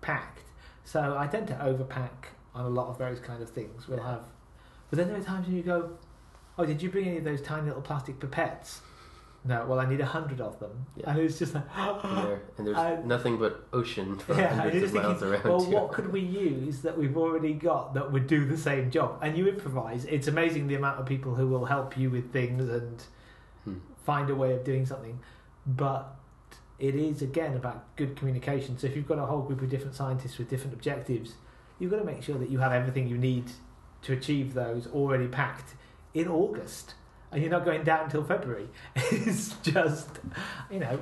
packed. 0.00 0.40
So 0.84 1.16
I 1.18 1.26
tend 1.26 1.46
to 1.48 1.54
overpack 1.54 2.10
on 2.54 2.64
a 2.64 2.68
lot 2.68 2.88
of 2.88 2.98
those 2.98 3.20
kind 3.20 3.42
of 3.42 3.50
things. 3.50 3.86
We'll 3.88 3.98
Yeah. 3.98 4.10
have, 4.12 4.22
but 4.90 4.98
then 4.98 5.08
there 5.08 5.16
are 5.18 5.22
times 5.22 5.46
when 5.46 5.56
you 5.56 5.62
go, 5.62 5.90
oh, 6.58 6.64
did 6.66 6.82
you 6.82 6.90
bring 6.90 7.06
any 7.06 7.18
of 7.18 7.24
those 7.24 7.40
tiny 7.42 7.66
little 7.66 7.82
plastic 7.82 8.18
pipettes? 8.18 8.80
No, 9.42 9.64
well, 9.66 9.80
I 9.80 9.88
need 9.88 10.00
a 10.00 10.06
hundred 10.06 10.40
of 10.42 10.60
them, 10.60 10.84
Yeah. 10.96 11.10
and 11.10 11.18
it's 11.20 11.38
just 11.38 11.54
like, 11.54 11.64
And, 11.76 12.26
there, 12.26 12.42
and 12.58 12.66
there's 12.66 12.76
I- 12.76 13.00
nothing 13.02 13.38
but 13.38 13.66
ocean 13.72 14.18
for 14.18 14.34
yeah, 14.34 14.54
hundreds 14.54 14.84
of 14.84 14.94
miles 14.94 15.20
thinking, 15.20 15.28
around 15.28 15.44
well, 15.44 15.64
you. 15.64 15.70
what 15.76 15.92
could 15.92 16.12
we 16.12 16.20
use 16.20 16.82
that 16.82 16.98
we've 16.98 17.16
already 17.16 17.54
got 17.54 17.94
that 17.94 18.12
would 18.12 18.26
do 18.26 18.44
the 18.44 18.58
same 18.58 18.90
job? 18.90 19.18
And 19.22 19.38
you 19.38 19.48
improvise. 19.48 20.04
It's 20.04 20.26
amazing 20.28 20.66
the 20.68 20.74
amount 20.74 21.00
of 21.00 21.06
people 21.06 21.34
who 21.34 21.48
will 21.48 21.64
help 21.64 21.96
you 21.96 22.10
with 22.10 22.32
things 22.32 22.68
and 22.68 23.02
Hmm. 23.64 23.74
find 24.04 24.28
a 24.28 24.34
way 24.34 24.52
of 24.52 24.62
doing 24.62 24.84
something. 24.84 25.18
But 25.66 26.14
it 26.78 26.94
is 26.94 27.22
again 27.22 27.54
about 27.54 27.96
good 27.96 28.16
communication. 28.16 28.78
So 28.78 28.86
if 28.88 28.96
you've 28.96 29.08
got 29.08 29.18
a 29.18 29.24
whole 29.26 29.42
group 29.42 29.62
of 29.62 29.70
different 29.70 29.94
scientists 29.94 30.36
with 30.38 30.48
different 30.50 30.74
objectives, 30.74 31.34
you've 31.78 31.90
got 31.90 31.98
to 31.98 32.04
make 32.04 32.22
sure 32.22 32.36
that 32.38 32.50
you 32.50 32.58
have 32.58 32.72
everything 32.72 33.06
you 33.08 33.16
need 33.16 33.44
to 34.02 34.12
achieve 34.12 34.52
those 34.54 34.86
already 34.88 35.28
packed 35.28 35.74
in 36.14 36.28
August. 36.28 36.94
And 37.32 37.40
you're 37.42 37.50
not 37.50 37.64
going 37.64 37.84
down 37.84 38.04
until 38.04 38.24
February. 38.24 38.68
It's 38.96 39.54
just, 39.62 40.08
you 40.70 40.80
know, 40.80 41.00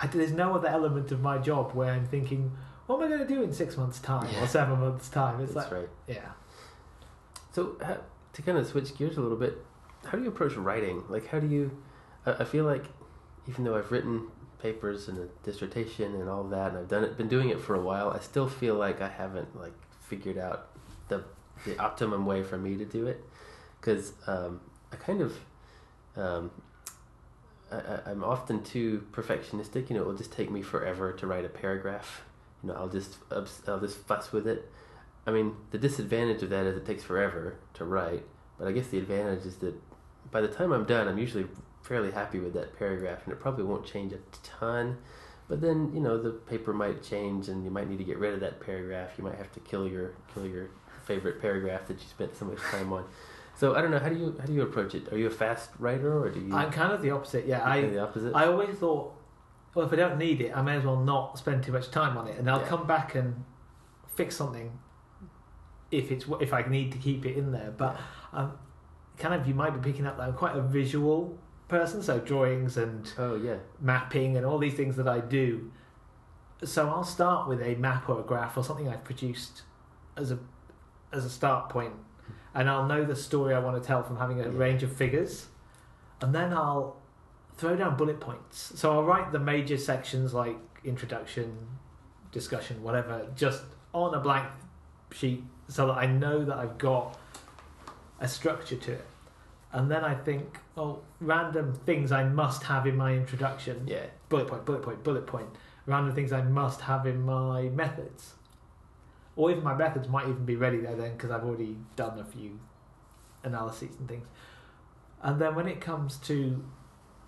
I, 0.00 0.06
there's 0.08 0.32
no 0.32 0.54
other 0.54 0.68
element 0.68 1.12
of 1.12 1.20
my 1.20 1.38
job 1.38 1.72
where 1.74 1.92
I'm 1.92 2.06
thinking, 2.06 2.50
what 2.86 2.96
am 2.96 3.02
I 3.04 3.08
going 3.16 3.26
to 3.26 3.34
do 3.34 3.42
in 3.42 3.52
six 3.52 3.76
months' 3.76 3.98
time 4.00 4.28
Yeah. 4.32 4.42
or 4.44 4.46
seven 4.46 4.80
months' 4.80 5.08
time? 5.08 5.40
It's 5.40 5.54
That's 5.54 5.70
like, 5.70 5.80
right. 5.80 5.88
yeah. 6.08 6.30
So 7.52 7.76
how, 7.82 7.98
to 8.32 8.42
kind 8.42 8.58
of 8.58 8.66
switch 8.66 8.96
gears 8.96 9.16
a 9.16 9.20
little 9.20 9.36
bit, 9.36 9.64
how 10.06 10.18
do 10.18 10.24
you 10.24 10.28
approach 10.28 10.54
writing? 10.56 11.04
Like, 11.08 11.28
how 11.28 11.38
do 11.38 11.46
you? 11.46 11.70
I, 12.26 12.32
I 12.32 12.44
feel 12.44 12.64
like 12.64 12.84
even 13.48 13.64
though 13.64 13.76
I've 13.76 13.92
written 13.92 14.26
papers 14.60 15.08
and 15.08 15.18
a 15.18 15.28
dissertation 15.44 16.14
and 16.14 16.28
all 16.28 16.40
of 16.40 16.50
that, 16.50 16.70
and 16.70 16.78
I've 16.78 16.88
done 16.88 17.04
it, 17.04 17.16
been 17.16 17.28
doing 17.28 17.50
it 17.50 17.60
for 17.60 17.74
a 17.74 17.80
while, 17.80 18.10
I 18.10 18.18
still 18.20 18.48
feel 18.48 18.74
like 18.74 19.00
I 19.00 19.08
haven't 19.08 19.58
like 19.58 19.74
figured 20.08 20.38
out 20.38 20.68
the 21.08 21.24
the 21.64 21.78
optimum 21.78 22.26
way 22.26 22.42
for 22.42 22.58
me 22.58 22.76
to 22.76 22.84
do 22.84 23.06
it, 23.06 23.22
because 23.80 24.12
um, 24.26 24.60
I 24.94 25.04
kind 25.04 25.20
of. 25.20 25.38
Um, 26.16 26.50
I, 27.70 28.10
I'm 28.10 28.22
often 28.22 28.62
too 28.62 29.06
perfectionistic. 29.12 29.90
You 29.90 29.96
know, 29.96 30.02
it 30.02 30.06
will 30.06 30.16
just 30.16 30.32
take 30.32 30.50
me 30.50 30.62
forever 30.62 31.12
to 31.12 31.26
write 31.26 31.44
a 31.44 31.48
paragraph. 31.48 32.22
You 32.62 32.68
know, 32.68 32.76
I'll 32.76 32.88
just 32.88 33.16
I'll 33.30 33.80
just 33.80 33.98
fuss 33.98 34.32
with 34.32 34.46
it. 34.46 34.70
I 35.26 35.30
mean, 35.30 35.56
the 35.70 35.78
disadvantage 35.78 36.42
of 36.42 36.50
that 36.50 36.66
is 36.66 36.76
it 36.76 36.86
takes 36.86 37.02
forever 37.02 37.56
to 37.74 37.84
write, 37.84 38.24
but 38.58 38.68
I 38.68 38.72
guess 38.72 38.88
the 38.88 38.98
advantage 38.98 39.46
is 39.46 39.56
that 39.56 39.74
by 40.30 40.40
the 40.40 40.48
time 40.48 40.70
I'm 40.72 40.84
done, 40.84 41.08
I'm 41.08 41.18
usually 41.18 41.46
fairly 41.82 42.10
happy 42.10 42.38
with 42.38 42.52
that 42.54 42.78
paragraph, 42.78 43.20
and 43.24 43.32
it 43.32 43.40
probably 43.40 43.64
won't 43.64 43.86
change 43.86 44.12
a 44.12 44.18
ton. 44.42 44.98
But 45.48 45.60
then, 45.60 45.92
you 45.94 46.00
know, 46.00 46.20
the 46.20 46.30
paper 46.30 46.72
might 46.72 47.02
change, 47.02 47.48
and 47.48 47.64
you 47.64 47.70
might 47.70 47.88
need 47.88 47.98
to 47.98 48.04
get 48.04 48.18
rid 48.18 48.34
of 48.34 48.40
that 48.40 48.60
paragraph. 48.60 49.12
You 49.18 49.24
might 49.24 49.36
have 49.36 49.52
to 49.52 49.60
kill 49.60 49.88
your 49.88 50.12
kill 50.32 50.46
your 50.46 50.68
favorite 51.06 51.40
paragraph 51.40 51.86
that 51.88 51.94
you 51.94 52.06
spent 52.08 52.36
so 52.36 52.44
much 52.44 52.58
time 52.70 52.92
on. 52.92 53.04
So 53.56 53.74
I 53.76 53.80
don't 53.82 53.90
know. 53.90 53.98
How 53.98 54.08
do 54.08 54.16
you 54.16 54.36
how 54.40 54.46
do 54.46 54.52
you 54.52 54.62
approach 54.62 54.94
it? 54.94 55.12
Are 55.12 55.16
you 55.18 55.26
a 55.26 55.30
fast 55.30 55.70
writer, 55.78 56.18
or 56.22 56.28
do 56.30 56.40
you? 56.40 56.54
I'm 56.54 56.70
kind 56.70 56.92
of 56.92 57.02
the 57.02 57.10
opposite. 57.10 57.46
Yeah, 57.46 57.64
I 57.64 57.82
the 57.82 58.00
opposite. 58.00 58.34
I 58.34 58.46
always 58.46 58.76
thought, 58.76 59.14
well, 59.74 59.86
if 59.86 59.92
I 59.92 59.96
don't 59.96 60.18
need 60.18 60.40
it, 60.40 60.56
I 60.56 60.62
may 60.62 60.76
as 60.76 60.84
well 60.84 60.98
not 60.98 61.38
spend 61.38 61.62
too 61.62 61.72
much 61.72 61.90
time 61.90 62.16
on 62.16 62.26
it, 62.26 62.38
and 62.38 62.50
I'll 62.50 62.60
Yeah. 62.60 62.66
come 62.66 62.86
back 62.86 63.14
and 63.14 63.44
fix 64.08 64.36
something 64.36 64.78
if 65.90 66.10
it's 66.10 66.26
if 66.40 66.52
I 66.52 66.62
need 66.62 66.90
to 66.92 66.98
keep 66.98 67.24
it 67.26 67.36
in 67.36 67.52
there. 67.52 67.72
But 67.76 67.98
um, 68.32 68.58
kind 69.18 69.34
of 69.34 69.46
you 69.46 69.54
might 69.54 69.70
be 69.70 69.90
picking 69.90 70.06
up 70.06 70.16
that 70.16 70.24
I'm 70.24 70.34
quite 70.34 70.56
a 70.56 70.62
visual 70.62 71.38
person, 71.68 72.02
so 72.02 72.18
drawings 72.18 72.76
and 72.76 73.10
oh 73.18 73.36
yeah, 73.36 73.56
mapping 73.80 74.36
and 74.36 74.44
all 74.44 74.58
these 74.58 74.74
things 74.74 74.96
that 74.96 75.06
I 75.08 75.20
do. 75.20 75.70
So 76.64 76.88
I'll 76.88 77.04
start 77.04 77.48
with 77.48 77.60
a 77.62 77.74
map 77.76 78.08
or 78.08 78.20
a 78.20 78.22
graph 78.22 78.56
or 78.56 78.64
something 78.64 78.88
I've 78.88 79.04
produced 79.04 79.62
as 80.16 80.32
a 80.32 80.38
as 81.12 81.24
a 81.24 81.30
start 81.30 81.68
point, 81.68 81.92
and 82.54 82.68
I'll 82.70 82.86
know 82.86 83.04
the 83.04 83.16
story 83.16 83.54
I 83.54 83.58
want 83.58 83.80
to 83.80 83.86
tell 83.86 84.02
from 84.02 84.16
having 84.16 84.40
a 84.40 84.44
Yeah. 84.44 84.58
range 84.58 84.82
of 84.82 84.92
figures, 84.92 85.48
and 86.20 86.34
then 86.34 86.52
I'll 86.52 86.96
throw 87.56 87.76
down 87.76 87.96
bullet 87.96 88.20
points. 88.20 88.72
So 88.78 88.92
I'll 88.92 89.04
write 89.04 89.32
the 89.32 89.38
major 89.38 89.76
sections 89.78 90.32
like 90.34 90.56
introduction, 90.84 91.56
discussion, 92.32 92.82
whatever, 92.82 93.26
just 93.34 93.62
on 93.92 94.14
a 94.14 94.20
blank 94.20 94.48
sheet, 95.12 95.44
so 95.68 95.86
that 95.88 95.94
I 95.98 96.06
know 96.06 96.44
that 96.44 96.56
I've 96.58 96.78
got 96.78 97.18
a 98.20 98.28
structure 98.28 98.76
to 98.76 98.92
it. 98.92 99.06
And 99.72 99.90
then 99.90 100.04
I 100.04 100.14
think, 100.14 100.58
oh, 100.76 101.00
random 101.20 101.74
things 101.74 102.12
I 102.12 102.24
must 102.24 102.62
have 102.64 102.86
in 102.86 102.96
my 102.96 103.12
introduction. 103.14 103.86
yeah, 103.88 104.06
Bullet 104.28 104.46
point, 104.48 104.64
bullet 104.64 104.82
point, 104.82 105.02
bullet 105.02 105.26
point. 105.26 105.48
Random 105.86 106.14
things 106.14 106.32
I 106.32 106.42
must 106.42 106.80
have 106.82 107.06
in 107.06 107.22
my 107.22 107.62
methods. 107.70 108.34
Or 109.36 109.50
even 109.50 109.64
my 109.64 109.74
methods 109.74 110.08
might 110.08 110.28
even 110.28 110.44
be 110.44 110.56
ready 110.56 110.78
there 110.78 110.94
then 110.94 111.12
because 111.12 111.30
I've 111.30 111.44
already 111.44 111.76
done 111.96 112.18
a 112.18 112.24
few 112.24 112.60
analyses 113.42 113.96
and 113.98 114.08
things. 114.08 114.26
And 115.22 115.40
then 115.40 115.54
when 115.54 115.66
it 115.66 115.80
comes 115.80 116.16
to 116.18 116.64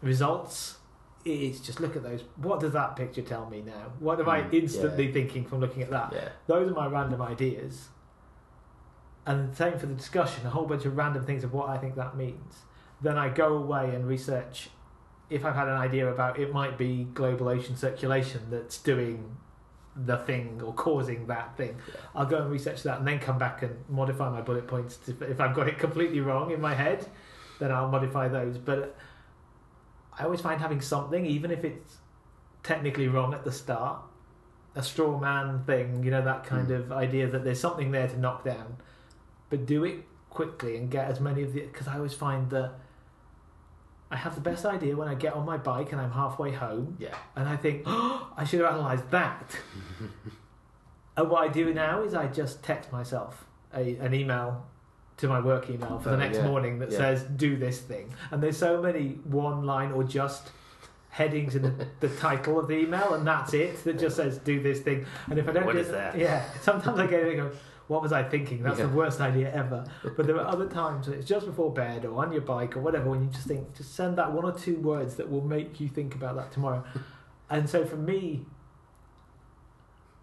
results, 0.02 0.78
it's 1.24 1.58
just 1.60 1.80
look 1.80 1.96
at 1.96 2.02
those. 2.02 2.22
What 2.36 2.60
does 2.60 2.72
that 2.74 2.94
picture 2.94 3.22
tell 3.22 3.48
me 3.50 3.62
now? 3.62 3.92
What 3.98 4.20
am 4.20 4.28
I 4.28 4.42
Mm, 4.42 4.52
instantly 4.52 5.10
thinking 5.10 5.44
from 5.44 5.60
looking 5.60 5.82
at 5.82 5.90
that? 5.90 6.12
yeah, 6.12 6.28
Those 6.46 6.70
are 6.70 6.74
my 6.74 6.86
random 6.86 7.20
ideas. 7.22 7.88
And 9.26 9.50
the 9.50 9.56
same 9.56 9.76
for 9.78 9.86
the 9.86 9.94
discussion, 9.94 10.46
a 10.46 10.50
whole 10.50 10.66
bunch 10.66 10.84
of 10.84 10.96
random 10.96 11.24
things 11.24 11.42
of 11.42 11.52
what 11.52 11.68
I 11.68 11.78
think 11.78 11.96
that 11.96 12.16
means. 12.16 12.58
Then 13.00 13.18
I 13.18 13.28
go 13.28 13.56
away 13.56 13.92
and 13.94 14.06
research 14.06 14.70
if 15.28 15.44
I've 15.44 15.56
had 15.56 15.66
an 15.66 15.76
idea 15.76 16.08
about 16.08 16.38
it 16.38 16.52
might 16.52 16.78
be 16.78 17.02
global 17.12 17.48
ocean 17.48 17.76
circulation 17.76 18.42
that's 18.48 18.78
doing 18.78 19.36
the 20.04 20.18
thing 20.18 20.60
or 20.62 20.74
causing 20.74 21.26
that 21.26 21.56
thing. 21.56 21.76
Yeah. 21.88 22.00
I'll 22.14 22.26
go 22.26 22.38
and 22.38 22.50
research 22.50 22.82
that 22.82 22.98
and 22.98 23.08
then 23.08 23.18
come 23.18 23.38
back 23.38 23.62
and 23.62 23.76
modify 23.88 24.30
my 24.30 24.42
bullet 24.42 24.66
points. 24.66 24.96
To, 24.98 25.16
if 25.22 25.40
I've 25.40 25.54
got 25.54 25.68
it 25.68 25.78
completely 25.78 26.20
wrong 26.20 26.50
in 26.50 26.60
my 26.60 26.74
head, 26.74 27.06
then 27.58 27.72
I'll 27.72 27.88
modify 27.88 28.28
those. 28.28 28.58
But 28.58 28.96
I 30.18 30.24
always 30.24 30.40
find 30.40 30.60
having 30.60 30.80
something, 30.80 31.24
even 31.24 31.50
if 31.50 31.64
it's 31.64 31.96
technically 32.62 33.08
wrong 33.08 33.32
at 33.32 33.44
the 33.44 33.52
start. 33.52 34.02
A 34.74 34.82
straw 34.82 35.18
man 35.18 35.64
thing, 35.64 36.04
you 36.04 36.10
know, 36.10 36.22
that 36.22 36.44
kind 36.44 36.66
hmm. 36.66 36.74
of 36.74 36.92
idea 36.92 37.26
that 37.28 37.44
there's 37.44 37.60
something 37.60 37.92
there 37.92 38.08
to 38.08 38.18
knock 38.18 38.44
down, 38.44 38.76
but 39.48 39.64
do 39.64 39.84
it 39.84 40.04
quickly 40.28 40.76
and 40.76 40.90
get 40.90 41.10
as 41.10 41.18
many 41.18 41.42
of 41.42 41.54
the. 41.54 41.60
Because 41.62 41.88
I 41.88 41.96
always 41.96 42.12
find 42.12 42.50
that 42.50 42.74
I 44.10 44.16
have 44.16 44.34
the 44.34 44.40
best 44.40 44.64
idea 44.64 44.96
when 44.96 45.08
I 45.08 45.14
get 45.14 45.32
on 45.34 45.44
my 45.44 45.56
bike 45.56 45.92
and 45.92 46.00
I'm 46.00 46.12
halfway 46.12 46.52
home, 46.52 46.96
Yeah. 47.00 47.14
and 47.34 47.48
I 47.48 47.56
think, 47.56 47.82
oh, 47.86 48.30
I 48.36 48.44
should 48.44 48.60
have 48.60 48.74
analysed 48.74 49.10
that. 49.10 49.50
and 51.16 51.30
what 51.30 51.42
I 51.42 51.52
do 51.52 51.72
now 51.74 52.02
is 52.02 52.14
I 52.14 52.26
just 52.28 52.62
text 52.62 52.92
myself 52.92 53.44
a, 53.74 53.96
an 53.96 54.14
email 54.14 54.64
to 55.18 55.28
my 55.28 55.40
work 55.40 55.70
email 55.70 55.98
for 55.98 56.10
the 56.10 56.14
Oh, 56.16 56.18
next 56.18 56.38
yeah. 56.38 56.46
morning 56.46 56.78
that 56.80 56.92
Yeah. 56.92 56.98
says, 56.98 57.22
do 57.24 57.56
this 57.56 57.80
thing. 57.80 58.12
And 58.30 58.42
there's 58.42 58.56
so 58.58 58.82
many 58.82 59.12
one 59.24 59.64
line 59.64 59.92
or 59.92 60.04
just 60.04 60.50
headings 61.08 61.56
in 61.56 61.62
the, 61.62 61.86
the 62.00 62.08
title 62.16 62.60
of 62.60 62.68
the 62.68 62.74
email, 62.78 63.14
and 63.14 63.26
that's 63.26 63.54
it, 63.54 63.82
that 63.84 63.98
just 63.98 64.16
says, 64.16 64.38
do 64.38 64.62
this 64.62 64.80
thing. 64.80 65.06
And 65.30 65.38
if 65.38 65.48
I 65.48 65.52
don't 65.52 65.64
What 65.66 65.72
do 65.72 65.78
is 65.78 65.90
that? 65.90 66.16
Yeah, 66.16 66.44
sometimes 66.60 66.98
I 67.00 67.06
get 67.06 67.20
it 67.22 67.38
and 67.38 67.50
go, 67.50 67.56
what 67.88 68.02
was 68.02 68.12
I 68.12 68.22
thinking? 68.24 68.62
That's 68.62 68.78
Yeah. 68.78 68.86
the 68.86 68.92
worst 68.96 69.20
idea 69.20 69.52
ever. 69.52 69.84
But 70.16 70.26
there 70.26 70.36
are 70.36 70.46
other 70.54 70.66
times 70.68 71.08
when 71.08 71.18
it's 71.18 71.26
just 71.28 71.46
before 71.46 71.72
bed 71.72 72.04
or 72.04 72.24
on 72.24 72.32
your 72.32 72.40
bike 72.42 72.76
or 72.76 72.80
whatever 72.80 73.10
when 73.10 73.22
you 73.22 73.30
just 73.30 73.46
think, 73.46 73.74
just 73.76 73.94
send 73.94 74.16
that 74.18 74.32
one 74.32 74.44
or 74.44 74.52
two 74.52 74.76
words 74.76 75.14
that 75.16 75.30
will 75.30 75.44
make 75.44 75.78
you 75.80 75.88
think 75.88 76.14
about 76.14 76.36
that 76.36 76.50
tomorrow. 76.52 76.84
and 77.50 77.68
so 77.68 77.84
for 77.84 77.96
me, 77.96 78.46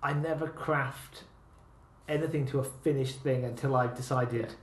I 0.02 0.14
never 0.14 0.48
craft 0.48 1.24
anything 2.10 2.46
to 2.48 2.60
a 2.60 2.64
finished 2.64 3.22
thing 3.22 3.46
until 3.46 3.76
I've 3.76 3.96
decided 3.96 4.54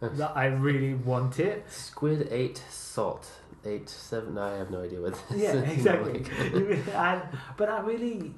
that 0.00 0.32
I 0.36 0.46
really 0.46 0.94
want 0.94 1.38
it. 1.38 1.64
Squid 1.70 2.28
ate 2.30 2.62
salt. 2.68 3.26
Eight, 3.64 3.88
seven. 3.90 4.38
I 4.38 4.56
have 4.56 4.70
no 4.70 4.82
idea 4.82 5.00
what 5.00 5.14
this 5.30 5.40
Yeah, 5.42 5.52
is. 5.54 5.72
exactly. 5.78 6.24
Oh 6.54 6.92
and, 6.98 7.22
but 7.58 7.68
I 7.68 7.80
really, 7.80 8.34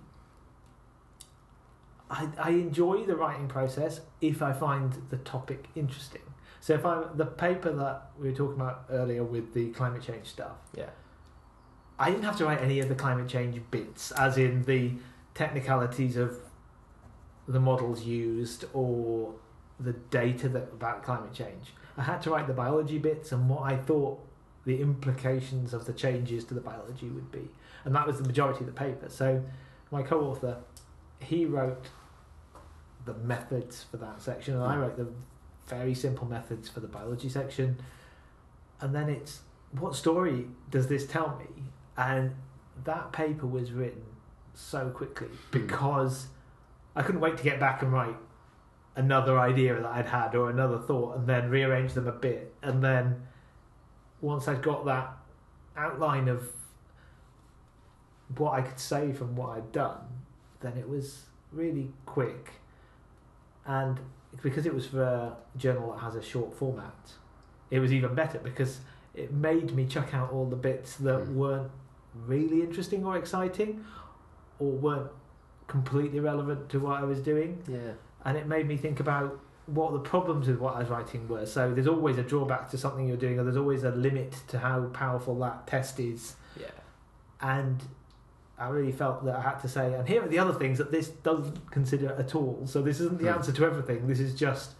I, 2.12 2.28
I 2.38 2.50
enjoy 2.50 3.04
the 3.04 3.16
writing 3.16 3.48
process 3.48 4.02
if 4.20 4.42
I 4.42 4.52
find 4.52 4.92
the 5.08 5.16
topic 5.16 5.68
interesting. 5.74 6.20
So 6.60 6.74
if 6.74 6.84
I 6.84 7.04
the 7.14 7.24
paper 7.24 7.72
that 7.72 8.10
we 8.18 8.28
were 8.28 8.36
talking 8.36 8.60
about 8.60 8.84
earlier 8.90 9.24
with 9.24 9.54
the 9.54 9.70
climate 9.70 10.02
change 10.02 10.26
stuff, 10.26 10.56
yeah. 10.76 10.90
I 11.98 12.10
didn't 12.10 12.24
have 12.24 12.36
to 12.38 12.44
write 12.44 12.60
any 12.60 12.80
of 12.80 12.88
the 12.88 12.94
climate 12.94 13.28
change 13.28 13.60
bits, 13.70 14.12
as 14.12 14.36
in 14.36 14.62
the 14.64 14.92
technicalities 15.34 16.16
of 16.16 16.36
the 17.48 17.60
models 17.60 18.04
used 18.04 18.66
or 18.72 19.34
the 19.80 19.92
data 19.92 20.48
that 20.50 20.68
about 20.72 21.02
climate 21.02 21.32
change. 21.32 21.74
I 21.96 22.02
had 22.02 22.20
to 22.22 22.30
write 22.30 22.46
the 22.46 22.52
biology 22.52 22.98
bits 22.98 23.32
and 23.32 23.48
what 23.48 23.62
I 23.62 23.76
thought 23.76 24.20
the 24.64 24.80
implications 24.80 25.74
of 25.74 25.86
the 25.86 25.92
changes 25.92 26.44
to 26.44 26.54
the 26.54 26.60
biology 26.60 27.08
would 27.08 27.32
be, 27.32 27.48
and 27.84 27.94
that 27.94 28.06
was 28.06 28.18
the 28.18 28.24
majority 28.24 28.60
of 28.60 28.66
the 28.66 28.72
paper. 28.72 29.08
So 29.08 29.42
my 29.90 30.02
co-author, 30.02 30.58
he 31.18 31.46
wrote 31.46 31.88
the 33.05 33.14
methods 33.14 33.84
for 33.90 33.96
that 33.98 34.22
section, 34.22 34.55
and 34.55 34.64
I 34.64 34.74
hmm. 34.74 34.80
wrote 34.80 34.96
the 34.96 35.09
very 35.66 35.94
simple 35.94 36.26
methods 36.26 36.68
for 36.68 36.80
the 36.80 36.88
biology 36.88 37.28
section, 37.28 37.78
and 38.80 38.94
then 38.94 39.09
it's 39.09 39.40
what 39.78 39.94
story 39.94 40.46
does 40.70 40.88
this 40.88 41.07
tell 41.07 41.38
me? 41.38 41.64
And 41.96 42.34
that 42.84 43.12
paper 43.12 43.46
was 43.46 43.72
written 43.72 44.03
so 44.55 44.90
quickly 44.90 45.28
hmm. 45.28 45.50
because 45.50 46.26
I 46.94 47.03
couldn't 47.03 47.20
wait 47.20 47.36
to 47.38 47.44
get 47.44 47.59
back 47.59 47.82
and 47.82 47.92
write 47.92 48.16
another 48.94 49.38
idea 49.38 49.74
that 49.74 49.86
I'd 49.86 50.07
had 50.07 50.34
or 50.34 50.50
another 50.50 50.78
thought 50.78 51.16
and 51.16 51.26
then 51.26 51.48
rearrange 51.48 51.94
them 51.94 52.07
a 52.07 52.12
bit. 52.12 52.55
And 52.62 52.84
then 52.84 53.22
once 54.20 54.48
I'd 54.48 54.62
got 54.62 54.84
that 54.84 55.16
outline 55.76 56.28
of 56.28 56.48
what 58.36 58.53
I 58.53 58.62
could 58.62 58.78
say 58.78 59.12
from 59.12 59.34
what 59.34 59.50
I'd 59.50 59.72
done, 59.72 60.00
then 60.61 60.76
it 60.76 60.88
was 60.88 61.24
really 61.50 61.92
quick. 62.07 62.50
And 63.66 64.00
because 64.42 64.66
it 64.66 64.74
was 64.74 64.86
for 64.86 65.02
a 65.02 65.36
journal 65.56 65.92
that 65.92 65.98
has 66.00 66.14
a 66.16 66.22
short 66.22 66.54
format, 66.54 67.12
it 67.70 67.78
was 67.80 67.92
even 67.92 68.14
better 68.14 68.38
because 68.38 68.80
it 69.14 69.32
made 69.32 69.74
me 69.74 69.86
chuck 69.86 70.14
out 70.14 70.32
all 70.32 70.46
the 70.46 70.56
bits 70.56 70.96
that 70.96 71.20
Mm. 71.26 71.34
weren't 71.34 71.70
really 72.26 72.62
interesting 72.62 73.04
or 73.04 73.16
exciting 73.16 73.84
or 74.58 74.72
weren't 74.72 75.10
completely 75.66 76.20
relevant 76.20 76.68
to 76.70 76.78
what 76.80 77.00
I 77.00 77.04
was 77.04 77.20
doing. 77.20 77.62
Yeah. 77.68 77.92
And 78.24 78.36
it 78.36 78.46
made 78.46 78.66
me 78.68 78.76
think 78.76 79.00
about 79.00 79.38
what 79.66 79.92
the 79.92 79.98
problems 80.00 80.48
with 80.48 80.58
what 80.58 80.74
I 80.76 80.80
was 80.80 80.88
writing 80.88 81.28
were. 81.28 81.46
So 81.46 81.72
there's 81.72 81.86
always 81.86 82.18
a 82.18 82.22
drawback 82.22 82.68
to 82.70 82.78
something 82.78 83.06
you're 83.06 83.16
doing, 83.16 83.38
or 83.38 83.44
there's 83.44 83.56
always 83.56 83.84
a 83.84 83.90
limit 83.90 84.32
to 84.48 84.58
how 84.58 84.84
powerful 84.86 85.38
that 85.40 85.66
test 85.66 86.00
is. 86.00 86.36
Yeah. 86.58 86.66
And 87.40 87.82
I 88.62 88.68
really 88.68 88.92
felt 88.92 89.24
that 89.24 89.34
I 89.34 89.40
had 89.40 89.58
to 89.60 89.68
say, 89.68 89.92
and 89.94 90.06
here 90.06 90.22
are 90.22 90.28
the 90.28 90.38
other 90.38 90.52
things 90.52 90.78
that 90.78 90.92
this 90.92 91.08
doesn't 91.08 91.70
consider 91.70 92.12
at 92.18 92.34
all. 92.34 92.62
So 92.66 92.80
this 92.80 93.00
isn't 93.00 93.18
the 93.18 93.24
Hmm. 93.30 93.38
answer 93.38 93.52
to 93.52 93.64
everything. 93.64 94.06
This 94.06 94.20
is 94.20 94.34
just 94.34 94.74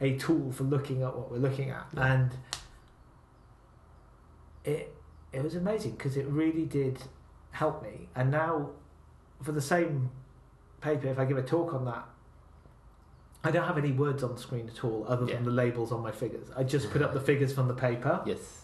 a 0.00 0.16
tool 0.18 0.52
for 0.52 0.64
looking 0.64 1.02
at 1.02 1.16
what 1.16 1.30
we're 1.30 1.38
looking 1.38 1.70
at. 1.70 1.86
Yeah. 1.94 2.12
And 2.12 2.30
it 4.64 4.94
it 5.32 5.42
was 5.42 5.54
amazing 5.56 5.92
because 5.92 6.16
it 6.16 6.26
really 6.26 6.64
did 6.64 6.98
help 7.50 7.82
me. 7.82 8.08
And 8.14 8.30
now, 8.30 8.70
for 9.42 9.50
the 9.52 9.60
same 9.60 10.10
paper, 10.80 11.08
if 11.08 11.18
I 11.18 11.24
give 11.24 11.38
a 11.38 11.42
talk 11.42 11.74
on 11.74 11.84
that, 11.86 12.04
I 13.42 13.50
don't 13.50 13.66
have 13.66 13.78
any 13.78 13.90
words 13.92 14.22
on 14.22 14.34
the 14.34 14.40
screen 14.40 14.68
at 14.68 14.84
all 14.84 15.04
other 15.08 15.26
than 15.26 15.42
the 15.44 15.50
labels 15.50 15.90
on 15.90 16.02
my 16.02 16.12
figures. 16.12 16.48
I 16.56 16.62
just 16.62 16.90
put 16.90 17.02
up 17.02 17.12
the 17.14 17.20
figures 17.20 17.52
from 17.52 17.66
the 17.66 17.74
paper 17.74 18.22
Yes. 18.24 18.63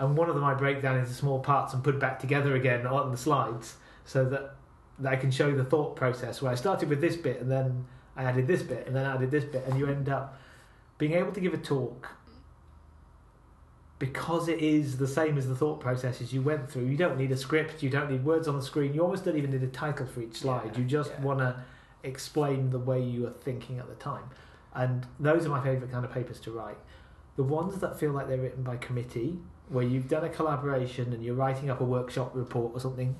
And 0.00 0.16
one 0.16 0.30
of 0.30 0.34
them 0.34 0.42
I 0.42 0.54
break 0.54 0.80
down 0.80 0.98
into 0.98 1.12
small 1.12 1.40
parts 1.40 1.74
and 1.74 1.84
put 1.84 2.00
back 2.00 2.18
together 2.18 2.56
again 2.56 2.86
on 2.86 3.10
the 3.10 3.18
slides 3.18 3.76
so 4.06 4.24
that, 4.24 4.56
that 4.98 5.12
I 5.12 5.16
can 5.16 5.30
show 5.30 5.54
the 5.54 5.62
thought 5.62 5.94
process 5.94 6.40
where 6.40 6.50
I 6.50 6.54
started 6.54 6.88
with 6.88 7.02
this 7.02 7.16
bit 7.16 7.40
and 7.40 7.50
then 7.50 7.86
I 8.16 8.24
added 8.24 8.46
this 8.46 8.62
bit 8.62 8.86
and 8.86 8.96
then 8.96 9.04
I 9.04 9.14
added 9.14 9.30
this 9.30 9.44
bit 9.44 9.64
and 9.66 9.78
you 9.78 9.86
end 9.86 10.08
up 10.08 10.40
being 10.96 11.12
able 11.12 11.32
to 11.32 11.40
give 11.40 11.52
a 11.52 11.58
talk 11.58 12.08
because 13.98 14.48
it 14.48 14.60
is 14.60 14.96
the 14.96 15.06
same 15.06 15.36
as 15.36 15.46
the 15.46 15.54
thought 15.54 15.80
processes 15.80 16.32
you 16.32 16.40
went 16.40 16.70
through. 16.70 16.86
You 16.86 16.96
don't 16.96 17.18
need 17.18 17.30
a 17.30 17.36
script, 17.36 17.82
you 17.82 17.90
don't 17.90 18.10
need 18.10 18.24
words 18.24 18.48
on 18.48 18.56
the 18.56 18.62
screen, 18.62 18.94
you 18.94 19.02
almost 19.02 19.26
don't 19.26 19.36
even 19.36 19.50
need 19.50 19.62
a 19.62 19.66
title 19.66 20.06
for 20.06 20.22
each 20.22 20.36
slide. 20.36 20.70
Yeah, 20.72 20.78
you 20.78 20.84
just 20.86 21.10
yeah. 21.10 21.20
want 21.20 21.40
to 21.40 21.62
explain 22.02 22.70
the 22.70 22.78
way 22.78 23.02
you 23.02 23.26
are 23.26 23.32
thinking 23.32 23.78
at 23.78 23.86
the 23.86 23.94
time. 23.96 24.24
And 24.74 25.06
those 25.18 25.44
are 25.44 25.50
my 25.50 25.62
favourite 25.62 25.92
kind 25.92 26.06
of 26.06 26.10
papers 26.10 26.40
to 26.40 26.52
write. 26.52 26.78
The 27.36 27.42
ones 27.42 27.78
that 27.80 28.00
feel 28.00 28.12
like 28.12 28.28
they're 28.28 28.38
written 28.38 28.62
by 28.62 28.78
committee, 28.78 29.38
where 29.70 29.84
you've 29.84 30.08
done 30.08 30.24
a 30.24 30.28
collaboration 30.28 31.12
and 31.12 31.24
you're 31.24 31.36
writing 31.36 31.70
up 31.70 31.80
a 31.80 31.84
workshop 31.84 32.32
report 32.34 32.72
or 32.74 32.80
something, 32.80 33.16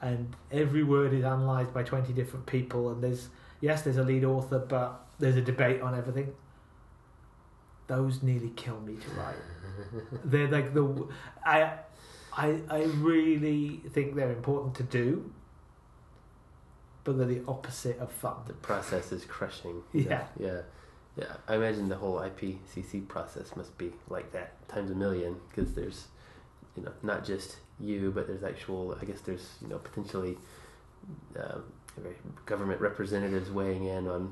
and 0.00 0.34
every 0.52 0.84
word 0.84 1.12
is 1.12 1.24
analysed 1.24 1.74
by 1.74 1.82
20 1.82 2.12
different 2.12 2.46
people, 2.46 2.88
and 2.90 3.02
there's, 3.02 3.28
yes, 3.60 3.82
there's 3.82 3.96
a 3.96 4.04
lead 4.04 4.24
author, 4.24 4.60
but 4.60 5.04
there's 5.18 5.36
a 5.36 5.42
debate 5.42 5.82
on 5.82 5.96
everything. 5.96 6.32
Those 7.88 8.22
nearly 8.22 8.50
kill 8.50 8.80
me 8.80 8.96
to 8.96 9.10
write. 9.10 9.36
they're 10.24 10.48
like 10.48 10.72
the, 10.72 11.08
I, 11.44 11.72
I, 12.32 12.60
I 12.70 12.82
really 12.84 13.82
think 13.90 14.14
they're 14.14 14.30
important 14.30 14.76
to 14.76 14.84
do, 14.84 15.32
but 17.02 17.18
they're 17.18 17.26
the 17.26 17.42
opposite 17.48 17.98
of 17.98 18.12
fun. 18.12 18.36
The 18.46 18.52
process 18.52 19.10
is 19.10 19.24
crushing. 19.24 19.82
Yeah. 19.92 20.26
Yeah. 20.38 20.46
Yeah. 20.46 20.60
I 21.48 21.56
imagine 21.56 21.88
the 21.88 21.96
whole 21.96 22.16
IPCC 22.16 23.08
process 23.08 23.56
must 23.56 23.76
be 23.78 23.92
like 24.08 24.32
that 24.32 24.68
times 24.68 24.90
a 24.90 24.94
million 24.94 25.36
because 25.48 25.74
there's, 25.74 26.08
you 26.76 26.82
know, 26.82 26.92
not 27.02 27.24
just 27.24 27.56
you, 27.80 28.12
but 28.14 28.26
there's 28.26 28.44
actual. 28.44 28.96
I 29.00 29.04
guess 29.04 29.20
there's 29.20 29.54
you 29.62 29.68
know 29.68 29.78
potentially 29.78 30.36
um, 31.38 31.64
government 32.46 32.80
representatives 32.80 33.50
weighing 33.50 33.84
in 33.84 34.06
on 34.08 34.26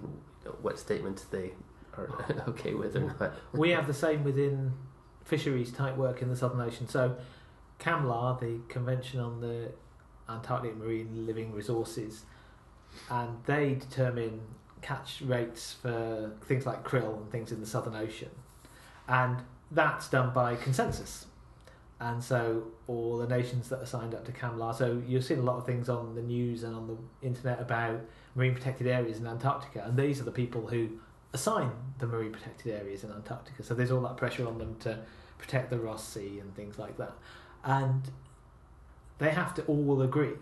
what 0.63 0.79
statements 0.79 1.25
they 1.25 1.53
are 1.97 2.09
okay 2.49 2.75
with 2.75 2.97
or 2.97 3.15
not. 3.19 3.33
we 3.53 3.71
have 3.71 3.87
the 3.87 3.95
same 3.95 4.25
within 4.25 4.73
fisheries 5.25 5.73
type 5.73 5.97
work 5.97 6.23
in 6.23 6.29
the 6.29 6.37
Southern 6.37 6.61
Ocean. 6.61 6.89
So, 6.89 7.17
CCAMLR, 7.81 8.41
the 8.41 8.61
Convention 8.69 9.21
on 9.21 9.41
the 9.41 9.73
Antarctic 10.29 10.77
Marine 10.77 11.27
Living 11.27 11.53
Resources, 11.53 12.25
and 13.11 13.39
they 13.47 13.75
determine 13.75 14.41
catch 14.83 15.23
rates 15.23 15.75
for 15.81 16.33
things 16.45 16.67
like 16.67 16.85
krill 16.85 17.17
and 17.17 17.31
things 17.31 17.53
in 17.53 17.61
the 17.61 17.67
Southern 17.67 17.95
Ocean, 17.95 18.31
and 19.09 19.39
that's 19.71 20.09
done 20.09 20.33
by 20.33 20.57
consensus. 20.57 21.27
And 21.99 22.23
so, 22.23 22.65
all 22.87 23.17
the 23.17 23.27
nations 23.27 23.71
that 23.71 23.81
are 23.81 23.87
signed 23.87 24.15
up 24.15 24.27
to 24.27 24.33
CCAMLR, 24.33 24.75
so 24.75 25.03
you've 25.07 25.25
seen 25.25 25.39
a 25.39 25.43
lot 25.43 25.57
of 25.57 25.65
things 25.65 25.89
on 25.89 26.15
the 26.15 26.21
news 26.21 26.63
and 26.63 26.75
on 26.75 26.87
the 26.87 27.27
internet 27.27 27.59
about 27.59 28.01
marine 28.35 28.53
protected 28.53 28.87
areas 28.87 29.19
in 29.19 29.27
Antarctica, 29.27 29.83
and 29.87 29.97
these 29.97 30.21
are 30.21 30.25
the 30.25 30.31
people 30.31 30.67
who 30.67 30.91
assign 31.33 31.71
the 31.99 32.07
marine 32.07 32.33
protected 32.33 32.73
areas 32.73 33.05
in 33.05 33.11
Antarctica. 33.11 33.63
So 33.63 33.75
there's 33.75 33.91
all 33.91 34.03
that 34.03 34.17
pressure 34.17 34.47
on 34.47 34.59
them 34.59 34.77
to 34.81 34.99
protect 35.39 35.71
the 35.71 35.79
Ross 35.79 36.07
Sea 36.07 36.39
and 36.39 36.55
things 36.55 36.79
like 36.79 36.97
that. 36.99 37.13
And 37.65 38.03
they 39.19 39.31
have 39.31 39.55
to 39.55 39.63
all 39.65 40.03
agree. 40.03 40.35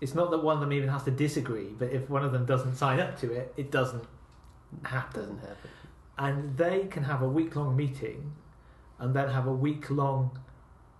It's 0.00 0.14
not 0.14 0.30
that 0.30 0.42
one 0.42 0.54
of 0.56 0.60
them 0.60 0.72
even 0.72 0.88
has 0.90 1.02
to 1.04 1.10
disagree, 1.10 1.68
but 1.78 1.90
if 1.90 2.08
one 2.10 2.24
of 2.24 2.32
them 2.32 2.44
doesn't 2.44 2.76
sign 2.76 3.00
up 3.00 3.18
to 3.20 3.32
it, 3.32 3.52
it 3.56 3.70
doesn't 3.70 4.04
happen. 4.84 5.22
Doesn't 5.22 5.38
happen. 5.40 5.70
And 6.18 6.56
they 6.56 6.86
can 6.90 7.04
have 7.04 7.22
a 7.22 7.28
week 7.28 7.56
long 7.56 7.76
meeting 7.76 8.32
and 8.98 9.14
then 9.14 9.28
have 9.28 9.46
a 9.46 9.52
week 9.52 9.90
long 9.90 10.38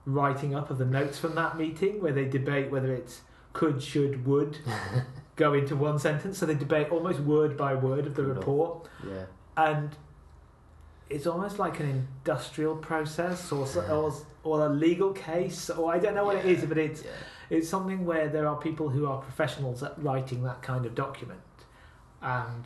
writing 0.06 0.54
up 0.54 0.70
of 0.70 0.78
the 0.78 0.84
notes 0.84 1.18
from 1.18 1.34
that 1.34 1.58
meeting 1.58 2.00
where 2.00 2.12
they 2.12 2.24
debate 2.26 2.70
whether 2.70 2.92
it's 2.94 3.22
could, 3.52 3.82
should, 3.82 4.26
would 4.26 4.58
go 5.36 5.52
into 5.54 5.74
one 5.76 5.98
sentence. 5.98 6.38
So 6.38 6.46
they 6.46 6.54
debate 6.54 6.90
almost 6.90 7.20
word 7.20 7.56
by 7.56 7.74
word 7.74 8.06
of 8.06 8.14
the 8.14 8.24
report, 8.24 8.88
Yeah. 9.06 9.24
and 9.56 9.90
it's 11.08 11.26
almost 11.26 11.58
like 11.58 11.80
an 11.80 11.88
industrial 11.88 12.76
process 12.76 13.52
or 13.52 13.66
so- 13.66 13.82
or 13.86 14.12
or 14.42 14.66
a 14.66 14.68
legal 14.68 15.12
case, 15.12 15.70
or 15.70 15.92
I 15.92 15.98
don't 15.98 16.14
know 16.14 16.24
what 16.24 16.36
it 16.36 16.44
is, 16.46 16.64
but 16.64 16.78
it's 16.78 17.02
Yeah. 17.02 17.10
It's 17.50 17.68
something 17.68 18.04
where 18.04 18.28
there 18.28 18.46
are 18.48 18.56
people 18.56 18.88
who 18.90 19.06
are 19.06 19.18
professionals 19.20 19.82
at 19.82 20.00
writing 20.02 20.42
that 20.44 20.62
kind 20.62 20.86
of 20.86 20.94
document, 20.94 21.40
and 22.22 22.64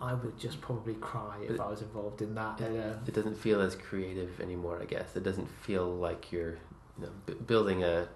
I 0.00 0.14
would 0.14 0.36
just 0.38 0.60
probably 0.60 0.94
cry 0.94 1.36
if 1.42 1.56
But- 1.56 1.66
I 1.66 1.70
was 1.70 1.82
involved 1.82 2.22
in 2.22 2.34
that. 2.34 2.58
Yeah. 2.60 2.94
It 3.06 3.14
doesn't 3.14 3.36
feel 3.36 3.60
as 3.60 3.76
creative 3.76 4.40
anymore, 4.40 4.80
I 4.80 4.84
guess. 4.86 5.14
It 5.16 5.22
doesn't 5.22 5.48
feel 5.48 5.86
like 5.94 6.32
you're 6.32 6.54
you 6.98 7.06
know, 7.06 7.10
b- 7.26 7.34
building 7.46 7.84
a 7.84 8.08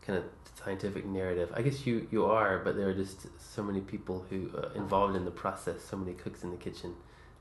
kind 0.00 0.18
of 0.18 0.24
scientific 0.54 1.04
narrative. 1.04 1.52
I 1.54 1.60
guess 1.62 1.86
you, 1.86 2.06
you 2.10 2.24
are, 2.24 2.60
but 2.60 2.76
there 2.76 2.88
are 2.88 2.94
just 2.94 3.26
so 3.38 3.62
many 3.62 3.80
people 3.82 4.24
who 4.30 4.50
uh, 4.56 4.70
involved 4.74 5.16
in 5.16 5.24
the 5.26 5.30
process, 5.30 5.82
so 5.82 5.96
many 5.96 6.14
cooks 6.14 6.42
in 6.44 6.50
the 6.50 6.56
kitchen, 6.56 6.94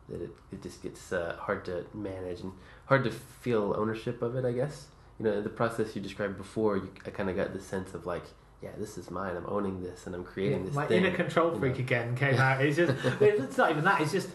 that 0.09 0.21
it, 0.21 0.31
it 0.51 0.61
just 0.61 0.83
gets 0.83 1.13
uh, 1.13 1.37
hard 1.39 1.63
to 1.65 1.85
manage 1.93 2.41
and 2.41 2.51
hard 2.87 3.05
to 3.05 3.11
feel 3.11 3.73
ownership 3.77 4.21
of 4.21 4.35
it, 4.35 4.43
I 4.43 4.51
guess. 4.51 4.87
You 5.19 5.25
know, 5.25 5.41
the 5.41 5.49
process 5.49 5.95
you 5.95 6.01
described 6.01 6.37
before, 6.37 6.77
you, 6.77 6.91
I 7.05 7.09
kind 7.11 7.29
of 7.29 7.35
got 7.35 7.53
the 7.53 7.59
sense 7.59 7.93
of 7.93 8.05
like, 8.05 8.23
yeah, 8.61 8.71
this 8.77 8.97
is 8.97 9.11
mine. 9.11 9.35
I'm 9.35 9.45
owning 9.47 9.81
this 9.83 10.05
and 10.07 10.15
I'm 10.15 10.23
creating 10.23 10.65
this 10.65 10.73
My 10.73 10.85
thing. 10.87 11.03
inner 11.03 11.15
control 11.15 11.57
freak 11.59 11.73
know. 11.75 11.79
again 11.79 12.15
came 12.15 12.35
out. 12.35 12.61
It's 12.61 12.77
just 12.77 12.93
it's 13.21 13.57
not 13.57 13.71
even 13.71 13.83
that. 13.83 14.01
It's 14.01 14.11
just 14.11 14.29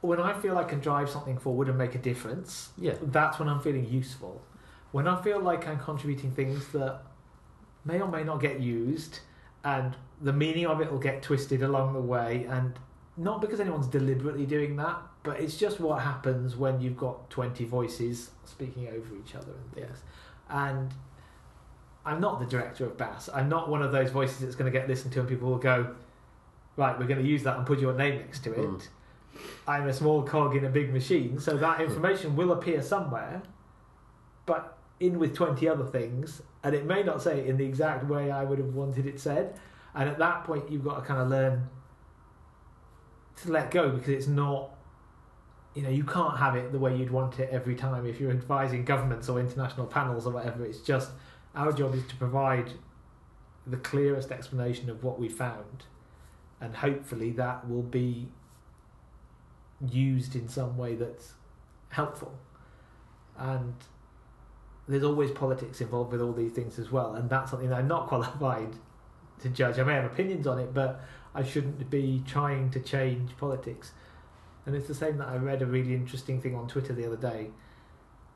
when 0.00 0.20
I 0.20 0.32
feel 0.40 0.58
I 0.58 0.64
can 0.64 0.80
drive 0.80 1.08
something 1.08 1.38
forward 1.38 1.68
and 1.68 1.78
make 1.78 1.94
a 1.94 1.98
difference. 1.98 2.70
Yeah. 2.78 2.94
That's 3.02 3.38
when 3.38 3.48
I'm 3.48 3.60
feeling 3.60 3.88
useful. 3.88 4.42
When 4.90 5.06
I 5.06 5.20
feel 5.22 5.40
like 5.40 5.66
I'm 5.68 5.78
contributing 5.78 6.32
things 6.32 6.68
that 6.68 7.02
may 7.84 8.00
or 8.00 8.08
may 8.08 8.24
not 8.24 8.40
get 8.40 8.60
used, 8.60 9.20
and 9.64 9.96
the 10.20 10.32
meaning 10.32 10.66
of 10.66 10.80
it 10.80 10.90
will 10.90 10.98
get 10.98 11.22
twisted 11.22 11.62
along 11.62 11.94
the 11.94 12.00
way, 12.00 12.46
and 12.48 12.78
not 13.16 13.40
because 13.40 13.60
anyone's 13.60 13.86
deliberately 13.86 14.44
doing 14.44 14.76
that, 14.76 14.98
but 15.22 15.40
it's 15.40 15.56
just 15.56 15.80
what 15.80 16.02
happens 16.02 16.56
when 16.56 16.80
you've 16.80 16.96
got 16.96 17.30
20 17.30 17.64
voices 17.64 18.30
speaking 18.44 18.88
over 18.88 19.16
each 19.16 19.34
other 19.34 19.52
and 19.52 19.72
things. 19.72 19.98
And 20.48 20.92
I'm 22.04 22.20
not 22.20 22.40
the 22.40 22.46
director 22.46 22.86
of 22.86 22.96
BAS. 22.96 23.28
I'm 23.32 23.48
not 23.48 23.68
one 23.68 23.82
of 23.82 23.92
those 23.92 24.10
voices 24.10 24.40
that's 24.40 24.56
going 24.56 24.70
to 24.70 24.76
get 24.76 24.88
listened 24.88 25.12
to 25.14 25.20
and 25.20 25.28
people 25.28 25.48
will 25.48 25.58
go, 25.58 25.94
right, 26.76 26.98
we're 26.98 27.06
going 27.06 27.22
to 27.22 27.28
use 27.28 27.42
that 27.44 27.56
and 27.56 27.66
put 27.66 27.78
your 27.78 27.94
name 27.94 28.18
next 28.18 28.42
to 28.44 28.52
it. 28.52 28.58
Mm. 28.58 28.88
I'm 29.66 29.88
a 29.88 29.92
small 29.92 30.22
cog 30.22 30.56
in 30.56 30.64
a 30.64 30.68
big 30.68 30.92
machine, 30.92 31.38
so 31.38 31.56
that 31.56 31.80
information 31.80 32.36
will 32.36 32.52
appear 32.52 32.82
somewhere, 32.82 33.42
but 34.44 34.76
in 35.00 35.18
with 35.18 35.34
20 35.34 35.68
other 35.68 35.84
things, 35.84 36.42
and 36.62 36.74
it 36.74 36.84
may 36.84 37.02
not 37.02 37.22
say 37.22 37.40
it 37.40 37.46
in 37.46 37.56
the 37.56 37.64
exact 37.64 38.06
way 38.06 38.30
I 38.30 38.44
would 38.44 38.58
have 38.58 38.74
wanted 38.74 39.06
it 39.06 39.20
said. 39.20 39.58
And 39.94 40.08
at 40.08 40.18
that 40.18 40.44
point, 40.44 40.70
you've 40.70 40.84
got 40.84 40.96
to 40.96 41.02
kind 41.02 41.20
of 41.20 41.28
learn 41.28 41.68
to 43.42 43.52
let 43.52 43.70
go 43.70 43.90
because 43.90 44.08
it's 44.08 44.26
not, 44.26 44.70
you 45.74 45.82
know, 45.82 45.88
you 45.88 46.04
can't 46.04 46.36
have 46.38 46.54
it 46.54 46.72
the 46.72 46.78
way 46.78 46.94
you'd 46.96 47.10
want 47.10 47.38
it 47.38 47.48
every 47.50 47.74
time 47.74 48.06
if 48.06 48.20
you're 48.20 48.30
advising 48.30 48.84
governments 48.84 49.28
or 49.28 49.40
international 49.40 49.86
panels 49.86 50.26
or 50.26 50.32
whatever. 50.32 50.64
It's 50.64 50.80
just 50.80 51.10
our 51.54 51.72
job 51.72 51.94
is 51.94 52.06
to 52.08 52.16
provide 52.16 52.72
the 53.66 53.78
clearest 53.78 54.30
explanation 54.30 54.90
of 54.90 55.02
what 55.02 55.18
we 55.18 55.28
found, 55.28 55.84
and 56.60 56.76
hopefully 56.76 57.30
that 57.32 57.68
will 57.68 57.82
be 57.82 58.28
used 59.90 60.34
in 60.34 60.48
some 60.48 60.76
way 60.76 60.94
that's 60.94 61.32
helpful. 61.90 62.34
And 63.38 63.74
there's 64.88 65.04
always 65.04 65.30
politics 65.30 65.80
involved 65.80 66.12
with 66.12 66.20
all 66.20 66.32
these 66.32 66.52
things 66.52 66.78
as 66.78 66.90
well, 66.90 67.14
and 67.14 67.30
that's 67.30 67.50
something 67.50 67.70
that 67.70 67.78
I'm 67.78 67.88
not 67.88 68.06
qualified 68.08 68.76
to 69.40 69.48
judge. 69.48 69.78
I 69.78 69.84
may 69.84 69.94
have 69.94 70.04
opinions 70.04 70.46
on 70.46 70.58
it, 70.58 70.74
but 70.74 71.00
I 71.34 71.42
shouldn't 71.42 71.88
be 71.88 72.22
trying 72.26 72.70
to 72.70 72.80
change 72.80 73.36
politics. 73.38 73.92
And 74.66 74.74
it's 74.74 74.86
the 74.86 74.94
same 74.94 75.18
that 75.18 75.28
I 75.28 75.36
read 75.36 75.62
a 75.62 75.66
really 75.66 75.94
interesting 75.94 76.40
thing 76.40 76.54
on 76.54 76.68
Twitter 76.68 76.92
the 76.92 77.06
other 77.06 77.16
day. 77.16 77.50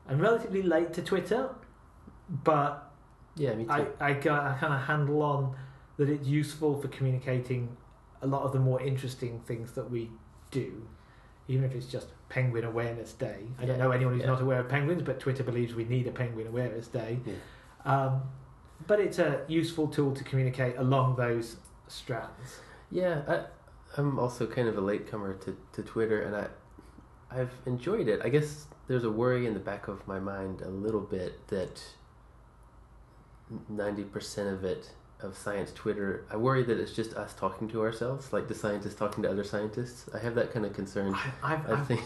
I'm 0.09 0.19
relatively 0.19 0.61
late 0.61 0.93
to 0.93 1.01
Twitter, 1.01 1.49
but 2.43 2.91
Yeah, 3.35 3.55
me 3.55 3.65
too. 3.65 3.71
I, 3.71 3.87
I, 3.99 4.13
got, 4.13 4.43
I 4.45 4.57
kind 4.57 4.73
of 4.73 4.81
handle 4.81 5.21
on 5.21 5.55
that 5.97 6.09
it's 6.09 6.27
useful 6.27 6.79
for 6.81 6.87
communicating 6.89 7.75
a 8.21 8.27
lot 8.27 8.43
of 8.43 8.53
the 8.53 8.59
more 8.59 8.81
interesting 8.81 9.39
things 9.45 9.71
that 9.73 9.89
we 9.89 10.09
do, 10.51 10.87
even 11.47 11.63
if 11.63 11.73
it's 11.73 11.87
just 11.87 12.07
Penguin 12.29 12.63
Awareness 12.63 13.13
Day. 13.13 13.45
I 13.59 13.65
don't 13.65 13.79
know 13.79 13.91
anyone 13.91 14.13
who's 14.13 14.21
yeah. 14.21 14.27
not 14.27 14.41
aware 14.41 14.59
of 14.59 14.69
penguins, 14.69 15.01
but 15.01 15.19
Twitter 15.19 15.43
believes 15.43 15.73
we 15.73 15.85
need 15.85 16.07
a 16.07 16.11
Penguin 16.11 16.47
Awareness 16.47 16.87
Day. 16.87 17.19
Yeah. 17.25 17.33
Um, 17.85 18.21
but 18.85 18.99
it's 18.99 19.19
a 19.19 19.41
useful 19.47 19.87
tool 19.87 20.13
to 20.13 20.23
communicate 20.23 20.75
along 20.77 21.15
those 21.15 21.57
strands. 21.87 22.59
Yeah, 22.91 23.21
I, 23.27 23.45
I'm 23.97 24.19
also 24.19 24.45
kind 24.45 24.67
of 24.67 24.77
a 24.77 24.81
latecomer 24.81 25.33
to, 25.35 25.57
to 25.73 25.83
Twitter, 25.83 26.21
and 26.21 26.35
I, 26.35 26.47
I've 27.31 27.51
enjoyed 27.65 28.07
it. 28.07 28.21
I 28.23 28.29
guess 28.29 28.67
there's 28.87 29.03
a 29.03 29.11
worry 29.11 29.45
in 29.47 29.53
the 29.53 29.59
back 29.59 29.87
of 29.87 30.07
my 30.07 30.19
mind 30.19 30.61
a 30.61 30.69
little 30.69 31.01
bit 31.01 31.47
that 31.47 31.81
ninety 33.69 34.03
percent 34.03 34.49
of 34.49 34.63
it 34.63 34.91
of 35.21 35.35
science 35.35 35.71
Twitter, 35.73 36.25
I 36.29 36.37
worry 36.37 36.63
that 36.63 36.79
it's 36.79 36.91
just 36.91 37.13
us 37.15 37.33
talking 37.33 37.67
to 37.69 37.81
ourselves, 37.81 38.31
like 38.31 38.47
the 38.47 38.53
scientists 38.53 38.95
talking 38.95 39.23
to 39.23 39.29
other 39.31 39.43
scientists. 39.43 40.07
I 40.13 40.19
have 40.19 40.35
that 40.35 40.53
kind 40.53 40.65
of 40.65 40.73
concern. 40.73 41.15
I, 41.15 41.53
I've, 41.53 41.69
I 41.69 41.73
I've, 41.73 41.87
think. 41.87 42.01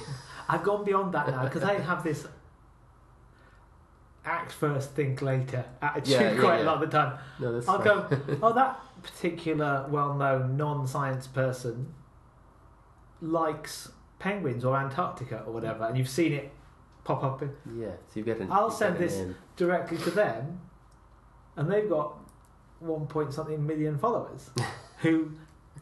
I've 0.48 0.64
gone 0.64 0.86
beyond 0.86 1.14
that 1.14 1.28
now 1.28 1.44
because 1.44 1.64
I 1.64 1.74
have 1.80 2.04
this 2.04 2.26
act 4.24 4.52
first, 4.52 4.92
think 4.92 5.22
later 5.22 5.66
attitude 5.82 6.10
Yeah, 6.10 6.32
yeah, 6.32 6.40
quite 6.40 6.62
a 6.62 6.64
lot 6.64 6.82
of 6.82 6.90
the 6.90 6.98
time. 6.98 7.20
No, 7.40 7.52
that's 7.54 7.68
I'll 7.68 7.78
fine. 7.82 7.86
go, 7.86 8.38
oh, 8.44 8.54
that 8.54 8.80
particular 9.04 9.86
well 9.90 10.14
known 10.14 10.58
non 10.58 10.88
science 10.88 11.28
person 11.28 11.94
likes 13.22 13.92
penguins 14.20 14.64
or 14.66 14.76
Antarctica 14.78 15.44
or 15.46 15.54
whatever, 15.54 15.86
and 15.86 15.98
you've 15.98 16.10
seen 16.10 16.34
it 16.34 16.52
pop 17.04 17.24
up 17.24 17.42
in, 17.42 17.52
Yeah, 17.78 17.90
so 18.08 18.14
you've 18.16 18.26
got 18.28 18.38
an. 18.38 18.52
I'll 18.52 18.70
send 18.72 18.98
this- 18.98 19.18
in. 19.18 19.36
directly 19.56 19.98
to 20.00 20.12
them, 20.12 20.60
and 21.56 21.70
they've 21.72 21.90
got 21.90 22.14
one 22.80 23.06
point 23.08 23.34
something 23.34 23.66
million 23.66 23.98
followers 23.98 24.50
who 25.00 25.32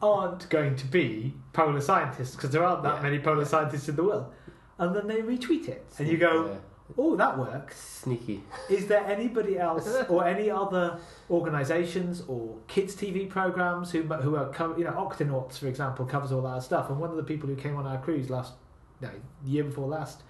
aren't 0.02 0.50
going 0.50 0.76
to 0.76 0.86
be 0.86 1.34
polar 1.54 1.82
scientists 1.82 2.36
because 2.36 2.52
there 2.52 2.64
aren't 2.64 2.84
that 2.84 2.96
Yeah, 2.98 3.02
many 3.04 3.20
polar 3.20 3.40
yeah. 3.40 3.44
scientists 3.46 3.90
in 3.90 3.96
the 3.96 4.04
world. 4.04 4.34
And 4.78 4.96
then 4.96 5.08
they 5.08 5.22
retweet 5.22 5.68
it, 5.68 5.86
and 5.98 6.08
you 6.08 6.18
go. 6.18 6.58
Oh, 6.98 7.16
that 7.16 7.38
works. 7.38 7.80
sneaky. 7.80 8.44
Is 8.70 8.88
there 8.88 9.06
anybody 9.06 9.58
else 9.58 9.88
or 10.10 10.26
any 10.26 10.50
other 10.50 11.00
organisations 11.30 12.24
or 12.28 12.58
kids 12.68 12.96
TV 12.96 13.30
programs 13.30 13.92
who 13.92 14.04
who 14.04 14.36
are 14.36 14.52
co- 14.52 14.76
you 14.78 14.84
know 14.84 14.92
Octonauts 14.92 15.60
for 15.60 15.68
example 15.68 16.06
covers 16.06 16.32
all 16.32 16.42
that 16.42 16.64
stuff 16.64 16.90
and 16.90 17.00
one 17.00 17.10
of 17.10 17.18
the 17.18 17.24
people 17.24 17.48
who 17.48 17.56
came 17.56 17.76
on 17.76 17.86
our 17.86 18.00
cruise 18.00 18.30
last 18.30 18.54
no 19.02 19.10
year 19.46 19.64
before 19.64 19.88
last 19.88 20.24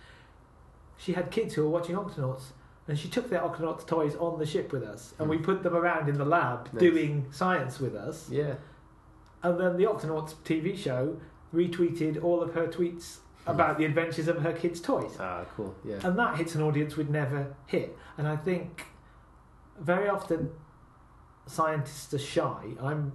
she 0.98 1.14
had 1.14 1.32
kids 1.32 1.54
who 1.54 1.64
were 1.64 1.70
watching 1.70 1.96
Octonauts 1.96 2.52
and 2.88 2.98
she 2.98 3.08
took 3.08 3.30
their 3.30 3.42
Octonauts 3.42 3.86
toys 3.86 4.16
on 4.16 4.40
the 4.40 4.46
ship 4.46 4.72
with 4.74 4.84
us 4.84 5.14
and 5.20 5.30
we 5.30 5.38
hmm. 5.38 5.44
put 5.44 5.64
them 5.64 5.76
around 5.76 6.10
in 6.10 6.18
the 6.18 6.26
lab 6.26 6.70
Nice. 6.74 6.80
doing 6.82 7.28
science 7.32 7.80
with 7.80 7.96
us 7.96 8.30
Yeah. 8.30 8.56
and 9.44 9.60
then 9.60 9.78
the 9.78 9.86
Octonauts 9.86 10.36
TV 10.44 10.78
show 10.78 11.18
retweeted 11.54 12.22
all 12.24 12.42
of 12.42 12.54
her 12.54 12.68
tweets 12.68 13.20
about 13.52 13.78
the 13.78 13.86
adventures 13.86 14.28
of 14.28 14.42
her 14.42 14.54
kids' 14.54 14.80
toys 14.82 15.16
Ah, 15.20 15.44
cool. 15.56 15.76
Yeah. 15.84 16.00
and 16.04 16.18
that 16.20 16.38
hits 16.38 16.56
an 16.56 16.62
audience 16.62 16.96
we'd 16.98 17.10
never 17.10 17.56
hit. 17.68 17.98
And 18.18 18.28
I 18.28 18.36
think 18.36 18.86
very 19.80 20.08
often 20.10 20.50
scientists 21.46 22.14
are 22.14 22.20
shy. 22.20 22.64
I'm 22.82 23.14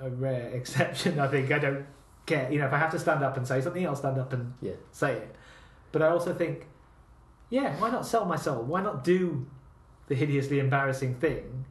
a 0.00 0.10
rare 0.10 0.48
exception. 0.54 1.18
I 1.18 1.28
think 1.28 1.50
I 1.52 1.58
don't 1.58 1.86
care. 2.26 2.50
You 2.50 2.58
know, 2.58 2.66
if 2.66 2.72
I 2.72 2.78
have 2.78 2.90
to 2.92 2.98
stand 2.98 3.22
up 3.22 3.36
and 3.36 3.46
say 3.46 3.60
something, 3.60 3.86
I'll 3.86 3.96
stand 3.96 4.18
up 4.18 4.32
and 4.32 4.54
Yeah. 4.60 4.72
say 4.92 5.12
it. 5.14 5.34
But 5.92 6.02
I 6.02 6.08
also 6.08 6.34
think, 6.34 6.66
yeah, 7.50 7.78
why 7.80 7.90
not 7.90 8.04
sell 8.06 8.24
my 8.24 8.36
soul? 8.36 8.62
Why 8.64 8.82
not 8.82 9.04
do 9.04 9.46
the 10.08 10.14
hideously 10.14 10.58
embarrassing 10.58 11.14
thing 11.16 11.64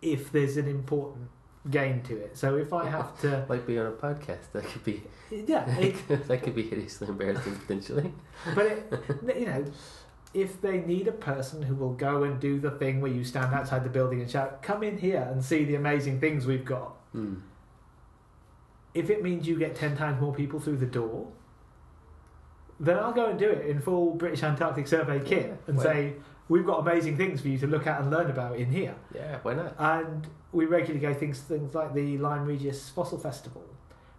if 0.00 0.30
there's 0.30 0.56
an 0.56 0.68
important 0.68 1.28
gain 1.70 2.02
to 2.02 2.16
it? 2.16 2.36
So 2.36 2.56
if 2.56 2.72
I 2.72 2.86
have 2.88 3.18
to, 3.20 3.44
Like 3.48 3.66
be 3.66 3.78
on 3.78 3.86
a 3.86 3.92
podcast, 3.92 4.52
that 4.52 4.64
could 4.64 4.84
be 4.84 5.02
yeah, 5.30 5.68
it, 5.78 6.28
that 6.28 6.42
could 6.42 6.54
be 6.54 6.62
hideously 6.62 7.08
embarrassing 7.08 7.56
potentially. 7.56 8.12
But 8.54 8.66
it, 8.66 9.38
you 9.38 9.46
know, 9.46 9.64
if 10.32 10.60
they 10.60 10.78
need 10.78 11.08
a 11.08 11.12
person 11.12 11.62
who 11.62 11.74
will 11.74 11.94
go 11.94 12.24
and 12.24 12.40
do 12.40 12.58
the 12.60 12.70
thing 12.70 13.00
where 13.00 13.10
you 13.12 13.24
stand 13.24 13.54
outside 13.54 13.84
the 13.84 13.90
building 13.90 14.20
and 14.20 14.30
shout, 14.30 14.62
"Come 14.62 14.82
in 14.82 14.98
here 14.98 15.26
and 15.30 15.44
see 15.44 15.64
the 15.64 15.76
amazing 15.76 16.20
things 16.20 16.46
we've 16.46 16.64
got," 16.64 16.96
Hmm. 17.12 17.36
if 18.94 19.10
it 19.10 19.22
means 19.22 19.46
you 19.48 19.58
get 19.58 19.74
ten 19.74 19.96
times 19.96 20.20
more 20.20 20.34
people 20.34 20.60
through 20.60 20.76
the 20.78 20.86
door, 20.86 21.28
then 22.80 22.98
I'll 22.98 23.12
go 23.12 23.26
and 23.26 23.38
do 23.38 23.48
it 23.48 23.66
in 23.66 23.80
full 23.80 24.14
British 24.14 24.42
Antarctic 24.42 24.86
Survey 24.88 25.20
kit 25.24 25.46
Yeah, 25.46 25.54
and 25.68 25.80
say, 25.80 26.14
"We've 26.48 26.66
got 26.66 26.80
amazing 26.80 27.16
things 27.16 27.40
for 27.40 27.48
you 27.48 27.58
to 27.58 27.66
look 27.66 27.86
at 27.86 28.00
and 28.00 28.10
learn 28.10 28.28
about 28.30 28.56
in 28.56 28.70
here." 28.70 28.94
Yeah, 29.14 29.38
why 29.42 29.54
not? 29.54 29.74
And 29.78 30.26
we 30.54 30.66
regularly 30.66 31.00
go 31.00 31.12
things 31.12 31.40
things 31.40 31.74
like 31.74 31.92
the 31.92 32.16
Lyme 32.18 32.46
Regis 32.46 32.88
Fossil 32.88 33.18
Festival, 33.18 33.64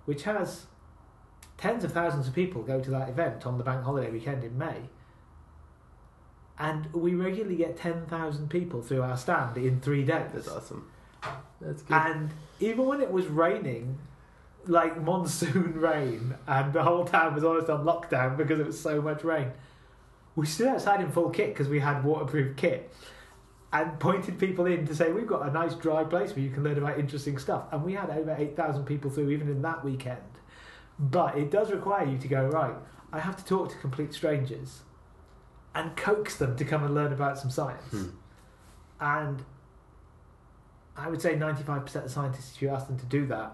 which 0.05 0.23
has 0.23 0.65
tens 1.57 1.83
of 1.83 1.93
thousands 1.93 2.27
of 2.27 2.35
people 2.35 2.61
go 2.61 2.81
to 2.81 2.91
that 2.91 3.09
event 3.09 3.45
on 3.47 3.57
the 3.57 3.63
bank 3.63 3.83
holiday 3.83 4.11
weekend 4.11 4.43
in 4.43 4.57
May. 4.57 4.81
And 6.59 6.91
we 6.93 7.15
regularly 7.15 7.55
get 7.55 7.77
ten 7.77 8.05
thousand 8.05 8.49
people 8.49 8.81
through 8.81 9.01
our 9.01 9.17
stand 9.17 9.57
in 9.57 9.79
three 9.79 10.03
days. 10.03 10.31
That's 10.33 10.47
awesome. 10.47 10.89
That's 11.61 11.81
good. 11.81 11.95
And 11.95 12.31
even 12.59 12.85
when 12.85 13.01
it 13.01 13.11
was 13.11 13.27
raining, 13.27 13.97
like 14.67 15.01
monsoon 15.01 15.73
rain, 15.79 16.35
and 16.47 16.73
the 16.73 16.83
whole 16.83 17.05
town 17.05 17.33
was 17.33 17.43
almost 17.43 17.69
on 17.69 17.85
lockdown 17.85 18.37
because 18.37 18.59
it 18.59 18.65
was 18.65 18.79
so 18.79 19.01
much 19.01 19.23
rain, 19.23 19.51
we 20.35 20.45
stood 20.45 20.67
outside 20.67 21.01
in 21.01 21.11
full 21.11 21.29
kit 21.29 21.53
because 21.53 21.69
we 21.69 21.79
had 21.79 22.03
waterproof 22.03 22.55
kit 22.57 22.91
and 23.81 23.99
pointed 24.07 24.39
people 24.39 24.65
in 24.65 24.85
to 24.87 24.95
say, 24.95 25.11
We've 25.11 25.27
got 25.27 25.47
a 25.47 25.51
nice 25.51 25.73
dry 25.75 26.03
place 26.03 26.31
where 26.35 26.43
you 26.43 26.51
can 26.51 26.63
learn 26.63 26.77
about 26.77 26.97
interesting 26.99 27.37
stuff. 27.37 27.63
And 27.71 27.83
we 27.83 27.93
had 27.93 28.09
over 28.09 28.35
8,000 28.37 28.85
people 28.85 29.09
through 29.11 29.29
even 29.31 29.47
in 29.49 29.61
that 29.63 29.83
weekend. 29.83 30.21
But 30.99 31.37
it 31.37 31.51
does 31.51 31.71
require 31.71 32.05
you 32.05 32.17
to 32.17 32.27
go, 32.27 32.45
Right, 32.47 32.75
I 33.11 33.19
have 33.19 33.35
to 33.37 33.45
talk 33.45 33.69
to 33.71 33.77
complete 33.77 34.13
strangers 34.13 34.81
and 35.73 35.95
coax 35.97 36.37
them 36.37 36.55
to 36.55 36.63
come 36.65 36.83
and 36.85 36.95
learn 36.95 37.11
about 37.11 37.37
some 37.37 37.49
science. 37.49 37.83
Hmm. 37.91 38.09
And 39.01 39.43
I 40.95 41.09
would 41.09 41.21
say 41.21 41.35
95% 41.35 42.05
of 42.05 42.11
scientists, 42.11 42.55
if 42.55 42.61
you 42.61 42.69
ask 42.69 42.87
them 42.87 42.97
to 42.99 43.05
do 43.07 43.25
that, 43.27 43.53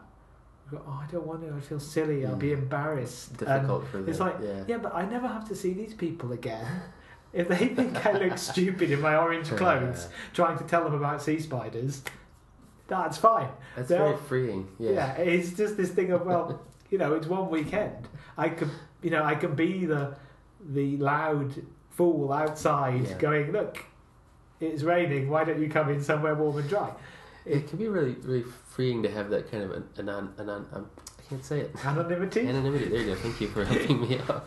go, 0.69 0.81
oh, 0.87 1.01
I 1.03 1.11
don't 1.11 1.25
want 1.25 1.41
to, 1.41 1.51
I 1.53 1.59
feel 1.59 1.79
silly, 1.79 2.23
I'll 2.25 2.35
be 2.35 2.49
Mm. 2.49 2.59
embarrassed. 2.59 3.37
Difficult 3.37 3.87
for 3.87 3.97
And 3.97 4.05
them. 4.05 4.11
It's 4.11 4.19
like, 4.19 4.35
yeah. 4.41 4.63
yeah, 4.67 4.77
but 4.77 4.93
I 4.93 5.05
never 5.05 5.27
have 5.27 5.47
to 5.49 5.55
see 5.55 5.73
these 5.73 5.93
people 5.95 6.31
again. 6.31 6.67
If 7.33 7.47
they 7.47 7.67
think 7.69 8.05
I 8.05 8.11
look 8.13 8.37
stupid 8.51 8.91
in 8.91 9.01
my 9.01 9.15
orange 9.15 9.47
clothes 9.49 10.07
trying 10.33 10.57
to 10.57 10.63
tell 10.65 10.83
them 10.83 10.93
about 10.93 11.21
sea 11.21 11.39
spiders, 11.39 12.03
that's 12.87 13.17
fine. 13.17 13.49
That's 13.75 13.89
they'll- 13.89 14.05
very 14.05 14.17
freeing. 14.17 14.67
Yeah. 14.79 14.91
Yeah, 14.91 15.13
it's 15.17 15.51
just 15.53 15.77
this 15.77 15.89
thing 15.91 16.11
of 16.11 16.25
well, 16.25 16.61
you 16.89 16.97
know, 16.97 17.13
it's 17.13 17.27
one 17.27 17.49
weekend. 17.49 18.07
I 18.37 18.49
could, 18.49 18.69
you 19.01 19.09
know, 19.11 19.23
I 19.23 19.35
can 19.35 19.55
be 19.55 19.85
the 19.85 20.15
the 20.63 20.97
loud 20.97 21.53
fool 21.89 22.31
outside 22.31 23.07
Yeah. 23.07 23.17
going, 23.17 23.51
look, 23.51 23.83
it's 24.59 24.83
raining. 24.83 25.29
Why 25.29 25.43
don't 25.43 25.59
you 25.59 25.69
come 25.69 25.89
in 25.89 26.03
somewhere 26.03 26.35
warm 26.35 26.57
and 26.57 26.69
dry? 26.69 26.91
It 27.45 27.67
can 27.67 27.79
be 27.79 27.87
really, 27.87 28.13
really 28.21 28.43
freeing 28.69 29.01
to 29.03 29.09
have 29.11 29.31
that 29.31 29.49
kind 29.49 29.63
of 29.63 29.71
an, 29.71 29.83
anon, 29.97 30.33
anon, 30.37 30.67
um, 30.73 30.89
I 30.95 31.10
can't 31.31 31.45
say 31.45 31.61
it. 31.61 31.85
Anonymity. 31.85 32.41
Anonymity. 32.47 32.89
There 32.89 32.99
you 32.99 33.15
go. 33.15 33.15
Thank 33.15 33.39
you 33.39 33.47
for 33.47 33.63
helping 33.63 34.01
me 34.01 34.19
out. 34.19 34.45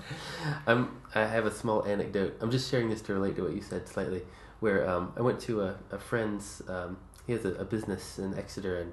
Um, 0.67 1.01
I 1.15 1.25
have 1.25 1.47
a 1.47 1.51
small 1.51 1.83
anecdote. 1.87 2.37
I'm 2.43 2.51
just 2.51 2.71
sharing 2.71 2.91
this 2.91 3.01
to 3.03 3.15
relate 3.15 3.37
to 3.37 3.43
what 3.45 3.55
you 3.55 3.63
said 3.63 3.89
slightly. 3.89 4.21
Where 4.61 4.87
um, 4.89 5.15
I 5.17 5.23
went 5.23 5.41
to 5.41 5.63
a, 5.63 5.77
a 5.91 5.99
friend's. 5.99 6.61
Um, 6.69 6.99
he 7.27 7.33
has 7.33 7.47
a, 7.47 7.55
a 7.55 7.65
business 7.65 8.19
in 8.19 8.39
Exeter, 8.39 8.81
and 8.81 8.93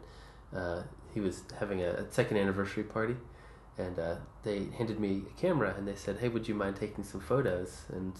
uh, 0.57 0.83
he 1.13 1.19
was 1.19 1.43
having 1.59 1.81
a, 1.81 1.89
a 1.89 2.11
second 2.11 2.37
anniversary 2.37 2.83
party, 2.83 3.17
and 3.77 3.99
uh, 3.99 4.15
they 4.43 4.67
handed 4.77 4.97
me 4.97 5.23
a 5.29 5.41
camera, 5.41 5.75
and 5.77 5.85
they 5.85 5.95
said, 5.95 6.19
"Hey, 6.19 6.29
would 6.29 6.47
you 6.47 6.55
mind 6.55 6.77
taking 6.77 7.03
some 7.03 7.19
photos?" 7.19 7.81
And 7.89 8.13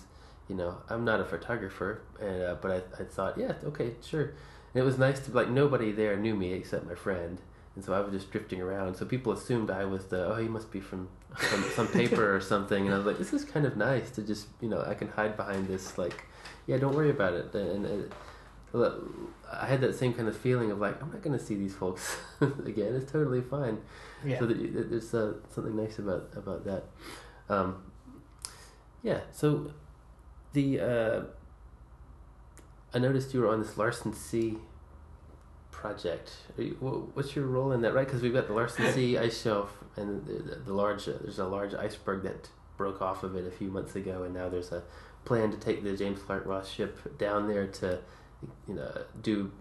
you 0.49 0.55
know, 0.55 0.79
I'm 0.89 1.05
not 1.05 1.21
a 1.21 1.25
photographer, 1.25 2.01
and 2.19 2.43
uh, 2.43 2.55
but 2.61 2.71
I, 2.71 3.03
I 3.03 3.05
thought, 3.05 3.37
yeah, 3.37 3.53
okay, 3.63 3.93
sure. 4.05 4.33
And 4.73 4.81
it 4.81 4.83
was 4.83 4.97
nice 4.97 5.21
to 5.21 5.31
like 5.31 5.49
nobody 5.49 5.93
there 5.93 6.17
knew 6.17 6.35
me 6.35 6.51
except 6.51 6.85
my 6.85 6.95
friend, 6.95 7.39
and 7.75 7.83
so 7.83 7.93
I 7.93 8.01
was 8.01 8.11
just 8.11 8.31
drifting 8.31 8.61
around. 8.61 8.95
So 8.95 9.05
people 9.05 9.31
assumed 9.31 9.71
I 9.71 9.85
was 9.85 10.05
the 10.05 10.25
oh, 10.25 10.35
he 10.35 10.47
must 10.47 10.71
be 10.71 10.79
from 10.79 11.09
some, 11.39 11.63
some 11.75 11.87
paper 11.87 12.35
or 12.35 12.41
something, 12.41 12.85
and 12.85 12.93
I 12.93 12.97
was 12.97 13.05
like, 13.05 13.17
this 13.17 13.33
is 13.33 13.45
kind 13.45 13.65
of 13.65 13.77
nice 13.77 14.11
to 14.11 14.21
just 14.21 14.47
you 14.59 14.69
know 14.69 14.83
I 14.85 14.93
can 14.93 15.07
hide 15.07 15.37
behind 15.37 15.67
this 15.67 15.97
like, 15.97 16.25
yeah, 16.67 16.77
don't 16.77 16.95
worry 16.95 17.09
about 17.09 17.33
it. 17.33 17.53
And, 17.53 17.85
and 17.85 18.13
uh, 18.73 18.91
I 19.51 19.67
had 19.67 19.81
that 19.81 19.95
same 19.95 20.13
kind 20.13 20.27
of 20.27 20.35
feeling 20.35 20.71
of 20.71 20.79
like 20.79 21.01
I'm 21.01 21.11
not 21.11 21.21
going 21.21 21.37
to 21.37 21.43
see 21.43 21.55
these 21.55 21.73
folks 21.73 22.17
again. 22.41 22.95
It's 22.95 23.11
totally 23.11 23.41
fine. 23.41 23.79
Yeah. 24.25 24.39
So 24.39 24.47
that 24.47 24.89
there's 24.89 25.13
uh, 25.13 25.33
something 25.53 25.75
nice 25.75 25.97
about 25.97 26.29
about 26.35 26.65
that. 26.65 26.83
Um, 27.47 27.83
yeah. 29.01 29.21
So 29.31 29.71
the 30.51 30.79
uh, 30.79 31.21
I 32.93 32.99
noticed 32.99 33.33
you 33.33 33.39
were 33.39 33.47
on 33.47 33.61
this 33.61 33.77
Larsen 33.77 34.13
C 34.13 34.57
project. 35.71 36.33
Are 36.57 36.63
you, 36.63 36.73
what's 37.13 37.35
your 37.35 37.45
role 37.47 37.71
in 37.71 37.81
that? 37.81 37.93
Right, 37.93 38.05
because 38.05 38.21
we've 38.21 38.33
got 38.33 38.47
the 38.47 38.53
Larsen 38.53 38.91
C 38.93 39.17
ice 39.17 39.41
shelf 39.41 39.75
and 39.97 40.25
the, 40.25 40.33
the, 40.33 40.55
the 40.67 40.73
large. 40.73 41.07
Uh, 41.07 41.13
there's 41.21 41.39
a 41.39 41.45
large 41.47 41.73
iceberg 41.73 42.23
that 42.23 42.49
broke 42.77 43.01
off 43.01 43.23
of 43.23 43.35
it 43.35 43.45
a 43.47 43.51
few 43.51 43.69
months 43.69 43.95
ago, 43.95 44.23
and 44.23 44.33
now 44.33 44.49
there's 44.49 44.71
a 44.71 44.83
plan 45.25 45.51
to 45.51 45.57
take 45.57 45.83
the 45.83 45.95
James 45.95 46.21
Clark 46.21 46.45
Ross 46.45 46.69
ship 46.69 47.17
down 47.17 47.47
there 47.47 47.67
to, 47.67 47.99
you 48.67 48.73
know, 48.75 48.91
do 49.21 49.51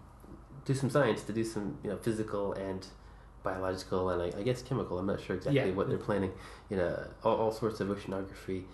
do 0.65 0.73
some 0.75 0.89
science, 0.89 1.23
to 1.23 1.33
do 1.33 1.43
some 1.43 1.77
you 1.83 1.89
know 1.89 1.97
physical 1.97 2.53
and 2.53 2.85
biological 3.43 4.09
and 4.11 4.21
I, 4.21 4.39
I 4.39 4.43
guess 4.43 4.61
chemical. 4.61 4.99
I'm 4.99 5.07
not 5.07 5.19
sure 5.19 5.35
exactly 5.35 5.59
Yeah. 5.61 5.71
what 5.71 5.89
they're 5.89 5.97
planning. 5.97 6.31
You 6.69 6.77
know, 6.77 7.03
all, 7.23 7.35
all 7.37 7.51
sorts 7.51 7.79
of 7.79 7.87
oceanography 7.87 8.65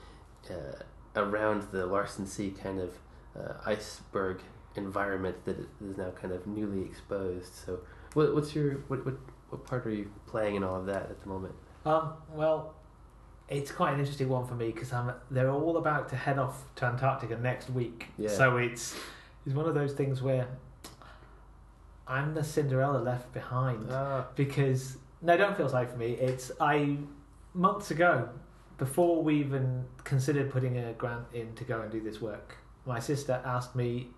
uh, 0.49 0.83
around 1.15 1.63
the 1.71 1.85
Larsen 1.85 2.25
C 2.27 2.51
kind 2.51 2.79
of 2.81 2.91
uh, 3.39 3.53
iceberg 3.65 4.41
environment 4.77 5.43
that 5.45 5.57
is 5.59 5.97
now 5.97 6.11
kind 6.11 6.33
of 6.33 6.45
newly 6.47 6.81
exposed. 6.83 7.53
So, 7.53 7.79
what, 8.13 8.33
what's 8.33 8.55
your 8.55 8.75
what, 8.87 9.05
what 9.05 9.15
what 9.49 9.65
part 9.65 9.85
are 9.85 9.91
you 9.91 10.11
playing 10.27 10.55
in 10.55 10.63
all 10.63 10.75
of 10.79 10.85
that 10.87 11.03
at 11.03 11.21
the 11.21 11.29
moment? 11.29 11.53
Um, 11.85 12.13
well, 12.33 12.75
it's 13.49 13.71
quite 13.71 13.93
an 13.93 13.99
interesting 13.99 14.29
one 14.29 14.45
for 14.45 14.55
me 14.55 14.71
because 14.71 14.91
I'm. 14.91 15.11
They're 15.31 15.51
all 15.51 15.77
about 15.77 16.09
to 16.09 16.15
head 16.15 16.37
off 16.37 16.63
to 16.75 16.85
Antarctica 16.85 17.37
next 17.37 17.69
week. 17.69 18.07
Yeah. 18.17 18.29
So 18.29 18.57
it's 18.57 18.95
it's 19.45 19.55
one 19.55 19.67
of 19.67 19.75
those 19.75 19.93
things 19.93 20.21
where 20.21 20.47
I'm 22.07 22.33
the 22.33 22.43
Cinderella 22.43 22.99
left 22.99 23.33
behind 23.33 23.87
Ah, 23.89 24.27
because 24.35 24.97
no, 25.21 25.37
don't 25.37 25.55
feel 25.55 25.69
sorry 25.69 25.87
for 25.87 25.97
me. 25.97 26.13
It's 26.13 26.51
I 26.59 26.97
months 27.53 27.91
ago 27.91 28.29
before 28.77 29.23
we 29.23 29.39
even 29.39 29.85
considered 30.03 30.51
putting 30.51 30.77
a 30.77 30.93
grant 30.93 31.25
in 31.33 31.53
to 31.55 31.63
go 31.63 31.81
and 31.81 31.91
do 31.91 31.99
this 31.99 32.21
work. 32.21 32.57
My 32.85 32.99
sister 32.99 33.41
asked 33.43 33.75
me 33.75 34.09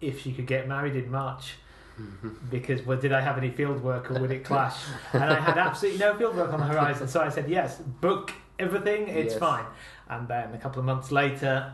if 0.00 0.20
she 0.22 0.32
could 0.32 0.46
get 0.46 0.68
married 0.68 0.96
in 0.96 1.10
March 1.10 1.54
mm-hmm. 2.00 2.30
because 2.50 2.82
well, 2.82 2.98
did 2.98 3.12
I 3.12 3.20
have 3.20 3.36
any 3.38 3.50
field 3.50 3.82
work 3.82 4.10
or 4.10 4.20
would 4.20 4.30
it 4.30 4.44
clash? 4.50 4.76
and 5.12 5.24
I 5.24 5.40
had 5.40 5.58
absolutely 5.58 5.98
no 6.00 6.16
field 6.16 6.36
work 6.36 6.52
on 6.52 6.60
the 6.60 6.66
horizon, 6.66 7.08
so 7.08 7.20
I 7.20 7.28
said 7.28 7.48
yes, 7.48 7.76
book 7.78 8.32
everything, 8.58 9.08
it's 9.08 9.32
Yes. 9.34 9.38
fine. 9.40 9.64
And 10.08 10.26
then 10.28 10.54
a 10.54 10.58
couple 10.58 10.80
of 10.80 10.84
months 10.86 11.10
later, 11.12 11.72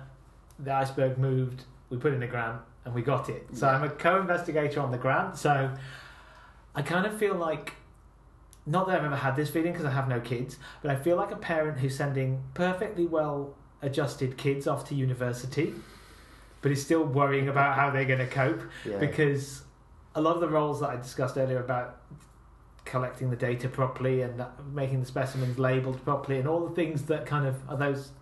the 0.59 0.73
iceberg 0.73 1.19
moved. 1.19 1.63
We 1.91 1.99
put 1.99 2.13
in 2.15 2.23
a 2.23 2.27
grant 2.27 2.61
and 2.85 2.95
we 2.95 3.03
got 3.03 3.29
it. 3.29 3.47
So 3.53 3.67
Yeah. 3.67 3.75
I'm 3.77 3.85
a 3.85 3.89
co-investigator 3.91 4.81
on 4.81 4.91
the 4.91 4.99
grant. 4.99 5.37
So 5.37 5.73
I 6.75 6.83
kind 6.83 7.07
of 7.07 7.17
feel 7.19 7.35
like. 7.35 7.75
Not 8.67 8.87
that 8.87 8.97
I've 8.99 9.05
ever 9.05 9.17
had 9.17 9.37
this 9.37 9.51
feeling 9.51 9.73
because 9.73 9.85
I 9.85 9.91
have 9.91 10.09
no 10.09 10.21
kids, 10.21 10.57
but 10.81 10.91
I 10.91 10.97
feel 10.97 11.17
like 11.17 11.31
a 11.31 11.37
parent 11.37 11.79
who's 11.81 11.95
sending 11.95 12.43
perfectly 12.55 13.05
well 13.07 13.55
adjusted 13.83 14.39
kids 14.39 14.67
off 14.67 14.89
to 14.89 14.95
university, 14.95 15.75
but 16.65 16.73
is 16.73 16.83
still 16.83 17.05
worrying 17.05 17.51
about 17.51 17.77
how 17.77 17.91
they're 17.91 18.07
going 18.07 18.21
to 18.21 18.27
cope 18.27 18.63
yeah. 18.87 18.97
because 18.97 19.65
a 20.15 20.21
lot 20.21 20.35
of 20.35 20.41
the 20.41 20.49
roles 20.49 20.81
that 20.81 20.89
I 20.89 20.97
discussed 20.97 21.37
earlier 21.37 21.61
about 21.61 22.01
collecting 22.87 23.29
the 23.29 23.37
data 23.37 23.69
properly 23.69 24.23
and 24.23 24.43
making 24.73 25.01
the 25.01 25.07
specimens 25.07 25.59
labeled 25.59 26.03
properly 26.05 26.39
and 26.39 26.49
all 26.49 26.67
the 26.67 26.75
things 26.75 27.03
that 27.03 27.27
kind 27.27 27.47
of 27.47 27.57
are 27.69 27.77
those 27.77 28.13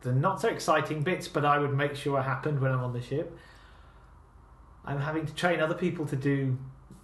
the 0.00 0.10
not 0.10 0.40
so 0.40 0.48
exciting 0.48 1.02
bits 1.02 1.28
but 1.28 1.44
I 1.44 1.58
would 1.58 1.74
make 1.74 1.94
sure 1.94 2.22
happened 2.22 2.60
when 2.60 2.72
I'm 2.72 2.80
on 2.80 2.94
the 2.94 3.02
ship 3.02 3.36
I'm 4.86 4.98
having 4.98 5.26
to 5.26 5.34
train 5.34 5.60
other 5.60 5.74
people 5.74 6.06
to 6.06 6.16
do 6.16 6.56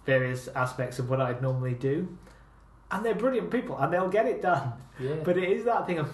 various 0.07 0.47
aspects 0.55 0.97
of 0.97 1.07
what 1.07 1.21
I'd 1.21 1.39
normally 1.39 1.75
do 1.75 2.17
and 2.89 3.05
they're 3.05 3.13
brilliant 3.13 3.51
people 3.51 3.77
and 3.77 3.93
they'll 3.93 4.09
get 4.09 4.25
it 4.25 4.41
done 4.41 4.73
yeah. 4.99 5.17
but 5.23 5.37
it 5.37 5.51
is 5.51 5.65
that 5.65 5.85
thing 5.85 5.99
of 5.99 6.11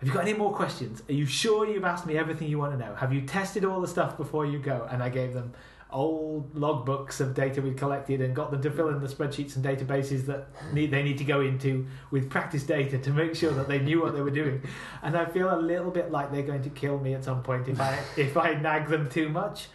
have 0.00 0.08
you 0.08 0.14
got 0.14 0.22
any 0.26 0.32
more 0.32 0.50
questions? 0.50 1.02
Are 1.10 1.12
you 1.12 1.26
sure 1.26 1.68
you've 1.68 1.84
asked 1.84 2.06
me 2.06 2.16
everything 2.16 2.48
you 2.48 2.58
want 2.58 2.72
to 2.72 2.78
know? 2.78 2.94
Have 2.94 3.12
you 3.12 3.20
tested 3.20 3.66
all 3.66 3.82
the 3.82 3.86
stuff 3.86 4.16
before 4.16 4.46
you 4.46 4.58
go? 4.58 4.88
And 4.90 5.02
I 5.02 5.10
gave 5.10 5.34
them 5.34 5.52
old 5.92 6.54
logbooks 6.54 7.20
of 7.20 7.34
data 7.34 7.60
we'd 7.60 7.76
collected 7.76 8.22
and 8.22 8.34
got 8.34 8.50
them 8.50 8.62
to 8.62 8.70
fill 8.70 8.88
in 8.88 8.98
the 9.00 9.06
spreadsheets 9.06 9.56
and 9.56 9.64
databases 9.64 10.24
that 10.24 10.48
need, 10.72 10.90
they 10.90 11.02
need 11.02 11.18
to 11.18 11.24
go 11.24 11.42
into 11.42 11.86
with 12.10 12.30
practice 12.30 12.62
data 12.62 12.96
to 12.96 13.10
make 13.10 13.34
sure 13.34 13.52
that 13.52 13.68
they 13.68 13.78
knew 13.78 14.00
what 14.00 14.14
they 14.14 14.22
were 14.22 14.30
doing. 14.30 14.62
And 15.02 15.18
I 15.18 15.26
feel 15.26 15.54
a 15.54 15.60
little 15.60 15.90
bit 15.90 16.10
like 16.10 16.32
they're 16.32 16.42
going 16.44 16.62
to 16.62 16.70
kill 16.70 16.98
me 16.98 17.12
at 17.12 17.22
some 17.22 17.42
point 17.42 17.68
if 17.68 17.78
I 17.78 17.98
if 18.16 18.38
I 18.38 18.54
nag 18.54 18.88
them 18.88 19.10
too 19.10 19.28
much. 19.28 19.68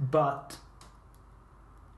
But 0.00 0.56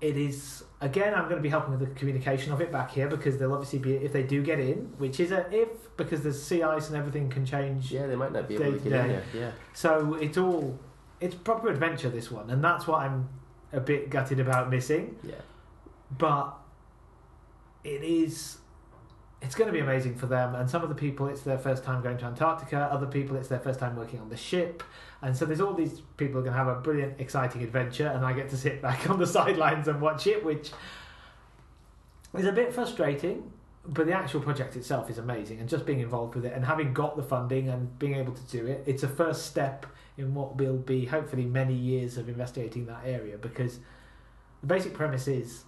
it 0.03 0.19
is 0.19 0.62
again 0.81 1.15
i'm 1.15 1.24
going 1.24 1.36
to 1.36 1.43
be 1.43 1.48
helping 1.48 1.70
with 1.70 1.81
the 1.81 1.94
communication 1.98 2.53
of 2.53 2.61
it 2.61 2.70
back 2.70 2.90
here 2.90 3.09
because 3.09 3.39
they'll 3.39 3.53
obviously 3.55 3.78
be 3.78 3.94
if 3.94 4.12
they 4.12 4.23
do 4.23 4.43
get 4.43 4.59
in 4.61 4.77
which 4.98 5.19
is 5.20 5.31
a 5.32 5.47
if 5.51 5.69
because 5.97 6.23
there's 6.23 6.43
sea 6.43 6.62
ice 6.62 6.89
and 6.89 6.97
everything 6.97 7.28
can 7.31 7.47
change 7.47 7.90
yeah, 7.90 8.07
they 8.07 8.15
might 8.16 8.32
not 8.32 8.47
be 8.47 8.57
able 8.57 8.73
to 8.73 8.78
get 8.78 8.85
in 8.85 9.09
there. 9.09 9.23
Yeah. 9.35 9.51
so 9.73 10.15
it's 10.15 10.36
all 10.36 10.78
it's 11.20 11.35
proper 11.35 11.69
adventure 11.69 12.11
this 12.11 12.31
one 12.31 12.51
and 12.51 12.62
that's 12.62 12.86
what 12.86 13.01
i'm 13.01 13.28
a 13.73 13.81
bit 13.81 14.11
gutted 14.11 14.39
about 14.39 14.69
missing 14.70 15.16
Yeah. 15.23 15.35
but 16.19 16.55
it 17.82 18.03
is 18.05 18.59
it's 19.47 19.55
going 19.55 19.68
to 19.68 19.73
be 19.73 19.78
amazing 19.78 20.16
for 20.16 20.27
them. 20.27 20.56
And 20.56 20.68
some 20.68 20.82
of 20.82 20.89
the 20.89 20.94
people 20.94 21.28
it's 21.28 21.43
their 21.43 21.59
first 21.59 21.85
time 21.85 22.02
going 22.02 22.18
to 22.18 22.24
antarctica. 22.24 22.89
Other 22.90 23.06
people 23.06 23.36
it's 23.36 23.47
their 23.47 23.60
first 23.60 23.78
time 23.78 23.94
working 23.94 24.18
on 24.18 24.28
the 24.28 24.36
ship. 24.36 24.82
And 25.23 25.36
so 25.36 25.44
there's 25.44 25.60
all 25.60 25.73
these 25.73 26.01
people 26.16 26.40
are 26.40 26.43
going 26.43 26.52
to 26.52 26.59
have 26.59 26.66
a 26.66 26.81
brilliant 26.81 27.20
exciting 27.20 27.62
adventure 27.62 28.09
and 28.09 28.24
i 28.24 28.32
get 28.32 28.51
to 28.51 28.56
sit 28.56 28.82
back 28.89 29.09
on 29.09 29.18
the 29.18 29.27
sidelines 29.27 29.89
and 29.89 30.01
watch 30.01 30.27
it 30.27 30.44
which 30.44 30.73
is 32.36 32.44
a 32.44 32.52
bit 32.52 32.73
frustrating 32.74 33.51
but 33.89 34.06
the 34.06 34.12
actual 34.12 34.40
project 34.40 34.74
itself 34.74 35.09
is 35.09 35.18
amazing. 35.18 35.60
And 35.60 35.68
just 35.68 35.86
being 35.86 36.01
involved 36.01 36.35
with 36.35 36.44
it 36.44 36.52
and 36.52 36.64
having 36.64 36.93
got 36.93 37.16
the 37.16 37.23
funding 37.23 37.68
and 37.68 37.97
being 38.01 38.14
able 38.14 38.32
to 38.32 38.43
do 38.51 38.66
it 38.66 38.82
it's 38.85 39.05
a 39.05 39.09
first 39.09 39.47
step 39.47 39.86
in 40.18 40.35
what 40.35 40.56
will 40.56 40.78
be 40.78 41.05
hopefully 41.05 41.44
many 41.44 41.74
years 41.74 42.18
of 42.18 42.28
investigating 42.28 42.86
that 42.86 43.02
area. 43.05 43.39
Because 43.39 43.78
the 44.60 44.66
basic 44.66 44.93
premise 44.93 45.28
is 45.28 45.62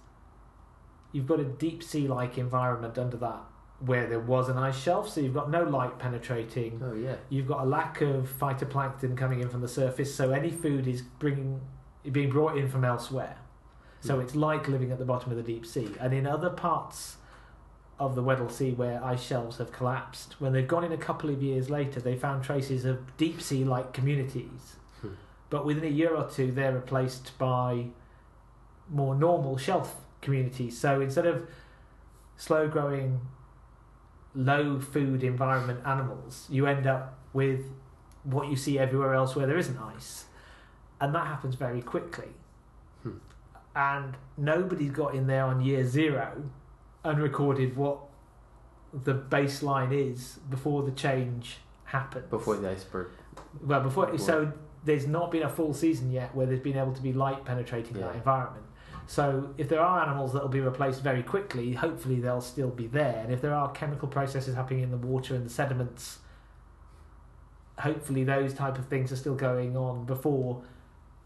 you've 1.13 1.27
got 1.27 1.39
a 1.39 1.45
deep 1.45 1.81
sea 1.81 2.09
like 2.09 2.37
environment 2.37 2.97
under 2.97 3.15
that 3.17 3.41
where 3.85 4.07
there 4.07 4.19
was 4.19 4.49
an 4.49 4.57
ice 4.57 4.77
shelf, 4.77 5.07
so 5.09 5.21
you've 5.21 5.33
got 5.33 5.49
no 5.49 5.63
light 5.63 5.97
penetrating. 5.99 6.81
Oh 6.83 6.93
yeah. 6.93 7.15
You've 7.29 7.47
got 7.47 7.61
a 7.61 7.65
lack 7.65 8.01
of 8.01 8.29
phytoplankton 8.39 9.15
coming 9.15 9.39
in 9.39 9.49
from 9.49 9.61
the 9.61 9.67
surface, 9.69 10.13
so 10.13 10.31
any 10.31 10.51
food 10.51 10.87
is 10.87 11.01
bringing 11.01 11.61
being 12.11 12.29
brought 12.29 12.57
in 12.57 12.67
from 12.67 12.83
elsewhere. 12.83 13.37
So 14.01 14.15
Hmm. 14.15 14.21
it's 14.21 14.35
like 14.35 14.67
living 14.67 14.91
at 14.91 14.99
the 14.99 15.05
bottom 15.05 15.31
of 15.31 15.37
the 15.37 15.43
deep 15.43 15.65
sea. 15.65 15.93
And 15.99 16.13
in 16.13 16.25
other 16.25 16.49
parts 16.49 17.17
of 17.99 18.15
the 18.15 18.23
Weddell 18.23 18.47
Sea 18.49 18.71
where 18.71 19.03
ice 19.03 19.21
shelves 19.21 19.57
have 19.57 19.71
collapsed, 19.73 20.39
when 20.39 20.53
they've 20.53 20.67
gone 20.67 20.85
in 20.85 20.91
a 20.93 20.97
couple 20.97 21.29
of 21.29 21.43
years 21.43 21.69
later, 21.69 21.99
they 21.99 22.15
found 22.15 22.43
traces 22.43 22.85
of 22.85 23.15
deep 23.17 23.41
sea 23.41 23.65
like 23.65 23.91
communities. 23.93 24.77
Hmm. 25.01 25.09
But 25.49 25.65
within 25.65 25.83
a 25.83 25.87
year 25.93 26.15
or 26.15 26.29
two, 26.29 26.51
they're 26.51 26.73
replaced 26.73 27.37
by 27.37 27.87
more 28.89 29.15
normal 29.15 29.57
shelf 29.57 29.95
communities. 30.21 30.77
So 30.79 31.01
instead 31.01 31.25
of 31.25 31.47
slow 32.37 32.67
growing, 32.69 33.19
low 34.35 34.79
food 34.79 35.23
environment 35.23 35.81
animals, 35.85 36.47
you 36.49 36.67
end 36.67 36.87
up 36.87 37.17
with 37.33 37.65
what 38.23 38.47
you 38.49 38.55
see 38.55 38.77
everywhere 38.77 39.13
else 39.13 39.35
where 39.35 39.47
there 39.47 39.57
isn't 39.57 39.77
ice. 39.77 40.25
And 41.01 41.15
that 41.15 41.27
happens 41.27 41.55
very 41.55 41.81
quickly. 41.81 42.29
Hmm. 43.03 43.17
And 43.75 44.17
nobody's 44.37 44.91
got 44.91 45.15
in 45.15 45.27
there 45.27 45.45
on 45.45 45.61
year 45.61 45.85
zero 45.85 46.49
and 47.03 47.19
recorded 47.21 47.75
what 47.75 47.99
the 48.93 49.13
baseline 49.13 49.93
is 49.93 50.39
before 50.49 50.83
the 50.83 50.91
change 50.91 51.57
happened. 51.85 52.29
Before 52.29 52.55
the 52.57 52.69
iceberg. 52.69 53.09
Well, 53.61 53.81
before, 53.81 54.07
Before. 54.07 54.19
so 54.19 54.53
there's 54.83 55.07
not 55.07 55.31
been 55.31 55.43
a 55.43 55.49
full 55.49 55.73
season 55.73 56.11
yet 56.11 56.35
where 56.35 56.45
there's 56.45 56.59
been 56.59 56.77
able 56.77 56.93
to 56.93 57.01
be 57.01 57.13
light 57.13 57.45
penetrating 57.45 57.99
that 57.99 58.15
environment. 58.15 58.65
So 59.09 59.55
if 59.57 59.69
there 59.69 59.81
are 59.81 60.03
animals 60.03 60.33
that 60.33 60.43
will 60.43 60.49
be 60.49 60.59
replaced 60.59 61.01
very 61.01 61.23
quickly, 61.23 61.73
hopefully 61.73 62.19
they'll 62.19 62.41
still 62.41 62.69
be 62.69 62.85
there. 62.85 63.21
And 63.23 63.33
if 63.33 63.41
there 63.41 63.55
are 63.55 63.71
chemical 63.71 64.07
processes 64.07 64.53
happening 64.53 64.83
in 64.83 64.91
the 64.91 64.97
water 64.97 65.33
and 65.33 65.43
the 65.43 65.49
sediments, 65.49 66.19
hopefully 67.79 68.23
those 68.23 68.53
type 68.53 68.77
of 68.77 68.85
things 68.85 69.11
are 69.11 69.15
still 69.15 69.33
going 69.33 69.75
on 69.75 70.05
before 70.05 70.61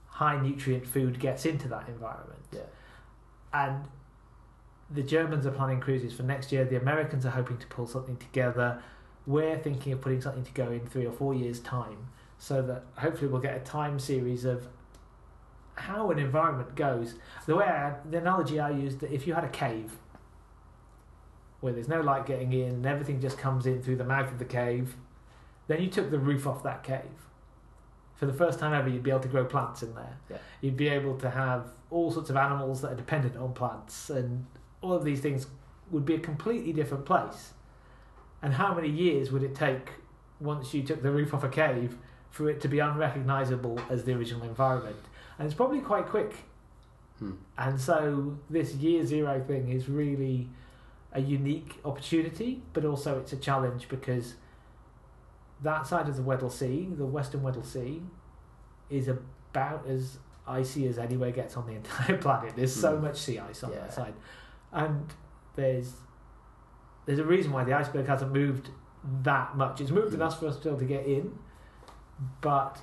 high 0.06 0.42
nutrient 0.42 0.88
food 0.88 1.20
gets 1.20 1.46
into 1.46 1.68
that 1.68 1.90
environment. 1.90 2.46
Yeah. 2.54 2.62
And 3.54 3.84
the 4.90 5.04
Germans 5.04 5.46
are 5.46 5.52
planning 5.52 5.82
cruises 5.82 6.14
for 6.14 6.24
next 6.24 6.54
year. 6.54 6.64
The 6.64 6.78
Americans 6.78 7.26
are 7.26 7.32
hoping 7.32 7.58
to 7.58 7.68
pull 7.68 7.86
something 7.86 8.16
together. 8.16 8.82
We're 9.28 9.58
thinking 9.58 9.92
of 9.92 10.00
putting 10.00 10.22
something 10.22 10.46
to 10.46 10.54
go 10.54 10.72
in 10.72 10.88
three 10.88 11.06
or 11.06 11.12
four 11.12 11.34
years' 11.34 11.60
time, 11.60 12.08
so 12.38 12.62
that 12.62 12.86
hopefully 12.96 13.30
we'll 13.30 13.42
get 13.42 13.58
a 13.58 13.60
time 13.60 14.00
series 14.00 14.46
of 14.46 14.70
how 15.76 16.12
an 16.12 16.20
environment 16.20 16.76
goes. 16.76 17.16
The 17.46 17.56
way 17.56 17.66
I, 17.66 17.96
the 18.10 18.18
analogy 18.18 18.60
I 18.60 18.70
used 18.70 19.00
that 19.00 19.12
if 19.12 19.28
you 19.28 19.34
had 19.34 19.44
a 19.44 19.50
cave 19.50 19.92
where 21.62 21.74
there's 21.74 21.88
no 21.88 22.02
light 22.02 22.26
getting 22.26 22.52
in 22.54 22.70
and 22.70 22.86
everything 22.86 23.22
just 23.22 23.38
comes 23.38 23.66
in 23.66 23.82
through 23.82 23.96
the 23.96 24.04
mouth 24.04 24.32
of 24.32 24.38
the 24.38 24.46
cave, 24.46 24.96
then 25.68 25.82
you 25.82 25.90
took 25.90 26.12
the 26.12 26.20
roof 26.20 26.46
off 26.46 26.62
that 26.64 26.84
cave. 26.84 27.28
For 28.16 28.26
the 28.26 28.34
first 28.34 28.60
time 28.60 28.74
ever, 28.74 28.90
you'd 28.90 29.04
be 29.04 29.10
able 29.10 29.22
to 29.22 29.28
grow 29.28 29.46
plants 29.46 29.82
in 29.82 29.96
there. 29.96 30.18
Yeah. 30.30 30.38
You'd 30.62 30.78
be 30.78 30.88
able 30.88 31.18
to 31.18 31.30
have 31.30 31.68
all 31.90 32.12
sorts 32.12 32.30
of 32.30 32.36
animals 32.36 32.82
that 32.82 32.92
are 32.92 32.96
dependent 32.96 33.38
on 33.38 33.54
plants, 33.54 34.10
and 34.10 34.46
all 34.82 34.94
of 34.94 35.04
these 35.04 35.20
things 35.20 35.48
would 35.90 36.06
be 36.06 36.16
a 36.16 36.20
completely 36.20 36.74
different 36.74 37.06
place. 37.06 37.54
And 38.42 38.54
how 38.54 38.74
many 38.74 38.90
years 38.90 39.32
would 39.32 39.44
it 39.44 39.56
take 39.56 39.92
once 40.40 40.74
you 40.74 40.84
took 40.84 41.02
the 41.02 41.12
roof 41.12 41.34
off 41.34 41.44
a 41.44 41.50
cave 41.50 41.98
for 42.30 42.50
it 42.50 42.60
to 42.62 42.68
be 42.68 42.80
unrecognizable 42.80 43.80
as 43.90 44.04
the 44.04 44.14
original 44.14 44.44
environment? 44.44 44.98
And 45.38 45.46
it's 45.46 45.56
probably 45.56 45.80
quite 45.82 46.08
quick. 46.08 46.36
Hmm. 47.20 47.32
And 47.58 47.80
so 47.80 48.38
this 48.50 48.74
year 48.76 49.06
zero 49.06 49.44
thing 49.46 49.70
is 49.70 49.90
really 49.90 50.50
a 51.12 51.20
unique 51.22 51.80
opportunity, 51.86 52.62
but 52.74 52.86
also 52.86 53.20
it's 53.20 53.34
a 53.34 53.38
challenge 53.38 53.88
because 53.90 54.36
that 55.62 55.86
side 55.88 56.08
of 56.10 56.16
the 56.16 56.22
Weddell 56.24 56.50
Sea, 56.50 56.90
the 56.98 57.06
Western 57.06 57.42
Weddell 57.44 57.64
Sea, 57.64 58.02
is 58.90 59.08
about 59.08 59.86
as 59.88 60.18
icy 60.48 60.88
as 60.88 60.98
anywhere 60.98 61.32
gets 61.32 61.56
on 61.56 61.66
the 61.68 61.74
entire 61.82 62.18
planet. 62.18 62.54
There's 62.56 62.76
so 62.76 62.98
Hmm. 62.98 63.04
much 63.06 63.18
sea 63.18 63.40
ice 63.40 63.64
on 63.64 63.72
Yeah. 63.72 63.80
that 63.80 63.94
side, 63.94 64.14
and 64.72 65.06
there's 65.56 65.94
there's 67.06 67.20
a 67.20 67.26
reason 67.26 67.52
why 67.52 67.64
the 67.66 67.74
iceberg 67.74 68.08
hasn't 68.08 68.32
moved 68.32 68.70
that 69.24 69.58
much. 69.58 69.82
It's 69.82 69.92
moved 69.92 70.10
Hmm. 70.10 70.16
enough 70.22 70.40
for 70.40 70.48
us 70.48 70.58
still 70.58 70.78
to 70.78 70.86
get 70.86 71.06
in, 71.06 71.38
but 72.42 72.80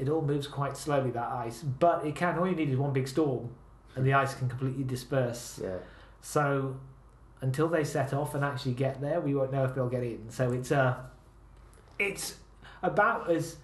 it 0.00 0.08
all 0.08 0.22
moves 0.22 0.46
quite 0.46 0.76
slowly. 0.76 1.10
That 1.10 1.28
ice, 1.28 1.62
but 1.62 2.04
it 2.06 2.16
can. 2.16 2.38
All 2.38 2.48
you 2.48 2.56
need 2.56 2.70
is 2.70 2.78
one 2.78 2.92
big 2.92 3.06
storm, 3.06 3.50
and 3.94 4.06
the 4.06 4.14
ice 4.14 4.34
can 4.34 4.48
completely 4.48 4.84
disperse. 4.84 5.60
Yeah. 5.62 5.76
So 6.22 6.76
until 7.42 7.68
they 7.68 7.84
set 7.84 8.12
off 8.12 8.34
and 8.34 8.44
actually 8.44 8.74
get 8.74 9.00
there, 9.00 9.20
we 9.20 9.34
won't 9.34 9.52
know 9.52 9.64
if 9.64 9.74
they'll 9.74 9.88
get 9.88 10.02
in. 10.02 10.30
So 10.30 10.52
it's 10.52 10.72
uh, 10.72 10.96
it's 11.98 12.36
about 12.82 13.30
as 13.30 13.56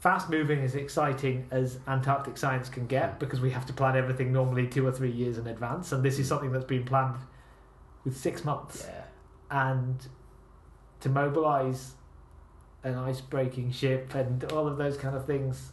fast 0.00 0.30
moving 0.30 0.60
as 0.60 0.74
exciting 0.74 1.46
as 1.50 1.78
Antarctic 1.86 2.38
science 2.38 2.70
can 2.70 2.86
get 2.86 3.20
because 3.20 3.40
we 3.42 3.50
have 3.50 3.66
to 3.66 3.72
plan 3.74 3.96
everything 3.96 4.32
normally 4.32 4.66
two 4.66 4.86
or 4.86 4.92
three 4.92 5.10
years 5.10 5.36
in 5.36 5.46
advance, 5.46 5.92
and 5.92 6.02
this 6.02 6.18
is 6.18 6.26
something 6.26 6.52
that's 6.52 6.64
been 6.64 6.84
planned 6.84 7.16
with 8.04 8.16
six 8.16 8.44
months. 8.44 8.86
Yeah. 8.88 9.02
And 9.50 10.06
to 11.00 11.08
mobilize 11.08 11.92
an 12.82 12.94
ice 12.94 13.20
breaking 13.20 13.70
ship 13.72 14.14
and 14.14 14.44
all 14.52 14.66
of 14.66 14.76
those 14.78 14.96
kind 14.96 15.14
of 15.16 15.26
things 15.26 15.72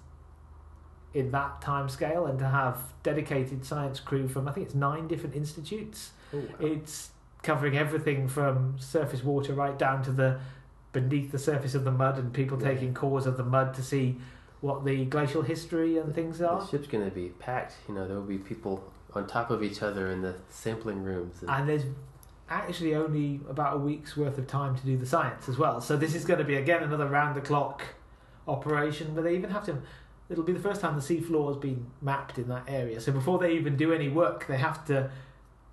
in 1.13 1.31
that 1.31 1.61
time 1.61 1.87
scale 1.89 2.25
and 2.25 2.37
to 2.39 2.45
have 2.47 2.77
dedicated 3.03 3.65
science 3.65 3.99
crew 3.99 4.27
from 4.27 4.47
I 4.47 4.51
think 4.51 4.65
it's 4.65 4.75
nine 4.75 5.07
different 5.07 5.35
institutes 5.35 6.11
Oh, 6.33 6.37
wow. 6.39 6.43
it's 6.59 7.11
covering 7.43 7.77
everything 7.77 8.27
from 8.27 8.75
surface 8.77 9.23
water 9.23 9.53
right 9.53 9.77
down 9.79 10.03
to 10.03 10.11
the 10.11 10.39
beneath 10.91 11.31
the 11.31 11.39
surface 11.39 11.73
of 11.75 11.85
the 11.85 11.91
mud 11.91 12.17
and 12.17 12.33
people 12.33 12.61
Yeah. 12.61 12.73
taking 12.73 12.93
cores 12.93 13.25
of 13.25 13.37
the 13.37 13.43
mud 13.43 13.73
to 13.75 13.83
see 13.83 14.19
what 14.59 14.83
the 14.83 15.05
glacial 15.05 15.43
history 15.43 15.97
and 15.97 16.13
things 16.15 16.41
are. 16.41 16.59
The 16.61 16.67
ship's 16.67 16.87
gonna 16.87 17.11
be 17.11 17.29
packed. 17.39 17.75
You 17.87 17.93
know, 17.95 18.07
there 18.07 18.17
will 18.17 18.23
be 18.23 18.39
people 18.39 18.83
on 19.13 19.27
top 19.27 19.49
of 19.51 19.63
each 19.63 19.81
other 19.83 20.09
in 20.11 20.21
the 20.23 20.33
sampling 20.49 21.03
rooms. 21.03 21.41
And, 21.41 21.49
And 21.51 21.69
there's 21.69 21.83
actually 22.49 22.95
only 22.95 23.41
about 23.49 23.75
a 23.75 23.79
week's 23.79 24.15
worth 24.15 24.37
of 24.37 24.47
time 24.47 24.75
to 24.75 24.85
do 24.85 24.97
the 24.97 25.05
science 25.05 25.49
as 25.49 25.57
well. 25.57 25.81
So 25.81 25.97
this 25.97 26.15
is 26.15 26.25
going 26.25 26.39
to 26.39 26.45
be 26.45 26.55
again 26.55 26.83
another 26.83 27.07
round 27.07 27.35
the 27.35 27.41
clock 27.41 27.83
operation 28.47 29.13
where 29.15 29.23
they 29.23 29.35
even 29.35 29.49
have 29.49 29.65
to. 29.65 29.77
It'll 30.29 30.43
be 30.43 30.53
the 30.53 30.59
first 30.59 30.81
time 30.81 30.95
the 30.95 31.01
sea 31.01 31.19
floor 31.21 31.51
has 31.53 31.57
been 31.57 31.87
mapped 32.01 32.37
in 32.37 32.47
that 32.49 32.63
area. 32.67 32.99
So 32.99 33.11
before 33.11 33.39
they 33.39 33.53
even 33.53 33.77
do 33.77 33.93
any 33.93 34.09
work, 34.09 34.45
they 34.47 34.57
have 34.57 34.85
to 34.87 35.09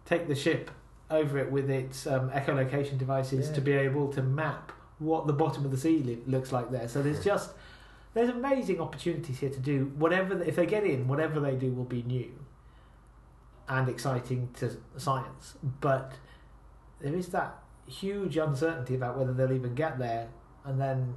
take 0.05 0.29
the 0.29 0.35
ship 0.35 0.71
over 1.11 1.39
it 1.39 1.51
with 1.51 1.69
its 1.71 2.07
um, 2.07 2.31
echolocation 2.31 2.97
devices 2.99 3.49
Yeah. 3.49 3.55
to 3.55 3.61
be 3.61 3.73
able 3.73 4.13
to 4.13 4.23
map 4.23 4.73
what 4.99 5.27
the 5.27 5.33
bottom 5.33 5.65
of 5.65 5.71
the 5.71 5.77
sea 5.77 5.99
li- 5.99 6.23
looks 6.27 6.53
like 6.53 6.71
there. 6.71 6.89
So 6.89 7.03
there's 7.03 7.23
just 7.23 7.51
there's 8.15 8.29
amazing 8.29 8.81
opportunities 8.81 9.39
here 9.41 9.51
to 9.51 9.59
do 9.59 9.93
whatever 9.97 10.41
if 10.43 10.55
they 10.57 10.67
get 10.67 10.85
in, 10.85 11.09
whatever 11.09 11.41
they 11.41 11.57
do 11.57 11.73
will 11.73 11.85
be 11.85 12.03
new 12.03 12.31
and 13.69 13.89
exciting 13.89 14.51
to 14.55 14.77
science. 14.97 15.55
But 15.81 16.13
there 17.05 17.15
is 17.15 17.29
that 17.29 17.59
huge 17.87 18.37
uncertainty 18.39 18.95
about 18.95 19.17
whether 19.19 19.33
they'll 19.33 19.53
even 19.53 19.75
get 19.75 19.99
there, 19.99 20.29
and 20.65 20.81
then 20.81 21.15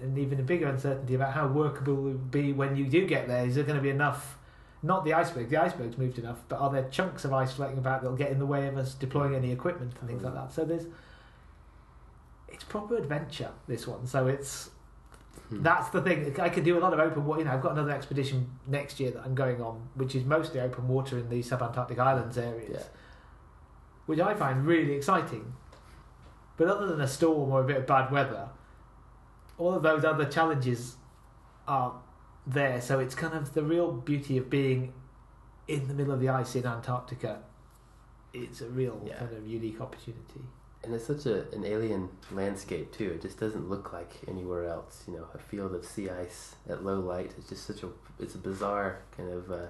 an 0.00 0.16
even 0.18 0.38
a 0.38 0.42
bigger 0.42 0.66
uncertainty 0.66 1.14
about 1.14 1.32
how 1.32 1.46
workable 1.48 1.94
it 1.94 2.00
will 2.02 2.12
be 2.12 2.52
when 2.52 2.76
you 2.76 2.84
do 2.86 3.06
get 3.06 3.26
there. 3.26 3.44
Is 3.46 3.54
there 3.54 3.64
going 3.64 3.76
to 3.76 3.82
be 3.82 3.90
enough? 3.90 4.38
Not 4.82 5.04
the 5.04 5.14
iceberg. 5.14 5.48
The 5.48 5.56
iceberg's 5.58 5.96
moved 5.96 6.18
enough, 6.18 6.42
but 6.48 6.56
are 6.58 6.70
there 6.70 6.88
chunks 6.90 7.24
of 7.24 7.32
ice 7.32 7.52
floating 7.52 7.78
about 7.78 8.02
that'll 8.02 8.16
get 8.16 8.30
in 8.32 8.38
the 8.38 8.46
way 8.46 8.66
of 8.66 8.76
us 8.76 8.94
deploying 8.94 9.34
any 9.34 9.52
equipment 9.52 9.92
and 10.00 10.08
things 10.08 10.22
like 10.22 10.34
that? 10.34 10.52
So 10.52 10.64
there's 10.64 10.86
it's 12.48 12.64
proper 12.64 12.96
adventure 12.96 13.50
this 13.66 13.86
one. 13.86 14.06
So 14.06 14.26
it's 14.26 14.70
Hmm. 15.48 15.62
that's 15.62 15.88
the 15.90 16.02
thing. 16.02 16.38
I 16.40 16.48
could 16.50 16.64
do 16.64 16.78
a 16.78 16.80
lot 16.80 16.92
of 16.92 16.98
open 17.00 17.24
water. 17.24 17.40
You 17.40 17.46
know, 17.46 17.52
I've 17.52 17.62
got 17.62 17.72
another 17.72 17.90
expedition 17.92 18.50
next 18.66 19.00
year 19.00 19.10
that 19.12 19.22
I'm 19.24 19.34
going 19.34 19.62
on, 19.62 19.88
which 19.94 20.14
is 20.14 20.24
mostly 20.24 20.60
open 20.60 20.88
water 20.88 21.16
in 21.18 21.28
the 21.30 21.40
subantarctic 21.42 21.98
islands 21.98 22.36
areas, 22.36 22.70
Yeah. 22.72 22.82
Which 24.12 24.20
I 24.20 24.34
find 24.34 24.66
really 24.66 24.92
exciting. 24.92 25.54
But 26.58 26.68
other 26.68 26.86
than 26.86 27.00
a 27.00 27.08
storm 27.08 27.50
or 27.50 27.62
a 27.62 27.64
bit 27.64 27.78
of 27.78 27.86
bad 27.86 28.12
weather, 28.12 28.50
all 29.56 29.72
of 29.72 29.82
those 29.82 30.04
other 30.04 30.26
challenges 30.26 30.96
are 31.66 31.94
there. 32.46 32.78
So 32.82 32.98
it's 33.00 33.14
kind 33.14 33.32
of 33.32 33.54
the 33.54 33.62
real 33.62 33.90
beauty 33.90 34.36
of 34.36 34.50
being 34.50 34.92
in 35.66 35.88
the 35.88 35.94
middle 35.94 36.12
of 36.12 36.20
the 36.20 36.28
ice 36.28 36.54
in 36.54 36.66
Antarctica. 36.66 37.40
It's 38.34 38.60
a 38.60 38.68
real 38.68 39.00
Yeah. 39.02 39.16
kind 39.16 39.34
of 39.34 39.46
unique 39.46 39.80
opportunity. 39.80 40.42
And 40.84 40.92
it's 40.94 41.06
such 41.06 41.24
a, 41.24 41.50
an 41.54 41.64
alien 41.64 42.10
landscape 42.32 42.92
too. 42.92 43.12
It 43.12 43.22
just 43.22 43.40
doesn't 43.40 43.70
look 43.70 43.94
like 43.94 44.12
anywhere 44.28 44.66
else. 44.66 45.04
You 45.06 45.14
know, 45.14 45.26
a 45.32 45.38
field 45.38 45.74
of 45.74 45.86
sea 45.86 46.10
ice 46.10 46.56
at 46.68 46.84
low 46.84 47.00
light. 47.00 47.32
It's 47.38 47.48
just 47.48 47.64
such 47.64 47.82
a 47.82 47.88
it's 48.20 48.34
a 48.34 48.38
bizarre 48.38 48.98
kind 49.16 49.30
of. 49.32 49.50
Uh, 49.50 49.68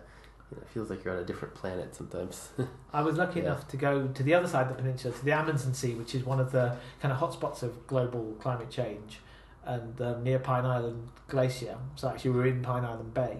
it 0.60 0.68
feels 0.68 0.90
like 0.90 1.04
you're 1.04 1.14
on 1.14 1.20
a 1.20 1.24
different 1.24 1.54
planet 1.54 1.94
sometimes. 1.94 2.50
I 2.92 3.02
was 3.02 3.16
lucky 3.16 3.40
Yeah. 3.40 3.46
enough 3.46 3.68
to 3.68 3.76
go 3.76 4.08
to 4.08 4.22
the 4.22 4.34
other 4.34 4.46
side 4.48 4.62
of 4.62 4.68
the 4.68 4.74
peninsula, 4.82 5.14
to 5.14 5.24
the 5.24 5.32
Amundsen 5.32 5.74
Sea, 5.74 5.94
which 5.94 6.14
is 6.14 6.24
one 6.24 6.40
of 6.40 6.52
the 6.52 6.76
kind 7.00 7.12
of 7.12 7.18
hotspots 7.18 7.62
of 7.62 7.86
global 7.86 8.36
climate 8.40 8.70
change, 8.70 9.20
and 9.64 10.00
um, 10.00 10.22
near 10.22 10.38
Pine 10.38 10.64
Island 10.66 11.08
Glacier. 11.28 11.76
So 11.96 12.08
actually, 12.08 12.32
we 12.32 12.36
were 12.38 12.46
in 12.46 12.62
Pine 12.62 12.84
Island 12.84 13.14
Bay, 13.14 13.38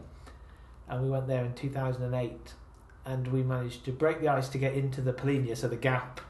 and 0.89 1.03
we 1.03 1.11
went 1.11 1.27
there 1.27 1.45
in 1.45 1.55
two 1.55 1.71
thousand 1.71 2.03
and 2.05 2.15
eight, 2.15 2.55
and 3.05 3.29
we 3.29 3.43
managed 3.43 3.85
to 3.85 3.93
break 3.93 4.21
the 4.21 4.29
ice 4.29 4.49
to 4.51 4.59
get 4.59 4.75
into 4.75 5.01
the 5.01 5.13
Polynya, 5.13 5.57
so 5.57 5.69
the 5.69 5.77
gap 5.77 6.21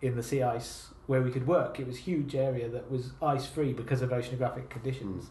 in 0.00 0.14
the 0.16 0.22
sea 0.22 0.42
ice 0.42 0.88
where 1.06 1.22
we 1.22 1.30
could 1.30 1.46
work. 1.46 1.80
It 1.80 1.86
was 1.86 1.96
a 1.96 2.00
huge 2.00 2.34
area 2.34 2.68
that 2.68 2.90
was 2.90 3.12
ice 3.22 3.46
free 3.46 3.72
because 3.72 4.02
of 4.02 4.10
oceanographic 4.10 4.68
conditions. 4.68 5.30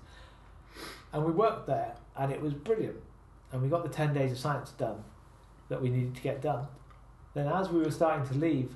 And 1.14 1.24
we 1.24 1.32
worked 1.32 1.68
there, 1.68 1.96
and 2.18 2.32
it 2.32 2.42
was 2.42 2.54
brilliant. 2.54 2.98
And 3.52 3.61
we 3.61 3.69
got 3.69 3.84
the 3.84 3.90
10 3.90 4.14
days 4.14 4.32
of 4.32 4.38
science 4.40 4.72
done 4.72 5.03
that 5.69 5.82
we 5.82 5.90
needed 5.90 6.15
to 6.15 6.22
get 6.22 6.41
done. 6.41 6.65
Then, 7.34 7.48
as 7.48 7.69
we 7.69 7.80
were 7.82 7.91
starting 7.91 8.28
to 8.28 8.34
leave, 8.34 8.74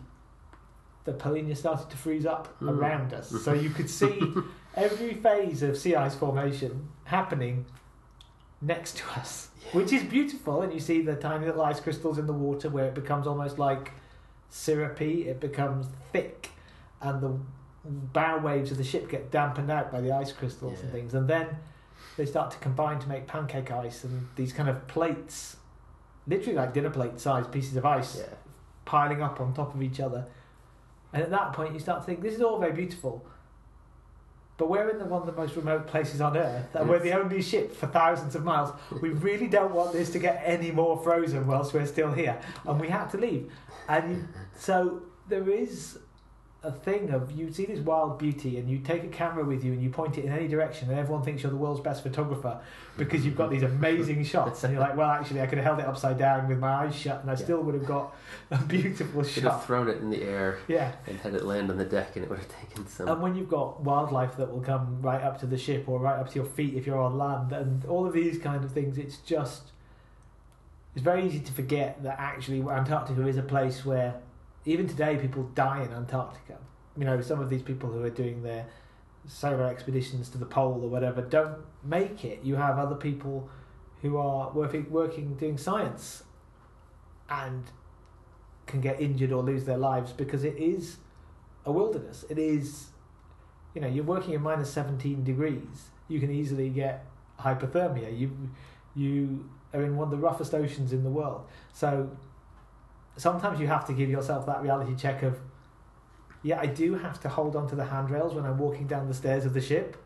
the 1.04 1.14
Polynya 1.14 1.58
started 1.58 1.90
to 1.90 1.98
freeze 1.98 2.26
up 2.26 2.48
Mm. 2.62 2.70
around 2.78 3.14
us. 3.14 3.30
So 3.44 3.54
you 3.54 3.70
could 3.72 3.90
see 3.90 4.22
every 4.76 5.16
phase 5.16 5.64
of 5.64 5.78
sea 5.78 5.96
ice 5.96 6.16
formation 6.16 6.88
happening 7.06 7.66
next 8.62 8.98
to 8.98 9.20
us, 9.20 9.50
which 9.74 9.92
is 9.92 10.04
beautiful. 10.04 10.62
And 10.62 10.72
you 10.72 10.80
see 10.80 11.02
the 11.02 11.16
tiny 11.16 11.46
little 11.48 11.64
ice 11.64 11.80
crystals 11.80 12.18
in 12.20 12.28
the 12.28 12.34
water 12.34 12.70
where 12.70 12.86
it 12.86 12.94
becomes 12.94 13.26
almost 13.26 13.58
like 13.58 13.92
syrupy, 14.50 15.28
it 15.28 15.40
becomes 15.40 15.88
thick, 16.12 16.50
and 17.02 17.20
the 17.22 17.36
bow 18.14 18.38
waves 18.38 18.70
of 18.72 18.78
the 18.78 18.84
ship 18.84 19.10
get 19.10 19.32
dampened 19.32 19.72
out 19.72 19.92
by 19.92 20.02
the 20.02 20.12
ice 20.12 20.32
crystals 20.32 20.80
and 20.82 20.92
things. 20.92 21.16
And 21.16 21.28
then 21.28 21.48
they 22.18 22.26
start 22.26 22.52
to 22.52 22.58
combine 22.58 23.00
to 23.00 23.08
make 23.10 23.28
pancake 23.28 23.72
ice 23.72 24.04
and 24.04 24.28
these 24.36 24.54
kind 24.54 24.70
of 24.70 24.88
plates, 24.88 25.58
literally 26.28 26.54
like 26.56 26.74
dinner 26.74 26.90
plate 26.90 27.20
sized 27.20 27.52
pieces 27.52 27.76
of 27.78 27.86
ice 27.86 28.18
Yeah. 28.20 28.26
piling 28.86 29.22
up 29.22 29.40
on 29.40 29.54
top 29.54 29.74
of 29.76 29.82
each 29.82 30.00
other. 30.00 30.26
And 31.14 31.22
at 31.24 31.30
that 31.32 31.54
point, 31.54 31.74
you 31.74 31.80
start 31.80 32.02
to 32.02 32.06
think 32.06 32.22
this 32.22 32.34
is 32.34 32.42
all 32.42 32.58
very 32.60 32.72
beautiful, 32.74 33.26
but 34.58 34.70
we're 34.70 34.90
in 34.90 35.00
the, 35.00 35.06
one 35.06 35.22
of 35.22 35.26
the 35.28 35.34
most 35.42 35.56
remote 35.56 35.88
places 35.88 36.22
on 36.22 36.38
Earth, 36.38 36.74
and 36.76 36.88
we're 36.88 37.00
the 37.00 37.14
only 37.14 37.42
ship 37.42 37.76
for 37.76 37.88
thousands 37.88 38.36
of 38.36 38.44
miles. 38.44 38.72
We 39.02 39.10
really 39.28 39.48
don't 39.48 39.74
want 39.74 39.92
this 39.94 40.12
to 40.12 40.20
get 40.20 40.42
any 40.46 40.72
more 40.72 41.02
frozen 41.04 41.48
whilst 41.48 41.74
we're 41.74 41.86
still 41.88 42.12
here, 42.12 42.40
and 42.66 42.80
we 42.80 42.88
had 42.88 43.08
to 43.10 43.18
leave. 43.18 43.52
And 43.90 44.28
so 44.56 45.02
there 45.28 45.50
is 45.50 45.98
a 46.64 46.72
thing 46.72 47.10
of 47.10 47.32
you 47.32 47.52
see 47.52 47.66
this 47.66 47.80
wild 47.80 48.20
beauty, 48.20 48.58
and 48.60 48.70
you 48.70 48.78
take 48.78 49.04
a 49.04 49.08
camera 49.08 49.44
with 49.44 49.64
you 49.64 49.74
and 49.74 49.82
you 49.82 49.90
point 49.90 50.18
it 50.20 50.26
in 50.26 50.32
any 50.32 50.48
direction, 50.48 50.90
and 50.92 51.00
everyone 51.00 51.24
thinks 51.24 51.42
you're 51.42 51.52
the 51.52 51.58
world's 51.58 51.82
best 51.82 52.04
photographer 52.04 52.60
because 52.98 53.26
you've 53.26 53.36
got 53.36 53.50
these 53.50 53.64
amazing 53.64 54.24
shots, 54.24 54.64
and 54.64 54.72
you're 54.72 54.82
like, 54.82 54.96
well, 54.96 55.10
actually, 55.10 55.42
I 55.42 55.48
could 55.48 55.58
have 55.58 55.66
held 55.66 55.80
it 55.80 55.88
upside 55.88 56.20
down 56.20 56.48
with 56.48 56.60
my 56.60 56.86
eyes 56.86 56.96
shut, 56.96 57.22
and 57.22 57.32
I 57.32 57.34
Yeah. 57.34 57.40
still 57.44 57.62
would 57.64 57.74
have 57.74 57.86
got 57.86 58.16
a 58.52 58.58
beautiful 58.58 59.24
shot 59.24 59.32
Should 59.32 59.44
have 59.46 59.66
thrown 59.66 59.88
it 59.88 59.98
in 60.02 60.12
the 60.12 60.22
air 60.22 60.60
Yeah. 60.68 60.92
and 61.08 61.18
had 61.20 61.34
it 61.34 61.44
land 61.46 61.72
on 61.72 61.78
the 61.78 61.86
deck, 61.86 62.16
and 62.16 62.24
it 62.26 62.30
would 62.30 62.38
have 62.38 62.50
taken 62.50 62.86
some. 62.86 63.08
And 63.08 63.22
when 63.24 63.34
you've 63.36 63.50
got 63.50 63.82
wildlife 63.82 64.38
that 64.38 64.52
will 64.52 64.62
come 64.62 65.02
right 65.02 65.24
up 65.24 65.40
to 65.40 65.48
the 65.48 65.58
ship 65.58 65.90
or 65.90 66.00
right 66.00 66.20
up 66.20 66.30
to 66.30 66.36
your 66.36 66.46
feet 66.46 66.76
if 66.76 66.86
you're 66.86 67.00
on 67.00 67.18
land, 67.18 67.52
and 67.54 67.84
all 67.86 68.06
of 68.06 68.14
these 68.14 68.38
kind 68.38 68.64
of 68.64 68.72
things, 68.72 69.00
it's 69.00 69.18
just 69.18 69.72
it's 70.94 71.04
very 71.04 71.26
easy 71.26 71.40
to 71.40 71.54
forget 71.54 72.04
that 72.04 72.20
actually 72.20 72.62
Antarctica 72.62 73.26
is 73.26 73.38
a 73.38 73.42
place 73.42 73.86
where 73.86 74.16
even 74.66 74.88
today 74.88 75.18
people 75.18 75.44
die 75.56 75.84
in 75.84 75.92
Antarctica. 75.92 76.58
You 76.98 77.06
know, 77.06 77.22
some 77.22 77.40
of 77.40 77.50
these 77.50 77.62
people 77.62 77.90
who 77.90 78.04
are 78.04 78.10
doing 78.10 78.44
their 78.44 78.68
solar 79.28 79.68
expeditions 79.68 80.30
to 80.30 80.38
the 80.38 80.46
pole 80.46 80.80
or 80.84 80.90
whatever 80.90 81.22
don't 81.22 81.60
make 81.84 82.26
it. 82.26 82.40
You 82.44 82.56
have 82.56 82.78
other 82.78 82.96
people 82.96 83.50
who 84.02 84.18
are 84.18 84.52
working, 84.52 84.90
working 84.90 85.36
doing 85.36 85.58
science 85.58 86.24
and 87.30 87.66
can 88.66 88.82
get 88.82 89.00
injured 89.00 89.32
or 89.32 89.44
lose 89.44 89.66
their 89.66 89.78
lives 89.78 90.12
because 90.12 90.44
it 90.44 90.58
is 90.58 90.98
a 91.66 91.72
wilderness. 91.72 92.26
It 92.30 92.38
is, 92.38 92.88
you 93.74 93.82
know, 93.82 93.88
you're 93.88 94.04
working 94.04 94.34
in 94.34 94.42
minus 94.42 94.72
17 94.74 95.24
degrees. 95.24 95.90
You 96.08 96.20
can 96.20 96.32
easily 96.32 96.70
get 96.70 97.06
hypothermia. 97.40 98.18
You, 98.18 98.32
you 98.96 99.50
are 99.74 99.84
in 99.84 99.96
one 99.96 100.08
of 100.08 100.12
the 100.12 100.18
roughest 100.18 100.54
oceans 100.54 100.92
in 100.94 101.04
the 101.04 101.10
world. 101.10 101.48
So 101.74 102.10
sometimes 103.18 103.60
you 103.60 103.68
have 103.68 103.86
to 103.88 103.94
give 103.94 104.10
yourself 104.10 104.46
that 104.46 104.62
reality 104.62 104.96
check 104.96 105.24
of, 105.24 105.40
yeah, 106.44 106.60
I 106.60 106.66
do 106.66 106.96
have 106.96 107.20
to 107.22 107.30
hold 107.30 107.56
on 107.56 107.68
to 107.70 107.76
the 107.76 107.86
handrails 107.86 108.34
when 108.34 108.46
I'm 108.46 108.58
walking 108.58 108.88
down 108.88 109.08
the 109.08 109.14
stairs 109.14 109.46
of 109.46 109.54
the 109.54 109.62
ship. 109.62 109.98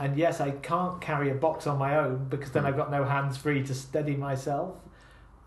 And 0.00 0.16
yes, 0.16 0.40
I 0.40 0.50
can't 0.50 1.00
carry 1.00 1.30
a 1.30 1.34
box 1.34 1.66
on 1.66 1.78
my 1.78 1.96
own 1.96 2.28
because 2.28 2.50
then 2.50 2.64
I've 2.64 2.76
got 2.76 2.90
no 2.90 3.04
hands 3.04 3.36
free 3.36 3.62
to 3.64 3.74
steady 3.74 4.16
myself. 4.16 4.74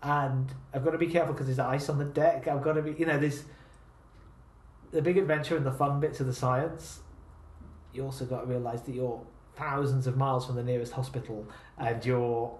And 0.02 0.52
I've 0.72 0.84
got 0.84 0.92
to 0.92 0.98
be 0.98 1.08
careful 1.08 1.34
because 1.34 1.46
there's 1.46 1.58
ice 1.58 1.88
on 1.88 1.98
the 1.98 2.04
deck. 2.04 2.46
I've 2.46 2.62
got 2.62 2.74
to 2.74 2.82
be, 2.82 2.92
you 2.92 3.04
know, 3.04 3.18
there's 3.18 3.42
the 4.92 5.02
big 5.02 5.18
adventure 5.18 5.56
and 5.56 5.66
the 5.66 5.72
fun 5.72 6.00
bits 6.00 6.20
of 6.20 6.26
the 6.26 6.34
science. 6.34 7.00
You 7.92 8.04
also 8.04 8.24
got 8.24 8.42
to 8.42 8.46
realise 8.46 8.80
that 8.82 8.94
you're 8.94 9.20
thousands 9.56 10.06
of 10.06 10.16
miles 10.16 10.46
from 10.46 10.54
the 10.54 10.62
nearest 10.62 10.92
hospital 10.92 11.44
and 11.76 12.04
you're 12.04 12.56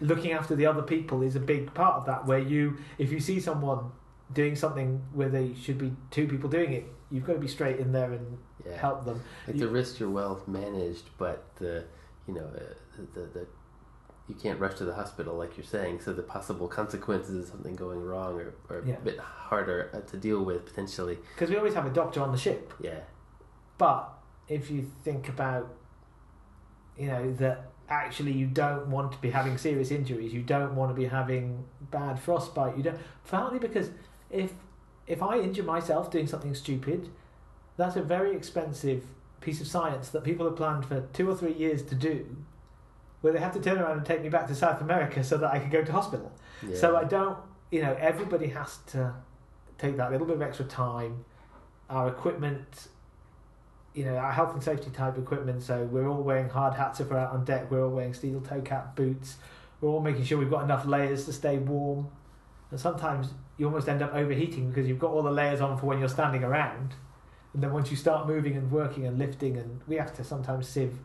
looking 0.00 0.32
after 0.32 0.54
the 0.54 0.66
other 0.66 0.82
people 0.82 1.22
is 1.22 1.34
a 1.36 1.40
big 1.40 1.72
part 1.74 1.96
of 1.96 2.06
that 2.06 2.26
where 2.26 2.38
you 2.38 2.76
if 2.98 3.10
you 3.12 3.20
see 3.20 3.40
someone 3.40 3.90
doing 4.32 4.54
something 4.54 5.02
where 5.12 5.28
they 5.28 5.54
should 5.54 5.78
be 5.78 5.92
two 6.10 6.26
people 6.28 6.48
doing 6.48 6.72
it 6.72 6.84
you've 7.10 7.24
got 7.26 7.32
to 7.32 7.38
be 7.38 7.48
straight 7.48 7.78
in 7.80 7.90
there 7.92 8.12
and 8.12 8.38
yeah. 8.66 8.76
help 8.76 9.04
them 9.04 9.20
Like 9.46 9.56
You- 9.56 9.66
the 9.66 9.72
risks 9.72 10.00
are 10.00 10.10
well 10.10 10.40
managed, 10.46 11.08
but 11.18 11.44
the 11.56 11.84
you 12.26 12.34
know 12.34 12.46
uh, 12.54 12.74
the, 12.96 13.20
the 13.20 13.26
the 13.26 13.46
you 14.28 14.34
can't 14.34 14.60
rush 14.60 14.74
to 14.74 14.84
the 14.84 14.92
hospital 14.94 15.34
like 15.36 15.56
you're 15.56 15.64
saying. 15.64 16.00
So 16.00 16.12
the 16.12 16.22
possible 16.22 16.68
consequences 16.68 17.34
of 17.44 17.46
something 17.48 17.74
going 17.76 18.02
wrong 18.02 18.38
are, 18.38 18.54
are 18.68 18.82
Yeah. 18.84 18.96
a 18.96 19.00
bit 19.00 19.18
harder 19.18 19.90
uh, 19.94 20.00
to 20.10 20.16
deal 20.18 20.44
with 20.44 20.66
potentially. 20.66 21.16
because 21.34 21.48
we 21.48 21.56
always 21.56 21.72
have 21.72 21.86
a 21.86 21.90
doctor 21.90 22.20
on 22.20 22.30
the 22.30 22.36
ship 22.38 22.74
Yeah, 22.80 23.00
but 23.78 24.12
if 24.48 24.70
you 24.70 24.90
think 25.02 25.28
about 25.30 25.74
you 26.98 27.06
know 27.06 27.32
that 27.34 27.70
actually 27.88 28.32
you 28.32 28.46
don't 28.46 28.86
want 28.88 29.12
to 29.12 29.18
be 29.18 29.30
having 29.30 29.56
serious 29.56 29.90
injuries 29.90 30.32
you 30.32 30.42
don't 30.42 30.74
want 30.74 30.90
to 30.90 30.94
be 30.94 31.06
having 31.06 31.64
bad 31.90 32.18
frostbite 32.18 32.76
you 32.76 32.82
don't 32.82 32.98
partly 33.26 33.58
because 33.58 33.90
if 34.30 34.52
if 35.06 35.22
i 35.22 35.38
injure 35.38 35.62
myself 35.62 36.10
doing 36.10 36.26
something 36.26 36.54
stupid 36.54 37.08
that's 37.76 37.96
a 37.96 38.02
very 38.02 38.34
expensive 38.36 39.04
piece 39.40 39.60
of 39.60 39.66
science 39.66 40.10
that 40.10 40.22
people 40.22 40.44
have 40.44 40.56
planned 40.56 40.84
for 40.84 41.00
two 41.12 41.30
or 41.30 41.34
three 41.34 41.54
years 41.54 41.82
to 41.82 41.94
do 41.94 42.36
where 43.20 43.32
they 43.32 43.38
have 43.38 43.52
to 43.52 43.60
turn 43.60 43.78
around 43.78 43.96
and 43.96 44.06
take 44.06 44.22
me 44.22 44.28
back 44.28 44.46
to 44.46 44.54
south 44.54 44.80
america 44.82 45.24
so 45.24 45.38
that 45.38 45.50
i 45.50 45.58
can 45.58 45.70
go 45.70 45.82
to 45.82 45.92
hospital 45.92 46.30
yeah. 46.66 46.76
so 46.76 46.96
I 46.96 47.04
don't, 47.04 47.38
you 47.70 47.82
know, 47.82 47.96
everybody 47.98 48.48
has 48.48 48.78
to 48.88 49.14
take 49.76 49.96
that 49.96 50.10
little 50.10 50.26
bit 50.26 50.36
of 50.36 50.42
extra 50.42 50.64
time. 50.64 51.24
Our 51.90 52.08
equipment, 52.08 52.88
you 53.98 54.04
know, 54.04 54.14
our 54.14 54.30
health 54.30 54.54
and 54.54 54.62
safety 54.62 54.90
type 54.90 55.18
equipment. 55.18 55.60
So 55.60 55.82
we're 55.82 56.06
all 56.06 56.22
wearing 56.22 56.48
hard 56.48 56.74
hats 56.74 57.00
if 57.00 57.10
we're 57.10 57.18
out 57.18 57.32
on 57.32 57.44
deck. 57.44 57.68
We're 57.68 57.82
all 57.82 57.90
wearing 57.90 58.14
steel 58.14 58.40
toe 58.40 58.60
cap 58.60 58.94
boots. 58.94 59.38
We're 59.80 59.88
all 59.88 60.00
making 60.00 60.22
sure 60.22 60.38
we've 60.38 60.48
got 60.48 60.62
enough 60.62 60.86
layers 60.86 61.24
to 61.24 61.32
stay 61.32 61.58
warm. 61.58 62.08
And 62.70 62.78
sometimes 62.78 63.34
you 63.56 63.66
almost 63.66 63.88
end 63.88 64.00
up 64.00 64.14
overheating 64.14 64.68
because 64.68 64.86
you've 64.86 65.00
got 65.00 65.10
all 65.10 65.24
the 65.24 65.32
layers 65.32 65.60
on 65.60 65.76
for 65.76 65.86
when 65.86 65.98
you're 65.98 66.08
standing 66.08 66.44
around. 66.44 66.94
And 67.52 67.60
then 67.60 67.72
once 67.72 67.90
you 67.90 67.96
start 67.96 68.28
moving 68.28 68.56
and 68.56 68.70
working 68.70 69.04
and 69.04 69.18
lifting, 69.18 69.56
and 69.56 69.80
we 69.88 69.96
have 69.96 70.14
to 70.14 70.22
sometimes 70.22 70.68
sieve 70.68 70.96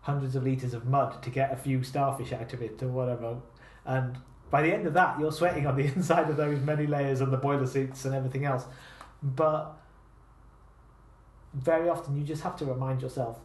hundreds 0.00 0.34
of 0.34 0.42
litres 0.42 0.72
of 0.72 0.86
mud 0.86 1.22
to 1.22 1.28
get 1.28 1.52
a 1.52 1.56
few 1.56 1.82
starfish 1.82 2.32
out 2.32 2.54
of 2.54 2.62
it 2.62 2.82
or 2.82 2.88
whatever. 2.88 3.36
And 3.84 4.16
by 4.50 4.62
the 4.62 4.72
end 4.72 4.86
of 4.86 4.94
that, 4.94 5.20
you're 5.20 5.32
sweating 5.32 5.66
on 5.66 5.76
the 5.76 5.84
inside 5.94 6.30
of 6.30 6.38
those 6.38 6.60
many 6.60 6.86
layers 6.86 7.20
and 7.20 7.30
the 7.30 7.36
boiler 7.36 7.66
suits 7.66 8.06
and 8.06 8.14
everything 8.14 8.46
else. 8.46 8.64
But 9.22 9.76
very 11.54 11.88
often, 11.88 12.16
you 12.16 12.24
just 12.24 12.42
have 12.42 12.56
to 12.56 12.64
remind 12.64 13.02
yourself 13.02 13.38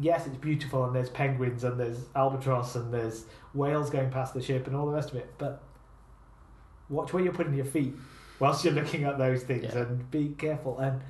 yes, 0.00 0.28
it's 0.28 0.36
beautiful, 0.36 0.84
and 0.84 0.94
there's 0.94 1.10
penguins, 1.10 1.64
and 1.64 1.78
there's 1.80 1.98
albatross, 2.14 2.76
and 2.76 2.94
there's 2.94 3.24
whales 3.52 3.90
going 3.90 4.08
past 4.10 4.32
the 4.32 4.40
ship, 4.40 4.68
and 4.68 4.76
all 4.76 4.86
the 4.86 4.92
rest 4.92 5.10
of 5.10 5.16
it. 5.16 5.34
But 5.38 5.60
watch 6.88 7.12
where 7.12 7.22
you're 7.22 7.32
putting 7.32 7.54
your 7.54 7.64
feet 7.64 7.94
whilst 8.38 8.64
you're 8.64 8.74
looking 8.74 9.02
at 9.04 9.18
those 9.18 9.42
things, 9.42 9.64
Yeah. 9.64 9.78
and 9.80 10.08
be 10.10 10.28
careful. 10.38 10.78
And 10.78 11.00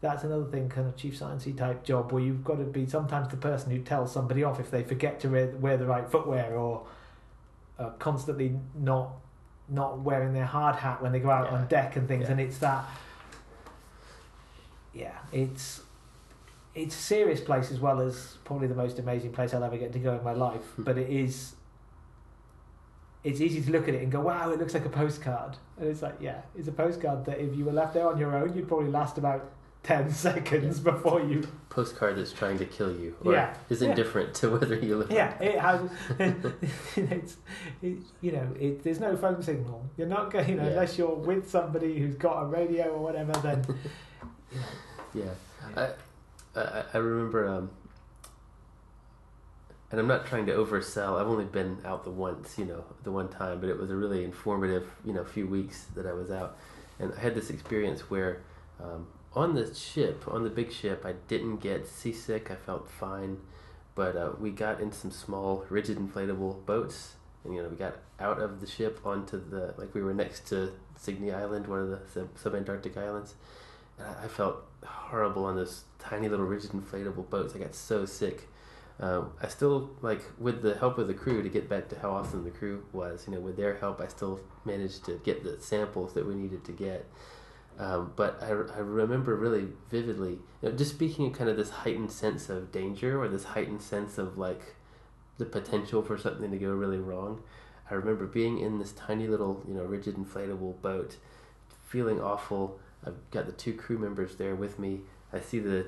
that's 0.00 0.24
another 0.24 0.44
thing, 0.46 0.68
kind 0.68 0.88
of 0.88 0.96
chief 0.96 1.16
sciencey 1.18 1.56
type 1.56 1.84
job, 1.84 2.10
where 2.10 2.20
you've 2.20 2.42
got 2.42 2.58
to 2.58 2.64
be 2.64 2.84
sometimes 2.86 3.28
the 3.28 3.36
person 3.36 3.70
who 3.70 3.78
tells 3.78 4.10
somebody 4.12 4.42
off 4.42 4.58
if 4.58 4.72
they 4.72 4.82
forget 4.82 5.20
to 5.20 5.28
wear, 5.28 5.46
wear 5.60 5.76
the 5.76 5.86
right 5.86 6.10
footwear 6.10 6.56
or 6.56 6.86
are 7.78 7.92
constantly 7.98 8.58
not 8.74 9.12
not 9.68 10.00
wearing 10.00 10.34
their 10.34 10.44
hard 10.44 10.76
hat 10.76 11.00
when 11.00 11.10
they 11.12 11.18
go 11.20 11.30
out 11.30 11.50
Yeah. 11.50 11.58
on 11.58 11.66
deck 11.68 11.96
and 11.96 12.06
things 12.06 12.24
Yeah. 12.24 12.32
and 12.32 12.40
it's 12.40 12.58
that 12.58 12.84
yeah 14.94 15.18
it's 15.32 15.82
it's 16.74 16.94
a 16.94 16.98
serious 17.02 17.40
place 17.40 17.70
as 17.70 17.78
well 17.80 18.00
as 18.00 18.36
probably 18.44 18.66
the 18.68 18.74
most 18.74 18.98
amazing 18.98 19.32
place 19.32 19.52
I'll 19.54 19.62
ever 19.64 19.76
get 19.76 19.92
to 19.92 19.98
go 19.98 20.14
in 20.16 20.24
my 20.24 20.32
life 20.32 20.62
Hmm. 20.76 20.82
but 20.84 20.98
it 20.98 21.08
is 21.10 21.54
it's 23.22 23.40
easy 23.40 23.62
to 23.62 23.70
look 23.72 23.88
at 23.88 23.94
it 23.94 24.02
and 24.02 24.12
go 24.12 24.20
wow 24.20 24.50
it 24.50 24.58
looks 24.58 24.74
like 24.74 24.84
a 24.84 24.88
postcard 24.90 25.56
and 25.78 25.88
it's 25.88 26.02
like 26.02 26.16
yeah 26.20 26.42
it's 26.56 26.68
a 26.68 26.72
postcard 26.72 27.24
that 27.24 27.38
if 27.40 27.56
you 27.56 27.64
were 27.64 27.72
left 27.72 27.94
there 27.94 28.08
on 28.08 28.18
your 28.18 28.36
own 28.36 28.54
you'd 28.54 28.68
probably 28.68 28.90
last 28.90 29.16
about 29.18 29.50
10 29.84 30.10
seconds 30.26 30.80
before 30.80 31.20
you 31.22 31.46
postcard 31.68 32.16
that's 32.16 32.32
trying 32.32 32.58
to 32.58 32.64
kill 32.66 32.90
you 32.98 33.14
or 33.24 33.32
Yeah, 33.32 33.54
is 33.68 33.82
yeah. 33.82 33.90
indifferent 33.90 34.32
to 34.36 34.50
whether 34.50 34.74
you 34.76 34.96
live. 34.96 35.10
Yeah, 35.10 35.36
it 35.42 35.58
has. 35.58 35.90
it's, 36.96 37.36
it, 37.82 37.98
you 38.22 38.32
know, 38.32 38.48
it, 38.58 38.82
there's 38.82 39.00
no 39.00 39.14
phone 39.14 39.42
signal. 39.42 39.84
You're 39.98 40.06
not 40.06 40.30
going, 40.32 40.48
you 40.48 40.54
know, 40.54 40.62
Yeah. 40.62 40.68
unless 40.70 40.96
you're 40.96 41.14
with 41.14 41.50
somebody 41.50 41.98
who's 41.98 42.14
got 42.14 42.44
a 42.44 42.46
radio 42.46 42.84
or 42.92 43.02
whatever. 43.02 43.32
Then, 43.32 43.62
Yeah. 44.54 45.24
yeah. 45.76 45.92
I, 46.54 46.60
I 46.60 46.84
I 46.94 46.98
remember 46.98 47.48
um, 47.48 47.70
and 49.90 50.00
I'm 50.00 50.08
not 50.08 50.26
trying 50.26 50.46
to 50.46 50.52
oversell. 50.52 51.20
I've 51.20 51.28
only 51.28 51.44
been 51.44 51.78
out 51.84 52.02
the 52.02 52.10
once, 52.10 52.58
you 52.58 52.64
know, 52.64 52.84
the 53.04 53.12
one 53.12 53.28
time, 53.28 53.60
but 53.60 53.68
it 53.68 53.78
was 53.78 53.90
a 53.90 53.96
really 53.96 54.24
informative, 54.24 54.88
you 55.04 55.12
know, 55.12 55.24
few 55.24 55.46
weeks 55.46 55.84
that 55.94 56.06
I 56.06 56.12
was 56.12 56.32
out, 56.32 56.58
and 56.98 57.12
I 57.16 57.20
had 57.20 57.34
this 57.36 57.50
experience 57.50 58.10
where 58.10 58.42
um, 58.82 59.06
on 59.34 59.54
the 59.54 59.72
ship, 59.74 60.24
on 60.26 60.42
the 60.42 60.50
big 60.50 60.72
ship, 60.72 61.04
I 61.06 61.12
didn't 61.28 61.58
get 61.58 61.86
seasick. 61.86 62.50
I 62.50 62.56
felt 62.56 62.90
fine, 62.90 63.38
but 63.94 64.16
uh, 64.16 64.32
we 64.40 64.50
got 64.50 64.80
in 64.80 64.90
some 64.90 65.12
small, 65.12 65.64
rigid, 65.68 65.98
inflatable 65.98 66.66
boats, 66.66 67.14
and 67.44 67.54
you 67.54 67.62
know, 67.62 67.68
we 67.68 67.76
got 67.76 67.98
out 68.18 68.40
of 68.40 68.60
the 68.60 68.66
ship 68.66 69.00
onto 69.04 69.38
the 69.48 69.74
like 69.76 69.94
we 69.94 70.02
were 70.02 70.14
next 70.14 70.48
to 70.48 70.72
Signy 70.98 71.32
Island, 71.32 71.68
one 71.68 71.78
of 71.80 71.90
the 71.90 72.00
sub- 72.12 72.34
subantarctic 72.36 72.96
islands, 72.96 73.34
and 73.34 73.34
I, 74.00 74.28
felt 74.28 74.64
horrible 74.84 75.44
on 75.44 75.56
those 75.56 75.84
tiny 75.98 76.28
little 76.28 76.46
rigid 76.46 76.72
inflatable 76.72 77.30
boats. 77.30 77.54
I 77.54 77.58
got 77.58 77.74
so 77.74 78.04
sick. 78.06 78.48
Uh, 79.00 79.24
I 79.42 79.48
still 79.48 79.90
like 80.02 80.22
with 80.38 80.62
the 80.62 80.74
help 80.74 80.98
of 80.98 81.08
the 81.08 81.14
crew 81.14 81.42
to 81.42 81.48
get 81.48 81.68
back 81.68 81.88
to 81.88 81.98
how 81.98 82.10
awesome 82.10 82.44
the 82.44 82.50
crew 82.50 82.84
was. 82.92 83.26
You 83.26 83.34
know, 83.34 83.40
with 83.40 83.56
their 83.56 83.76
help, 83.76 84.00
I 84.00 84.08
still 84.08 84.40
managed 84.64 85.04
to 85.06 85.20
get 85.24 85.42
the 85.44 85.60
samples 85.60 86.14
that 86.14 86.26
we 86.26 86.34
needed 86.34 86.64
to 86.64 86.72
get. 86.72 87.06
Um, 87.78 88.12
but 88.14 88.40
I, 88.40 88.50
I 88.50 88.78
remember 88.78 89.34
really 89.34 89.66
vividly, 89.90 90.38
you 90.62 90.68
know, 90.68 90.72
just 90.72 90.92
speaking 90.92 91.26
of 91.26 91.32
kind 91.32 91.50
of 91.50 91.56
this 91.56 91.70
heightened 91.70 92.12
sense 92.12 92.48
of 92.48 92.70
danger 92.70 93.20
or 93.20 93.28
this 93.28 93.44
heightened 93.44 93.82
sense 93.82 94.16
of 94.16 94.38
like 94.38 94.76
the 95.38 95.44
potential 95.44 96.00
for 96.02 96.16
something 96.16 96.50
to 96.52 96.56
go 96.56 96.70
really 96.70 96.98
wrong. 96.98 97.42
I 97.90 97.94
remember 97.94 98.26
being 98.26 98.60
in 98.60 98.78
this 98.78 98.92
tiny 98.92 99.26
little, 99.26 99.62
you 99.66 99.74
know, 99.74 99.82
rigid 99.82 100.14
inflatable 100.14 100.80
boat, 100.80 101.16
feeling 101.84 102.20
awful. 102.20 102.78
I've 103.06 103.30
got 103.30 103.46
the 103.46 103.52
two 103.52 103.74
crew 103.74 103.98
members 103.98 104.36
there 104.36 104.54
with 104.54 104.78
me. 104.78 105.00
I 105.32 105.40
see 105.40 105.58
the 105.58 105.86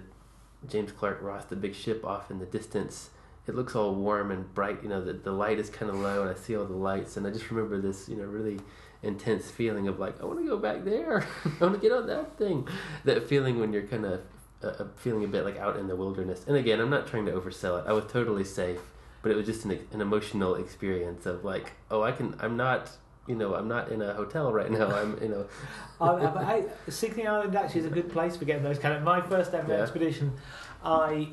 James 0.68 0.92
Clark 0.92 1.20
Ross, 1.22 1.44
the 1.44 1.56
big 1.56 1.74
ship 1.74 2.04
off 2.04 2.30
in 2.30 2.38
the 2.38 2.46
distance. 2.46 3.10
It 3.46 3.54
looks 3.54 3.76
all 3.76 3.94
warm 3.94 4.30
and 4.30 4.52
bright, 4.54 4.82
you 4.82 4.88
know, 4.88 5.04
the, 5.04 5.12
the 5.12 5.30
light 5.30 5.58
is 5.58 5.70
kind 5.70 5.90
of 5.90 5.96
low 5.96 6.22
and 6.22 6.30
I 6.30 6.34
see 6.34 6.56
all 6.56 6.64
the 6.64 6.74
lights 6.74 7.16
and 7.16 7.26
I 7.26 7.30
just 7.30 7.50
remember 7.50 7.80
this, 7.80 8.08
you 8.08 8.16
know, 8.16 8.24
really 8.24 8.58
intense 9.02 9.50
feeling 9.50 9.86
of 9.86 10.00
like, 10.00 10.20
I 10.20 10.24
want 10.24 10.40
to 10.40 10.46
go 10.46 10.56
back 10.56 10.84
there. 10.84 11.24
I 11.44 11.50
want 11.60 11.74
to 11.74 11.80
get 11.80 11.92
on 11.92 12.06
that 12.08 12.36
thing. 12.36 12.66
That 13.04 13.28
feeling 13.28 13.60
when 13.60 13.72
you're 13.72 13.86
kind 13.86 14.04
of 14.04 14.20
uh, 14.64 14.68
uh, 14.68 14.86
feeling 14.96 15.22
a 15.22 15.28
bit 15.28 15.44
like 15.44 15.58
out 15.58 15.76
in 15.76 15.86
the 15.86 15.94
wilderness. 15.94 16.44
And 16.46 16.56
again, 16.56 16.80
I'm 16.80 16.90
not 16.90 17.06
trying 17.06 17.26
to 17.26 17.32
oversell 17.32 17.80
it. 17.80 17.86
I 17.86 17.92
was 17.92 18.04
totally 18.10 18.44
safe, 18.44 18.80
but 19.22 19.30
it 19.30 19.36
was 19.36 19.46
just 19.46 19.64
an, 19.64 19.86
an 19.92 20.00
emotional 20.00 20.56
experience 20.56 21.26
of 21.26 21.44
like, 21.44 21.72
oh, 21.90 22.02
I 22.02 22.12
can, 22.12 22.34
I'm 22.40 22.56
not, 22.56 22.90
you 23.26 23.34
know, 23.34 23.54
I'm 23.54 23.68
not 23.68 23.90
in 23.90 24.02
a 24.02 24.14
hotel 24.14 24.52
right 24.52 24.70
now. 24.70 24.86
I'm, 24.94 25.20
you 25.22 25.28
know, 25.28 25.46
I, 26.00 26.26
but 26.26 26.36
I, 26.36 26.64
Signy 26.88 27.26
Island 27.26 27.56
actually 27.56 27.80
is 27.80 27.86
a 27.86 27.90
good 27.90 28.10
place 28.10 28.36
for 28.36 28.44
getting 28.44 28.62
those 28.62 28.78
kind 28.78 28.94
of. 28.94 29.02
My 29.02 29.20
first 29.20 29.54
ever 29.54 29.72
Yeah. 29.72 29.80
expedition, 29.82 30.32
I 30.84 31.28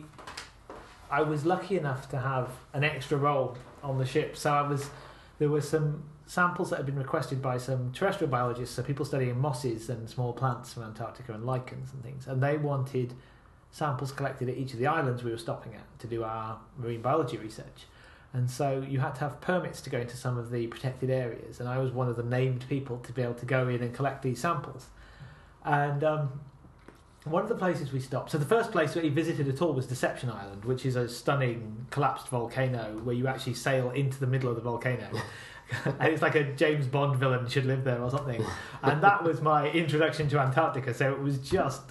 I 1.11 1.21
was 1.21 1.45
lucky 1.45 1.77
enough 1.77 2.09
to 2.09 2.17
have 2.19 2.49
an 2.73 2.83
extra 2.83 3.17
role 3.17 3.57
on 3.83 3.97
the 3.99 4.05
ship. 4.05 4.35
So 4.35 4.51
I 4.51 4.61
was 4.67 4.89
there 5.39 5.49
were 5.49 5.61
some 5.61 6.03
samples 6.25 6.69
that 6.69 6.77
had 6.77 6.85
been 6.85 6.97
requested 6.97 7.41
by 7.41 7.57
some 7.57 7.91
terrestrial 7.91 8.31
biologists, 8.31 8.75
so 8.75 8.81
people 8.81 9.05
studying 9.05 9.39
mosses 9.39 9.89
and 9.89 10.09
small 10.09 10.33
plants 10.33 10.73
from 10.73 10.83
Antarctica 10.83 11.33
and 11.33 11.45
lichens 11.45 11.91
and 11.93 12.01
things, 12.01 12.27
and 12.27 12.41
they 12.41 12.57
wanted 12.57 13.13
samples 13.71 14.11
collected 14.11 14.47
at 14.49 14.55
each 14.55 14.73
of 14.73 14.79
the 14.79 14.87
islands 14.87 15.23
we 15.23 15.31
were 15.31 15.37
stopping 15.37 15.73
at 15.75 15.99
to 15.99 16.07
do 16.07 16.23
our 16.23 16.57
marine 16.77 17.01
biology 17.01 17.37
research. 17.37 17.85
And 18.33 18.49
so 18.49 18.83
you 18.87 18.99
had 18.99 19.13
to 19.15 19.21
have 19.21 19.39
permits 19.41 19.79
to 19.81 19.91
go 19.91 19.99
into 19.99 20.17
some 20.17 20.39
of 20.39 20.49
the 20.49 20.65
protected 20.67 21.11
areas, 21.11 21.59
and 21.59 21.69
I 21.69 21.77
was 21.77 21.91
one 21.91 22.09
of 22.09 22.15
the 22.15 22.23
named 22.23 22.65
people 22.67 22.97
to 22.97 23.13
be 23.13 23.21
able 23.21 23.35
to 23.35 23.45
go 23.45 23.67
in 23.67 23.83
and 23.83 23.93
collect 23.93 24.23
these 24.23 24.39
samples. 24.39 24.87
And 25.63 26.03
um, 26.03 26.41
one 27.25 27.43
of 27.43 27.49
the 27.49 27.55
places 27.55 27.93
we 27.93 27.99
stopped, 27.99 28.31
so 28.31 28.39
the 28.39 28.45
first 28.45 28.71
place 28.71 28.95
we 28.95 29.07
visited 29.09 29.47
at 29.47 29.61
all 29.61 29.73
was 29.73 29.85
Deception 29.85 30.31
Island, 30.31 30.65
which 30.65 30.83
is 30.83 30.95
a 30.95 31.07
stunning 31.07 31.85
collapsed 31.91 32.27
volcano 32.29 32.99
where 33.03 33.15
you 33.15 33.27
actually 33.27 33.53
sail 33.53 33.91
into 33.91 34.19
the 34.19 34.27
middle 34.27 34.49
of 34.49 34.55
the 34.55 34.61
volcano. 34.61 35.09
and 35.85 36.11
it's 36.11 36.23
like 36.23 36.35
a 36.35 36.43
James 36.53 36.87
Bond 36.87 37.15
villain 37.17 37.47
should 37.47 37.65
live 37.65 37.83
there 37.83 38.01
or 38.01 38.09
something. 38.09 38.43
And 38.81 39.01
that 39.03 39.23
was 39.23 39.41
my 39.41 39.69
introduction 39.69 40.27
to 40.29 40.39
Antarctica, 40.39 40.93
so 40.93 41.11
it 41.11 41.19
was 41.19 41.37
just 41.37 41.83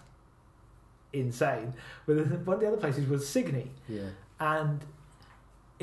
insane. 1.13 1.75
But 2.05 2.17
one 2.45 2.55
of 2.55 2.61
the 2.61 2.67
other 2.67 2.77
places 2.77 3.09
was 3.09 3.29
Signy 3.29 3.71
yeah, 3.89 4.09
and 4.41 4.85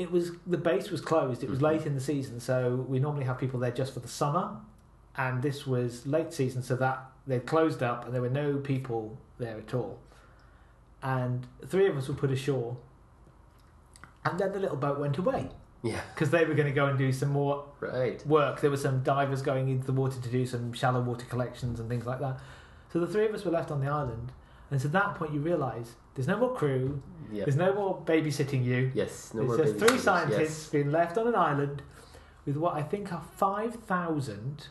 it 0.00 0.10
was 0.10 0.32
the 0.46 0.56
base 0.58 0.90
was 0.90 1.00
closed. 1.00 1.42
It 1.42 1.50
was 1.50 1.58
Mhm. 1.58 1.62
late 1.62 1.86
in 1.86 1.94
the 1.94 2.00
season, 2.00 2.40
so 2.40 2.74
we 2.88 2.98
normally 2.98 3.24
have 3.24 3.38
people 3.38 3.60
there 3.60 3.70
just 3.70 3.92
for 3.92 4.00
the 4.00 4.08
summer, 4.08 4.56
and 5.16 5.42
this 5.42 5.66
was 5.66 6.06
late 6.06 6.32
season, 6.32 6.62
so 6.62 6.74
that 6.76 7.10
they'd 7.26 7.44
closed 7.46 7.82
up 7.82 8.04
and 8.06 8.14
there 8.14 8.22
were 8.22 8.30
no 8.30 8.56
people 8.56 9.18
there 9.38 9.58
at 9.58 9.74
all. 9.74 9.98
And 11.02 11.46
three 11.66 11.86
of 11.86 11.96
us 11.96 12.08
were 12.08 12.14
put 12.14 12.30
ashore, 12.30 12.76
and 14.24 14.38
then 14.38 14.52
the 14.52 14.58
little 14.58 14.76
boat 14.76 14.98
went 14.98 15.18
away 15.18 15.50
yeah, 15.82 16.00
because 16.14 16.30
they 16.30 16.44
were 16.44 16.54
going 16.54 16.68
to 16.68 16.74
go 16.74 16.86
and 16.86 16.98
do 16.98 17.12
some 17.12 17.30
more 17.30 17.64
right. 17.80 18.24
work. 18.26 18.60
There 18.60 18.70
were 18.70 18.76
some 18.76 19.02
divers 19.02 19.42
going 19.42 19.68
into 19.68 19.86
the 19.86 19.92
water 19.92 20.20
to 20.20 20.28
do 20.28 20.46
some 20.46 20.72
shallow 20.72 21.00
water 21.00 21.26
collections 21.26 21.80
and 21.80 21.88
things 21.88 22.06
like 22.06 22.20
that. 22.20 22.38
So 22.92 23.00
the 23.00 23.06
three 23.06 23.26
of 23.26 23.34
us 23.34 23.44
were 23.44 23.50
left 23.52 23.70
on 23.70 23.80
the 23.80 23.86
island, 23.88 24.32
and 24.70 24.76
it's 24.76 24.84
at 24.84 24.92
that 24.92 25.14
point 25.16 25.32
you 25.32 25.40
realise 25.40 25.94
there's 26.14 26.28
no 26.28 26.36
more 26.38 26.54
crew, 26.54 27.02
Yeah. 27.32 27.44
there's 27.44 27.56
no 27.56 27.74
more 27.74 28.00
babysitting 28.04 28.64
you. 28.64 28.90
Yes, 28.94 29.32
no 29.34 29.40
There's 29.46 29.56
more 29.58 29.66
just 29.66 29.78
three 29.78 29.98
scientists 29.98 30.68
being 30.68 30.90
left 30.90 31.18
on 31.18 31.26
an 31.28 31.34
island 31.34 31.82
with 32.46 32.56
what 32.56 32.74
I 32.74 32.82
think 32.82 33.12
are 33.12 33.22
5,000 33.36 34.68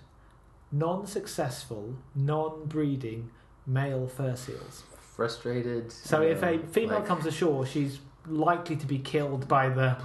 non 0.72 1.06
successful, 1.08 1.96
non 2.16 2.66
breeding 2.66 3.32
male 3.66 4.08
fur 4.08 4.36
seals. 4.36 4.84
Frustrated. 5.16 5.92
So 5.92 6.22
if 6.22 6.42
a 6.44 6.60
female 6.60 7.00
like- 7.00 7.08
comes 7.08 7.26
ashore, 7.26 7.66
she's 7.66 8.00
likely 8.28 8.76
to 8.76 8.86
be 8.86 9.00
killed 9.00 9.48
by 9.48 9.70
the, 9.70 9.98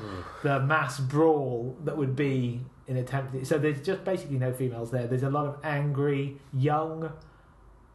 the 0.43 0.61
mass 0.61 0.99
brawl 0.99 1.77
that 1.85 1.97
would 1.97 2.17
be 2.17 2.61
in 2.87 2.97
attempting. 2.97 3.45
So 3.45 3.59
there's 3.59 3.81
just 3.83 4.05
basically 4.05 4.39
no 4.39 4.53
females 4.53 4.91
there. 4.91 5.07
There's 5.07 5.23
a 5.23 5.31
lot 5.31 5.47
of 5.47 5.59
angry 5.63 6.39
young 6.53 7.13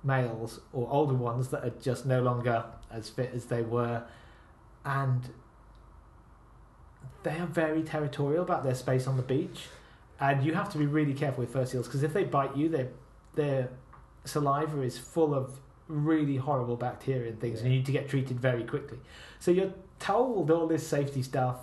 males 0.03 0.61
or 0.73 0.88
older 0.89 1.13
ones 1.13 1.49
that 1.49 1.63
are 1.63 1.73
just 1.81 2.05
no 2.05 2.21
longer 2.21 2.63
as 2.91 3.09
fit 3.09 3.31
as 3.34 3.45
they 3.45 3.61
were, 3.61 4.03
and 4.85 5.30
they 7.23 7.38
are 7.38 7.47
very 7.47 7.84
territorial 7.84 8.43
about 8.43 8.63
their 8.63 8.76
space 8.76 9.07
on 9.07 9.17
the 9.17 9.23
beach, 9.23 9.67
and 10.19 10.43
you 10.43 10.53
have 10.53 10.69
to 10.71 10.77
be 10.77 10.85
really 10.85 11.13
careful 11.13 11.41
with 11.41 11.53
fur 11.53 11.65
seals 11.65 11.88
because 11.88 12.03
if 12.03 12.13
they 12.13 12.23
bite 12.23 12.55
you, 12.55 12.69
their 12.69 12.89
their 13.35 13.69
saliva 14.26 14.81
is 14.81 14.97
full 14.97 15.34
of 15.34 15.59
really 15.88 16.38
horrible 16.38 16.76
bacteria 16.76 17.30
and 17.30 17.39
things, 17.39 17.61
and 17.61 17.69
you 17.71 17.77
need 17.77 17.85
to 17.85 17.91
get 17.91 18.07
treated 18.07 18.39
very 18.39 18.63
quickly. 18.63 18.99
So 19.39 19.51
you're 19.51 19.73
told 19.99 20.49
all 20.51 20.67
this 20.67 20.88
safety 20.88 21.23
stuff, 21.23 21.57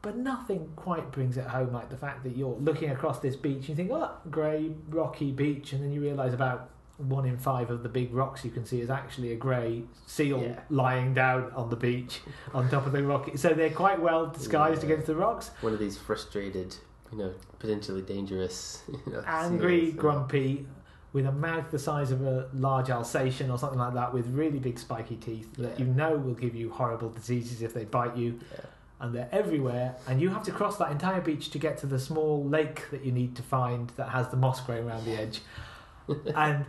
but 0.00 0.16
nothing 0.16 0.72
quite 0.76 1.10
brings 1.10 1.36
it 1.36 1.46
home 1.46 1.72
like 1.72 1.90
the 1.90 1.96
fact 1.96 2.22
that 2.24 2.36
you're 2.36 2.56
looking 2.56 2.90
across 2.90 3.18
this 3.20 3.36
beach 3.36 3.68
and 3.68 3.70
you 3.70 3.74
think, 3.74 3.90
oh, 3.92 4.10
grey, 4.30 4.72
rocky 4.88 5.30
beach, 5.30 5.72
and 5.72 5.82
then 5.82 5.92
you 5.92 6.00
realise 6.00 6.32
about 6.32 6.70
one 6.98 7.24
in 7.26 7.36
five 7.36 7.70
of 7.70 7.82
the 7.82 7.88
big 7.88 8.12
rocks 8.14 8.44
you 8.44 8.50
can 8.50 8.64
see 8.64 8.80
is 8.80 8.90
actually 8.90 9.32
a 9.32 9.36
grey 9.36 9.82
seal 10.06 10.40
Yeah. 10.40 10.60
lying 10.70 11.14
down 11.14 11.50
on 11.56 11.68
the 11.70 11.76
beach 11.76 12.20
on 12.54 12.68
top 12.68 12.86
of 12.86 12.92
the 12.92 13.02
rock. 13.02 13.30
So 13.36 13.50
they're 13.54 13.70
quite 13.70 14.00
well 14.00 14.26
disguised 14.26 14.82
Yeah. 14.82 14.90
against 14.90 15.06
the 15.06 15.16
rocks. 15.16 15.50
one 15.62 15.72
of 15.72 15.78
these 15.78 15.96
frustrated, 15.98 16.76
you 17.10 17.18
know, 17.18 17.32
potentially 17.58 18.02
dangerous, 18.02 18.82
you 19.06 19.12
know, 19.12 19.22
Angry, 19.26 19.86
seals. 19.86 19.94
grumpy, 19.96 20.66
with 21.12 21.26
a 21.26 21.32
mouth 21.32 21.70
the 21.70 21.78
size 21.78 22.10
of 22.10 22.22
a 22.22 22.48
large 22.54 22.88
Alsatian 22.88 23.50
or 23.50 23.58
something 23.58 23.78
like 23.78 23.94
that, 23.94 24.14
with 24.14 24.26
really 24.28 24.58
big 24.58 24.78
spiky 24.78 25.16
teeth 25.16 25.48
that 25.56 25.78
you 25.78 25.84
know 25.86 26.16
will 26.16 26.32
give 26.34 26.54
you 26.54 26.70
horrible 26.70 27.10
diseases 27.10 27.60
if 27.62 27.74
they 27.74 27.84
bite 27.84 28.16
you. 28.16 28.38
Yeah. 28.52 28.60
and 29.00 29.12
they're 29.14 29.28
everywhere. 29.32 29.96
And 30.06 30.20
you 30.20 30.30
have 30.30 30.44
to 30.44 30.52
cross 30.52 30.76
that 30.78 30.92
entire 30.92 31.20
beach 31.20 31.50
to 31.50 31.58
get 31.58 31.76
to 31.78 31.86
the 31.86 31.98
small 31.98 32.44
lake 32.44 32.88
that 32.92 33.04
you 33.04 33.10
need 33.10 33.34
to 33.36 33.42
find 33.42 33.90
that 33.96 34.10
has 34.10 34.28
the 34.28 34.36
moss 34.36 34.60
growing 34.60 34.88
around 34.88 35.04
the 35.04 35.16
edge. 35.20 35.40
and 36.36 36.64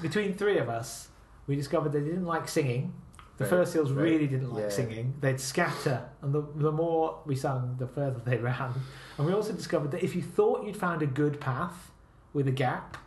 between 0.00 0.34
three 0.34 0.58
of 0.58 0.68
us, 0.68 1.08
we 1.46 1.56
discovered 1.56 1.92
they 1.92 2.00
didn't 2.00 2.26
like 2.26 2.48
singing. 2.48 2.92
The 3.38 3.44
Right, 3.44 3.50
fur 3.50 3.64
seals 3.64 3.90
right, 3.92 4.02
really 4.04 4.26
didn't 4.26 4.52
like 4.52 4.64
yeah. 4.64 4.68
singing. 4.70 5.14
They'd 5.20 5.40
scatter, 5.40 6.08
and 6.20 6.32
the, 6.34 6.42
the 6.54 6.70
more 6.70 7.20
we 7.26 7.34
sang, 7.34 7.76
the 7.78 7.86
further 7.86 8.20
they 8.24 8.36
ran. 8.36 8.72
And 9.18 9.26
we 9.26 9.32
also 9.32 9.52
discovered 9.52 9.90
that 9.92 10.04
if 10.04 10.14
you 10.14 10.22
thought 10.22 10.64
you'd 10.64 10.76
found 10.76 11.02
a 11.02 11.06
good 11.06 11.40
path 11.40 11.90
with 12.32 12.46
a 12.46 12.52
gap, 12.52 12.98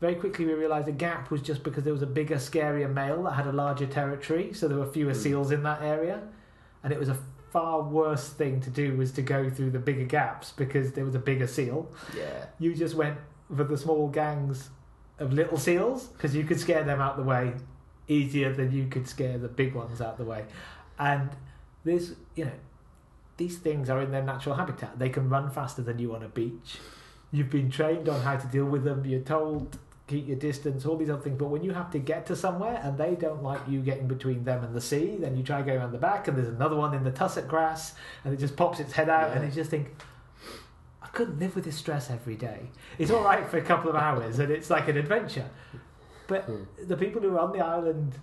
very 0.00 0.14
quickly 0.14 0.44
we 0.46 0.52
realised 0.54 0.88
a 0.88 0.92
gap 0.92 1.30
was 1.30 1.42
just 1.42 1.62
because 1.62 1.84
there 1.84 1.92
was 1.92 2.02
a 2.02 2.06
bigger, 2.06 2.36
scarier 2.36 2.92
male 2.92 3.22
that 3.24 3.32
had 3.32 3.46
a 3.46 3.52
larger 3.52 3.86
territory, 3.86 4.52
so 4.52 4.68
there 4.68 4.78
were 4.78 4.86
fewer 4.86 5.12
Hmm. 5.12 5.18
seals 5.18 5.50
in 5.50 5.62
that 5.64 5.82
area, 5.82 6.22
and 6.82 6.92
it 6.92 6.98
was 6.98 7.08
a 7.08 7.16
far 7.52 7.82
worse 7.82 8.30
thing 8.30 8.60
to 8.62 8.70
do 8.70 8.96
was 8.96 9.12
to 9.12 9.22
go 9.22 9.50
through 9.50 9.70
the 9.70 9.78
bigger 9.78 10.04
gaps 10.04 10.52
because 10.56 10.92
there 10.92 11.04
was 11.04 11.14
a 11.14 11.18
bigger 11.18 11.46
seal. 11.46 11.90
Yeah. 12.16 12.46
You 12.58 12.74
just 12.74 12.94
went 12.94 13.18
for 13.54 13.64
the 13.64 13.76
small 13.76 14.08
gangs 14.08 14.70
of 15.18 15.32
little 15.32 15.58
seals 15.58 16.06
because 16.08 16.34
you 16.34 16.44
could 16.44 16.58
scare 16.58 16.84
them 16.84 17.00
out 17.00 17.16
the 17.16 17.22
way 17.22 17.52
easier 18.08 18.52
than 18.52 18.72
you 18.72 18.86
could 18.88 19.06
scare 19.08 19.38
the 19.38 19.48
big 19.48 19.74
ones 19.74 20.00
out 20.00 20.18
the 20.18 20.24
way, 20.24 20.44
and 20.98 21.30
this, 21.84 22.12
you 22.34 22.44
know, 22.44 22.52
these 23.36 23.58
things 23.58 23.88
are 23.88 24.00
in 24.00 24.10
their 24.10 24.22
natural 24.22 24.54
habitat. 24.54 24.98
They 24.98 25.08
can 25.08 25.28
run 25.28 25.50
faster 25.50 25.82
than 25.82 25.98
you 25.98 26.14
on 26.14 26.22
a 26.22 26.28
beach. 26.28 26.78
You've 27.32 27.50
been 27.50 27.70
trained 27.70 28.08
on 28.08 28.20
how 28.20 28.36
to 28.36 28.46
deal 28.46 28.66
with 28.66 28.84
them. 28.84 29.04
You're 29.06 29.20
told 29.20 29.78
keep 30.06 30.28
your 30.28 30.36
distance, 30.36 30.84
all 30.84 30.96
these 30.96 31.08
other 31.08 31.22
things. 31.22 31.38
But 31.38 31.46
when 31.46 31.62
you 31.64 31.72
have 31.72 31.90
to 31.92 31.98
get 31.98 32.26
to 32.26 32.36
somewhere 32.36 32.78
and 32.84 32.98
they 32.98 33.14
don't 33.14 33.42
like 33.42 33.60
you 33.68 33.80
getting 33.80 34.06
between 34.08 34.44
them 34.44 34.62
and 34.62 34.74
the 34.74 34.80
sea, 34.80 35.16
then 35.18 35.36
you 35.36 35.42
try 35.42 35.62
going 35.62 35.78
around 35.78 35.92
the 35.92 35.98
back, 35.98 36.28
and 36.28 36.36
there's 36.36 36.48
another 36.48 36.76
one 36.76 36.92
in 36.92 37.04
the 37.04 37.10
tussock 37.10 37.48
grass, 37.48 37.94
and 38.24 38.34
it 38.34 38.36
just 38.36 38.56
pops 38.56 38.80
its 38.80 38.92
head 38.92 39.08
out, 39.08 39.30
and 39.30 39.40
Yeah. 39.40 39.48
you 39.48 39.54
just 39.54 39.70
think. 39.70 39.94
I 41.12 41.16
couldn't 41.16 41.38
live 41.38 41.54
with 41.54 41.64
this 41.64 41.76
stress 41.76 42.10
every 42.10 42.36
day. 42.36 42.70
It's 42.98 43.10
all 43.10 43.22
right 43.22 43.46
for 43.46 43.58
a 43.58 43.62
couple 43.62 43.90
of 43.90 43.96
hours, 43.96 44.38
and 44.38 44.50
it's 44.50 44.70
like 44.70 44.88
an 44.88 44.96
adventure. 44.96 45.50
But 46.26 46.44
Hmm. 46.44 46.62
the 46.86 46.96
people 46.96 47.20
who 47.20 47.36
are 47.36 47.40
on 47.40 47.52
the 47.52 47.60
island 47.60 48.18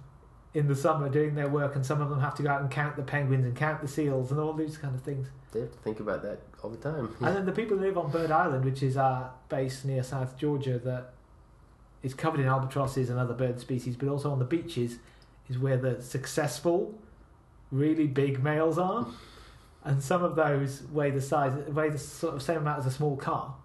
in 0.55 0.67
the 0.67 0.75
summer 0.75 1.07
doing 1.09 1.35
their 1.35 1.47
work, 1.49 1.75
and 1.75 1.85
some 1.85 2.01
of 2.01 2.09
them 2.09 2.19
have 2.19 2.33
to 2.35 2.43
go 2.43 2.49
out 2.49 2.61
and 2.61 2.71
count 2.71 2.95
the 2.95 3.03
penguins 3.03 3.45
and 3.45 3.55
count 3.55 3.81
the 3.81 3.87
seals 3.87 4.31
and 4.31 4.39
all 4.39 4.53
these 4.53 4.77
kind 4.77 4.95
of 4.95 5.01
things. 5.01 5.27
They 5.51 5.59
have 5.61 5.71
to 5.71 5.77
think 5.79 5.99
about 5.99 6.23
that 6.23 6.39
all 6.63 6.71
the 6.71 6.77
time. 6.77 7.15
And 7.21 7.35
then 7.35 7.45
the 7.45 7.51
people 7.51 7.77
who 7.77 7.83
live 7.85 7.97
on 7.97 8.09
Bird 8.09 8.31
Island, 8.31 8.65
which 8.65 8.81
is 8.81 8.97
our 8.97 9.31
base 9.49 9.85
near 9.85 10.01
South 10.01 10.35
Georgia, 10.37 10.79
that 10.79 11.13
is 12.01 12.15
covered 12.15 12.39
in 12.39 12.47
albatrosses 12.47 13.09
and 13.11 13.19
other 13.19 13.33
bird 13.35 13.59
species, 13.59 13.95
but 13.97 14.07
also 14.07 14.31
on 14.31 14.39
the 14.39 14.45
beaches, 14.45 14.97
is 15.47 15.59
where 15.59 15.77
the 15.77 16.01
successful, 16.01 16.95
really 17.71 18.07
big 18.07 18.43
males 18.43 18.79
are. 18.79 19.05
And 19.83 20.03
some 20.03 20.23
of 20.23 20.35
those 20.35 20.83
weigh 20.91 21.11
the 21.11 21.21
size, 21.21 21.53
weigh 21.69 21.89
the 21.89 21.97
sort 21.97 22.35
of 22.35 22.41
same 22.41 22.57
amount 22.57 22.79
as 22.79 22.85
a 22.85 22.91
small 22.91 23.15
car. 23.15 23.55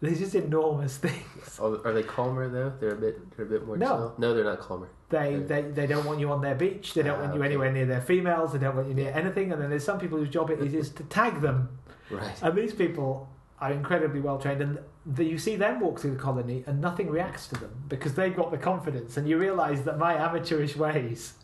They're 0.00 0.14
just 0.14 0.34
enormous 0.34 0.96
things. 1.06 1.58
Are 1.60 1.92
they 1.92 2.02
calmer 2.02 2.48
though? 2.48 2.72
They're 2.80 2.90
a 2.94 2.96
bit. 2.96 3.36
They're 3.36 3.46
a 3.46 3.48
bit 3.48 3.66
more 3.66 3.76
No. 3.76 3.86
chill. 3.86 4.14
No, 4.18 4.34
they're 4.34 4.44
not 4.44 4.60
calmer. 4.60 4.88
They, 5.08 5.36
they 5.36 5.62
they 5.62 5.86
don't 5.86 6.04
want 6.04 6.18
you 6.20 6.30
on 6.32 6.40
their 6.40 6.54
beach. 6.56 6.92
They 6.94 7.02
don't 7.02 7.18
Ah, 7.18 7.22
want 7.22 7.34
you 7.34 7.40
okay. 7.40 7.46
anywhere 7.48 7.72
near 7.72 7.86
their 7.86 8.00
females. 8.00 8.52
They 8.52 8.58
don't 8.58 8.74
want 8.76 8.88
you 8.88 8.94
near 8.94 9.12
anything. 9.12 9.52
And 9.52 9.62
then 9.62 9.70
there's 9.70 9.84
some 9.84 9.98
people 10.00 10.18
whose 10.18 10.28
job 10.28 10.50
it 10.50 10.60
is, 10.60 10.74
is 10.74 10.90
to 10.90 11.04
tag 11.04 11.40
them 11.40 11.78
Right. 12.10 12.34
And 12.42 12.56
these 12.56 12.72
people 12.74 13.28
are 13.60 13.72
incredibly 13.72 14.20
well 14.20 14.38
trained, 14.38 14.60
and 14.60 14.78
the, 15.06 15.24
you 15.24 15.38
see 15.38 15.56
them 15.56 15.80
walk 15.80 15.98
through 15.98 16.12
the 16.12 16.18
colony, 16.22 16.62
and 16.66 16.80
nothing 16.80 17.08
reacts 17.10 17.48
to 17.48 17.54
them 17.56 17.70
because 17.88 18.14
they've 18.14 18.36
got 18.36 18.50
the 18.50 18.58
confidence. 18.58 19.16
And 19.16 19.26
you 19.28 19.38
realise 19.38 19.80
that 19.80 19.98
my 19.98 20.14
amateurish 20.14 20.76
ways 20.76 21.34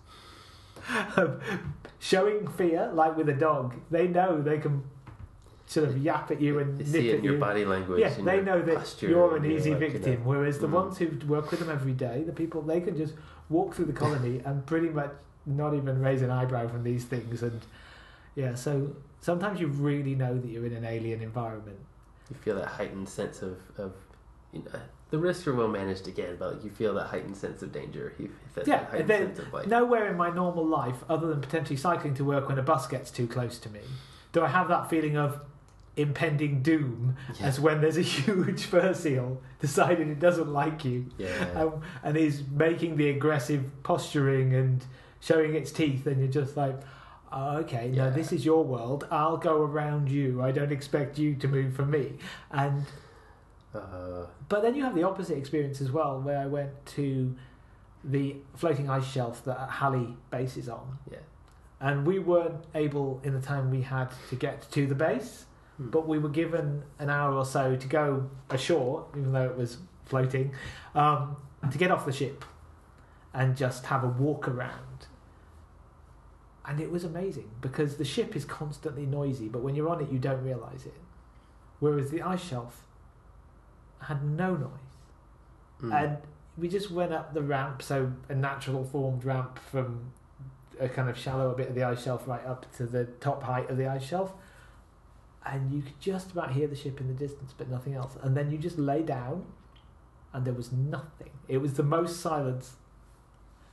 showing 2.03 2.49
fear, 2.49 2.91
like 2.93 3.17
with 3.17 3.29
a 3.29 3.33
dog, 3.35 3.77
they 3.89 4.09
know 4.09 4.43
they 4.43 4.59
can 4.59 4.83
sort 5.67 5.89
of 5.89 5.97
yap 5.97 6.33
at 6.33 6.41
you 6.41 6.59
and 6.59 6.77
They 6.77 6.83
nip 6.85 6.93
see 6.93 7.09
it 7.11 7.13
at 7.13 7.19
in 7.21 7.25
your 7.25 7.35
you. 7.35 7.41
body 7.41 7.65
language. 7.65 8.01
Yeah, 8.01 8.09
and 8.09 8.27
they 8.27 8.37
your 8.37 8.45
know 8.45 8.61
that 8.63 8.77
posture 8.79 9.09
you're 9.09 9.37
an 9.37 9.43
and 9.45 9.53
your, 9.53 9.59
easy 9.61 9.71
like, 9.71 9.81
you 9.81 9.87
know- 9.89 9.93
victim. 10.01 10.25
Whereas 10.25 10.59
the 10.59 10.67
Mhm. 10.67 10.73
ones 10.73 10.99
who 10.99 11.07
work 11.29 11.53
with 11.53 11.61
them 11.61 11.71
every 11.71 11.93
day, 11.93 12.25
the 12.27 12.33
people 12.33 12.61
they 12.61 12.81
can 12.81 12.97
just 12.97 13.15
walk 13.49 13.75
through 13.75 13.85
the 13.85 13.93
colony 13.93 14.43
and 14.45 14.67
pretty 14.67 14.89
much 14.91 15.13
not 15.47 15.75
even 15.75 16.01
raise 16.01 16.23
an 16.23 16.31
eyebrow 16.31 16.67
from 16.67 16.83
these 16.83 17.05
things. 17.05 17.41
And 17.45 17.61
yeah, 18.35 18.55
so 18.57 18.97
sometimes 19.21 19.61
you 19.61 19.69
really 19.69 20.17
know 20.17 20.37
that 20.37 20.49
you're 20.49 20.67
in 20.67 20.73
an 20.73 20.85
alien 20.85 21.23
environment. 21.23 21.79
You 22.31 22.37
feel 22.37 22.57
that 22.57 22.67
heightened 22.67 23.09
sense 23.09 23.43
of, 23.43 23.59
of 23.79 23.93
you 24.53 24.65
know, 24.65 24.81
the 25.11 25.19
risks 25.19 25.47
are 25.47 25.55
well 25.55 25.69
managed 25.69 26.09
again, 26.09 26.37
but 26.39 26.55
like 26.55 26.65
you 26.65 26.71
feel 26.71 26.95
that 26.95 27.07
heightened 27.07 27.37
sense 27.37 27.63
of 27.63 27.71
danger. 27.71 28.13
You, 28.19 28.31
that 28.55 28.67
Yeah, 28.67 28.85
heightened 28.87 29.09
they- 29.09 29.19
sense 29.19 29.39
of 29.39 29.67
Nowhere 29.67 30.09
in 30.11 30.17
my 30.17 30.31
normal 30.31 30.67
life, 30.67 31.05
other 31.09 31.27
than 31.29 31.41
potentially 31.41 31.77
cycling 31.77 32.15
to 32.15 32.25
work 32.25 32.49
when 32.49 32.59
a 32.59 32.63
bus 32.63 32.87
gets 32.87 33.11
too 33.11 33.27
close 33.27 33.59
to 33.61 33.71
me, 33.71 33.81
do 34.33 34.43
I 34.43 34.49
have 34.49 34.69
that 34.69 34.89
feeling 34.91 35.17
of 35.17 35.41
impending 35.95 36.63
doom 36.63 37.17
yeah, 37.39 37.47
as 37.47 37.61
when 37.61 37.81
there's 37.83 37.99
a 37.99 38.03
huge 38.17 38.65
fur 38.65 38.95
seal 38.95 39.43
deciding 39.61 40.09
it 40.11 40.19
doesn't 40.19 40.49
like 40.51 40.85
you 40.87 41.05
yeah, 41.19 41.51
um, 41.55 41.83
and 42.03 42.17
is 42.17 42.43
making 42.51 42.97
the 42.97 43.11
aggressive 43.11 43.63
posturing 43.83 44.55
and 44.55 44.85
showing 45.21 45.55
its 45.55 45.71
teeth, 45.71 46.07
and 46.07 46.19
you're 46.19 46.29
just 46.43 46.57
like, 46.57 46.77
oh, 47.31 47.59
okay, 47.59 47.89
no, 47.95 48.11
this 48.11 48.33
is 48.33 48.45
your 48.45 48.65
world. 48.65 49.07
I'll 49.11 49.37
go 49.37 49.63
around 49.63 50.11
you. 50.11 50.43
I 50.43 50.51
don't 50.51 50.73
expect 50.73 51.17
you 51.19 51.35
to 51.37 51.47
move 51.49 51.75
from 51.77 51.91
me. 51.91 52.15
And 52.51 52.85
uh, 53.75 54.27
but 54.49 54.63
then 54.63 54.75
you 54.75 54.83
have 54.83 54.95
the 54.95 55.03
opposite 55.05 55.39
experience 55.39 55.81
as 55.81 55.91
well, 55.91 56.21
where 56.21 56.39
I 56.39 56.47
went 56.47 56.71
to 56.97 57.35
the 58.05 58.37
floating 58.55 58.89
ice 58.91 59.07
shelf 59.07 59.45
that 59.45 59.69
Halley 59.71 60.17
base 60.31 60.57
is 60.57 60.69
on. 60.69 60.99
Yeah. 61.11 61.19
And 61.81 62.07
we 62.07 62.19
weren't 62.19 62.65
able 62.75 63.21
in 63.25 63.33
the 63.35 63.41
time 63.41 63.71
we 63.71 63.83
had 63.83 64.09
to 64.31 64.37
get 64.37 64.71
to 64.73 64.87
the 64.87 64.95
base, 64.95 65.47
Hmm. 65.79 65.89
but 65.91 66.07
we 66.07 66.19
were 66.19 66.29
given 66.29 66.83
an 66.99 67.09
hour 67.11 67.33
or 67.35 67.45
so 67.45 67.77
to 67.77 67.89
go 67.89 68.29
ashore, 68.51 69.07
even 69.17 69.33
though 69.33 69.45
it 69.45 69.57
was 69.57 69.79
floating, 70.05 70.53
um, 70.95 71.37
to 71.71 71.79
get 71.79 71.91
off 71.91 72.05
the 72.05 72.13
ship 72.13 72.45
and 73.33 73.57
just 73.57 73.87
have 73.87 74.05
a 74.05 74.09
walk 74.09 74.47
around. 74.49 75.07
And 76.65 76.81
it 76.81 76.91
was 76.91 77.03
amazing 77.05 77.51
because 77.61 77.97
the 77.97 78.05
ship 78.05 78.37
is 78.37 78.45
constantly 78.45 79.07
noisy, 79.07 79.49
but 79.49 79.63
when 79.63 79.75
you're 79.75 79.89
on 79.89 80.01
it, 80.01 80.11
you 80.13 80.19
don't 80.19 80.45
realize 80.45 80.87
it. 80.87 80.95
Whereas 81.81 82.11
the 82.11 82.23
ice 82.23 82.43
shelf 82.43 82.85
had 84.01 84.23
no 84.25 84.55
noise. 84.57 84.71
mm, 85.81 85.93
And 85.93 86.19
we 86.57 86.69
just 86.69 86.91
went 86.91 87.13
up 87.13 87.35
the 87.35 87.43
ramp, 87.43 87.83
so 87.83 88.13
a 88.29 88.35
natural 88.35 88.85
formed 88.85 89.25
ramp 89.25 89.59
from 89.59 90.13
a 90.79 90.89
kind 90.89 91.09
of 91.09 91.17
shallower 91.17 91.55
bit 91.55 91.69
of 91.69 91.75
the 91.75 91.83
ice 91.83 92.03
shelf 92.03 92.27
right 92.27 92.45
up 92.45 92.71
to 92.77 92.87
the 92.87 93.05
top 93.21 93.43
height 93.43 93.71
of 93.71 93.77
the 93.77 93.87
ice 93.87 94.05
shelf. 94.05 94.33
And 95.45 95.73
you 95.73 95.83
could 95.83 95.99
just 96.01 96.31
about 96.31 96.53
hear 96.53 96.69
the 96.69 96.77
ship 96.77 97.01
in 97.01 97.09
the 97.09 97.15
distance, 97.15 97.53
but 97.57 97.69
nothing 97.69 97.95
else. 97.95 98.17
And 98.23 98.37
then 98.37 98.51
you 98.51 98.59
just 98.59 98.79
lay 98.79 99.03
down, 99.03 99.47
and 100.33 100.45
there 100.45 100.55
was 100.55 100.73
nothing. 100.73 101.31
It 101.49 101.59
was 101.59 101.75
the 101.75 101.83
most 101.83 102.21
silence. 102.21 102.77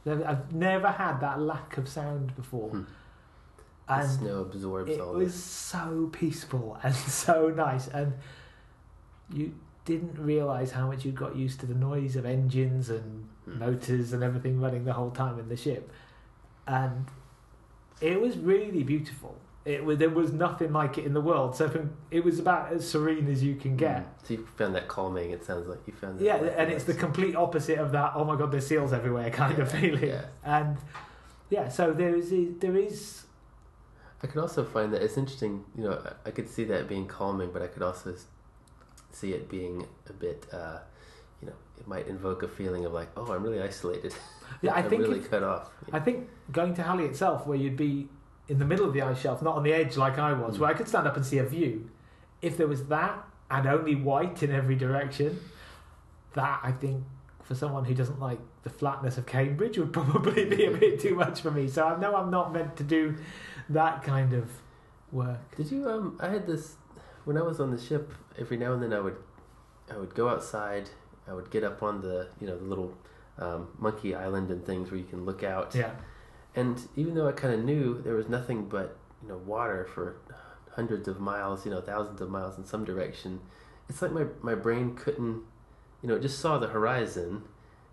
I've 0.05 0.53
never 0.53 0.87
had 0.87 1.19
that 1.19 1.39
lack 1.39 1.77
of 1.77 1.87
sound 1.87 2.35
before. 2.35 2.69
Hmm. 2.69 2.83
the 3.87 3.93
And 3.93 4.09
snow 4.09 4.39
absorbs 4.41 4.91
it 4.91 4.99
all 4.99 5.13
was 5.13 5.33
so 5.33 6.09
peaceful 6.11 6.77
and 6.83 6.95
so 6.95 7.49
nice 7.49 7.87
and 7.87 8.13
you 9.31 9.53
didn't 9.89 10.17
realize 10.33 10.71
how 10.71 10.85
much 10.91 11.01
you 11.05 11.11
got 11.11 11.35
used 11.35 11.59
to 11.61 11.65
the 11.65 11.73
noise 11.89 12.15
of 12.15 12.25
engines 12.25 12.89
and 12.89 13.07
Hmm. 13.45 13.59
motors 13.59 14.13
and 14.13 14.21
everything 14.23 14.61
running 14.61 14.83
the 14.85 14.93
whole 14.93 15.09
time 15.11 15.39
in 15.39 15.47
the 15.49 15.55
ship 15.65 15.83
and 16.67 17.05
it 18.01 18.17
was 18.21 18.37
really 18.37 18.83
beautiful 18.83 19.33
it 19.65 19.83
was 19.83 19.97
there 19.97 20.09
was 20.21 20.31
nothing 20.31 20.71
like 20.71 20.97
it 20.99 21.05
in 21.05 21.13
the 21.13 21.21
world 21.29 21.55
so 21.55 21.67
from, 21.69 21.85
it 22.11 22.23
was 22.23 22.37
about 22.39 22.71
as 22.71 22.87
serene 22.87 23.27
as 23.35 23.41
you 23.43 23.55
can 23.55 23.75
get 23.75 24.01
Mm. 24.03 24.27
So 24.27 24.33
you 24.35 24.47
found 24.59 24.75
that 24.75 24.87
calming. 24.87 25.31
It 25.31 25.43
sounds 25.49 25.67
like 25.67 25.79
you 25.87 25.93
found 25.93 26.19
that. 26.19 26.23
yeah 26.29 26.35
like, 26.35 26.53
and 26.57 26.71
it's 26.71 26.83
the 26.91 26.93
complete 27.07 27.35
opposite 27.35 27.79
of 27.79 27.91
that 27.97 28.11
oh 28.15 28.23
my 28.23 28.35
god 28.39 28.51
there's 28.51 28.67
seals 28.67 28.93
everywhere 28.93 29.29
kind 29.43 29.57
of 29.63 29.67
Yeah, 29.73 29.79
feeling 29.79 30.09
yeah. 30.15 30.25
and 30.57 30.77
yeah 31.49 31.67
so 31.77 31.83
there 32.01 32.15
is 32.21 32.27
there 32.59 32.77
is 32.87 33.23
I 34.23 34.27
could 34.27 34.41
also 34.45 34.63
find 34.75 34.91
that 34.93 35.01
it's 35.01 35.17
interesting. 35.17 35.63
You 35.77 35.83
know, 35.85 35.95
I- 36.27 36.31
could 36.37 36.49
see 36.49 36.65
that 36.65 36.89
being 36.89 37.07
calming, 37.07 37.51
but 37.53 37.61
I 37.61 37.67
could 37.67 37.81
also 37.89 38.09
see 39.11 39.33
it 39.33 39.49
being 39.49 39.85
a 40.09 40.13
bit. 40.13 40.45
Uh, 40.51 40.79
you 41.41 41.47
know, 41.47 41.53
it 41.77 41.87
might 41.87 42.07
invoke 42.07 42.43
a 42.43 42.47
feeling 42.47 42.85
of 42.85 42.91
like, 42.93 43.09
oh, 43.17 43.31
I'm 43.31 43.43
really 43.43 43.61
isolated. 43.61 44.13
Yeah, 44.63 44.73
I 44.73 44.81
think 44.89 45.03
really 45.03 45.19
if- 45.19 45.29
cut 45.29 45.43
off. 45.43 45.69
I 45.93 45.99
think 45.99 46.27
going 46.51 46.73
to 46.73 46.81
Halley 46.83 47.05
itself, 47.05 47.45
where 47.45 47.57
you'd 47.57 47.77
be 47.77 48.07
in 48.47 48.57
the 48.57 48.65
middle 48.65 48.83
of 48.85 48.93
the 48.93 49.03
ice 49.03 49.19
shelf, 49.21 49.41
not 49.43 49.55
on 49.55 49.61
the 49.63 49.71
edge 49.71 49.95
like 49.95 50.17
I 50.17 50.33
was, 50.33 50.55
Mm. 50.57 50.61
where 50.61 50.69
I 50.71 50.73
could 50.73 50.87
stand 50.87 51.07
up 51.07 51.15
and 51.15 51.23
see 51.25 51.37
a 51.37 51.45
view, 51.45 51.89
if 52.41 52.57
there 52.57 52.67
was 52.67 52.85
that 52.87 53.23
and 53.51 53.67
only 53.67 53.93
white 53.95 54.41
in 54.41 54.51
every 54.51 54.75
direction, 54.75 55.39
that 56.33 56.59
I 56.63 56.71
think 56.71 57.03
for 57.43 57.53
someone 57.55 57.85
who 57.85 57.93
doesn't 57.93 58.19
like 58.19 58.39
the 58.63 58.69
flatness 58.71 59.17
of 59.19 59.27
Cambridge 59.27 59.77
would 59.77 59.93
probably 59.99 60.45
be 60.45 60.65
a 60.65 60.71
bit 60.71 60.99
too 60.99 61.13
much 61.15 61.41
for 61.41 61.51
me. 61.51 61.67
So 61.67 61.85
I 61.85 61.99
know 61.99 62.15
I'm 62.15 62.31
not 62.31 62.51
meant 62.51 62.75
to 62.77 62.83
do 62.83 63.15
that 63.69 64.03
kind 64.03 64.33
of 64.33 64.49
work. 65.11 65.55
Did 65.55 65.71
you? 65.71 65.87
Um, 65.89 66.17
I 66.19 66.29
had 66.29 66.47
this 66.47 66.75
when 67.29 67.37
I 67.37 67.43
was 67.43 67.59
on 67.59 67.69
the 67.69 67.77
ship. 67.79 68.11
Every 68.39 68.57
now 68.57 68.73
and 68.73 68.81
then, 68.81 68.91
I 68.91 68.99
would, 68.99 69.17
I 69.93 69.97
would 69.97 70.15
go 70.15 70.29
outside. 70.29 70.89
I 71.27 71.33
would 71.33 71.51
get 71.51 71.63
up 71.63 71.83
on 71.83 72.01
the, 72.01 72.27
you 72.41 72.47
know, 72.47 72.57
the 72.57 72.65
little 72.65 72.97
um, 73.37 73.67
monkey 73.77 74.15
island 74.15 74.49
and 74.49 74.65
things 74.65 74.89
where 74.89 74.99
you 74.99 75.05
can 75.05 75.25
look 75.25 75.43
out. 75.43 75.75
Yeah. 75.75 75.91
And 76.55 76.81
even 76.95 77.13
though 77.13 77.27
I 77.27 77.31
kind 77.33 77.53
of 77.53 77.63
knew 77.63 78.01
there 78.01 78.15
was 78.15 78.27
nothing 78.27 78.67
but 78.67 78.97
you 79.21 79.29
know 79.29 79.37
water 79.37 79.87
for 79.93 80.15
hundreds 80.71 81.07
of 81.07 81.19
miles, 81.19 81.65
you 81.65 81.71
know, 81.71 81.81
thousands 81.81 82.19
of 82.19 82.31
miles 82.31 82.57
in 82.57 82.65
some 82.65 82.83
direction, 82.83 83.41
it's 83.87 84.01
like 84.01 84.11
my 84.11 84.25
my 84.41 84.55
brain 84.55 84.95
couldn't, 84.95 85.43
you 86.01 86.09
know, 86.09 86.15
it 86.15 86.23
just 86.23 86.39
saw 86.39 86.57
the 86.57 86.69
horizon, 86.69 87.43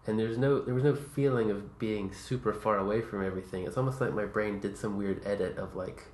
and 0.07 0.19
there's 0.19 0.39
no 0.39 0.63
there 0.63 0.75
was 0.75 0.85
no 0.85 0.95
feeling 0.95 1.51
of 1.51 1.79
being 1.79 2.11
super 2.11 2.55
far 2.55 2.79
away 2.79 3.03
from 3.03 3.23
everything. 3.23 3.67
It's 3.67 3.77
almost 3.77 4.01
like 4.01 4.15
my 4.15 4.25
brain 4.25 4.61
did 4.61 4.79
some 4.79 4.97
weird 4.97 5.21
edit 5.27 5.59
of 5.59 5.77
like, 5.77 6.05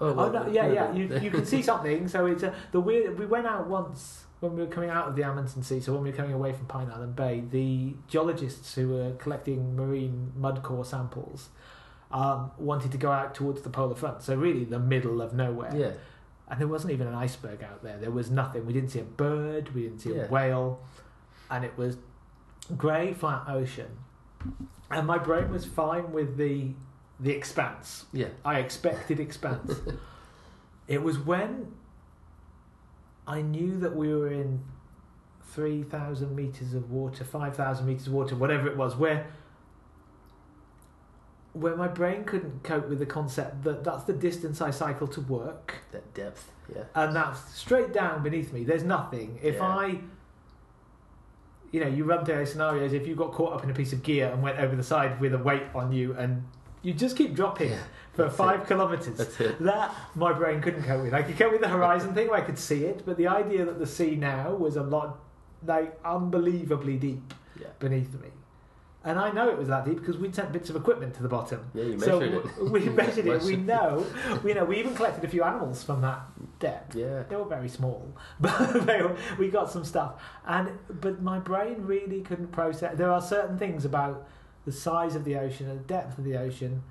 oh, 0.00 0.14
Oh, 0.18 0.30
no, 0.30 0.46
yeah, 0.48 0.72
yeah. 0.72 0.92
You, 0.92 1.18
you 1.20 1.30
can 1.30 1.44
see 1.44 1.62
something. 1.62 2.08
So 2.08 2.26
it's 2.26 2.42
a, 2.42 2.54
the 2.72 2.80
weird. 2.80 3.18
We 3.18 3.26
went 3.26 3.46
out 3.46 3.66
once 3.68 4.24
when 4.40 4.54
we 4.56 4.62
were 4.62 4.68
coming 4.70 4.90
out 4.90 5.06
of 5.08 5.16
the 5.16 5.22
Amundsen 5.22 5.62
Sea. 5.62 5.80
So 5.80 5.92
when 5.92 6.02
we 6.02 6.10
were 6.10 6.16
coming 6.16 6.32
away 6.32 6.52
from 6.52 6.66
Pine 6.66 6.90
Island 6.90 7.14
Bay, 7.16 7.42
the 7.50 7.94
geologists 8.08 8.74
who 8.74 8.88
were 8.88 9.12
collecting 9.12 9.76
marine 9.76 10.32
mud 10.36 10.62
core 10.62 10.84
samples 10.84 11.50
um, 12.10 12.50
wanted 12.58 12.90
to 12.92 12.98
go 12.98 13.10
out 13.12 13.34
towards 13.34 13.62
the 13.62 13.70
polar 13.70 13.94
front. 13.94 14.22
So 14.22 14.34
really, 14.34 14.64
the 14.64 14.78
middle 14.78 15.20
of 15.20 15.34
nowhere. 15.34 15.74
yeah. 15.76 15.90
And 16.48 16.58
there 16.60 16.66
wasn't 16.66 16.92
even 16.92 17.06
an 17.06 17.14
iceberg 17.14 17.62
out 17.62 17.84
there. 17.84 17.96
There 17.98 18.10
was 18.10 18.28
nothing. 18.28 18.66
We 18.66 18.72
didn't 18.72 18.88
see 18.88 18.98
a 18.98 19.04
bird. 19.04 19.72
We 19.72 19.82
didn't 19.82 20.00
see 20.00 20.14
Yeah. 20.16 20.22
a 20.24 20.28
whale, 20.28 20.80
and 21.48 21.64
it 21.64 21.78
was 21.78 21.96
grey 22.76 23.12
flat 23.14 23.44
ocean. 23.46 23.86
And 24.90 25.06
my 25.06 25.18
brain 25.18 25.50
was 25.52 25.64
fine 25.64 26.10
with 26.10 26.36
the 26.38 26.72
the 27.20 27.32
expanse. 27.32 28.06
Yeah. 28.12 28.28
I 28.44 28.58
expected 28.58 29.20
expanse. 29.20 29.74
it 30.88 31.02
was 31.02 31.18
when 31.18 31.72
I 33.26 33.42
knew 33.42 33.76
that 33.78 33.94
we 33.94 34.12
were 34.14 34.32
in 34.32 34.62
three 35.44 35.82
thousand 35.82 36.34
meters 36.34 36.74
of 36.74 36.90
water, 36.90 37.24
five 37.24 37.54
thousand 37.56 37.86
meters 37.86 38.06
of 38.06 38.12
water, 38.14 38.34
whatever 38.36 38.66
it 38.68 38.76
was, 38.76 38.96
where 38.96 39.26
where 41.52 41.74
my 41.76 41.88
brain 41.88 42.24
couldn't 42.24 42.62
cope 42.62 42.88
with 42.88 43.00
the 43.00 43.06
concept 43.06 43.64
that 43.64 43.82
that's 43.82 44.04
the 44.04 44.12
distance 44.12 44.60
I 44.60 44.70
cycle 44.70 45.08
to 45.08 45.20
work, 45.20 45.74
That 45.90 46.14
depth, 46.14 46.50
yeah. 46.74 46.84
and 46.94 47.14
that's 47.14 47.52
straight 47.54 47.92
down 47.92 48.22
beneath 48.22 48.52
me. 48.52 48.62
There's 48.62 48.84
nothing. 48.84 49.38
If 49.42 49.56
Yeah. 49.56 49.66
I, 49.66 49.98
you 51.72 51.80
know, 51.80 51.88
you 51.88 52.04
run 52.04 52.24
through 52.24 52.36
those 52.36 52.52
scenarios. 52.52 52.92
If 52.92 53.06
you 53.06 53.16
got 53.16 53.32
caught 53.32 53.52
up 53.52 53.64
in 53.64 53.70
a 53.70 53.74
piece 53.74 53.92
of 53.92 54.02
gear 54.04 54.28
and 54.32 54.42
went 54.42 54.58
over 54.60 54.76
the 54.76 54.82
side 54.84 55.20
with 55.20 55.34
a 55.34 55.38
weight 55.38 55.64
on 55.74 55.90
you, 55.92 56.14
and 56.14 56.44
you 56.82 56.92
just 56.94 57.16
keep 57.16 57.34
dropping 57.34 57.70
Yeah, 57.70 57.78
for 58.14 58.30
five 58.30 58.62
it. 58.62 58.66
kilometers. 58.66 59.18
That 59.60 59.94
my 60.14 60.32
brain 60.32 60.60
couldn't 60.60 60.84
cope 60.84 61.02
with. 61.02 61.14
I 61.14 61.22
could 61.22 61.38
cope 61.38 61.52
with 61.52 61.60
the 61.60 61.68
horizon 61.68 62.14
thing 62.14 62.28
where 62.28 62.38
I 62.38 62.42
could 62.44 62.58
see 62.58 62.84
it, 62.84 63.02
but 63.04 63.16
the 63.16 63.26
idea 63.28 63.64
that 63.64 63.78
the 63.78 63.86
sea 63.86 64.16
now 64.16 64.54
was 64.54 64.76
a 64.76 64.82
lot 64.82 65.18
like 65.66 65.98
unbelievably 66.04 66.96
deep 66.96 67.34
Yeah. 67.60 67.66
beneath 67.78 68.14
me. 68.20 68.28
And 69.02 69.18
I 69.18 69.30
know 69.30 69.48
it 69.48 69.56
was 69.56 69.68
that 69.68 69.86
deep 69.86 69.98
because 69.98 70.18
we'd 70.18 70.34
sent 70.34 70.52
bits 70.52 70.68
of 70.68 70.76
equipment 70.76 71.14
to 71.14 71.22
the 71.22 71.28
bottom. 71.28 71.70
Yeah, 71.72 71.84
you 71.84 71.98
so 71.98 72.20
measured 72.20 72.44
it. 72.44 72.64
we 72.70 72.80
measured 72.90 73.26
it. 73.26 73.42
We 73.42 73.56
know. 73.56 74.04
We 74.44 74.52
know. 74.52 74.64
We 74.66 74.78
even 74.78 74.94
collected 74.94 75.24
a 75.24 75.28
few 75.28 75.42
animals 75.42 75.82
from 75.82 76.02
that 76.02 76.20
depth. 76.58 76.94
Yeah. 76.94 77.22
They 77.28 77.36
were 77.36 77.46
very 77.46 77.68
small, 77.70 78.14
but 78.40 78.86
they 78.86 79.00
were, 79.00 79.16
we 79.38 79.48
got 79.48 79.70
some 79.70 79.84
stuff. 79.84 80.22
And 80.46 80.78
but 81.00 81.22
my 81.22 81.38
brain 81.38 81.76
really 81.86 82.20
couldn't 82.20 82.52
process. 82.52 82.96
There 82.98 83.10
are 83.10 83.22
certain 83.22 83.56
things 83.56 83.86
about 83.86 84.26
the 84.64 84.72
size 84.72 85.14
of 85.14 85.24
the 85.24 85.36
ocean 85.36 85.68
and 85.68 85.80
the 85.80 85.84
depth 85.84 86.18
of 86.18 86.24
the 86.24 86.36
ocean, 86.36 86.82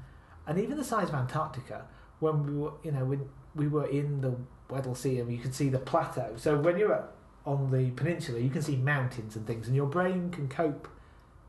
and 0.48 0.58
even 0.60 0.78
the 0.78 0.84
size 0.84 1.10
of 1.10 1.16
Antarctica. 1.16 1.86
When 2.20 2.46
we 2.46 2.58
were, 2.58 2.72
you 2.84 2.92
know, 2.92 3.06
when 3.06 3.30
we 3.56 3.68
were 3.68 3.88
in 3.88 4.20
the 4.22 4.36
Weddell 4.70 4.96
Sea 4.96 5.20
and 5.20 5.32
you 5.32 5.38
could 5.38 5.56
see 5.56 5.70
the 5.70 5.80
plateau. 5.80 6.34
So 6.36 6.58
when 6.60 6.78
you're 6.78 6.94
at, 6.94 7.12
on 7.46 7.72
the 7.72 7.92
peninsula, 7.92 8.40
you 8.40 8.50
can 8.50 8.62
see 8.62 8.76
mountains 8.76 9.36
and 9.38 9.48
things, 9.48 9.68
and 9.68 9.76
your 9.76 9.86
brain 9.88 10.30
can 10.30 10.50
cope 10.50 10.88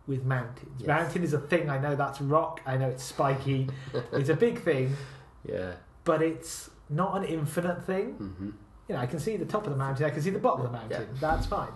with 0.06 0.24
mountains. 0.24 0.76
Yes. 0.78 0.86
Mountain 0.86 1.22
is 1.24 1.32
a 1.32 1.40
thing. 1.40 1.68
I 1.68 1.78
know 1.78 1.96
that's 1.96 2.20
rock. 2.20 2.60
I 2.66 2.76
know 2.76 2.88
it's 2.88 3.02
spiky. 3.02 3.68
it's 4.12 4.28
a 4.28 4.34
big 4.36 4.62
thing, 4.62 4.96
Yeah. 5.44 5.72
but 6.04 6.22
it's 6.22 6.70
not 6.88 7.16
an 7.16 7.24
infinite 7.24 7.84
thing 7.84 8.12
hmm 8.14 8.50
you 8.88 8.96
know, 8.96 9.02
I 9.02 9.06
can 9.06 9.20
see 9.20 9.36
the 9.36 9.44
top 9.44 9.66
of 9.66 9.70
the 9.70 9.78
mountain, 9.78 10.04
I 10.04 10.10
can 10.10 10.20
see 10.20 10.30
the 10.30 10.40
bottom 10.40 10.66
of 10.66 10.72
the 10.72 10.76
mountain. 10.76 11.06
That's 11.20 11.46
fine. 11.46 11.70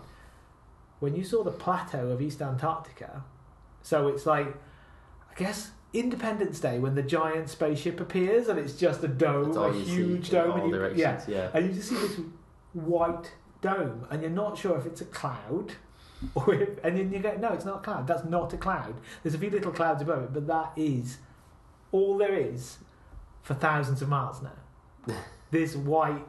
When 0.98 1.14
you 1.14 1.22
saw 1.22 1.44
the 1.44 1.52
plateau 1.52 2.08
of 2.08 2.20
East 2.20 2.42
Antarctica, 2.42 3.22
so 3.84 4.08
it's 4.08 4.24
like, 4.26 4.48
I 5.30 5.34
guess 5.36 5.70
Independence 5.92 6.58
Day 6.58 6.78
when 6.80 6.94
the 6.96 7.02
giant 7.02 7.48
spaceship 7.50 8.00
appears 8.00 8.48
and 8.48 8.58
it's 8.58 8.72
just 8.72 9.04
a 9.04 9.08
dome, 9.08 9.56
a 9.56 9.72
huge 9.72 10.30
dome, 10.30 10.58
and 10.60 10.70
you, 10.70 10.92
yeah, 10.96 11.20
Yeah. 11.28 11.50
and 11.54 11.66
you 11.68 11.72
just 11.74 11.90
see 11.90 11.94
this 11.96 12.18
white 12.72 13.30
dome, 13.60 14.06
and 14.10 14.20
you're 14.22 14.30
not 14.30 14.58
sure 14.58 14.76
if 14.76 14.86
it's 14.86 15.00
a 15.00 15.04
cloud. 15.06 15.72
Or 16.34 16.54
if, 16.54 16.82
and 16.82 16.96
then 16.96 17.12
you 17.12 17.18
go, 17.18 17.36
no, 17.36 17.52
it's 17.52 17.66
not 17.66 17.76
a 17.76 17.80
cloud. 17.80 18.06
That's 18.06 18.24
not 18.24 18.50
a 18.54 18.56
cloud. 18.56 18.94
There's 19.22 19.34
a 19.34 19.38
few 19.38 19.50
little 19.50 19.72
clouds 19.72 20.00
above 20.00 20.22
it, 20.22 20.32
but 20.32 20.46
that 20.46 20.72
is 20.74 21.18
all 21.92 22.16
there 22.16 22.34
is 22.34 22.78
for 23.42 23.52
thousands 23.52 24.00
of 24.00 24.08
miles 24.08 24.40
now. 24.40 25.14
this 25.50 25.76
white 25.76 26.24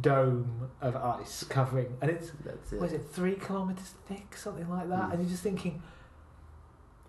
dome 0.00 0.68
of 0.80 0.96
ice 0.96 1.44
covering, 1.44 1.96
and 2.00 2.10
it's 2.10 2.32
That's 2.44 2.72
it. 2.72 2.80
what 2.80 2.86
is 2.88 2.94
it 2.94 3.06
three 3.12 3.36
kilometers 3.36 3.94
thick, 4.08 4.34
something 4.36 4.68
like 4.68 4.88
that, 4.88 5.08
Mm. 5.08 5.12
and 5.12 5.20
you're 5.22 5.30
just 5.30 5.42
thinking, 5.44 5.82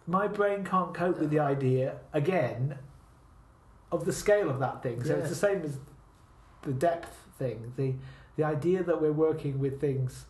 my 0.10 0.28
brain 0.28 0.64
can't 0.64 0.94
cope 0.94 1.20
with 1.20 1.30
the 1.30 1.40
idea 1.40 1.98
again 2.14 2.78
of 3.92 4.06
the 4.06 4.14
scale 4.14 4.50
of 4.50 4.60
that 4.60 4.82
thing. 4.84 5.04
So 5.04 5.14
Yeah. 5.14 5.20
it's 5.20 5.30
the 5.30 5.36
same 5.36 5.62
as 5.64 5.78
the 6.64 6.74
depth 6.74 7.16
thing. 7.38 7.74
The 7.76 7.96
the 8.36 8.44
idea 8.46 8.84
that 8.84 9.02
we're 9.02 9.12
working 9.12 9.60
with 9.60 9.82
things 9.82 10.26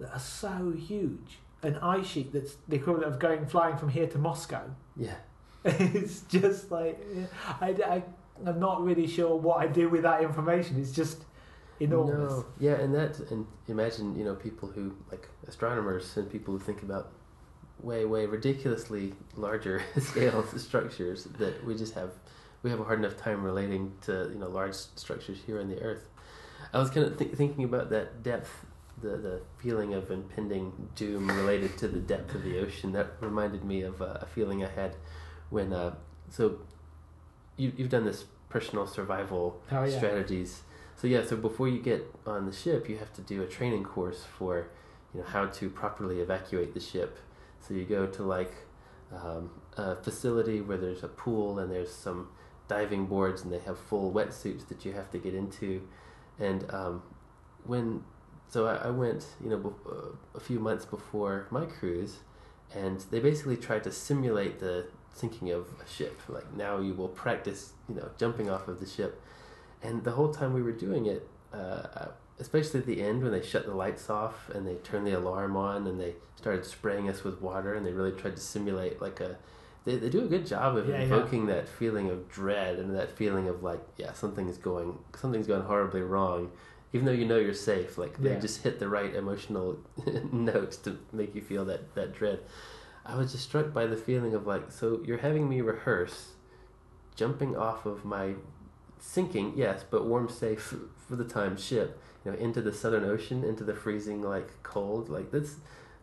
that 0.00 0.12
are 0.12 0.18
so 0.18 0.72
huge, 0.76 1.38
an 1.62 1.76
ice 1.76 2.06
sheet 2.06 2.32
that's 2.32 2.56
the 2.68 2.74
equivalent 2.76 3.06
of 3.12 3.20
going 3.20 3.46
flying 3.46 3.76
from 3.76 3.90
here 3.90 4.08
to 4.08 4.18
Moscow. 4.18 4.64
Yeah. 4.96 5.14
it's 5.64 6.22
just 6.22 6.70
like 6.72 6.98
I, 7.60 7.68
I 7.94 8.02
I'm 8.44 8.58
not 8.58 8.82
really 8.82 9.06
sure 9.06 9.36
what 9.36 9.58
I 9.58 9.68
do 9.68 9.88
with 9.88 10.02
that 10.02 10.22
information. 10.22 10.80
It's 10.80 10.90
just 10.92 11.24
enormous. 11.78 12.32
No. 12.32 12.46
Yeah, 12.58 12.74
and 12.74 12.92
that 12.94 13.20
and 13.30 13.46
imagine 13.68 14.16
you 14.16 14.24
know 14.24 14.34
people 14.34 14.68
who 14.68 14.94
like 15.10 15.28
astronomers 15.46 16.16
and 16.16 16.28
people 16.30 16.52
who 16.54 16.60
think 16.60 16.82
about 16.82 17.12
way 17.80 18.04
way 18.04 18.26
ridiculously 18.26 19.14
larger 19.36 19.82
scale 19.98 20.44
structures 20.56 21.24
that 21.38 21.64
we 21.64 21.74
just 21.74 21.94
have 21.94 22.10
we 22.62 22.70
have 22.70 22.78
a 22.80 22.84
hard 22.84 22.98
enough 23.00 23.16
time 23.16 23.42
relating 23.42 23.92
to 24.02 24.30
you 24.32 24.38
know 24.38 24.48
large 24.48 24.74
structures 24.74 25.38
here 25.46 25.60
on 25.60 25.68
the 25.68 25.80
Earth. 25.80 26.08
I 26.72 26.78
was 26.78 26.90
kind 26.90 27.06
of 27.06 27.18
th- 27.18 27.32
thinking 27.34 27.64
about 27.64 27.90
that 27.90 28.22
depth, 28.22 28.64
the 29.00 29.16
the 29.16 29.40
feeling 29.58 29.94
of 29.94 30.10
impending 30.10 30.72
doom 30.94 31.28
related 31.28 31.76
to 31.78 31.88
the 31.88 31.98
depth 31.98 32.34
of 32.34 32.44
the 32.44 32.58
ocean. 32.60 32.92
That 32.92 33.14
reminded 33.20 33.64
me 33.64 33.82
of 33.82 34.00
uh, 34.00 34.18
a 34.20 34.26
feeling 34.26 34.64
I 34.64 34.68
had 34.70 34.94
when 35.50 35.72
uh, 35.72 35.94
so 36.30 36.58
you 37.56 37.72
you've 37.76 37.90
done 37.90 38.04
this 38.04 38.24
personal 38.48 38.86
survival 38.86 39.60
Oh, 39.72 39.82
yeah. 39.84 39.96
strategies. 39.96 40.62
So 40.96 41.06
yeah, 41.08 41.24
so 41.24 41.36
before 41.36 41.68
you 41.68 41.80
get 41.80 42.06
on 42.26 42.46
the 42.46 42.52
ship, 42.52 42.88
you 42.88 42.96
have 42.98 43.12
to 43.14 43.22
do 43.22 43.42
a 43.42 43.46
training 43.46 43.82
course 43.82 44.24
for, 44.38 44.68
you 45.12 45.20
know, 45.20 45.26
how 45.26 45.46
to 45.46 45.68
properly 45.70 46.20
evacuate 46.20 46.74
the 46.74 46.80
ship. 46.80 47.18
So 47.62 47.74
you 47.74 47.84
go 47.84 48.06
to 48.06 48.22
like 48.22 48.52
um, 49.12 49.50
a 49.76 49.96
facility 49.96 50.60
where 50.60 50.78
there's 50.78 51.04
a 51.04 51.08
pool 51.08 51.58
and 51.58 51.70
there's 51.70 51.94
some 51.94 52.28
diving 52.68 53.06
boards 53.06 53.42
and 53.42 53.52
they 53.52 53.58
have 53.60 53.78
full 53.78 54.12
wetsuits 54.12 54.68
that 54.68 54.84
you 54.84 54.92
have 54.92 55.10
to 55.10 55.18
get 55.18 55.34
into, 55.34 55.86
and 56.38 56.64
um, 56.72 57.02
when 57.64 58.04
so 58.48 58.66
I, 58.66 58.88
I 58.88 58.90
went, 58.90 59.24
you 59.42 59.48
know, 59.50 59.74
uh, 59.90 60.38
a 60.38 60.40
few 60.40 60.58
months 60.58 60.84
before 60.84 61.46
my 61.50 61.64
cruise, 61.64 62.18
and 62.74 63.00
they 63.10 63.18
basically 63.18 63.56
tried 63.56 63.84
to 63.84 63.92
simulate 63.92 64.58
the 64.60 64.86
sinking 65.14 65.50
of 65.50 65.66
a 65.84 65.88
ship. 65.88 66.20
Like 66.28 66.52
now 66.54 66.78
you 66.78 66.94
will 66.94 67.08
practice, 67.08 67.72
you 67.88 67.94
know, 67.94 68.10
jumping 68.18 68.50
off 68.50 68.68
of 68.68 68.80
the 68.80 68.86
ship, 68.86 69.20
and 69.82 70.04
the 70.04 70.12
whole 70.12 70.32
time 70.32 70.52
we 70.52 70.62
were 70.62 70.72
doing 70.72 71.06
it, 71.06 71.28
uh, 71.52 72.08
especially 72.38 72.80
at 72.80 72.86
the 72.86 73.02
end 73.02 73.22
when 73.22 73.32
they 73.32 73.42
shut 73.42 73.66
the 73.66 73.74
lights 73.74 74.08
off 74.10 74.48
and 74.50 74.66
they 74.66 74.74
turned 74.76 75.06
the 75.06 75.12
alarm 75.12 75.56
on 75.56 75.86
and 75.86 76.00
they 76.00 76.14
started 76.36 76.64
spraying 76.64 77.08
us 77.08 77.22
with 77.24 77.40
water 77.40 77.74
and 77.74 77.84
they 77.86 77.92
really 77.92 78.12
tried 78.12 78.36
to 78.36 78.42
simulate 78.42 79.00
like 79.00 79.20
a. 79.20 79.36
They, 79.84 79.96
they 79.96 80.10
do 80.10 80.22
a 80.24 80.28
good 80.28 80.46
job 80.46 80.76
of 80.76 80.88
Yeah, 80.88 80.98
yeah. 80.98 81.04
evoking 81.06 81.46
that 81.46 81.68
feeling 81.68 82.08
of 82.08 82.28
dread 82.28 82.78
and 82.78 82.94
that 82.94 83.10
feeling 83.16 83.48
of 83.48 83.64
like 83.64 83.80
yeah 83.96 84.12
something's 84.12 84.56
going 84.56 84.96
something's 85.16 85.48
gone 85.48 85.62
horribly 85.62 86.02
wrong 86.02 86.52
even 86.92 87.04
though 87.04 87.10
you 87.12 87.24
know 87.26 87.36
you're 87.38 87.52
safe 87.52 87.98
like 87.98 88.16
they 88.22 88.30
Yeah. 88.34 88.38
just 88.38 88.62
hit 88.62 88.78
the 88.78 88.88
right 88.88 89.12
emotional 89.12 89.78
notes 90.32 90.76
to 90.78 90.98
make 91.12 91.34
you 91.34 91.40
feel 91.40 91.64
that 91.64 91.96
that 91.96 92.14
dread 92.14 92.38
i 93.04 93.16
was 93.16 93.32
just 93.32 93.42
struck 93.42 93.72
by 93.72 93.86
the 93.86 93.96
feeling 93.96 94.34
of 94.34 94.46
like 94.46 94.70
so 94.70 95.00
you're 95.04 95.18
having 95.18 95.48
me 95.48 95.60
rehearse 95.62 96.34
jumping 97.16 97.56
off 97.56 97.84
of 97.84 98.04
my 98.04 98.34
sinking 99.00 99.52
yes 99.56 99.84
but 99.90 100.06
warm 100.06 100.28
safe 100.28 100.74
for 101.08 101.16
the 101.16 101.24
time 101.24 101.56
ship 101.56 102.00
you 102.24 102.30
know 102.30 102.38
into 102.38 102.60
the 102.60 102.72
southern 102.72 103.04
ocean 103.04 103.44
into 103.44 103.64
the 103.64 103.74
freezing 103.74 104.22
like 104.22 104.62
cold 104.62 105.08
like 105.08 105.30
this 105.30 105.56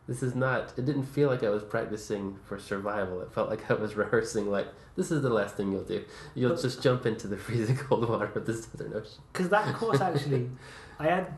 this 0.08 0.24
is 0.24 0.36
not 0.36 0.74
it 0.78 0.86
didn't 0.86 1.06
feel 1.06 1.30
like 1.30 1.44
i 1.44 1.50
was 1.50 1.64
practicing 1.64 2.38
for 2.46 2.58
survival. 2.58 3.22
It 3.22 3.32
felt 3.32 3.50
like 3.50 3.70
i 3.70 3.74
was 3.74 3.96
rehearsing 4.04 4.50
like 4.50 4.68
this 5.00 5.12
is 5.12 5.22
the 5.22 5.30
last 5.30 5.56
thing 5.56 5.72
you'll 5.72 5.84
do. 5.84 6.04
You'll 6.36 6.50
But- 6.56 6.62
just 6.62 6.84
jump 6.84 7.06
into 7.06 7.28
the 7.28 7.38
freezing 7.38 7.78
cold 7.88 8.08
water 8.08 8.32
of 8.36 8.46
the 8.46 8.54
southern 8.54 8.94
ocean. 8.94 9.22
Because 9.32 9.48
that 9.50 9.74
course 9.74 10.02
actually, 10.02 10.50
I 11.00 11.06
had. 11.06 11.38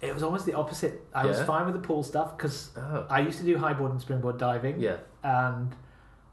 It 0.00 0.14
was 0.14 0.22
almost 0.22 0.46
the 0.46 0.54
opposite. 0.54 1.04
I 1.12 1.26
was 1.26 1.42
fine 1.42 1.66
with 1.66 1.74
the 1.74 1.86
pool 1.86 2.04
stuff 2.04 2.36
because 2.36 2.70
oh. 2.76 3.04
I 3.10 3.20
used 3.20 3.38
to 3.40 3.44
do 3.44 3.56
highboard 3.56 3.90
and 3.90 4.00
springboard 4.00 4.38
diving, 4.38 4.80
yeah. 4.80 4.98
And 5.24 5.74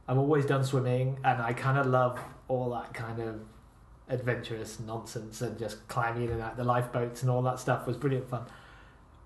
I've 0.07 0.19
always 0.19 0.45
done 0.45 0.63
swimming, 0.63 1.17
and 1.25 1.41
I 1.41 1.53
kind 1.53 1.79
of 1.79 1.87
love 1.87 2.19
all 2.47 2.69
that 2.75 2.93
kind 2.93 3.19
of 3.19 3.41
adventurous 4.09 4.79
nonsense 4.79 5.41
and 5.41 5.57
just 5.57 5.87
climbing 5.87 6.25
in 6.25 6.31
and 6.31 6.41
out 6.41 6.57
the 6.57 6.63
lifeboats 6.63 7.21
and 7.21 7.31
all 7.31 7.41
that 7.41 7.59
stuff 7.59 7.87
was 7.87 7.97
brilliant 7.97 8.29
fun. 8.29 8.43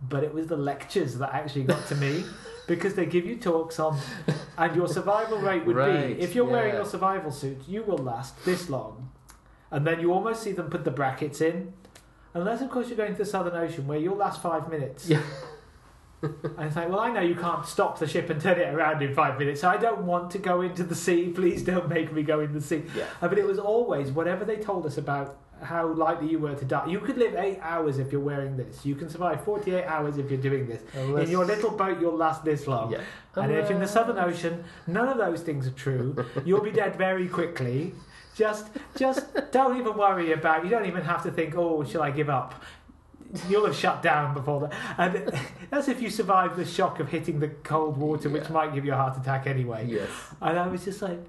But 0.01 0.23
it 0.23 0.33
was 0.33 0.47
the 0.47 0.55
lectures 0.57 1.17
that 1.17 1.33
actually 1.33 1.63
got 1.63 1.85
to 1.87 1.95
me 1.95 2.23
because 2.67 2.93
they 2.95 3.05
give 3.05 3.25
you 3.25 3.35
talks 3.35 3.79
on, 3.79 3.99
and 4.57 4.75
your 4.75 4.87
survival 4.87 5.39
rate 5.39 5.65
would 5.65 5.75
Right, 5.75 6.15
be 6.15 6.21
if 6.23 6.33
you're 6.35 6.45
wearing 6.45 6.75
your 6.75 6.85
survival 6.85 7.31
suit, 7.31 7.57
you 7.67 7.83
will 7.83 7.97
last 7.97 8.45
this 8.45 8.69
long, 8.69 9.11
and 9.71 9.85
then 9.85 9.99
you 9.99 10.13
almost 10.13 10.41
see 10.43 10.53
them 10.53 10.69
put 10.69 10.85
the 10.85 10.91
brackets 10.91 11.41
in, 11.41 11.73
unless 12.33 12.61
of 12.61 12.69
course 12.69 12.87
you're 12.87 12.95
going 12.95 13.11
to 13.11 13.17
the 13.17 13.25
Southern 13.25 13.55
Ocean 13.55 13.87
where 13.87 13.99
you'll 13.99 14.15
last 14.15 14.41
five 14.41 14.69
minutes. 14.69 15.09
Yeah. 15.09 15.21
And 16.21 16.67
it's 16.67 16.75
like, 16.75 16.89
well, 16.89 16.99
I 16.99 17.11
know 17.11 17.21
you 17.21 17.35
can't 17.35 17.65
stop 17.65 17.97
the 17.99 18.07
ship 18.07 18.29
and 18.29 18.41
turn 18.41 18.59
it 18.59 18.73
around 18.73 19.01
in 19.01 19.13
five 19.13 19.39
minutes, 19.39 19.61
so 19.61 19.69
I 19.69 19.77
don't 19.77 20.03
want 20.03 20.31
to 20.31 20.37
go 20.37 20.61
into 20.61 20.83
the 20.83 20.95
sea. 20.95 21.29
Please 21.35 21.63
don't 21.63 21.87
make 21.87 22.11
me 22.11 22.23
go 22.23 22.41
in 22.41 22.53
the 22.53 22.61
sea. 22.61 22.83
yeah 22.95 23.05
Uh, 23.21 23.27
But 23.29 23.37
it 23.37 23.45
was 23.45 23.57
always 23.59 24.11
whatever 24.11 24.43
they 24.45 24.57
told 24.57 24.85
us 24.85 24.97
about 24.97 25.37
how 25.61 25.87
likely 25.87 26.29
you 26.29 26.39
were 26.39 26.55
to 26.55 26.63
die. 26.65 26.85
You 26.87 26.99
could 26.99 27.17
live 27.17 27.35
eight 27.35 27.59
hours 27.61 27.99
if 27.99 28.11
you're 28.13 28.21
wearing 28.21 28.55
this. 28.55 28.85
You 28.85 28.95
can 28.95 29.09
survive 29.09 29.43
48 29.43 29.83
hours 29.85 30.17
if 30.17 30.29
you're 30.31 30.39
doing 30.41 30.67
this. 30.67 30.81
Unless- 30.93 31.25
In 31.25 31.31
your 31.31 31.45
little 31.45 31.71
boat, 31.71 31.99
you'll 32.01 32.15
last 32.15 32.43
this 32.45 32.65
long. 32.67 32.91
yeah 32.91 33.01
And 33.35 33.51
if 33.51 33.69
in 33.71 33.79
the 33.79 33.87
Southern 33.87 34.17
Ocean, 34.17 34.63
none 34.87 35.07
of 35.09 35.17
those 35.17 35.41
things 35.41 35.67
are 35.67 35.71
true. 35.87 36.15
You'll 36.45 36.61
be 36.63 36.71
dead 36.71 36.95
very 36.97 37.27
quickly. 37.27 37.93
Just, 38.35 38.67
just 38.97 39.25
don't 39.51 39.77
even 39.77 39.97
worry 39.97 40.31
about. 40.31 40.63
You 40.63 40.69
don't 40.69 40.85
even 40.85 41.03
have 41.03 41.23
to 41.23 41.31
think, 41.31 41.55
oh, 41.57 41.83
shall 41.83 42.03
I 42.03 42.11
give 42.11 42.29
up? 42.29 42.53
You'll 43.47 43.65
have 43.65 43.75
shut 43.75 44.01
down 44.01 44.33
before 44.33 44.61
that. 44.61 44.73
And 44.97 45.31
that's 45.69 45.87
if 45.87 46.01
you 46.01 46.09
survive 46.09 46.55
the 46.57 46.65
shock 46.65 46.99
of 46.99 47.09
hitting 47.09 47.39
the 47.39 47.49
cold 47.49 47.97
water, 47.97 48.29
which 48.29 48.45
Yeah. 48.45 48.51
might 48.51 48.73
give 48.73 48.85
you 48.85 48.93
a 48.93 48.95
heart 48.95 49.17
attack 49.17 49.47
anyway. 49.47 49.85
Yes. 49.87 50.09
And 50.41 50.57
I 50.57 50.67
was 50.67 50.83
just 50.85 51.01
like, 51.01 51.19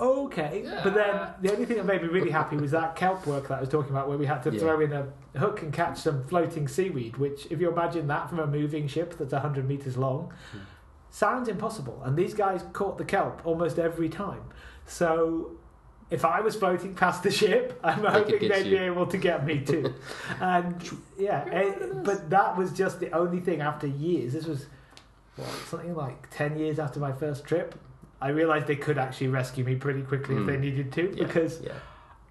"Uh, 0.00 0.02
okay. 0.24 0.64
But 0.82 0.94
then 0.94 1.28
the 1.40 1.52
only 1.52 1.64
thing 1.66 1.76
that 1.76 1.86
made 1.86 2.02
me 2.02 2.08
really 2.08 2.30
happy 2.30 2.56
was 2.56 2.70
that 2.72 2.96
kelp 2.96 3.26
work 3.26 3.48
that 3.48 3.58
I 3.58 3.60
was 3.60 3.68
talking 3.68 3.90
about, 3.90 4.08
where 4.08 4.18
we 4.18 4.26
had 4.26 4.42
to 4.44 4.50
Yeah. 4.50 4.60
throw 4.60 4.80
in 4.80 4.92
a 4.92 5.06
hook 5.38 5.62
and 5.62 5.72
catch 5.72 5.98
some 5.98 6.24
floating 6.24 6.66
seaweed, 6.68 7.16
which, 7.16 7.46
if 7.50 7.60
you 7.60 7.70
imagine 7.70 8.06
that 8.08 8.28
from 8.28 8.38
a 8.40 8.46
moving 8.46 8.86
ship 8.88 9.16
that's 9.18 9.32
100 9.32 9.68
metres 9.68 9.96
long, 9.96 10.32
Hmm. 10.52 10.58
sounds 11.10 11.48
impossible. 11.48 12.02
And 12.04 12.16
these 12.16 12.34
guys 12.34 12.64
caught 12.72 12.98
the 12.98 13.04
kelp 13.04 13.40
almost 13.44 13.78
every 13.78 14.08
time. 14.08 14.42
So 14.84 15.52
if 16.10 16.24
I 16.24 16.40
was 16.40 16.56
floating 16.56 16.94
past 16.94 17.22
the 17.22 17.30
ship, 17.30 17.78
I'm 17.84 18.00
could 18.00 18.10
hoping 18.10 18.48
they'd 18.48 18.66
you. 18.66 18.78
be 18.78 18.82
able 18.84 19.06
to 19.06 19.18
get 19.18 19.44
me 19.46 19.60
too. 19.60 19.94
and 20.40 20.82
yeah, 21.18 21.44
eh, 21.50 21.72
but 22.04 22.30
that 22.30 22.56
was 22.56 22.72
just 22.72 22.98
the 23.00 23.10
only 23.12 23.40
thing 23.40 23.60
after 23.60 23.86
years. 23.86 24.32
This 24.32 24.46
was 24.46 24.66
what, 25.36 25.48
something 25.68 25.94
like 25.94 26.28
10 26.30 26.58
years 26.58 26.78
after 26.78 26.98
my 27.00 27.12
first 27.12 27.44
trip. 27.44 27.74
I 28.20 28.28
realised 28.30 28.66
they 28.66 28.76
could 28.76 28.98
actually 28.98 29.28
rescue 29.28 29.64
me 29.64 29.76
pretty 29.76 30.02
quickly 30.02 30.34
if 30.36 30.42
Mm. 30.42 30.46
they 30.46 30.56
needed 30.56 30.92
to 30.92 31.02
Yeah. 31.14 31.24
because 31.26 31.60
Yeah. 31.60 31.74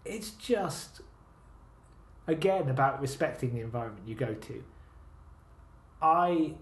it's 0.06 0.32
just 0.32 1.02
again 2.26 2.68
about 2.70 3.00
respecting 3.00 3.54
the 3.54 3.62
environment 3.62 4.06
you 4.08 4.16
go 4.16 4.34
to. 4.34 4.64
I 6.02 6.56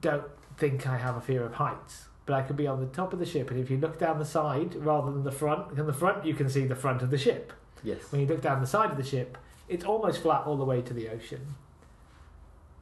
don't 0.00 0.30
think 0.56 0.86
I 0.86 0.96
have 0.98 1.16
a 1.16 1.20
fear 1.20 1.44
of 1.44 1.54
heights, 1.54 2.06
but 2.26 2.34
I 2.34 2.42
could 2.42 2.56
be 2.56 2.66
on 2.66 2.80
the 2.80 2.86
top 2.86 3.12
of 3.12 3.18
the 3.18 3.26
ship, 3.26 3.50
and 3.50 3.58
if 3.60 3.70
you 3.70 3.78
look 3.78 3.98
down 3.98 4.18
the 4.18 4.24
side 4.24 4.74
rather 4.76 5.10
than 5.10 5.24
the 5.24 5.32
front, 5.32 5.76
in 5.78 5.86
the 5.86 5.92
front 5.92 6.24
you 6.24 6.34
can 6.34 6.48
see 6.48 6.66
the 6.66 6.76
front 6.76 7.02
of 7.02 7.10
the 7.10 7.18
ship. 7.18 7.52
Yes. 7.82 8.10
When 8.12 8.20
you 8.20 8.26
look 8.26 8.40
down 8.40 8.60
the 8.60 8.66
side 8.66 8.90
of 8.90 8.96
the 8.96 9.02
ship, 9.04 9.36
it's 9.68 9.84
almost 9.84 10.22
flat 10.22 10.42
all 10.46 10.56
the 10.56 10.64
way 10.64 10.82
to 10.82 10.94
the 10.94 11.08
ocean, 11.08 11.54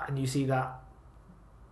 and 0.07 0.19
you 0.19 0.27
see 0.27 0.45
that 0.47 0.81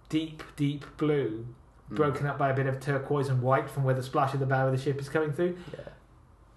deep, 0.08 0.42
deep 0.56 0.84
blue 0.96 1.46
Mm. 1.90 1.96
broken 1.96 2.26
up 2.26 2.36
by 2.36 2.50
a 2.50 2.54
bit 2.54 2.66
of 2.66 2.80
turquoise 2.80 3.30
and 3.30 3.40
white 3.40 3.70
from 3.70 3.82
where 3.82 3.94
the 3.94 4.02
splash 4.02 4.34
of 4.34 4.40
the 4.40 4.46
bow 4.46 4.66
of 4.66 4.72
the 4.72 4.78
ship 4.78 5.00
is 5.00 5.08
coming 5.08 5.32
through 5.32 5.56
Yeah. 5.72 5.80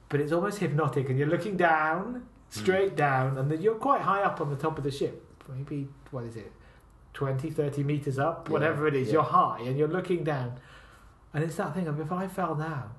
but 0.09 0.19
it's 0.19 0.33
almost 0.33 0.57
hypnotic 0.59 1.09
and 1.09 1.17
you're 1.17 1.29
looking 1.29 1.55
down 1.55 2.27
straight 2.49 2.97
down 2.97 3.38
and 3.38 3.49
then 3.49 3.61
you're 3.61 3.75
quite 3.75 4.01
high 4.01 4.23
up 4.23 4.41
on 4.41 4.49
the 4.49 4.57
top 4.57 4.77
of 4.77 4.83
the 4.83 4.91
ship 4.91 5.25
maybe 5.47 5.88
what 6.11 6.25
is 6.25 6.35
it 6.35 6.51
20 7.13 7.49
30 7.49 7.81
meters 7.81 8.19
up 8.19 8.49
Yeah, 8.49 8.51
whatever 8.51 8.88
it 8.89 8.93
is 8.93 9.07
yeah. 9.07 9.13
you're 9.13 9.23
high 9.23 9.61
and 9.61 9.77
you're 9.79 9.88
looking 9.88 10.25
down 10.25 10.59
and 11.33 11.43
it's 11.43 11.55
that 11.55 11.73
thing 11.73 11.87
of 11.87 11.99
if 11.99 12.11
i 12.11 12.27
fell 12.27 12.55
now 12.55 12.91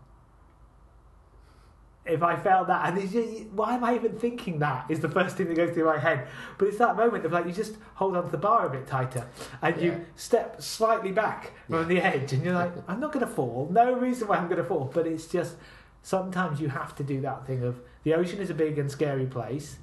if 2.04 2.20
I 2.20 2.34
fell 2.34 2.64
that, 2.64 2.88
and 2.88 2.98
it's 2.98 3.12
just, 3.12 3.46
why 3.52 3.74
am 3.76 3.84
I 3.84 3.94
even 3.94 4.18
thinking 4.18 4.58
that? 4.58 4.86
Is 4.88 4.98
the 4.98 5.08
first 5.08 5.36
thing 5.36 5.46
that 5.46 5.54
goes 5.54 5.70
through 5.72 5.84
my 5.84 5.98
head. 6.00 6.26
But 6.58 6.66
it's 6.66 6.78
that 6.78 6.96
moment 6.96 7.24
of 7.24 7.30
like 7.30 7.46
you 7.46 7.52
just 7.52 7.76
hold 7.94 8.16
onto 8.16 8.28
the 8.28 8.38
bar 8.38 8.66
a 8.66 8.70
bit 8.70 8.88
tighter, 8.88 9.28
and 9.62 9.76
Yeah. 9.76 9.82
you 9.84 10.04
step 10.16 10.60
slightly 10.60 11.12
back 11.12 11.52
from 11.70 11.86
the 11.86 12.00
edge, 12.00 12.32
and 12.32 12.42
you're 12.44 12.54
like, 12.54 12.72
I'm 12.88 12.98
not 12.98 13.12
going 13.12 13.24
to 13.24 13.32
fall. 13.32 13.68
No 13.70 13.92
reason 13.94 14.26
why 14.26 14.36
I'm 14.38 14.48
going 14.48 14.58
to 14.60 14.64
fall. 14.64 14.90
But 14.92 15.06
it's 15.06 15.26
just 15.28 15.54
sometimes 16.02 16.60
you 16.60 16.70
have 16.70 16.96
to 16.96 17.04
do 17.04 17.20
that 17.20 17.46
thing 17.46 17.62
of 17.62 17.80
the 18.02 18.14
ocean 18.14 18.40
is 18.40 18.50
a 18.50 18.54
big 18.54 18.78
and 18.80 18.90
scary 18.90 19.26
place, 19.26 19.76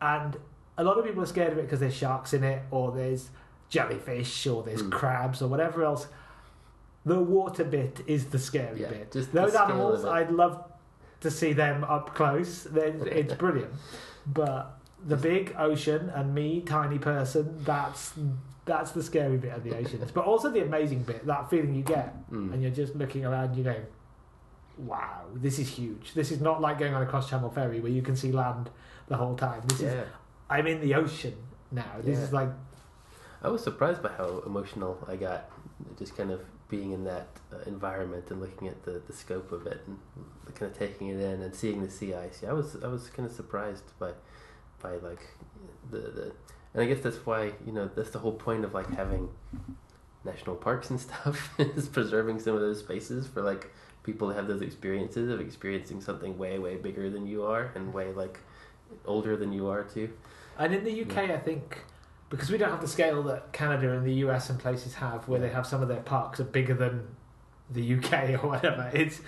and 0.00 0.36
a 0.78 0.84
lot 0.84 0.98
of 0.98 1.04
people 1.04 1.20
are 1.24 1.26
scared 1.26 1.50
of 1.50 1.58
it 1.58 1.62
because 1.62 1.80
there's 1.80 1.96
sharks 1.96 2.32
in 2.32 2.44
it, 2.44 2.62
or 2.70 2.92
there's 2.92 3.30
jellyfish, 3.70 4.46
or 4.46 4.62
there's 4.62 4.82
Hmm. 4.82 4.90
crabs, 4.90 5.42
or 5.42 5.48
whatever 5.48 5.82
else. 5.82 6.06
The 7.06 7.18
water 7.20 7.64
bit 7.64 8.00
is 8.06 8.26
the 8.26 8.38
scary 8.38 8.82
Yeah, 8.82 8.88
bit. 8.90 9.12
just 9.12 9.32
the 9.32 9.40
Those 9.42 9.52
scale 9.52 9.62
animals, 9.64 10.00
of 10.04 10.06
it. 10.10 10.12
I'd 10.12 10.30
love 10.32 10.62
to 11.20 11.30
see 11.30 11.52
them 11.54 11.84
up 11.84 12.14
close. 12.14 12.64
Then 12.64 13.00
it's 13.06 13.32
brilliant. 13.34 13.72
But 14.26 14.76
the 15.06 15.16
big 15.16 15.54
ocean 15.56 16.10
and 16.14 16.34
me, 16.34 16.60
tiny 16.62 16.98
person, 16.98 17.62
that's 17.64 18.12
that's 18.64 18.90
the 18.90 19.02
scary 19.02 19.36
bit 19.38 19.52
of 19.54 19.62
the 19.62 19.76
oceans. 19.76 20.10
But 20.10 20.24
also 20.24 20.50
the 20.50 20.62
amazing 20.62 21.04
bit, 21.04 21.24
that 21.26 21.48
feeling 21.48 21.72
you 21.74 21.84
get, 21.84 22.12
Mm. 22.32 22.52
and 22.52 22.60
you're 22.62 22.72
just 22.72 22.96
looking 22.96 23.24
around, 23.24 23.54
you 23.56 23.62
go, 23.62 23.76
"Wow, 24.76 25.22
this 25.34 25.60
is 25.60 25.68
huge. 25.68 26.14
This 26.14 26.32
is 26.32 26.40
not 26.40 26.60
like 26.60 26.76
going 26.78 26.92
on 26.92 27.00
a 27.02 27.06
cross 27.06 27.30
channel 27.30 27.48
ferry 27.50 27.78
where 27.80 27.92
you 27.92 28.02
can 28.02 28.16
see 28.16 28.32
land 28.32 28.68
the 29.06 29.16
whole 29.16 29.36
time. 29.36 29.62
This 29.68 29.80
is 29.82 29.94
Yeah. 29.94 30.04
I'm 30.50 30.66
in 30.66 30.80
the 30.80 30.94
ocean 30.96 31.34
now. 31.70 31.92
This 32.02 32.18
Yeah. 32.18 32.24
is 32.24 32.32
like 32.32 32.50
I 33.42 33.48
was 33.48 33.62
surprised 33.62 34.02
by 34.02 34.08
how 34.08 34.42
emotional 34.44 34.98
I 35.06 35.14
got, 35.14 35.48
just 35.96 36.16
kind 36.16 36.32
of 36.32 36.40
being 36.68 36.92
in 36.92 37.04
that 37.04 37.28
uh, 37.52 37.58
environment 37.66 38.30
and 38.30 38.40
looking 38.40 38.68
at 38.68 38.84
the, 38.84 39.00
the 39.06 39.12
scope 39.12 39.52
of 39.52 39.66
it 39.66 39.80
and 39.86 39.98
kind 40.54 40.70
of 40.70 40.78
taking 40.78 41.08
it 41.08 41.20
in 41.20 41.42
and 41.42 41.54
seeing 41.54 41.82
the 41.82 41.90
sea 41.90 42.14
ice. 42.14 42.40
Yeah, 42.42 42.50
I 42.50 42.52
was 42.52 42.76
I 42.82 42.88
was 42.88 43.08
kind 43.08 43.28
of 43.28 43.34
surprised 43.34 43.84
by 43.98 44.12
by 44.82 44.96
like 44.96 45.22
the 45.90 45.98
the 45.98 46.32
and 46.74 46.82
I 46.82 46.86
guess 46.86 47.02
that's 47.02 47.24
why 47.24 47.52
you 47.64 47.72
know 47.72 47.88
that's 47.94 48.10
the 48.10 48.18
whole 48.18 48.32
point 48.32 48.64
of 48.64 48.74
like 48.74 48.90
having 48.94 49.28
national 50.24 50.56
parks 50.56 50.90
and 50.90 51.00
stuff 51.08 51.54
is 51.58 51.88
preserving 51.88 52.40
some 52.40 52.54
of 52.54 52.60
those 52.60 52.80
spaces 52.80 53.26
for 53.26 53.42
like 53.42 53.70
people 54.02 54.28
to 54.28 54.34
have 54.34 54.46
those 54.46 54.62
experiences 54.62 55.30
of 55.30 55.40
experiencing 55.40 56.00
something 56.00 56.36
way 56.38 56.58
way 56.58 56.76
bigger 56.76 57.10
than 57.10 57.26
you 57.26 57.44
are 57.44 57.72
and 57.74 57.92
way 57.92 58.12
like 58.12 58.40
older 59.04 59.36
than 59.36 59.52
you 59.52 59.68
are 59.68 59.82
too. 59.84 60.10
And 60.58 60.74
in 60.74 60.84
the 60.84 61.02
UK, 61.02 61.30
I 61.30 61.38
think 61.38 61.78
because 62.28 62.50
we 62.50 62.58
don't 62.58 62.70
have 62.70 62.80
the 62.80 62.88
scale 62.88 63.22
that 63.24 63.52
Canada 63.52 63.92
and 63.92 64.04
the 64.06 64.14
US 64.14 64.50
and 64.50 64.58
places 64.58 64.94
have, 64.94 65.28
where 65.28 65.40
they 65.40 65.50
have 65.50 65.66
some 65.66 65.82
of 65.82 65.88
their 65.88 66.00
parks 66.00 66.40
are 66.40 66.44
bigger 66.44 66.74
than 66.74 67.06
the 67.70 67.94
UK 67.96 68.30
or 68.42 68.48
whatever. 68.48 68.90
It's 68.92 69.20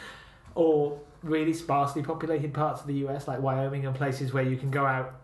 or 0.54 1.00
really 1.22 1.52
sparsely 1.52 2.02
populated 2.02 2.52
parts 2.54 2.80
of 2.80 2.86
the 2.86 2.94
US, 3.06 3.28
like 3.28 3.40
Wyoming 3.40 3.86
and 3.86 3.94
places 3.94 4.32
where 4.32 4.42
you 4.44 4.56
can 4.56 4.70
go 4.70 4.84
out 4.86 5.14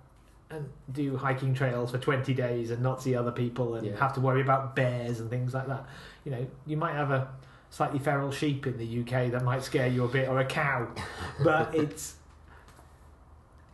and 0.50 0.68
do 0.92 1.16
hiking 1.16 1.54
trails 1.54 1.90
for 1.90 1.98
20 1.98 2.32
days 2.34 2.70
and 2.70 2.82
not 2.82 3.02
see 3.02 3.14
other 3.16 3.32
people 3.32 3.74
and 3.74 3.86
Yeah. 3.86 3.96
have 3.96 4.12
to 4.14 4.20
worry 4.20 4.40
about 4.40 4.76
bears 4.76 5.18
and 5.20 5.28
things 5.30 5.54
like 5.54 5.66
that. 5.66 5.84
You 6.24 6.32
know, 6.32 6.46
you 6.66 6.76
might 6.76 6.92
have 6.92 7.10
a 7.10 7.28
slightly 7.70 7.98
feral 7.98 8.30
sheep 8.30 8.66
in 8.66 8.76
the 8.78 9.00
UK 9.00 9.30
that 9.32 9.42
might 9.42 9.62
scare 9.64 9.88
you 9.88 10.04
a 10.04 10.08
bit 10.08 10.28
or 10.28 10.38
a 10.38 10.44
cow, 10.44 10.86
but 11.44 11.74
it's 11.74 12.16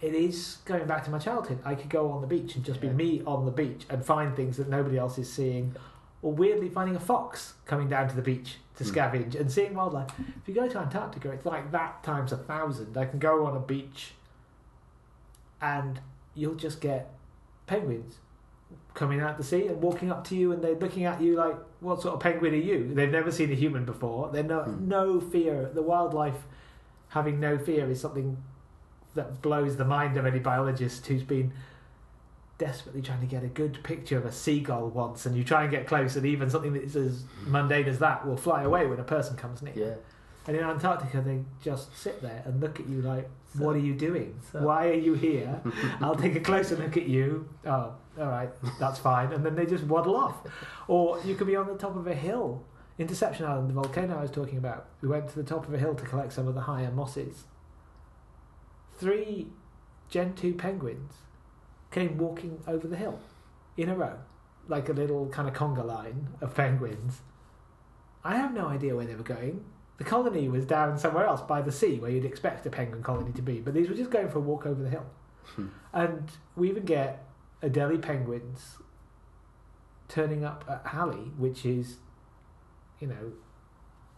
it 0.01 0.15
is 0.15 0.59
going 0.65 0.87
back 0.87 1.05
to 1.05 1.11
my 1.11 1.19
childhood. 1.19 1.59
I 1.65 1.75
could 1.75 1.91
go 1.91 2.11
on 2.11 2.21
the 2.21 2.27
beach 2.27 2.55
and 2.57 2.65
just 2.65 2.81
be 2.81 2.89
me 2.89 3.23
on 3.27 3.45
the 3.45 3.51
beach 3.51 3.85
and 3.91 4.05
find 4.05 4.35
things 4.35 4.57
that 4.57 4.69
nobody 4.69 4.97
else 4.99 5.19
is 5.19 5.31
seeing, 5.31 5.75
or 6.23 6.33
weirdly 6.33 6.69
finding 6.69 6.97
a 6.97 7.01
fox 7.01 7.55
coming 7.67 7.89
down 7.89 8.09
to 8.09 8.17
the 8.17 8.23
beach 8.23 8.57
to 8.77 8.85
Hmm. 8.85 8.91
scavenge 8.91 9.35
and 9.39 9.51
seeing 9.53 9.75
wildlife. 9.75 10.09
If 10.19 10.49
you 10.49 10.55
go 10.55 10.69
to 10.69 10.79
Antarctica, 10.79 11.31
it's 11.33 11.45
like 11.45 11.71
that 11.73 12.03
times 12.03 12.33
a 12.33 12.37
thousand. 12.39 12.97
I 12.97 13.05
can 13.05 13.19
go 13.19 13.45
on 13.47 13.57
a 13.57 13.61
beach 13.61 14.15
and 15.61 16.01
you'll 16.35 16.55
just 16.55 16.81
get 16.81 17.11
penguins 17.67 18.17
coming 18.95 19.21
out 19.21 19.37
the 19.37 19.45
sea 19.45 19.67
and 19.67 19.81
walking 19.83 20.11
up 20.11 20.25
to 20.29 20.35
you 20.37 20.53
and 20.53 20.63
they're 20.63 20.75
looking 20.75 21.05
at 21.05 21.21
you 21.21 21.37
like, 21.37 21.57
what 21.81 22.01
sort 22.01 22.15
of 22.15 22.21
penguin 22.21 22.53
are 22.55 22.57
you? 22.57 22.93
They've 22.95 23.11
never 23.11 23.31
seen 23.31 23.51
a 23.51 23.55
human 23.55 23.85
before. 23.85 24.31
They're 24.33 24.43
no, 24.43 24.63
Hmm. 24.63 24.89
no 24.89 25.21
fear. 25.21 25.71
The 25.73 25.83
wildlife 25.83 26.47
having 27.09 27.41
no 27.41 27.59
fear 27.59 27.91
is 27.91 28.01
something 28.01 28.37
that 29.15 29.43
blows 29.43 29.77
the 29.77 29.85
mind 29.85 30.17
of 30.17 30.27
any 30.27 30.39
biologist 30.39 31.07
who's 31.07 31.23
been 31.23 31.53
desperately 32.59 33.01
trying 33.01 33.21
to 33.21 33.27
get 33.27 33.43
a 33.43 33.47
good 33.49 33.83
picture 33.83 34.19
of 34.19 34.27
a 34.27 34.33
seagull 34.33 34.89
once 34.91 35.25
and 35.25 35.35
you 35.37 35.43
try 35.43 35.63
and 35.63 35.71
get 35.71 35.87
close 35.87 36.15
and 36.17 36.27
even 36.27 36.51
something 36.51 36.75
that's 36.75 36.95
as 36.95 37.25
mundane 37.47 37.87
as 37.87 37.99
that 37.99 38.27
will 38.27 38.37
fly 38.37 38.63
away 38.63 38.87
when 38.87 39.01
a 39.01 39.05
person 39.05 39.35
comes 39.37 39.63
near. 39.63 39.73
Yeah. 39.75 39.95
And 40.47 40.57
in 40.57 40.63
Antarctica, 40.65 41.21
they 41.23 41.41
just 41.63 41.97
sit 41.97 42.21
there 42.23 42.43
and 42.45 42.61
look 42.61 42.81
at 42.81 42.89
you 42.89 43.03
like, 43.03 43.29
"What 43.59 43.77
are 43.77 43.81
you 43.81 43.95
doing? 43.95 44.39
So- 44.53 44.63
Why 44.63 44.89
are 44.89 44.95
you 44.95 45.15
here? 45.15 45.61
I'll 46.01 46.17
take 46.17 46.35
a 46.35 46.41
closer 46.41 46.77
look 46.77 46.97
at 46.97 47.07
you. 47.07 47.49
Oh, 47.67 47.95
all 48.19 48.27
right, 48.27 48.51
that's 48.79 48.99
fine." 48.99 49.33
And 49.33 49.45
then 49.45 49.55
they 49.55 49.67
just 49.67 49.85
waddle 49.85 50.17
off. 50.17 50.37
Or 50.89 51.21
you 51.25 51.35
could 51.35 51.47
be 51.47 51.57
on 51.57 51.67
the 51.67 51.75
top 51.75 51.95
of 51.95 52.07
a 52.07 52.15
hill. 52.15 52.65
In 52.99 53.07
Deception 53.07 53.47
Island, 53.47 53.69
the 53.71 53.75
volcano 53.75 54.19
I 54.19 54.23
was 54.23 54.31
talking 54.31 54.59
about, 54.59 54.87
we 55.03 55.09
went 55.09 55.29
to 55.29 55.37
the 55.37 55.43
top 55.45 55.67
of 55.69 55.73
a 55.75 55.79
hill 55.79 55.95
to 55.95 56.05
collect 56.05 56.33
some 56.33 56.49
of 56.49 56.55
the 56.55 56.63
higher 56.63 56.91
mosses. 56.91 57.45
Three 59.01 59.47
Gentoo 60.11 60.53
penguins 60.53 61.15
came 61.91 62.19
walking 62.19 62.63
over 62.67 62.87
the 62.87 62.97
hill 62.97 63.19
in 63.79 63.89
a 63.89 63.97
row, 63.97 64.19
like 64.69 64.91
a 64.91 64.93
little 64.93 65.27
kind 65.29 65.49
of 65.49 65.55
conga 65.55 65.83
line 65.83 66.29
of 66.43 66.55
penguins. 66.55 67.23
I 68.23 68.37
have 68.37 68.53
no 68.53 68.67
idea 68.67 68.95
where 68.95 69.07
they 69.07 69.15
were 69.15 69.23
going. 69.23 69.65
The 69.97 70.05
colony 70.05 70.51
was 70.51 70.67
down 70.67 70.99
somewhere 70.99 71.25
else 71.25 71.41
by 71.41 71.63
the 71.63 71.73
sea 71.73 71.99
where 71.99 72.11
you'd 72.11 72.27
expect 72.27 72.67
a 72.67 72.71
penguin 72.71 73.03
colony 73.03 73.33
to 73.33 73.43
be, 73.43 73.61
but 73.61 73.73
these 73.73 73.89
were 73.89 73.95
just 73.95 74.11
going 74.11 74.29
for 74.29 74.39
a 74.39 74.43
walk 74.43 74.67
over 74.67 74.83
the 74.83 74.91
hill. 74.91 75.07
Hmm. 75.57 75.69
and 75.93 76.31
we 76.55 76.69
even 76.69 76.85
get 76.85 77.25
Adelie 77.63 78.01
penguins 78.01 78.77
turning 80.09 80.45
up 80.45 80.65
at 80.69 80.87
Halley, 80.89 81.33
which 81.39 81.65
is, 81.65 81.97
you 83.01 83.07
know, 83.09 83.33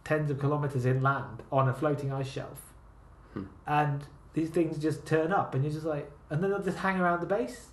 tens 0.03 0.29
of 0.29 0.41
kilometres 0.41 0.85
inland 0.85 1.41
on 1.51 1.69
a 1.69 1.73
floating 1.73 2.11
ice 2.11 2.27
shelf. 2.27 2.73
Hmm. 3.33 3.43
And 3.65 4.05
these 4.33 4.49
things 4.49 4.77
just 4.77 5.05
turn 5.05 5.31
up, 5.31 5.53
and 5.53 5.63
you're 5.63 5.73
just 5.73 5.85
like, 5.85 6.09
and 6.29 6.43
then 6.43 6.49
they'll 6.49 6.63
just 6.63 6.79
hang 6.79 6.99
around 6.99 7.21
the 7.21 7.27
base 7.27 7.67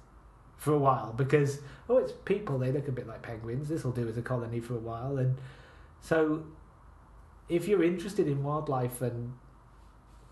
for 0.56 0.74
a 0.74 0.78
while 0.78 1.12
because, 1.14 1.60
oh, 1.88 1.96
it's 1.96 2.12
people, 2.24 2.58
they 2.58 2.70
look 2.70 2.86
a 2.86 2.92
bit 2.92 3.06
like 3.06 3.22
penguins. 3.22 3.68
This 3.68 3.82
will 3.82 3.92
do 3.92 4.06
as 4.08 4.18
a 4.18 4.22
colony 4.22 4.60
for 4.60 4.74
a 4.74 4.80
while. 4.80 5.16
And 5.16 5.38
so, 6.00 6.44
if 7.48 7.66
you're 7.66 7.82
interested 7.82 8.28
in 8.28 8.42
wildlife 8.42 9.00
and 9.02 9.32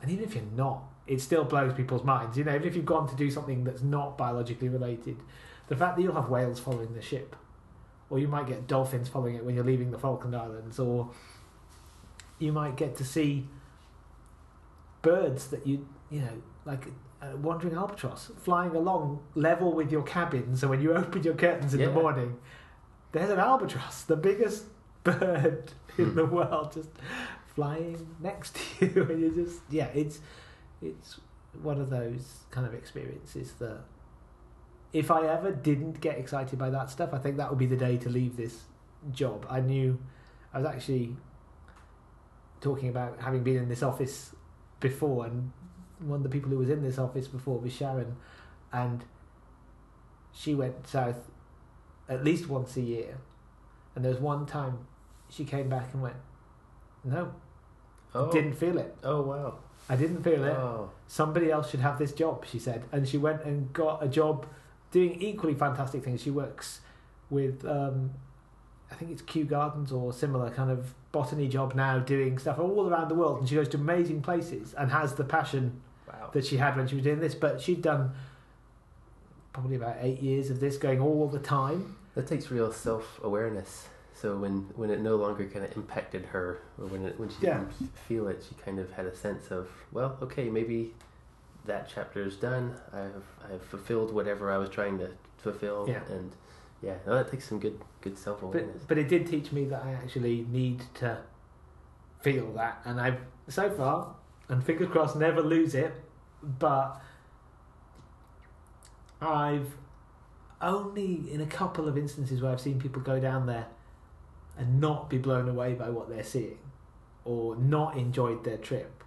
and 0.01 0.11
even 0.11 0.25
if 0.25 0.35
you're 0.35 0.45
not, 0.55 0.85
it 1.07 1.21
still 1.21 1.45
blows 1.45 1.73
people's 1.73 2.05
minds. 2.05 2.37
You 2.39 2.45
know, 2.45 2.55
even 2.55 2.69
if 2.69 2.77
you've 2.77 2.87
gone 2.87 3.09
to 3.09 3.17
do 3.17 3.31
something 3.31 3.65
that's 3.65 3.83
not 3.83 4.17
biologically 4.17 4.69
related, 4.69 5.17
the 5.69 5.77
fact 5.77 5.97
that 5.97 6.03
you'll 6.03 6.15
have 6.15 6.29
whales 6.29 6.61
following 6.61 6.95
the 6.95 7.03
ship, 7.03 7.35
or 8.11 8.19
you 8.19 8.29
might 8.29 8.47
get 8.47 8.67
dolphins 8.67 9.09
following 9.09 9.35
it 9.35 9.45
when 9.45 9.55
you're 9.55 9.65
leaving 9.65 9.91
the 9.91 9.99
Falkland 9.99 10.37
Islands, 10.37 10.79
or 10.79 11.11
you 12.39 12.53
might 12.53 12.77
get 12.77 12.97
to 12.97 13.05
see 13.05 13.49
birds 15.03 15.49
that 15.49 15.67
you 15.67 15.89
you 16.11 16.21
know 16.21 16.43
like 16.65 16.87
a 17.23 17.37
wandering 17.37 17.75
albatross 17.75 18.31
flying 18.43 18.75
along 18.77 19.21
level 19.35 19.73
with 19.73 19.91
your 19.91 20.03
cabin. 20.03 20.57
So 20.57 20.69
when 20.69 20.81
you 20.81 20.93
open 21.03 21.23
your 21.23 21.35
curtains 21.35 21.75
in 21.75 21.81
Yeah. 21.81 21.87
the 21.87 21.93
morning, 21.93 22.37
there's 23.13 23.31
an 23.31 23.39
albatross, 23.39 24.03
the 24.03 24.17
biggest 24.17 24.65
bird 25.05 25.73
in 25.97 26.15
the 26.15 26.25
world, 26.27 26.73
just 26.73 26.91
flying 27.55 28.15
next 28.21 28.57
to 28.79 28.87
you, 28.95 29.03
and 29.11 29.21
you 29.21 29.31
just 29.35 29.61
yeah, 29.71 29.87
it's 29.95 30.21
it's 30.83 31.19
one 31.63 31.81
of 31.81 31.91
those 31.91 32.45
kind 32.51 32.67
of 32.67 32.75
experiences 32.75 33.53
that 33.59 33.81
if 34.93 35.11
I 35.11 35.27
ever 35.27 35.51
didn't 35.51 36.01
get 36.01 36.19
excited 36.19 36.59
by 36.59 36.71
that 36.71 36.89
stuff, 36.91 37.11
I 37.13 37.19
think 37.19 37.37
that 37.39 37.51
would 37.51 37.59
be 37.59 37.67
the 37.67 37.77
day 37.77 37.97
to 37.99 38.09
leave 38.09 38.37
this 38.37 38.63
job. 39.13 39.45
I 39.51 39.61
knew 39.61 39.99
I 40.55 40.59
was 40.59 40.67
actually 40.67 41.17
talking 42.61 42.89
about 42.89 43.21
having 43.21 43.43
been 43.43 43.57
in 43.57 43.69
this 43.69 43.83
office 43.83 44.35
before, 44.81 45.27
and 45.27 45.53
one 46.01 46.19
of 46.19 46.23
the 46.23 46.29
people 46.29 46.51
who 46.51 46.59
was 46.59 46.71
in 46.71 46.83
this 46.83 46.99
office 46.99 47.29
before 47.29 47.59
was 47.59 47.73
Sharon, 47.73 48.17
and 48.73 49.05
she 50.33 50.55
went 50.55 50.87
south 50.87 51.31
at 52.09 52.25
least 52.25 52.49
once 52.49 52.77
a 52.77 52.81
year, 52.81 53.19
and 53.95 54.05
there 54.05 54.13
was 54.13 54.21
one 54.21 54.47
time 54.47 54.87
she 55.29 55.45
came 55.45 55.69
back 55.69 55.93
and 55.93 56.03
went, 56.03 56.17
"No, 57.05 57.33
Oh, 58.15 58.31
didn't 58.33 58.55
feel 58.55 58.79
it. 58.79 58.97
oh 59.05 59.23
wow. 59.23 59.59
I 59.91 59.97
didn't 59.97 60.23
feel 60.23 60.45
it. 60.45 60.51
Oh, 60.53 60.91
Somebody 61.07 61.51
else 61.51 61.71
should 61.71 61.81
have 61.81 61.99
this 61.99 62.13
job," 62.13 62.45
she 62.47 62.59
said, 62.59 62.85
and 62.93 63.09
she 63.09 63.19
went 63.19 63.43
and 63.45 63.73
got 63.73 64.03
a 64.03 64.09
job 64.09 64.47
doing 64.91 65.21
equally 65.21 65.55
fantastic 65.55 66.05
things. 66.05 66.23
She 66.23 66.31
works 66.31 66.81
with. 67.31 67.65
Um, 67.65 68.11
I 68.91 68.95
think 68.95 69.11
it's 69.11 69.21
Kew 69.21 69.45
Gardens 69.45 69.93
or 69.93 70.15
similar 70.15 70.51
kind 70.51 70.71
of 70.71 70.95
botany 71.13 71.47
job 71.47 71.75
now, 71.75 71.99
doing 71.99 72.39
stuff 72.39 72.59
all 72.59 72.89
around 72.89 73.09
the 73.09 73.15
world, 73.15 73.41
and 73.41 73.47
she 73.49 73.55
goes 73.55 73.69
to 73.71 73.77
amazing 73.77 74.23
places 74.23 74.73
and 74.73 74.91
has 74.91 75.15
the 75.17 75.25
passion 75.25 75.83
wow. 76.09 76.31
that 76.33 76.45
she 76.47 76.57
had 76.57 76.77
when 76.77 76.87
she 76.89 76.95
was 76.97 77.05
doing 77.05 77.21
this. 77.21 77.35
But 77.35 77.61
she'd 77.61 77.83
done 77.83 78.13
probably 79.53 79.77
about 79.77 79.97
eight 80.01 80.21
years 80.21 80.51
of 80.51 80.61
this, 80.61 80.77
going 80.77 81.01
all 81.01 81.29
the 81.29 81.39
time. 81.39 81.97
That 82.15 82.27
takes 82.27 82.51
real 82.51 82.73
self 82.73 83.21
awareness. 83.23 83.89
So 84.15 84.37
when 84.37 84.63
when 84.75 84.91
it 84.91 85.01
no 85.01 85.17
longer 85.17 85.47
kind 85.47 85.65
of 85.65 85.77
impacted 85.77 86.27
her, 86.27 86.59
or 86.79 86.87
when 86.87 87.05
it 87.05 87.19
when 87.21 87.29
she 87.29 87.37
Yeah. 87.47 87.59
didn't 87.59 87.97
feel 88.09 88.27
it, 88.29 88.45
she 88.49 88.55
kind 88.65 88.79
of 88.81 88.91
had 88.93 89.07
a 89.07 89.15
sense 89.15 89.51
of 89.51 89.69
well, 89.93 90.19
okay, 90.23 90.49
maybe 90.49 90.95
that 91.67 91.89
chapter 91.93 92.25
is 92.25 92.37
done. 92.37 92.75
I've 92.93 93.53
I've 93.53 93.63
fulfilled 93.63 94.13
whatever 94.13 94.51
I 94.51 94.59
was 94.59 94.69
trying 94.71 94.99
to 94.99 95.11
fulfill, 95.37 95.87
Yeah. 95.89 96.01
and 96.11 96.33
yeah, 96.83 96.95
no, 97.07 97.15
that 97.15 97.31
takes 97.31 97.49
some 97.49 97.61
good 97.61 97.81
good 98.01 98.19
self 98.19 98.43
awareness. 98.43 98.79
But 98.81 98.89
but 98.89 98.99
it 98.99 99.09
did 99.09 99.27
teach 99.29 99.53
me 99.53 99.65
that 99.67 99.85
I 99.85 99.93
actually 99.93 100.45
need 100.51 100.83
to 100.95 101.19
feel 102.21 102.51
that, 102.55 102.81
and 102.85 103.01
I've 103.01 103.21
so 103.49 103.71
far, 103.71 104.17
and 104.49 104.65
fingers 104.65 104.89
crossed, 104.89 105.17
never 105.17 105.43
lose 105.43 105.75
it. 105.75 105.93
But 106.43 107.01
I've 109.21 109.75
only 110.61 111.31
in 111.33 111.41
a 111.41 111.47
couple 111.47 111.89
of 111.89 111.97
instances 111.97 112.41
where 112.43 112.53
I've 112.53 112.61
seen 112.61 112.81
people 112.81 113.01
go 113.03 113.21
down 113.21 113.47
there 113.47 113.67
and 114.57 114.81
not 114.81 115.09
be 115.09 115.19
blown 115.19 115.49
away 115.49 115.75
by 115.75 115.89
what 115.91 116.09
they're 116.09 116.25
seeing, 116.25 116.59
or 117.25 117.55
not 117.57 117.97
enjoyed 117.97 118.45
their 118.45 118.57
trip, 118.57 119.05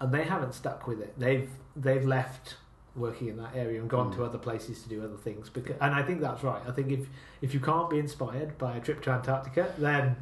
and 0.00 0.12
they 0.12 0.24
haven't 0.24 0.54
stuck 0.54 0.86
with 0.86 1.00
it. 1.00 1.18
They've 1.18 1.50
they've 1.74 2.04
left 2.04 2.56
working 2.94 3.28
in 3.28 3.36
that 3.36 3.54
area 3.54 3.78
and 3.78 3.90
gone 3.90 4.10
to 4.10 4.18
Mm. 4.18 4.26
other 4.26 4.38
places 4.38 4.82
to 4.82 4.88
do 4.88 5.04
other 5.04 5.18
things. 5.18 5.50
Because, 5.50 5.76
and 5.82 5.94
I 5.94 6.02
think 6.02 6.22
that's 6.22 6.42
right. 6.42 6.62
I 6.66 6.72
think 6.72 6.90
if 6.90 7.06
if 7.42 7.52
you 7.52 7.60
can't 7.60 7.90
be 7.90 7.98
inspired 7.98 8.56
by 8.56 8.76
a 8.76 8.80
trip 8.80 9.02
to 9.02 9.10
Antarctica, 9.10 9.74
then 9.76 10.16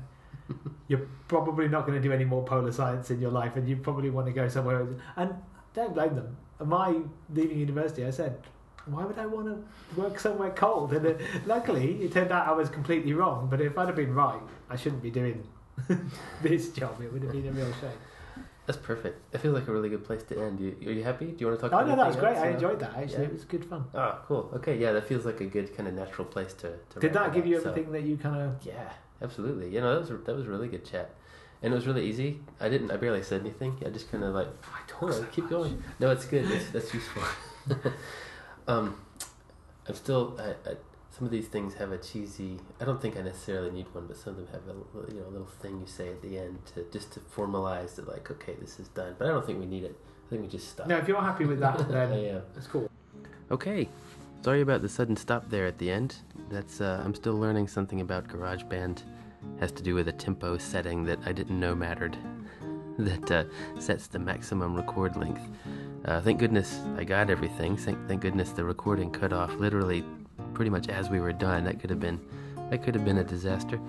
you're 0.89 1.07
probably 1.29 1.69
not 1.69 1.87
going 1.87 2.01
to 2.01 2.07
do 2.09 2.13
any 2.13 2.25
more 2.25 2.45
polar 2.45 2.73
science 2.73 3.11
in 3.11 3.21
your 3.21 3.31
life, 3.31 3.57
and 3.57 3.69
you 3.69 3.77
probably 3.77 4.11
want 4.11 4.27
to 4.27 4.33
go 4.33 4.49
somewhere. 4.49 4.81
else. 4.81 4.91
And 5.17 5.35
don't 5.75 5.95
blame 5.95 6.15
them. 6.15 6.37
My 6.65 6.97
leaving 7.33 7.59
university, 7.59 8.05
I 8.05 8.11
said, 8.11 8.39
why 8.87 9.05
would 9.05 9.19
I 9.19 9.27
want 9.27 9.47
to 9.47 10.01
work 10.01 10.19
somewhere 10.21 10.51
cold? 10.51 10.93
And 10.93 11.07
uh, 11.07 11.15
luckily, 11.47 12.03
it 12.05 12.13
turned 12.13 12.31
out 12.31 12.47
I 12.47 12.53
was 12.53 12.69
completely 12.69 13.13
wrong. 13.15 13.49
But 13.51 13.61
if 13.61 13.77
I'd 13.79 13.87
have 13.87 13.97
been 13.97 14.15
right, 14.15 14.41
I 14.69 14.77
shouldn't 14.77 15.03
be 15.03 15.11
doing 15.11 15.43
this 16.43 16.69
job. 16.71 17.01
It 17.01 17.13
would 17.13 17.23
have 17.23 17.33
been 17.33 17.49
a 17.49 17.53
real 17.53 17.73
shame. 17.81 17.91
That's 18.67 18.79
perfect. 18.79 19.21
It 19.35 19.39
feels 19.39 19.55
like 19.55 19.69
a 19.69 19.73
really 19.73 19.91
good 19.91 20.05
place 20.05 20.23
to 20.25 20.41
end. 20.41 20.59
You, 20.59 20.75
are 20.89 20.93
you 20.93 21.05
happy? 21.05 21.27
Do 21.27 21.37
you 21.39 21.47
want 21.49 21.61
to 21.61 21.69
talk? 21.69 21.73
Oh 21.79 21.83
about 21.85 21.89
no, 21.89 21.97
that 21.97 22.07
was 22.07 22.17
great. 22.17 22.37
else, 22.37 22.45
I 22.45 22.49
enjoyed 22.51 22.81
that. 22.81 22.95
Actually, 22.97 23.13
Yeah. 23.25 23.29
it 23.29 23.33
was 23.35 23.45
good 23.45 23.65
fun. 23.65 23.85
Oh, 23.95 24.19
cool. 24.27 24.51
Okay, 24.55 24.79
yeah, 24.79 24.93
that 24.93 25.07
feels 25.07 25.27
like 25.27 25.41
a 25.43 25.45
good 25.47 25.77
kind 25.77 25.87
of 25.87 25.95
natural 25.95 26.27
place 26.27 26.55
to. 26.55 26.73
to 26.91 27.01
Did 27.01 27.13
that 27.13 27.35
give 27.35 27.47
you 27.47 27.61
so- 27.61 27.69
everything 27.71 27.93
that 27.93 28.03
you 28.05 28.17
kind 28.17 28.41
of? 28.41 28.65
Yeah, 28.65 28.91
absolutely. 29.25 29.69
You 29.75 29.81
know, 29.81 29.93
that 29.95 30.01
was 30.01 30.25
that 30.27 30.37
was 30.37 30.47
a 30.47 30.51
really 30.51 30.69
good 30.69 30.85
chat, 30.85 31.11
and 31.63 31.73
it 31.73 31.77
was 31.77 31.87
really 31.87 32.07
easy. 32.07 32.41
I 32.61 32.69
didn't. 32.69 32.91
I 32.91 32.97
barely 32.97 33.23
said 33.23 33.41
anything. 33.41 33.77
I 33.85 33.89
just 33.91 34.11
kind 34.11 34.23
of 34.23 34.35
like 34.35 34.49
I 34.49 34.79
talk 34.87 35.01
Hold 35.01 35.13
on, 35.13 35.19
so 35.21 35.27
keep 35.33 35.45
much. 35.45 35.51
going. 35.51 35.83
No, 35.99 36.11
it's 36.11 36.27
good. 36.27 36.47
That's, 36.47 36.69
that's 36.71 36.95
useful. 36.95 37.23
um, 38.69 38.97
I'm 39.89 39.95
still. 39.95 40.39
I, 40.39 40.71
I, 40.71 40.75
some 41.11 41.27
of 41.27 41.31
these 41.31 41.47
things 41.47 41.75
have 41.75 41.93
a 41.93 41.99
cheesy. 41.99 42.59
I 42.81 42.85
don't 42.85 43.01
think 43.01 43.17
I 43.17 43.23
necessarily 43.23 43.71
need 43.71 43.87
one, 43.95 44.07
but 44.09 44.17
some 44.17 44.31
of 44.31 44.37
them 44.37 44.49
have 44.53 44.63
a 44.69 45.13
you 45.13 45.21
know 45.21 45.27
a 45.29 45.31
little 45.31 45.47
thing 45.47 45.81
you 45.81 45.87
say 45.87 46.09
at 46.09 46.21
the 46.23 46.39
end 46.39 46.59
to 46.75 46.85
just 46.93 47.13
to 47.15 47.21
formalize 47.21 47.95
that 47.97 48.09
like 48.09 48.31
okay 48.31 48.55
this 48.61 48.79
is 48.81 48.89
done. 48.89 49.15
But 49.19 49.29
I 49.29 49.31
don't 49.31 49.47
think 49.47 49.59
we 49.61 49.67
need 49.67 49.85
it. 49.85 49.97
I 50.27 50.31
think 50.31 50.43
we 50.43 50.49
just 50.49 50.69
stop. 50.71 50.87
No, 50.87 50.97
if 50.99 51.07
you're 51.09 51.21
happy 51.21 51.45
with 51.45 51.61
that, 51.61 51.81
I 51.81 52.07
then 52.07 52.13
am. 52.13 52.43
it's 52.57 52.67
cool. 52.67 52.91
Okay. 53.51 53.89
Sorry 54.43 54.61
about 54.61 54.83
the 54.83 54.89
sudden 54.91 55.17
stop 55.17 55.49
there 55.49 55.67
at 55.67 55.79
the 55.79 55.91
end. 55.91 56.17
That's 56.51 56.81
uh, 56.83 57.01
I'm 57.03 57.15
still 57.15 57.39
learning 57.39 57.69
something 57.69 58.03
about 58.03 58.29
GarageBand. 58.29 59.03
Has 59.61 59.73
to 59.73 59.83
do 59.83 59.95
with 59.95 60.09
a 60.09 60.13
tempo 60.13 60.59
setting 60.59 61.05
that 61.05 61.19
I 61.27 61.33
didn't 61.33 61.59
know 61.59 61.75
mattered. 61.75 62.17
that 62.99 63.31
uh, 63.31 63.45
sets 63.81 64.07
the 64.07 64.19
maximum 64.19 64.75
record 64.75 65.17
length. 65.17 65.43
Uh, 66.05 66.21
thank 66.21 66.39
goodness 66.39 66.81
I 66.97 67.05
got 67.05 67.31
everything. 67.31 67.77
Thank, 67.77 68.07
thank 68.07 68.21
goodness 68.21 68.51
the 68.51 68.65
recording 68.65 69.11
cut 69.11 69.33
off 69.33 69.53
literally 69.55 70.05
pretty 70.53 70.71
much 70.71 70.89
as 70.89 71.11
we 71.11 71.21
were 71.21 71.33
done. 71.33 71.65
That 71.65 71.81
could 71.81 71.91
have 71.91 72.01
been 72.01 72.21
that 72.71 72.83
could 72.83 72.95
have 72.95 73.05
been 73.05 73.19
a 73.19 73.25
disaster. 73.25 73.81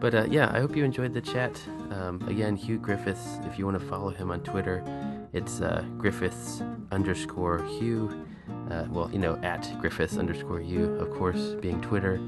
But 0.00 0.14
uh, 0.14 0.26
yeah, 0.28 0.50
I 0.52 0.60
hope 0.60 0.76
you 0.76 0.84
enjoyed 0.84 1.14
the 1.14 1.20
chat. 1.20 1.60
Um, 1.90 2.22
again, 2.28 2.56
Huw 2.56 2.80
Griffiths. 2.80 3.38
If 3.44 3.58
you 3.58 3.64
want 3.64 3.80
to 3.80 3.86
follow 3.86 4.10
him 4.10 4.30
on 4.30 4.40
Twitter, 4.40 4.84
it's 5.32 5.60
uh, 5.60 5.84
Griffiths 5.98 6.62
underscore 6.92 7.58
Huw. 7.60 8.26
Uh, 8.70 8.86
well, 8.90 9.10
you 9.10 9.18
know, 9.18 9.36
at 9.42 9.70
Griffiths 9.80 10.16
underscore 10.16 10.60
U, 10.60 10.94
of 10.96 11.10
course, 11.12 11.54
being 11.60 11.80
Twitter. 11.80 12.20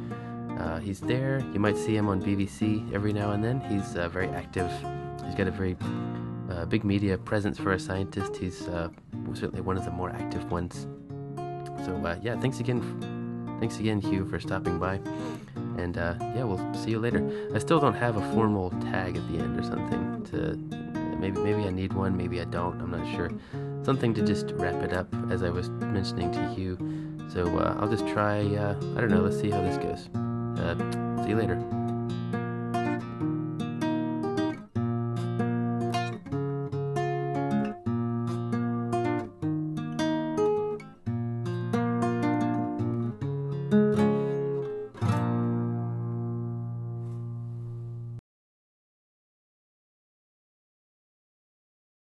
Uh, 0.58 0.78
he's 0.78 1.00
there. 1.00 1.44
You 1.52 1.60
might 1.60 1.76
see 1.76 1.96
him 1.96 2.08
on 2.08 2.22
BBC 2.22 2.92
every 2.94 3.12
now 3.12 3.32
and 3.32 3.44
then. 3.44 3.60
He's 3.60 3.96
uh, 3.96 4.08
very 4.08 4.28
active. 4.28 4.70
He's 5.24 5.34
got 5.34 5.46
a 5.46 5.50
very 5.50 5.76
uh, 6.50 6.64
big 6.64 6.84
media 6.84 7.18
presence 7.18 7.58
for 7.58 7.72
a 7.72 7.78
scientist. 7.78 8.36
He's 8.36 8.66
uh, 8.68 8.88
certainly 9.34 9.60
one 9.60 9.76
of 9.76 9.84
the 9.84 9.90
more 9.90 10.10
active 10.10 10.50
ones. 10.50 10.86
So 11.84 11.94
uh, 12.04 12.16
yeah, 12.22 12.38
thanks 12.40 12.60
again. 12.60 12.80
Thanks 13.60 13.78
again, 13.78 14.00
Huw, 14.00 14.28
for 14.28 14.40
stopping 14.40 14.78
by. 14.78 15.00
And 15.78 15.98
uh, 15.98 16.14
yeah, 16.20 16.44
we'll 16.44 16.74
see 16.74 16.90
you 16.90 16.98
later. 16.98 17.50
I 17.54 17.58
still 17.58 17.80
don't 17.80 17.94
have 17.94 18.16
a 18.16 18.32
formal 18.32 18.70
tag 18.70 19.16
at 19.16 19.28
the 19.28 19.38
end 19.38 19.58
or 19.58 19.62
something. 19.62 20.24
To 20.30 20.56
maybe 21.18 21.40
maybe 21.40 21.64
I 21.64 21.70
need 21.70 21.92
one. 21.92 22.16
Maybe 22.16 22.40
I 22.40 22.44
don't. 22.44 22.80
I'm 22.80 22.90
not 22.90 23.14
sure 23.14 23.30
something 23.84 24.12
to 24.14 24.22
just 24.22 24.50
wrap 24.54 24.82
it 24.82 24.92
up 24.92 25.06
as 25.30 25.42
I 25.42 25.50
was 25.50 25.70
mentioning 25.70 26.32
to 26.32 26.54
you. 26.60 26.76
So 27.32 27.58
I'll 27.80 27.88
just 27.88 28.06
try, 28.08 28.38
I 28.38 29.00
don't 29.00 29.10
know, 29.10 29.20
let's 29.20 29.38
see 29.38 29.50
how 29.50 29.60
this 29.60 29.76
goes. 29.76 30.08
Uh, 30.58 31.22
see 31.22 31.30
you 31.30 31.36
later. 31.36 31.85